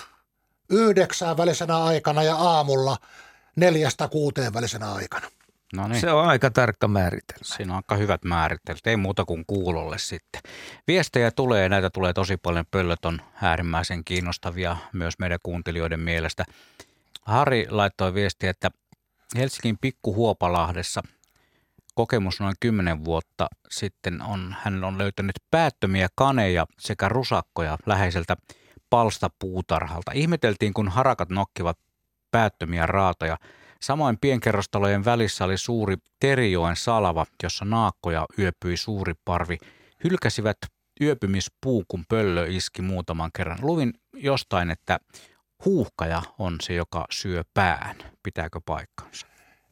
yhdeksään 0.69 1.37
välisenä 1.37 1.83
aikana 1.83 2.23
ja 2.23 2.35
aamulla 2.35 2.97
neljästä 3.55 4.07
kuuteen 4.07 4.53
välisenä 4.53 4.93
aikana. 4.93 5.27
No 5.73 5.87
niin. 5.87 6.01
Se 6.01 6.11
on 6.11 6.25
aika 6.27 6.51
tarkka 6.51 6.87
määritelmä. 6.87 7.43
Siinä 7.43 7.73
on 7.73 7.77
aika 7.77 7.95
hyvät 7.95 8.23
määrittelyt, 8.23 8.87
ei 8.87 8.97
muuta 8.97 9.25
kuin 9.25 9.43
kuulolle 9.47 9.97
sitten. 9.97 10.41
Viestejä 10.87 11.31
tulee, 11.31 11.69
näitä 11.69 11.89
tulee 11.89 12.13
tosi 12.13 12.37
paljon. 12.37 12.65
Pöllöt 12.71 13.05
on 13.05 13.21
äärimmäisen 13.41 14.03
kiinnostavia 14.03 14.77
myös 14.93 15.19
meidän 15.19 15.39
kuuntelijoiden 15.43 15.99
mielestä. 15.99 16.45
Hari 17.27 17.65
laittoi 17.69 18.13
viestiä, 18.13 18.49
että 18.49 18.71
Helsingin 19.37 19.77
Pikkuhuopalahdessa 19.81 21.01
kokemus 21.95 22.39
noin 22.39 22.55
10 22.59 23.05
vuotta 23.05 23.47
sitten 23.71 24.21
on, 24.21 24.55
hän 24.59 24.83
on 24.83 24.97
löytänyt 24.97 25.35
päättömiä 25.51 26.07
kaneja 26.15 26.65
sekä 26.79 27.09
rusakkoja 27.09 27.77
läheiseltä 27.85 28.35
palstapuutarhalta. 28.89 30.11
Ihmeteltiin, 30.11 30.73
kun 30.73 30.89
harakat 30.89 31.29
nokkivat 31.29 31.77
päättömiä 32.31 32.85
raatoja. 32.85 33.37
Samoin 33.81 34.17
pienkerrostalojen 34.21 35.05
välissä 35.05 35.45
oli 35.45 35.57
suuri 35.57 35.95
Terijoen 36.19 36.75
salava, 36.75 37.25
jossa 37.43 37.65
naakkoja 37.65 38.25
yöpyi 38.39 38.77
suuri 38.77 39.13
parvi. 39.25 39.57
Hylkäsivät 40.03 40.57
yöpymispuun, 41.01 41.85
kun 41.87 42.03
pöllö 42.09 42.47
iski 42.47 42.81
muutaman 42.81 43.31
kerran. 43.37 43.57
Luvin 43.61 43.93
jostain, 44.13 44.71
että 44.71 44.99
huuhkaja 45.65 46.21
on 46.39 46.55
se, 46.61 46.73
joka 46.73 47.05
syö 47.11 47.43
pään. 47.53 47.95
Pitääkö 48.23 48.59
paikkansa? 48.65 49.27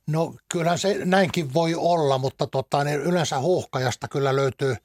No 0.08 0.36
kyllähän 0.50 0.80
se 0.80 1.06
näinkin 1.06 1.54
voi 1.54 1.76
olla, 1.76 2.18
mutta 2.18 2.48
tota, 2.48 2.84
niin 2.84 3.02
yleensä 3.02 3.40
huuhkajasta 3.40 4.08
kyllä 4.08 4.36
löytyy 4.36 4.76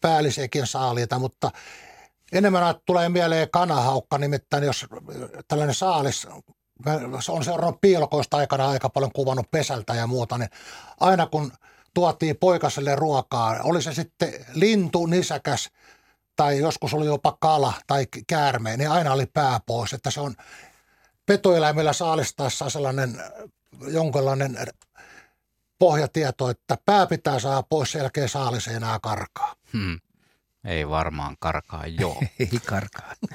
päällisiäkin 0.00 0.66
saaliita, 0.66 1.18
mutta 1.18 1.50
enemmän 2.32 2.74
tulee 2.86 3.08
mieleen 3.08 3.50
kanahaukka, 3.50 4.18
nimittäin 4.18 4.64
jos 4.64 4.86
tällainen 5.48 5.74
saalis 5.74 6.26
se 7.20 7.32
on 7.32 7.44
seurannut 7.44 7.80
piilokoista 7.80 8.36
aikana 8.36 8.68
aika 8.68 8.88
paljon 8.88 9.12
kuvannut 9.12 9.50
pesältä 9.50 9.94
ja 9.94 10.06
muuta, 10.06 10.38
niin 10.38 10.50
aina 11.00 11.26
kun 11.26 11.52
tuotiin 11.94 12.36
poikaselle 12.36 12.96
ruokaa, 12.96 13.56
oli 13.62 13.82
se 13.82 13.94
sitten 13.94 14.32
lintu, 14.54 15.06
nisäkäs 15.06 15.70
tai 16.38 16.58
joskus 16.58 16.94
oli 16.94 17.06
jopa 17.06 17.36
kala 17.40 17.72
tai 17.86 18.06
käärme, 18.26 18.76
niin 18.76 18.90
aina 18.90 19.12
oli 19.12 19.26
pää 19.26 19.60
pois, 19.66 19.92
että 19.92 20.10
se 20.10 20.20
on 20.20 20.34
petoeläimillä 21.26 21.92
saalistaessa 21.92 22.70
sellainen 22.70 23.22
jonkinlainen 23.88 24.58
pohjatieto, 25.78 26.50
että 26.50 26.78
pää 26.84 27.06
pitää 27.06 27.38
saada 27.38 27.62
pois, 27.62 27.92
sen 27.92 27.98
jälkeen 27.98 28.28
saalis 28.28 28.68
ei 28.68 28.74
enää 28.74 28.98
karkaa. 29.02 29.54
Hmm. 29.72 30.00
Ei 30.64 30.88
varmaan 30.88 31.36
karkaa, 31.40 31.86
joo. 31.86 32.22
Ei 32.40 32.60
karkaa. 32.66 33.12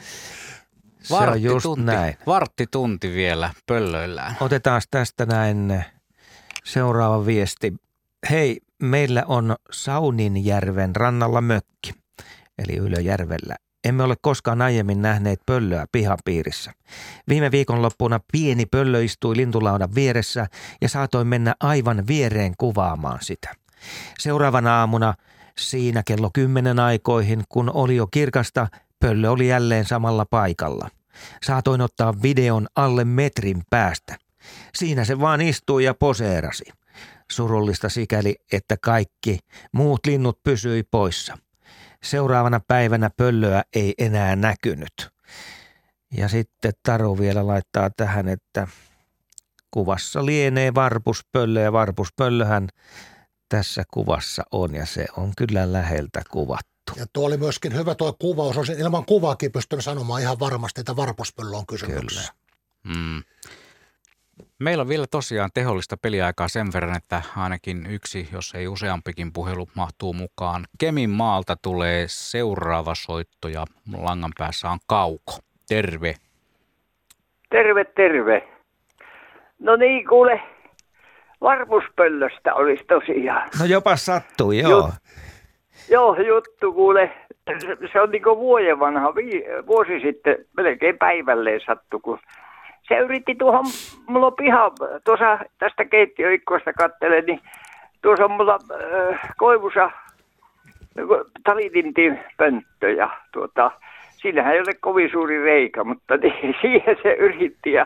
Se 1.04 1.14
on 1.14 1.42
just 1.42 1.66
Varttitunti, 1.66 1.84
näin. 1.84 2.18
varttitunti 2.26 3.14
vielä 3.14 3.54
pöllöillään. 3.66 4.38
Otetaan 4.40 4.82
tästä 4.92 5.26
näin 5.26 5.86
seuraava 6.64 7.26
viesti. 7.26 7.74
Hei, 8.30 8.62
meillä 8.82 9.24
on 9.28 9.56
Sauninjärven 9.72 10.96
rannalla 10.96 11.42
mökki, 11.42 12.03
eli 12.64 12.78
Ylöjärvellä. 12.78 13.56
Emme 13.84 14.04
ole 14.04 14.16
koskaan 14.22 14.62
aiemmin 14.62 15.02
nähneet 15.02 15.40
pöllöä 15.46 15.86
pihapiirissä. 15.92 16.72
Viime 17.30 17.52
viikonloppuna 17.52 18.20
pieni 18.32 18.66
pöllö 18.66 19.04
istui 19.04 19.38
lintulaudan 19.38 19.96
vieressä 19.96 20.48
ja 20.82 20.90
saatoin 20.90 21.28
mennä 21.28 21.56
aivan 21.60 22.08
viereen 22.08 22.54
kuvaamaan 22.58 23.20
sitä. 23.22 23.50
Seuraavana 24.20 24.80
aamuna 24.80 25.14
siinä 25.58 26.04
kello 26.06 26.30
kymmenen 26.34 26.80
aikoihin, 26.80 27.44
kun 27.50 27.72
oli 27.74 27.96
jo 27.96 28.08
kirkasta, 28.08 28.68
pöllö 29.00 29.30
oli 29.30 29.48
jälleen 29.48 29.86
samalla 29.86 30.26
paikalla. 30.26 30.90
Saatoin 31.44 31.82
ottaa 31.82 32.22
videon 32.22 32.68
alle 32.76 33.06
metrin 33.06 33.62
päästä. 33.70 34.18
Siinä 34.76 35.06
se 35.06 35.20
vaan 35.20 35.42
istui 35.42 35.84
ja 35.84 35.94
poseerasi. 35.94 36.64
Surullista 37.32 37.90
sikäli, 37.90 38.36
että 38.52 38.78
kaikki 38.82 39.40
muut 39.72 40.06
linnut 40.06 40.44
pysyi 40.44 40.84
poissa. 40.92 41.38
Seuraavana 42.04 42.60
päivänä 42.60 43.10
pöllöä 43.18 43.64
ei 43.76 43.94
enää 43.98 44.36
näkynyt. 44.36 45.10
Ja 46.18 46.28
sitten 46.28 46.74
Taru 46.84 47.18
vielä 47.20 47.48
laittaa 47.48 47.90
tähän, 47.90 48.28
että 48.28 48.68
kuvassa 49.72 50.26
lienee 50.26 50.74
varpuspöllö 50.74 51.62
ja 51.62 51.74
varpuspöllöhän 51.74 52.68
tässä 53.50 53.84
kuvassa 53.94 54.44
on 54.52 54.76
ja 54.76 54.86
se 54.86 55.06
on 55.18 55.32
kyllä 55.38 55.74
läheltä 55.74 56.22
kuvattu. 56.32 56.94
Ja 56.96 57.06
tuo 57.14 57.28
oli 57.28 57.38
myöskin 57.38 57.74
hyvä 57.76 57.96
tuo 57.96 58.14
kuvaus. 58.14 58.58
Olisin 58.58 58.80
ilman 58.80 59.06
kuvaakin 59.06 59.52
pystynyt 59.52 59.86
sanomaan 59.86 60.22
ihan 60.22 60.40
varmasti, 60.40 60.82
että 60.82 60.96
varpuspöllö 60.96 61.58
on 61.58 61.68
kysymyksessä. 61.68 62.34
Mm. 62.84 63.24
Meillä 64.60 64.82
on 64.82 64.88
vielä 64.88 65.06
tosiaan 65.12 65.50
tehollista 65.54 65.98
peliaikaa 65.98 66.48
sen 66.48 66.68
verran, 66.74 66.98
että 66.98 67.22
ainakin 67.38 67.86
yksi, 67.90 68.30
jos 68.34 68.56
ei 68.56 68.68
useampikin 68.68 69.34
puhelu 69.34 69.68
mahtuu 69.76 70.14
mukaan. 70.14 70.66
Kemin 70.80 71.10
maalta 71.10 71.56
tulee 71.62 72.06
seuraava 72.08 72.96
soitto 72.96 73.48
ja 73.48 73.66
langan 73.98 74.32
päässä 74.38 74.70
on 74.70 74.80
Kauko. 74.88 75.34
Terve. 75.70 76.16
Terve, 77.50 77.86
terve. 77.86 78.48
No 79.60 79.76
niin, 79.76 80.08
kuule, 80.08 80.42
varpuspöllöstä 81.42 82.54
olisi 82.54 82.84
tosiaan. 82.84 83.50
No 83.60 83.66
jopa 83.66 83.96
sattui, 83.96 84.60
joo. 84.60 84.72
Jut, 84.72 84.94
joo, 85.90 86.16
juttu 86.16 86.74
kuule. 86.74 87.12
Se 87.94 88.02
on 88.02 88.12
niin 88.12 88.24
vuoden 88.24 88.80
vanha, 88.80 89.14
vuosi 89.68 90.00
sitten 90.00 90.36
melkein 90.58 90.98
päivälleen 90.98 91.62
sattu, 91.66 92.00
kun 92.00 92.20
se 92.88 92.98
yritti 92.98 93.36
tuohon, 93.36 93.66
mulla 94.08 94.28
on 94.28 94.36
piha, 94.36 94.72
tuossa 95.06 95.40
tästä 95.60 95.86
keittiöikkoista 95.86 96.74
kattele, 96.74 97.22
niin 97.22 97.40
tuossa 98.02 98.26
on 98.26 98.32
mulla 98.32 98.60
äh, 98.72 99.20
koivussa 99.38 99.92
talitintin 101.44 102.20
pönttö 102.38 102.92
ja 102.92 103.10
tuota, 103.32 103.72
siinähän 104.16 104.54
ei 104.54 104.60
ole 104.60 104.74
kovin 104.80 105.12
suuri 105.12 105.44
reikä, 105.44 105.84
mutta 105.84 106.18
niin, 106.18 106.56
siihen 106.62 106.98
se 107.04 107.14
yritti 107.14 107.72
ja, 107.72 107.86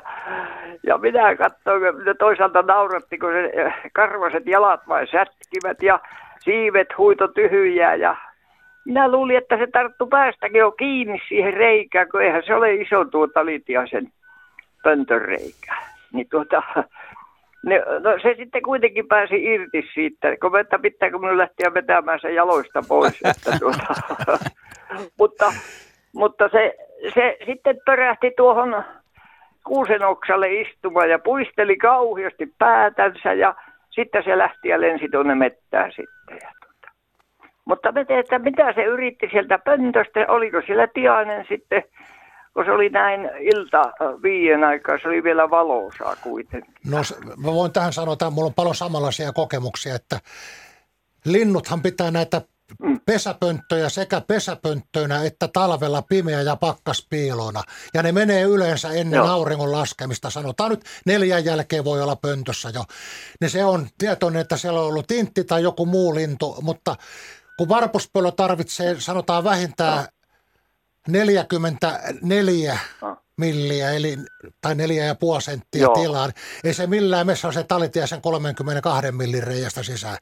ja 0.84 0.98
minä 0.98 1.36
katsoin, 1.36 1.86
että 2.00 2.14
toisaalta 2.14 2.62
nauratti, 2.62 3.18
kun 3.18 3.32
se 3.32 3.62
äh, 3.66 3.76
karvaset 3.94 4.48
jalat 4.48 4.88
vain 4.88 5.08
sätkivät 5.08 5.84
ja 5.84 6.00
siivet 6.40 6.98
huito 6.98 7.28
tyhjää 7.28 7.96
ja 7.96 8.16
minä 8.86 9.12
luulin, 9.12 9.38
että 9.38 9.58
se 9.58 9.68
tarttu 9.68 10.08
päästäkin 10.08 10.60
jo 10.60 10.72
kiinni 10.72 11.22
siihen 11.28 11.54
reikään, 11.54 12.10
kun 12.12 12.22
eihän 12.22 12.44
se 12.46 12.56
ole 12.56 12.74
iso 12.74 13.06
tuo 13.06 13.28
talitiaisen 13.28 14.12
pöntönreikä. 14.84 15.76
Niin 16.14 16.28
tuota, 16.32 16.64
ne, 17.66 17.80
no 18.00 18.20
se 18.22 18.36
sitten 18.38 18.62
kuitenkin 18.62 19.08
pääsi 19.08 19.44
irti 19.44 19.84
siitä, 19.94 20.38
kun 20.42 20.60
että 20.60 20.80
pitääkö 20.80 21.18
minun 21.18 21.38
lähteä 21.38 21.74
vetämään 21.74 22.20
se 22.20 22.34
jaloista 22.34 22.84
pois. 22.88 23.20
Että 23.24 23.60
tuota, 23.60 23.94
mutta 25.20 25.54
mutta 26.18 26.50
se, 26.50 26.76
se 27.14 27.38
sitten 27.46 27.80
törähti 27.86 28.32
tuohon 28.38 28.84
kuusen 29.64 30.06
oksalle 30.06 30.54
istumaan 30.54 31.10
ja 31.10 31.20
puisteli 31.20 31.78
kauheasti 31.78 32.54
päätänsä 32.60 33.34
ja 33.34 33.56
sitten 33.90 34.24
se 34.24 34.38
lähti 34.38 34.68
ja 34.68 34.82
lensi 34.82 35.10
tuonne 35.10 35.36
mettään 35.36 35.92
sitten. 35.92 36.38
Ja 36.42 36.52
tuota. 36.62 36.92
Mutta 37.66 37.92
me 37.92 38.06
teemme, 38.06 38.20
että 38.20 38.40
mitä 38.40 38.74
se 38.74 38.84
yritti 38.84 39.28
sieltä 39.32 39.60
pöntöstä, 39.60 40.26
oliko 40.28 40.62
siellä 40.66 40.88
tiainen 40.88 41.46
sitten 41.50 41.84
kun 42.58 42.66
se 42.66 42.72
oli 42.72 42.90
näin 42.90 43.30
ilta 43.40 43.92
viien 44.24 44.64
aikaa, 44.64 44.98
se 45.02 45.08
oli 45.08 45.24
vielä 45.24 45.50
valosaa 45.50 46.16
kuitenkin. 46.16 46.74
No 46.86 46.98
mä 47.38 47.54
voin 47.54 47.72
tähän 47.72 47.94
sanoa, 47.94 48.14
että 48.14 48.30
mulla 48.30 48.48
on 48.48 48.54
paljon 48.54 48.76
samanlaisia 48.76 49.34
kokemuksia, 49.34 49.96
että 49.96 50.20
linnuthan 51.26 51.82
pitää 51.82 52.12
näitä 52.12 52.42
mm. 52.84 53.00
pesäpönttöjä 53.06 53.90
sekä 53.90 54.22
pesäpönttöinä 54.22 55.24
että 55.24 55.48
talvella 55.48 56.02
pimeä 56.02 56.42
ja 56.42 56.56
pakkaspiilona. 56.56 57.64
Ja 57.94 58.04
ne 58.04 58.12
menee 58.12 58.44
yleensä 58.44 58.90
ennen 58.90 59.18
Joo. 59.18 59.28
auringon 59.28 59.72
laskemista. 59.72 60.30
Sanotaan 60.30 60.70
nyt 60.70 60.86
neljän 61.06 61.46
jälkeen 61.46 61.84
voi 61.84 62.02
olla 62.02 62.16
pöntössä 62.16 62.70
jo. 62.74 62.84
Niin 63.42 63.50
se 63.50 63.66
on 63.66 63.88
tietoinen, 63.98 64.42
että 64.42 64.58
siellä 64.58 64.80
on 64.80 64.88
ollut 64.88 65.08
tintti 65.08 65.44
tai 65.44 65.64
joku 65.64 65.86
muu 65.86 66.16
lintu, 66.16 66.56
mutta 66.62 66.96
kun 67.58 67.70
varpuspöllö 67.70 68.32
tarvitsee, 68.32 68.96
sanotaan 69.00 69.44
vähintään 69.44 70.06
44 71.08 72.78
ah. 73.02 73.18
milliä, 73.38 73.92
eli, 73.92 74.18
tai 74.62 74.76
neljä 74.76 75.06
ja 75.06 75.16
puoli 75.16 75.42
senttiä 75.42 75.82
Joo. 75.82 75.94
tilaa. 75.94 76.30
Ei 76.64 76.74
se 76.74 76.88
millään 76.88 77.26
messä 77.26 77.48
ole 77.48 77.54
se 77.54 77.64
talitie 77.64 78.08
sen 78.08 78.22
32 78.22 79.12
millin 79.12 79.44
reiästä 79.44 79.84
sisään. 79.84 80.18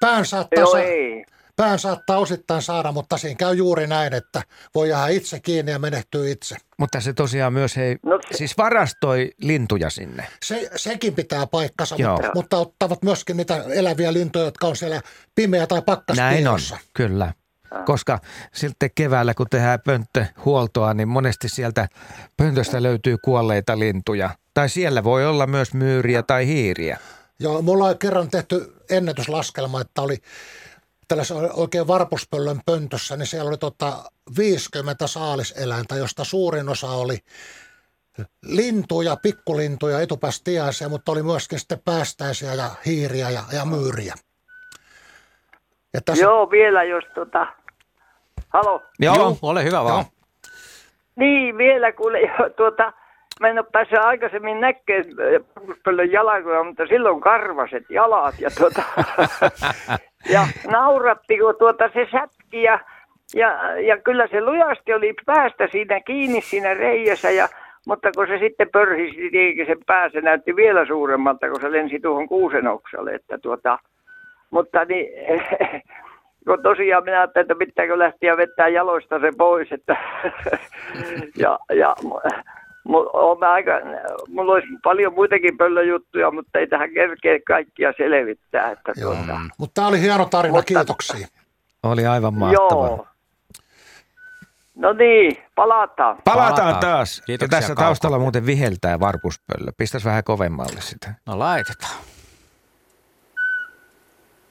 Pään 0.00 0.26
saattaa, 0.26 0.60
Joo, 0.60 0.72
sa- 0.72 0.82
ei. 0.82 1.24
pään 1.56 1.78
saattaa 1.78 2.18
osittain 2.18 2.62
saada, 2.62 2.92
mutta 2.92 3.18
siinä 3.18 3.36
käy 3.36 3.54
juuri 3.54 3.86
näin, 3.86 4.14
että 4.14 4.42
voi 4.74 4.88
jäädä 4.88 5.08
itse 5.08 5.40
kiinni 5.40 5.72
ja 5.72 5.78
menehtyy 5.78 6.30
itse. 6.30 6.56
Mutta 6.78 7.00
se 7.00 7.12
tosiaan 7.12 7.52
myös 7.52 7.76
ei, 7.76 7.96
no, 8.02 8.18
se... 8.30 8.36
siis 8.36 8.58
varastoi 8.58 9.30
lintuja 9.42 9.90
sinne. 9.90 10.26
Se, 10.42 10.70
sekin 10.76 11.14
pitää 11.14 11.46
paikkansa, 11.46 11.96
mutta, 11.98 12.30
mutta 12.34 12.58
ottavat 12.58 13.02
myöskin 13.02 13.36
niitä 13.36 13.64
eläviä 13.74 14.12
lintuja, 14.12 14.44
jotka 14.44 14.66
on 14.66 14.76
siellä 14.76 15.00
pimeä 15.34 15.66
tai 15.66 15.82
pakkaspiilossa. 15.82 16.74
Näin 16.74 16.84
on, 16.84 16.90
kyllä. 16.94 17.32
Koska 17.84 18.18
sitten 18.54 18.90
keväällä, 18.94 19.34
kun 19.34 19.46
tehdään 19.50 19.80
pönttöhuoltoa, 19.80 20.94
niin 20.94 21.08
monesti 21.08 21.48
sieltä 21.48 21.88
pöntöstä 22.36 22.82
löytyy 22.82 23.16
kuolleita 23.24 23.78
lintuja. 23.78 24.30
Tai 24.54 24.68
siellä 24.68 25.04
voi 25.04 25.26
olla 25.26 25.46
myös 25.46 25.74
myyriä 25.74 26.22
tai 26.22 26.46
hiiriä. 26.46 26.98
Joo, 27.38 27.62
mulla 27.62 27.84
on 27.84 27.98
kerran 27.98 28.30
tehty 28.30 28.74
ennätyslaskelma, 28.90 29.80
että 29.80 30.02
oli 30.02 30.16
tällaisen 31.08 31.36
oikein 31.52 31.86
varpuspöllön 31.86 32.60
pöntössä, 32.66 33.16
niin 33.16 33.26
siellä 33.26 33.48
oli 33.48 33.58
tota 33.58 34.10
50 34.38 35.06
saaliseläintä, 35.06 35.96
josta 35.96 36.24
suurin 36.24 36.68
osa 36.68 36.90
oli 36.90 37.18
lintuja, 38.42 39.16
pikkulintuja, 39.16 40.00
etupäästiäisiä, 40.00 40.88
mutta 40.88 41.12
oli 41.12 41.22
myöskin 41.22 41.58
sitten 41.58 41.82
päästäisiä 41.84 42.54
ja 42.54 42.70
hiiriä 42.86 43.30
ja, 43.30 43.44
ja 43.52 43.64
myyriä. 43.64 44.14
Ja 45.94 46.00
tässä... 46.04 46.24
Joo, 46.24 46.50
vielä 46.50 46.84
jos 46.84 47.04
tota... 47.14 47.46
Halo? 48.48 48.82
Joo, 48.98 49.14
Joo. 49.14 49.36
ole 49.42 49.64
hyvä 49.64 49.84
vaan. 49.84 50.04
Joo. 50.04 50.04
Niin, 51.16 51.58
vielä 51.58 51.92
kuule, 51.92 52.18
tuota, 52.56 52.92
mä 53.40 53.48
en 53.48 53.58
ole 53.58 53.66
päässyt 53.72 53.98
aikaisemmin 53.98 54.60
näkemään 54.60 55.44
paljon 55.84 56.12
jalkoja, 56.12 56.64
mutta 56.64 56.86
silloin 56.86 57.20
karvaset 57.20 57.84
jalat 57.90 58.34
ja, 58.40 58.50
tuota, 58.58 58.82
ja 60.34 60.46
nauratti, 60.70 61.38
kun 61.38 61.54
tuota 61.58 61.90
se 61.94 62.08
sätki 62.12 62.62
ja, 62.62 62.78
ja, 63.34 63.80
ja, 63.80 63.98
kyllä 63.98 64.28
se 64.30 64.40
lujasti 64.40 64.94
oli 64.94 65.14
päästä 65.26 65.68
siinä 65.72 66.00
kiinni 66.00 66.40
siinä 66.40 66.74
reijässä 66.74 67.30
ja 67.30 67.48
mutta 67.86 68.10
kun 68.16 68.26
se 68.26 68.38
sitten 68.38 68.68
pörhisi 68.72 69.30
sen 69.66 69.78
pää, 69.86 70.08
se 70.08 70.20
näytti 70.20 70.56
vielä 70.56 70.86
suuremmalta, 70.86 71.50
kun 71.50 71.60
se 71.60 71.72
lensi 71.72 72.00
tuohon 72.00 72.28
kuusenoksalle, 72.28 73.10
että 73.10 73.38
tuota, 73.38 73.78
mutta 74.50 74.84
niin, 74.84 75.06
kun 76.46 76.62
tosiaan 76.62 77.04
minä 77.04 77.18
ajattelin, 77.18 77.44
että 77.44 77.64
pitääkö 77.66 77.98
lähteä 77.98 78.36
vetää 78.36 78.68
jaloista 78.68 79.20
se 79.20 79.30
pois, 79.38 79.72
että 79.72 79.96
ja, 81.42 81.58
ja 81.76 81.96
mulla, 82.84 83.52
aika, 83.52 83.72
mulla 84.28 84.52
olisi 84.52 84.68
paljon 84.82 85.14
muitakin 85.14 85.56
pöllöjuttuja, 85.56 86.30
mutta 86.30 86.58
ei 86.58 86.66
tähän 86.66 86.90
kerkeä 86.94 87.38
kaikkia 87.46 87.92
selvittää. 87.96 88.70
Että 88.70 88.92
Joo. 88.96 89.14
Tuota. 89.14 89.40
Mutta 89.58 89.74
tämä 89.74 89.88
oli 89.88 90.00
hieno 90.00 90.24
tarina, 90.24 90.54
mutta, 90.54 90.74
kiitoksia. 90.74 91.28
Oli 91.82 92.06
aivan 92.06 92.34
mahtava. 92.34 92.86
Joo. 92.86 93.06
No 94.74 94.92
niin, 94.92 95.36
palataan. 95.54 96.18
Palataan, 96.24 96.54
palataan. 96.54 96.80
taas. 96.80 97.22
Kiitoksia 97.26 97.56
ja 97.56 97.60
tässä 97.60 97.74
kaupan. 97.74 97.84
taustalla 97.84 98.18
muuten 98.18 98.46
viheltää 98.46 99.00
varpuspöllö. 99.00 99.72
Pistäisi 99.76 100.06
vähän 100.06 100.24
kovemmalle 100.24 100.80
sitä. 100.80 101.14
No 101.26 101.38
laitetaan. 101.38 101.94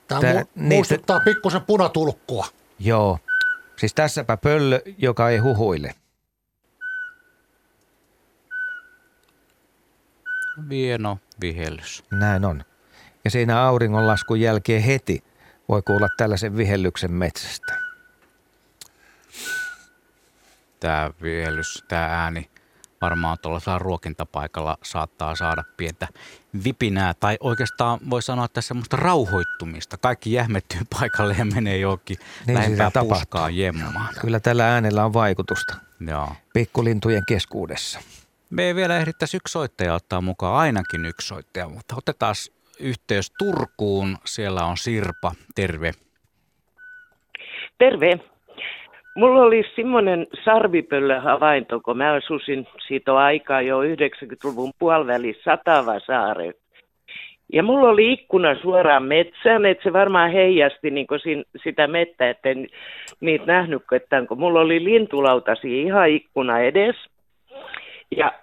Tämä 0.08 0.22
Tää, 0.22 0.42
mu- 0.42 0.48
muistuttaa 0.56 1.18
niin, 1.18 1.24
pikkusen 1.24 1.62
punatulkkua. 1.62 2.46
Joo. 2.80 3.20
Siis 3.76 3.94
tässäpä 3.94 4.38
pöllö, 4.38 4.82
joka 4.98 5.30
ei 5.30 5.38
huhuile. 5.38 5.96
Vieno 10.70 11.20
vihellys. 11.42 12.04
Näin 12.12 12.46
on. 12.46 12.64
Ja 13.26 13.32
siinä 13.32 13.62
auringonlaskun 13.62 14.42
jälkeen 14.42 14.82
heti 14.82 15.24
voi 15.70 15.82
kuulla 15.82 16.08
tällaisen 16.18 16.58
vihellyksen 16.58 17.12
metsästä. 17.12 17.78
Tämä 20.80 21.12
vihellys, 21.22 21.84
tämä 21.88 22.06
ääni 22.06 22.50
varmaan 23.02 23.38
tuollaisella 23.42 23.80
ruokintapaikalla 23.80 24.78
saattaa 24.84 25.36
saada 25.36 25.64
pientä 25.78 26.08
vipinää 26.64 27.14
tai 27.14 27.38
oikeastaan 27.40 28.00
voi 28.10 28.22
sanoa, 28.22 28.46
että 28.46 28.62
semmoista 28.62 28.98
rauhoittumista. 28.98 29.98
Kaikki 29.98 30.32
jähmettyy 30.32 30.82
paikalle 31.00 31.36
ja 31.38 31.46
menee 31.46 31.78
johonkin 31.78 32.18
niin 32.48 32.56
lähempää 32.56 32.92
puskaa 33.10 33.50
jemmaan. 33.50 34.14
Kyllä 34.22 34.40
tällä 34.40 34.74
äänellä 34.74 35.06
on 35.06 35.14
vaikutusta 35.14 35.76
Joo. 36.00 36.30
pikkulintujen 36.54 37.24
keskuudessa. 37.28 38.00
Me 38.50 38.64
ei 38.64 38.76
vielä 38.76 38.98
ehdittäisi 38.98 39.38
yksi 39.38 39.52
soittaja 39.52 39.94
ottaa 39.94 40.22
mukaan, 40.22 40.56
ainakin 40.56 41.06
yksi 41.06 41.28
soittaja, 41.28 41.70
mutta 41.70 41.96
otetaan 41.98 42.36
yhteys 42.80 43.32
Turkuun. 43.38 44.18
Siellä 44.26 44.66
on 44.66 44.78
Sirpa, 44.78 45.32
terve. 45.56 45.94
Terve. 47.78 48.20
Mulla 49.18 49.42
oli 49.42 49.64
semmoinen 49.76 50.28
sarvipöllöhavainto, 50.44 51.80
kun 51.80 51.98
mä 51.98 52.14
asusin 52.14 52.68
siitä 52.88 53.18
aikaa 53.18 53.62
jo 53.62 53.82
90-luvun 53.84 54.72
puolivälissä 54.80 55.42
Satavasaare. 55.44 56.52
Ja 57.54 57.64
mulla 57.64 57.90
oli 57.90 58.12
ikkuna 58.14 58.56
suoraan 58.56 59.04
metsään, 59.04 59.66
että 59.66 59.84
se 59.84 59.94
varmaan 59.94 60.32
heijasti 60.32 60.92
niin 60.92 61.08
sin, 61.24 61.46
sitä 61.64 61.88
mettä, 61.88 62.30
että 62.30 62.50
en 62.50 62.68
niitä 63.20 63.46
nähnyt, 63.46 63.84
kun 64.28 64.40
mulla 64.40 64.60
oli 64.60 64.84
lintulautasi 64.84 65.82
ihan 65.82 66.10
ikkuna 66.10 66.60
edes. 66.60 66.96
Ja 68.18 68.34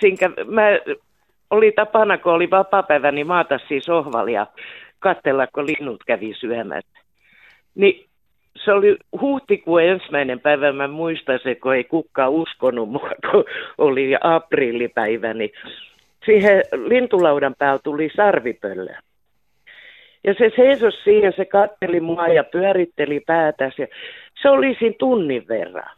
sinkä 0.00 0.30
mä 0.46 0.62
oli 1.50 1.72
tapana, 1.72 2.18
kun 2.18 2.32
oli 2.32 2.50
vapaa-päivä, 2.50 3.10
niin 3.10 3.26
maata 3.26 3.58
siis 3.68 3.84
sohvalla 3.84 4.30
ja 4.30 4.46
katsella, 4.98 5.46
kun 5.46 5.66
linnut 5.66 6.04
kävi 6.06 6.34
syömässä. 6.34 6.98
Niin 7.74 8.06
se 8.56 8.72
oli 8.72 8.96
huhtikuun 9.20 9.82
ensimmäinen 9.82 10.40
päivä, 10.40 10.72
mä 10.72 10.88
muistan 10.88 11.38
se, 11.42 11.54
kun 11.54 11.74
ei 11.74 11.84
kukaan 11.84 12.30
uskonut 12.30 12.90
mua, 12.90 13.10
kun 13.30 13.44
oli 13.78 14.14
aprillipäivä, 14.20 15.34
niin 15.34 15.50
siihen 16.26 16.62
lintulaudan 16.86 17.54
päällä 17.58 17.80
tuli 17.84 18.10
sarvipöllö. 18.16 18.94
Ja 20.24 20.34
se 20.34 20.50
seisoi 20.56 20.92
siihen, 20.92 21.32
se 21.36 21.44
katteli 21.44 22.00
mua 22.00 22.28
ja 22.28 22.44
pyöritteli 22.44 23.20
päätäsi. 23.20 23.82
Ja 23.82 23.88
se 24.42 24.48
oli 24.48 24.76
siinä 24.78 24.94
tunnin 24.98 25.48
verran. 25.48 25.96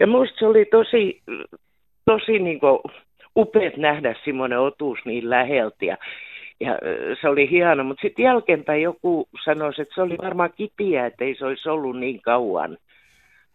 Ja 0.00 0.06
musta 0.06 0.38
se 0.38 0.46
oli 0.46 0.64
tosi, 0.64 1.22
tosi 2.04 2.38
niin 2.38 2.60
upeat 3.36 3.76
nähdä 3.76 4.14
semmoinen 4.24 4.58
otus 4.58 4.98
niin 5.04 5.30
läheltä. 5.30 5.84
Ja, 5.84 5.96
ja 6.62 6.78
se 7.20 7.28
oli 7.28 7.50
hieno, 7.50 7.84
mutta 7.84 8.02
sitten 8.02 8.24
jälkeenpäin 8.24 8.82
joku 8.82 9.28
sanoi, 9.44 9.72
että 9.78 9.94
se 9.94 10.02
oli 10.02 10.18
varmaan 10.22 10.52
kipiä, 10.56 11.06
että 11.06 11.24
ei 11.24 11.34
se 11.38 11.44
olisi 11.44 11.68
ollut 11.68 11.98
niin 11.98 12.22
kauan 12.22 12.78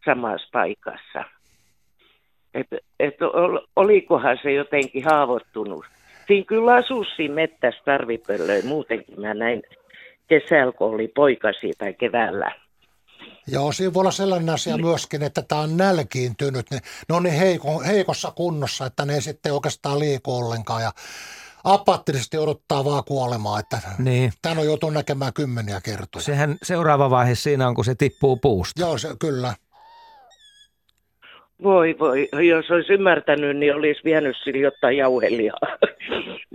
samassa 0.05 0.47
paikassa 0.51 1.23
että 2.59 2.77
et 2.99 3.15
olikohan 3.75 4.37
se 4.43 4.53
jotenkin 4.53 5.03
haavoittunut. 5.03 5.85
Siinä 6.27 6.45
kyllä 6.45 6.73
asuu 6.73 7.05
siinä 7.15 7.35
mettässä 7.35 7.81
tarvipöllöin, 7.85 8.67
muutenkin 8.67 9.21
mä 9.21 9.33
näin 9.33 9.63
kesällä, 10.27 10.71
kun 10.71 10.87
oli 10.87 11.07
poikasi 11.07 11.71
tai 11.77 11.93
keväällä. 11.93 12.51
Joo, 13.47 13.71
siinä 13.71 13.93
voi 13.93 14.01
olla 14.01 14.11
sellainen 14.11 14.49
asia 14.49 14.75
niin. 14.75 14.85
myöskin, 14.85 15.23
että 15.23 15.41
tämä 15.41 15.61
on 15.61 15.77
nälkiintynyt. 15.77 16.71
Ne, 16.71 16.79
ne 17.09 17.15
on 17.15 17.23
niin 17.23 17.35
heiko, 17.35 17.79
heikossa 17.79 18.31
kunnossa, 18.31 18.85
että 18.85 19.05
ne 19.05 19.13
ei 19.13 19.21
sitten 19.21 19.53
oikeastaan 19.53 19.99
liiku 19.99 20.35
ollenkaan. 20.35 20.81
Ja 20.81 20.91
apaattisesti 21.73 22.37
odottaa 22.37 22.85
vaan 22.85 23.03
kuolemaa, 23.07 23.59
että 23.59 23.77
niin. 23.99 24.31
tämän 24.41 24.57
on 24.57 24.65
joutunut 24.65 24.93
näkemään 24.93 25.33
kymmeniä 25.33 25.81
kertoja. 25.83 26.23
Sehän 26.23 26.55
seuraava 26.63 27.09
vaihe 27.09 27.35
siinä 27.35 27.67
on, 27.67 27.75
kun 27.75 27.85
se 27.85 27.95
tippuu 27.95 28.37
puusta. 28.37 28.81
Joo, 28.81 28.97
se, 28.97 29.07
kyllä. 29.19 29.53
Voi 31.63 31.95
voi, 31.99 32.29
jos 32.47 32.71
olisi 32.71 32.93
ymmärtänyt, 32.93 33.57
niin 33.57 33.75
olisi 33.75 34.01
vienyt 34.03 34.35
sille 34.43 34.59
jotain 34.59 34.97
jauhelihaa. 34.97 35.77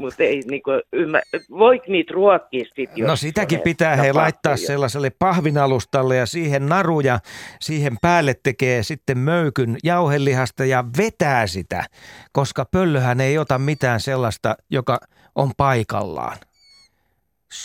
Mutta 0.03 0.23
ei 0.23 0.43
niinku 0.51 0.71
ymmär... 0.93 1.23
Voit 1.51 1.83
niitä 1.89 2.15
ruokkia 2.15 2.65
sitten, 2.65 3.07
No 3.07 3.17
sitäkin 3.17 3.61
pitää 3.61 3.97
he 3.97 4.13
laittaa 4.13 4.57
sellaiselle 4.57 5.11
pahvinalustalle 5.11 6.17
ja 6.17 6.27
siihen 6.27 6.67
naruja, 6.67 7.19
siihen 7.61 7.97
päälle 8.03 8.35
tekee 8.43 8.83
sitten 8.83 9.19
möykyn 9.19 9.77
jauhelihasta 9.85 10.65
ja 10.65 10.85
vetää 10.99 11.47
sitä, 11.47 11.85
koska 12.33 12.65
pöllöhän 12.65 13.21
ei 13.21 13.39
ota 13.39 13.59
mitään 13.59 14.01
sellaista, 14.01 14.57
joka 14.71 14.99
on 15.35 15.51
paikallaan. 15.57 16.39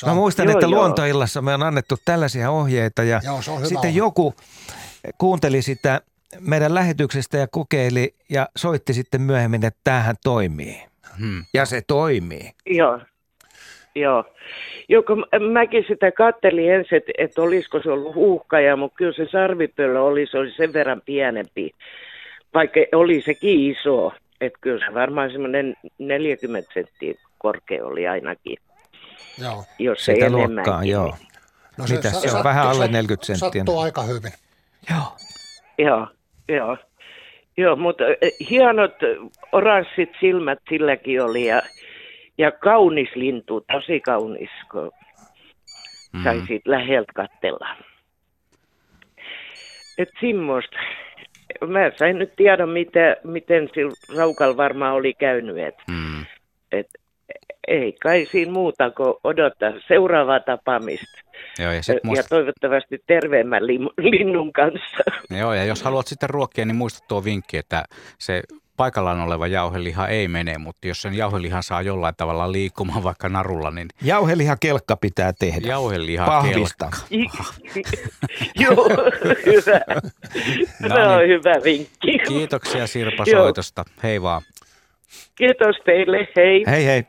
Mä 0.06 0.14
muistan, 0.14 0.46
joo, 0.46 0.54
että 0.54 0.66
joo. 0.66 0.80
luontoillassa 0.80 1.42
me 1.42 1.54
on 1.54 1.64
annettu 1.64 1.96
tällaisia 2.06 2.52
ohjeita 2.52 3.04
ja 3.04 3.22
joo, 3.24 3.42
sitten 3.64 3.96
joku 3.96 4.34
kuunteli 5.18 5.62
sitä 5.62 6.02
meidän 6.40 6.76
lähetyksestä 6.76 7.38
ja 7.38 7.48
kokeili 7.48 8.16
ja 8.30 8.50
soitti 8.58 8.94
sitten 8.94 9.22
myöhemmin, 9.22 9.66
että 9.66 9.80
tämähän 9.84 10.16
toimii. 10.24 10.84
Hmm. 11.20 11.44
Ja 11.54 11.66
se 11.66 11.82
toimii. 11.88 12.52
Joo. 12.66 13.00
Joo. 13.96 14.24
Joko 14.90 15.16
mäkin 15.52 15.86
sitä 15.88 16.12
kattelin 16.12 16.74
ensin, 16.74 16.98
että, 16.98 17.12
että 17.18 17.42
olisiko 17.42 17.82
se 17.84 17.92
ollut 17.92 18.16
huuhkaja, 18.16 18.76
mutta 18.76 18.96
kyllä 18.96 19.14
se 19.14 19.28
sarvipöllö 19.32 20.02
oli, 20.02 20.28
se 20.32 20.38
oli 20.38 20.52
sen 20.52 20.74
verran 20.74 21.02
pienempi, 21.06 21.72
vaikka 22.54 22.80
oli 22.96 23.22
sekin 23.22 23.72
iso. 23.72 24.14
Että 24.42 24.60
kyllä 24.62 24.86
se 24.86 24.94
varmaan 24.94 25.32
semmoinen 25.32 25.76
40 26.00 26.74
senttiä 26.74 27.14
korkea 27.38 27.86
oli 27.86 28.08
ainakin. 28.08 28.58
Joo. 29.42 29.64
Jos 29.80 30.06
se 30.06 30.14
Sitä 30.14 30.30
luokkaa, 30.30 30.84
joo. 30.84 31.16
No 31.78 31.88
se, 31.88 31.96
Mitä 31.96 32.12
se, 32.12 32.30
se 32.30 32.38
on? 32.38 32.44
Vähän 32.44 32.68
alle 32.68 32.88
40 32.88 33.26
senttiä. 33.26 33.50
Sattuu 33.50 33.80
aika 33.80 34.04
hyvin. 34.04 34.32
Joo. 34.90 35.18
Joo. 35.78 36.08
Joo, 36.50 36.78
Joo 37.58 37.76
mutta 37.76 38.04
hienot 38.50 38.96
oranssit 39.52 40.10
silmät 40.20 40.60
silläkin 40.70 41.22
oli 41.22 41.46
ja, 41.46 41.62
ja 42.38 42.52
kaunis 42.52 43.10
lintu, 43.16 43.66
tosi 43.72 44.00
kaunis, 44.00 44.50
kun 44.72 44.92
mm. 46.14 46.24
sai 46.24 46.42
siitä 46.48 46.72
läheltä 46.72 47.12
katsella. 47.16 47.68
Et 49.98 50.10
semmoista. 50.22 50.78
Mä 51.68 51.92
sain 51.96 52.20
nyt 52.20 52.36
tiedon, 52.36 52.70
mitä, 52.70 53.16
miten 53.24 53.70
sillä 53.74 54.18
raukalla 54.18 54.58
varmaan 54.58 54.94
oli 54.94 55.14
käynyt. 55.14 55.58
Et, 55.58 55.76
mm. 55.92 56.26
et, 56.72 56.88
ei 57.68 57.94
kai 57.94 58.26
siinä 58.26 58.52
muuta 58.52 58.92
kuin 58.92 59.14
odottaa 59.24 59.72
seuraavaa 59.88 60.40
tapaamista. 60.40 61.22
Joo, 61.60 61.72
ja, 61.72 61.84
sit 61.84 62.04
muist... 62.04 62.22
ja 62.22 62.28
toivottavasti 62.30 63.04
terveemmän 63.08 63.68
linnun 64.12 64.54
kanssa. 64.54 65.04
Joo, 65.30 65.54
ja 65.54 65.66
jos 65.66 65.84
haluat 65.84 66.08
sitten 66.08 66.30
ruokkia, 66.30 66.66
niin 66.66 66.76
muista 66.76 67.06
tuo 67.08 67.24
vinkki, 67.24 67.58
että 67.58 67.84
se 68.20 68.44
paikallaan 68.78 69.20
oleva 69.20 69.48
jauheliha 69.48 70.08
ei 70.08 70.28
mene, 70.28 70.58
mutta 70.58 70.88
jos 70.88 71.02
sen 71.02 71.14
jauhelihan 71.14 71.64
saa 71.64 71.82
jollain 71.82 72.16
tavalla 72.16 72.52
liikkumaan 72.52 73.04
vaikka 73.04 73.30
narulla, 73.30 73.72
niin... 73.72 73.88
Jauhelihakelkka 74.02 74.98
pitää 74.98 75.34
tehdä. 75.40 75.68
Jauhelihakelkka. 75.68 76.90
Joo, 78.64 78.90
hyvä. 79.46 79.82
no 80.80 80.96
niin. 80.96 81.08
on 81.08 81.28
hyvä 81.28 81.54
vinkki. 81.64 82.20
Kiitoksia 82.28 82.88
Sirpa 82.88 83.26
soitosta. 83.26 83.86
Hei 84.04 84.22
vaan. 84.22 84.42
Kiitos 85.36 85.76
teille, 85.86 86.28
hei. 86.36 86.64
Hei 86.68 86.86
hei. 86.86 87.04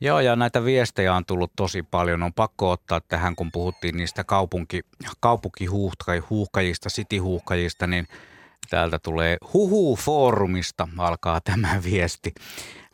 Joo, 0.00 0.20
ja 0.20 0.36
näitä 0.36 0.64
viestejä 0.64 1.14
on 1.14 1.24
tullut 1.26 1.52
tosi 1.56 1.82
paljon. 1.82 2.22
On 2.22 2.32
pakko 2.32 2.70
ottaa 2.70 3.00
tähän, 3.00 3.36
kun 3.36 3.52
puhuttiin 3.52 3.96
niistä 3.96 4.24
kaupunki, 4.24 4.80
kaupunkihuuhkajista, 5.20 6.88
cityhuuhkajista, 6.88 7.86
niin 7.86 8.06
täältä 8.70 8.98
tulee 8.98 9.36
Huhu-foorumista 9.52 10.88
alkaa 10.98 11.40
tämä 11.40 11.80
viesti. 11.84 12.34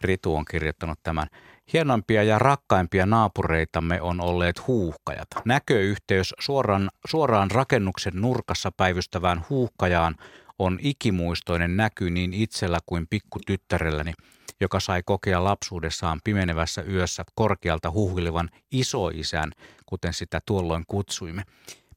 Ritu 0.01 0.37
on 0.37 0.45
kirjoittanut 0.45 0.99
tämän. 1.03 1.27
Hienoimpia 1.73 2.23
ja 2.23 2.39
rakkaimpia 2.39 3.07
naapureitamme 3.07 4.01
on 4.01 4.20
olleet 4.20 4.66
huuhkajat. 4.66 5.29
Näköyhteys 5.45 6.35
suoraan, 6.39 6.91
suoraan 7.07 7.51
rakennuksen 7.51 8.12
nurkassa 8.16 8.73
päivystävään 8.77 9.45
huuhkajaan 9.51 10.16
on 10.64 10.78
ikimuistoinen 10.82 11.76
näky 11.76 12.10
niin 12.10 12.34
itsellä 12.34 12.78
kuin 12.86 13.06
pikkutyttärelläni– 13.10 14.12
joka 14.62 14.80
sai 14.80 15.02
kokea 15.05 15.44
lapsuudessaan 15.44 16.20
pimenevässä 16.24 16.82
yössä 16.82 17.24
korkealta 17.34 17.90
huhuilevan 17.90 18.51
isoisän, 18.70 19.52
kuten 19.86 20.14
sitä 20.14 20.40
tuolloin 20.47 20.84
kutsuimme. 20.86 21.43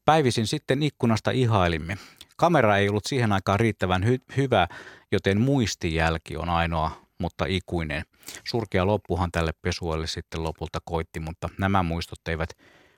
Päivisin 0.06 0.48
sitten 0.48 0.84
ikkunasta 0.84 1.32
ihailimme. 1.32 1.98
Kamera 2.38 2.78
ei 2.78 2.90
ollut 2.90 3.06
siihen 3.06 3.32
aikaan 3.32 3.60
riittävän 3.60 4.04
hy- 4.04 4.36
hyvä, 4.38 4.68
joten 5.12 5.42
muistijälki 5.42 6.38
on 6.38 6.50
ainoa, 6.50 6.92
mutta 7.18 7.46
ikuinen. 7.48 8.04
Surkea 8.44 8.86
loppuhan 8.86 9.32
tälle 9.32 9.52
pesuelle 9.62 10.08
sitten 10.08 10.44
lopulta 10.44 10.80
koitti, 10.86 11.20
mutta 11.20 11.50
nämä 11.60 11.84
muistot 11.84 12.28
eivät 12.28 12.50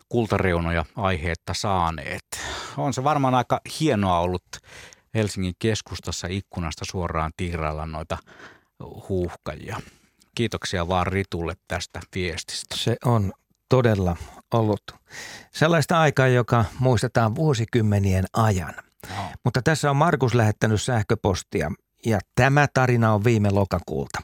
kultareunoja 0.09 0.85
aiheetta 0.95 1.53
saaneet. 1.53 2.25
On 2.77 2.93
se 2.93 3.03
varmaan 3.03 3.35
aika 3.35 3.61
hienoa 3.79 4.19
ollut 4.19 4.43
Helsingin 5.17 5.53
keskustassa 5.59 6.27
ikkunasta 6.29 6.85
suoraan 6.91 7.31
tiirailla 7.37 7.85
noita 7.85 8.17
huuhkajia. 9.09 9.77
Kiitoksia 10.35 10.87
vaan 10.87 11.07
Ritulle 11.07 11.53
tästä 11.67 11.99
viestistä. 12.15 12.75
Se 12.77 12.95
on 13.05 13.33
todella 13.69 14.17
ollut 14.53 14.81
sellaista 15.53 15.99
aikaa, 15.99 16.27
joka 16.27 16.65
muistetaan 16.79 17.35
vuosikymmenien 17.35 18.25
ajan. 18.33 18.73
No. 19.09 19.15
Mutta 19.43 19.61
tässä 19.61 19.89
on 19.89 19.97
Markus 19.97 20.33
lähettänyt 20.33 20.81
sähköpostia 20.81 21.71
ja 22.05 22.19
tämä 22.35 22.67
tarina 22.73 23.13
on 23.13 23.23
viime 23.23 23.49
lokakuulta. 23.49 24.19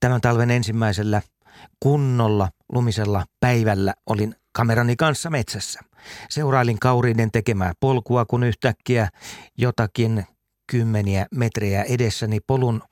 Tämän 0.00 0.20
talven 0.20 0.50
ensimmäisellä 0.50 1.22
kunnolla 1.80 2.48
lumisella 2.72 3.24
päivällä 3.40 3.94
olin 4.06 4.34
kamerani 4.52 4.96
kanssa 4.96 5.30
metsässä. 5.30 5.80
Seurailin 6.28 6.78
kauriiden 6.78 7.30
tekemää 7.30 7.72
polkua, 7.80 8.24
kun 8.24 8.44
yhtäkkiä 8.44 9.08
jotakin 9.58 10.24
kymmeniä 10.70 11.26
metrejä 11.34 11.82
edessäni 11.82 12.40
polun 12.46 12.82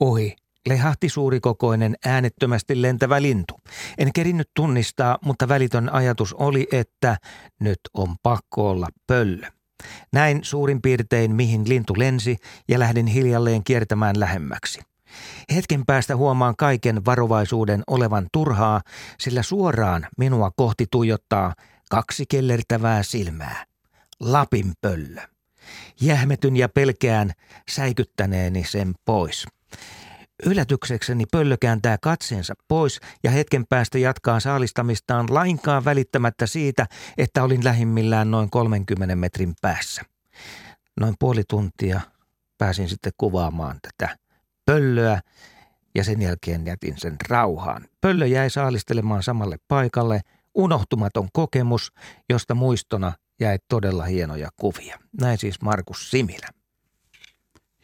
Ohi 0.00 0.36
lehahti 0.68 1.08
suurikokoinen 1.08 1.96
äänettömästi 2.06 2.82
lentävä 2.82 3.22
lintu. 3.22 3.60
En 3.98 4.12
kerinnyt 4.12 4.50
tunnistaa, 4.56 5.18
mutta 5.24 5.48
välitön 5.48 5.92
ajatus 5.92 6.34
oli, 6.34 6.68
että 6.72 7.16
nyt 7.60 7.80
on 7.94 8.16
pakko 8.22 8.70
olla 8.70 8.88
pöllö. 9.06 9.46
Näin 10.12 10.40
suurin 10.42 10.82
piirtein, 10.82 11.34
mihin 11.34 11.68
lintu 11.68 11.94
lensi 11.96 12.36
ja 12.68 12.78
lähdin 12.78 13.06
hiljalleen 13.06 13.64
kiertämään 13.64 14.20
lähemmäksi. 14.20 14.80
Hetken 15.54 15.86
päästä 15.86 16.16
huomaan 16.16 16.54
kaiken 16.58 17.04
varovaisuuden 17.04 17.82
olevan 17.86 18.26
turhaa, 18.32 18.80
sillä 19.18 19.42
suoraan 19.42 20.06
minua 20.18 20.50
kohti 20.56 20.86
tuijottaa 20.90 21.54
kaksi 21.90 22.24
kellertävää 22.28 23.02
silmää. 23.02 23.64
Lapin 24.20 24.72
pöllö. 24.80 25.20
Jähmetyn 26.00 26.56
ja 26.56 26.68
pelkään 26.68 27.32
säikyttäneeni 27.70 28.64
sen 28.64 28.94
pois. 29.04 29.46
Yllätyksekseni 30.46 31.24
pöllö 31.32 31.56
kääntää 31.60 31.98
katseensa 32.02 32.54
pois 32.68 33.00
ja 33.24 33.30
hetken 33.30 33.66
päästä 33.68 33.98
jatkaa 33.98 34.40
saalistamistaan 34.40 35.26
lainkaan 35.30 35.84
välittämättä 35.84 36.46
siitä, 36.46 36.86
että 37.18 37.42
olin 37.42 37.64
lähimmillään 37.64 38.30
noin 38.30 38.50
30 38.50 39.16
metrin 39.16 39.54
päässä. 39.62 40.02
Noin 41.00 41.14
puoli 41.18 41.42
tuntia 41.48 42.00
pääsin 42.58 42.88
sitten 42.88 43.12
kuvaamaan 43.16 43.78
tätä 43.82 44.16
pöllöä 44.66 45.20
ja 45.94 46.04
sen 46.04 46.22
jälkeen 46.22 46.66
jätin 46.66 46.94
sen 46.98 47.16
rauhaan. 47.28 47.86
Pöllö 48.00 48.26
jäi 48.26 48.50
saalistelemaan 48.50 49.22
samalle 49.22 49.56
paikalle, 49.68 50.20
unohtumaton 50.54 51.28
kokemus, 51.32 51.92
josta 52.28 52.54
muistona 52.54 53.12
jäi 53.40 53.58
todella 53.68 54.04
hienoja 54.04 54.48
kuvia. 54.56 54.98
Näin 55.20 55.38
siis 55.38 55.60
Markus 55.60 56.10
Similä. 56.10 56.48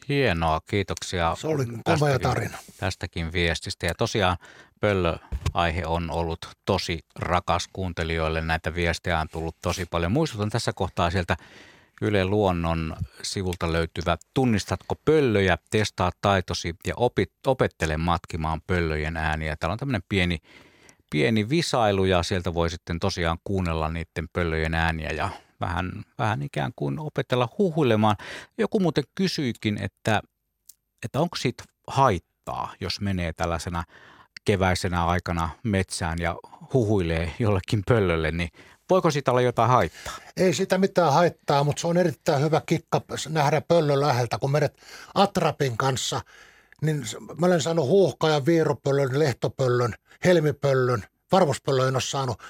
Hienoa, 0.09 0.61
kiitoksia. 0.69 1.35
Se 1.39 1.47
oli 1.47 1.65
kova 1.83 2.19
tarina. 2.19 2.57
Tästäkin 2.79 3.31
viestistä. 3.33 3.85
Ja 3.85 3.95
tosiaan 3.95 4.37
pöllöaihe 4.79 5.85
on 5.85 6.11
ollut 6.11 6.39
tosi 6.65 6.99
rakas 7.15 7.67
kuuntelijoille. 7.73 8.41
Näitä 8.41 8.75
viestejä 8.75 9.19
on 9.19 9.27
tullut 9.31 9.55
tosi 9.61 9.85
paljon. 9.85 10.11
Muistutan 10.11 10.49
tässä 10.49 10.73
kohtaa 10.73 11.11
sieltä 11.11 11.37
Yle 12.01 12.25
Luonnon 12.25 12.95
sivulta 13.21 13.73
löytyvä 13.73 14.17
Tunnistatko 14.33 14.95
pöllöjä, 15.05 15.57
testaa 15.69 16.11
taitosi 16.21 16.75
ja 16.87 16.93
opit, 16.97 17.31
opettele 17.47 17.97
matkimaan 17.97 18.61
pöllöjen 18.67 19.17
ääniä. 19.17 19.55
Täällä 19.55 19.71
on 19.73 19.79
tämmöinen 19.79 20.03
pieni, 20.09 20.37
pieni 21.09 21.49
visailu 21.49 22.05
ja 22.05 22.23
sieltä 22.23 22.53
voi 22.53 22.69
sitten 22.69 22.99
tosiaan 22.99 23.37
kuunnella 23.43 23.89
niiden 23.89 24.27
pöllöjen 24.33 24.73
ääniä 24.73 25.09
ja 25.09 25.29
vähän, 25.61 25.91
vähän 26.17 26.41
ikään 26.41 26.71
kuin 26.75 26.99
opetella 26.99 27.49
huhuilemaan. 27.57 28.15
Joku 28.57 28.79
muuten 28.79 29.03
kysyikin, 29.15 29.77
että, 29.83 30.21
että 31.05 31.19
onko 31.19 31.35
siitä 31.35 31.63
haittaa, 31.87 32.73
jos 32.79 33.01
menee 33.01 33.33
tällaisena 33.33 33.83
keväisenä 34.45 35.05
aikana 35.05 35.49
metsään 35.63 36.17
ja 36.19 36.35
huhuilee 36.73 37.33
jollekin 37.39 37.83
pöllölle, 37.87 38.31
niin 38.31 38.49
voiko 38.89 39.11
siitä 39.11 39.31
olla 39.31 39.41
jotain 39.41 39.69
haittaa? 39.69 40.13
Ei 40.37 40.53
sitä 40.53 40.77
mitään 40.77 41.13
haittaa, 41.13 41.63
mutta 41.63 41.81
se 41.81 41.87
on 41.87 41.97
erittäin 41.97 42.41
hyvä 42.41 42.61
kikka 42.65 43.01
nähdä 43.29 43.61
pöllön 43.61 44.01
läheltä. 44.01 44.39
Kun 44.39 44.51
menet 44.51 44.77
Atrapin 45.15 45.77
kanssa, 45.77 46.21
niin 46.81 47.05
mä 47.39 47.45
olen 47.45 47.61
saanut 47.61 47.87
huuhkajan, 47.87 48.45
viirupöllön, 48.45 49.19
lehtopöllön, 49.19 49.93
helmipöllön, 50.25 51.03
varvuspöllön 51.31 51.87
en 51.87 51.95
ole 51.95 52.01
saanut 52.01 52.41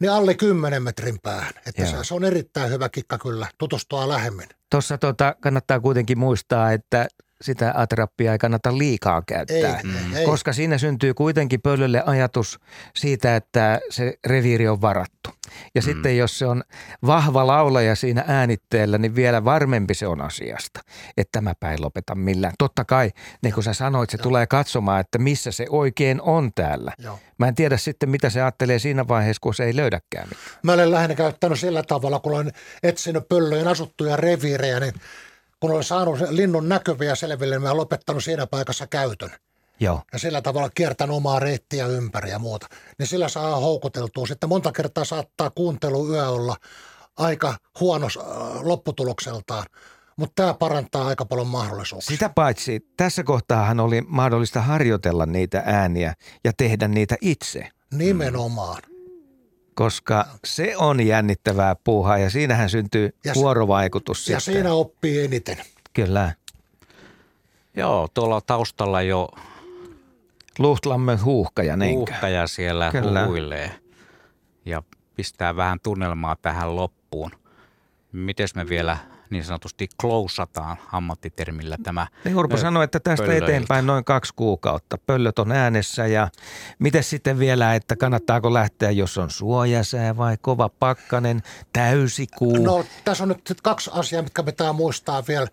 niin 0.00 0.12
alle 0.12 0.34
10 0.34 0.82
metrin 0.82 1.20
päähän. 1.22 1.52
Että 1.66 1.86
se, 1.86 2.04
se 2.04 2.14
on 2.14 2.24
erittäin 2.24 2.70
hyvä 2.70 2.88
kikka 2.88 3.18
kyllä 3.18 3.46
tutustua 3.58 4.08
lähemmin. 4.08 4.48
Tuossa 4.70 4.98
tota, 4.98 5.34
kannattaa 5.40 5.80
kuitenkin 5.80 6.18
muistaa, 6.18 6.72
että 6.72 7.08
sitä 7.42 7.72
atrappia 7.76 8.32
ei 8.32 8.38
kannata 8.38 8.78
liikaa 8.78 9.22
käyttää, 9.26 9.76
Ei, 9.76 9.82
mm. 9.82 10.16
ei. 10.16 10.26
koska 10.26 10.52
siinä 10.52 10.78
syntyy 10.78 11.14
kuitenkin 11.14 11.60
pöllölle 11.62 12.02
ajatus 12.06 12.58
siitä, 12.96 13.36
että 13.36 13.80
se 13.90 14.14
reviiri 14.26 14.68
on 14.68 14.80
varattu. 14.80 15.30
Ja 15.74 15.80
mm. 15.80 15.84
sitten 15.84 16.16
jos 16.16 16.38
se 16.38 16.46
on 16.46 16.62
vahva 17.06 17.46
laulaja 17.46 17.94
siinä 17.94 18.24
äänitteellä, 18.26 18.98
niin 18.98 19.14
vielä 19.14 19.44
varmempi 19.44 19.94
se 19.94 20.06
on 20.06 20.20
asiasta, 20.20 20.80
että 21.16 21.40
mä 21.40 21.54
päin 21.60 21.82
lopeta 21.82 22.14
millään. 22.14 22.52
Totta 22.58 22.84
kai, 22.84 23.10
niin 23.42 23.54
kuin 23.54 23.64
sä 23.64 23.72
sanoit, 23.72 24.10
se 24.10 24.16
Joo. 24.16 24.22
tulee 24.22 24.46
katsomaan, 24.46 25.00
että 25.00 25.18
missä 25.18 25.52
se 25.52 25.66
oikein 25.70 26.20
on 26.20 26.50
täällä. 26.54 26.92
Joo. 26.98 27.18
Mä 27.38 27.48
en 27.48 27.54
tiedä 27.54 27.76
sitten, 27.76 28.10
mitä 28.10 28.30
se 28.30 28.42
ajattelee 28.42 28.78
siinä 28.78 29.08
vaiheessa, 29.08 29.40
kun 29.40 29.54
se 29.54 29.64
ei 29.64 29.76
löydäkään 29.76 30.28
mitään. 30.28 30.58
Mä 30.62 30.72
olen 30.72 30.90
lähinnä 30.90 31.14
käyttänyt 31.14 31.60
sillä 31.60 31.82
tavalla, 31.82 32.20
kun 32.20 32.32
olen 32.32 32.52
etsinyt 32.82 33.28
pöllöjen 33.28 33.68
asuttuja 33.68 34.16
reviirejä, 34.16 34.80
niin 34.80 34.92
kun 35.60 35.70
olen 35.70 35.84
saanut 35.84 36.18
linnun 36.30 36.68
näkyviä 36.68 37.14
selville, 37.14 37.58
niin 37.58 37.66
olen 37.66 37.76
lopettanut 37.76 38.24
siinä 38.24 38.46
paikassa 38.46 38.86
käytön. 38.86 39.30
Joo. 39.80 40.02
Ja 40.12 40.18
sillä 40.18 40.42
tavalla 40.42 40.70
kiertän 40.74 41.10
omaa 41.10 41.40
reittiä 41.40 41.86
ympäri 41.86 42.30
ja 42.30 42.38
muuta. 42.38 42.66
Niin 42.98 43.06
sillä 43.06 43.28
saa 43.28 43.56
houkuteltua. 43.56 44.26
Sitten 44.26 44.48
monta 44.48 44.72
kertaa 44.72 45.04
saattaa 45.04 45.50
kuuntelu 45.50 46.14
yö 46.14 46.28
olla 46.28 46.56
aika 47.16 47.56
huono 47.80 48.06
äh, 48.06 48.24
lopputulokseltaan. 48.62 49.64
Mutta 50.16 50.42
tämä 50.42 50.54
parantaa 50.54 51.06
aika 51.06 51.24
paljon 51.24 51.46
mahdollisuuksia. 51.46 52.16
Sitä 52.16 52.28
paitsi 52.28 52.80
tässä 52.96 53.24
kohtaahan 53.24 53.80
oli 53.80 54.02
mahdollista 54.06 54.60
harjoitella 54.60 55.26
niitä 55.26 55.62
ääniä 55.66 56.14
ja 56.44 56.52
tehdä 56.56 56.88
niitä 56.88 57.16
itse. 57.20 57.68
Nimenomaan. 57.92 58.82
Koska 59.78 60.24
se 60.44 60.76
on 60.76 61.06
jännittävää 61.06 61.76
puuhaa 61.84 62.18
ja 62.18 62.30
siinähän 62.30 62.70
syntyy 62.70 63.10
Ja 63.24 63.34
se- 63.34 63.40
vuorovaikutus 63.40 64.28
Ja 64.28 64.40
sitten. 64.40 64.54
siinä 64.54 64.72
oppii 64.72 65.24
eniten. 65.24 65.56
Kyllä. 65.92 66.32
Joo, 67.76 68.08
tuolla 68.14 68.40
taustalla 68.40 69.02
jo 69.02 69.28
Luhtlammen 70.58 71.24
huuhkaja, 71.24 71.76
niinkö? 71.76 71.96
huuhkaja 72.12 72.46
siellä 72.46 72.90
Kyllä. 72.92 73.24
huhuilee 73.24 73.70
ja 74.64 74.82
pistää 75.16 75.56
vähän 75.56 75.80
tunnelmaa 75.82 76.36
tähän 76.42 76.76
loppuun. 76.76 77.30
Miten 78.12 78.48
me 78.54 78.68
vielä 78.68 78.96
niin 79.30 79.44
sanotusti 79.44 79.88
klousataan 80.00 80.76
ammattitermillä 80.92 81.76
tämä 81.82 82.06
Niin 82.24 82.36
Urpo 82.36 82.56
sanoi, 82.56 82.84
että 82.84 83.00
tästä 83.00 83.22
pöllöilta? 83.22 83.44
eteenpäin 83.44 83.86
noin 83.86 84.04
kaksi 84.04 84.32
kuukautta. 84.36 84.98
Pöllöt 85.06 85.38
on 85.38 85.52
äänessä 85.52 86.06
ja 86.06 86.28
miten 86.78 87.02
sitten 87.04 87.38
vielä, 87.38 87.74
että 87.74 87.96
kannattaako 87.96 88.54
lähteä, 88.54 88.90
jos 88.90 89.18
on 89.18 89.30
suojasää 89.30 90.16
vai 90.16 90.36
kova 90.40 90.68
pakkanen, 90.68 91.42
täysikuu? 91.72 92.56
No 92.56 92.84
tässä 93.04 93.24
on 93.24 93.28
nyt 93.28 93.60
kaksi 93.62 93.90
asiaa, 93.94 94.22
mitkä 94.22 94.42
pitää 94.42 94.72
muistaa 94.72 95.22
vielä. 95.28 95.46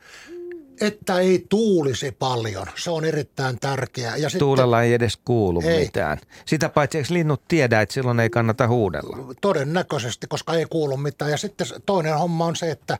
Että 0.81 1.19
ei 1.19 1.45
tuulisi 1.49 2.11
paljon. 2.11 2.67
Se 2.75 2.91
on 2.91 3.05
erittäin 3.05 3.59
tärkeää. 3.59 4.17
Ja 4.17 4.29
sitten 4.29 4.39
Tuulella 4.39 4.81
ei 4.81 4.93
edes 4.93 5.17
kuulu 5.25 5.61
Ei. 5.65 5.79
mitään. 5.79 6.17
Sitä 6.45 6.69
paitsi 6.69 6.97
eikö 6.97 7.13
linnut 7.13 7.41
tiedä, 7.47 7.81
että 7.81 7.93
silloin 7.93 8.19
ei 8.19 8.29
kannata 8.29 8.67
huudella? 8.67 9.17
todennäköisesti, 9.41 10.27
koska 10.27 10.53
ei 10.53 10.65
kuulu 10.69 10.97
mitään. 10.97 11.31
Ja 11.31 11.37
sitten 11.37 11.67
toinen 11.85 12.17
homma 12.17 12.45
on 12.45 12.55
se, 12.55 12.71
että 12.71 12.97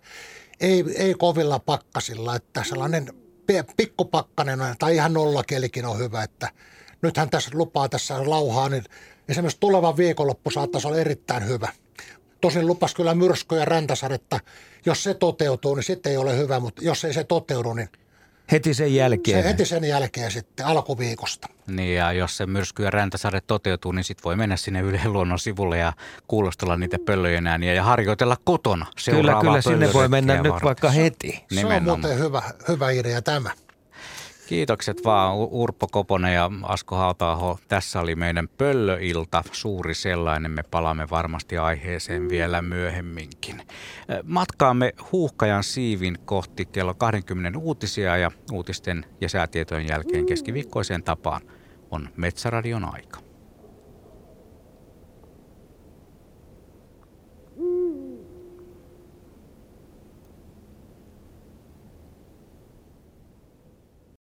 ei, 0.60 0.84
ei 0.98 1.14
kovilla 1.14 1.60
pakkasilla, 1.60 2.36
että 2.36 2.64
sellainen 2.64 3.14
pi- 3.48 3.74
pikkupakkanen 3.78 4.60
tai 4.80 4.96
ihan 4.96 5.14
nollakelikin 5.14 5.86
on 5.86 6.00
hyvä, 6.00 6.24
että 6.24 6.50
nythän 7.02 7.30
tässä 7.30 7.52
lupaa 7.54 7.90
tässä 7.90 8.30
lauhaa, 8.30 8.70
niin 8.70 8.84
esimerkiksi 9.30 9.60
tuleva 9.60 9.98
viikonloppu 9.98 10.52
saattaisi 10.52 10.88
olla 10.88 10.98
erittäin 10.98 11.48
hyvä. 11.48 11.70
Tosin 12.42 12.68
lupas 12.68 12.94
kyllä 12.94 13.16
myrskyä 13.16 13.60
ja 13.60 13.66
räntäsadetta. 13.66 14.40
Jos 14.86 15.04
se 15.04 15.14
toteutuu, 15.14 15.76
niin 15.76 15.84
sitten 15.84 16.12
ei 16.12 16.18
ole 16.18 16.38
hyvä, 16.38 16.60
mutta 16.60 16.84
jos 16.84 17.06
ei 17.06 17.14
se 17.14 17.24
toteudu, 17.24 17.74
niin 17.74 17.90
Heti 18.52 18.74
sen 18.74 18.96
jälkeen. 18.96 19.44
se 19.44 19.50
heti 19.50 19.66
sen 19.66 19.84
jälkeen 19.84 20.32
sitten 20.32 20.66
alkuviikosta. 20.66 21.48
Niin 21.68 21.96
ja 21.96 22.12
jos 22.12 22.38
se 22.38 22.46
myrsky 22.46 22.84
ja 22.84 22.92
räntäsade 22.92 23.42
toteutuu, 23.42 23.92
niin 23.92 24.04
sitten 24.04 24.24
voi 24.24 24.36
mennä 24.36 24.58
sinne 24.58 24.82
Ylen 24.82 25.14
luonnon 25.14 25.40
sivulle 25.40 25.78
ja 25.78 25.94
kuulostella 26.28 26.78
niitä 26.78 26.98
pöllöjen 27.06 27.48
ääniä 27.48 27.74
ja 27.74 27.84
harjoitella 27.84 28.38
kotona 28.44 28.86
Kyllä, 29.10 29.38
kyllä 29.42 29.62
sinne 29.62 29.94
voi 29.94 30.08
mennä 30.08 30.42
nyt 30.42 30.54
vaikka 30.64 30.90
heti. 30.90 31.32
Se 31.32 31.38
on 31.38 31.46
Nimenomaan. 31.56 32.00
muuten 32.00 32.20
hyvä, 32.20 32.42
hyvä 32.68 32.92
idea 32.92 33.22
tämä. 33.22 33.52
Kiitokset 34.48 35.06
vaan 35.06 35.36
Urpo 35.36 35.88
Koponen 35.88 36.34
ja 36.34 36.52
Asko 36.64 36.96
Hautaaho. 36.96 37.60
Tässä 37.68 38.00
oli 38.00 38.16
meidän 38.16 38.48
pöllöilta, 38.58 39.44
suuri 39.52 39.94
sellainen. 39.94 40.52
Me 40.52 40.64
palaamme 40.64 41.08
varmasti 41.12 41.58
aiheeseen 41.58 42.30
vielä 42.30 42.62
myöhemminkin. 42.62 43.62
Matkaamme 44.24 44.94
huuhkajan 45.12 45.64
siivin 45.64 46.18
kohti 46.26 46.66
kello 46.66 46.94
20 46.94 47.60
uutisia 47.60 48.18
ja 48.18 48.32
uutisten 48.52 49.06
ja 49.22 49.30
säätietojen 49.30 49.88
jälkeen 49.88 50.26
keskiviikkoiseen 50.26 51.04
tapaan 51.04 51.42
on 51.92 52.10
Metsäradion 52.18 52.94
aika. 52.94 53.25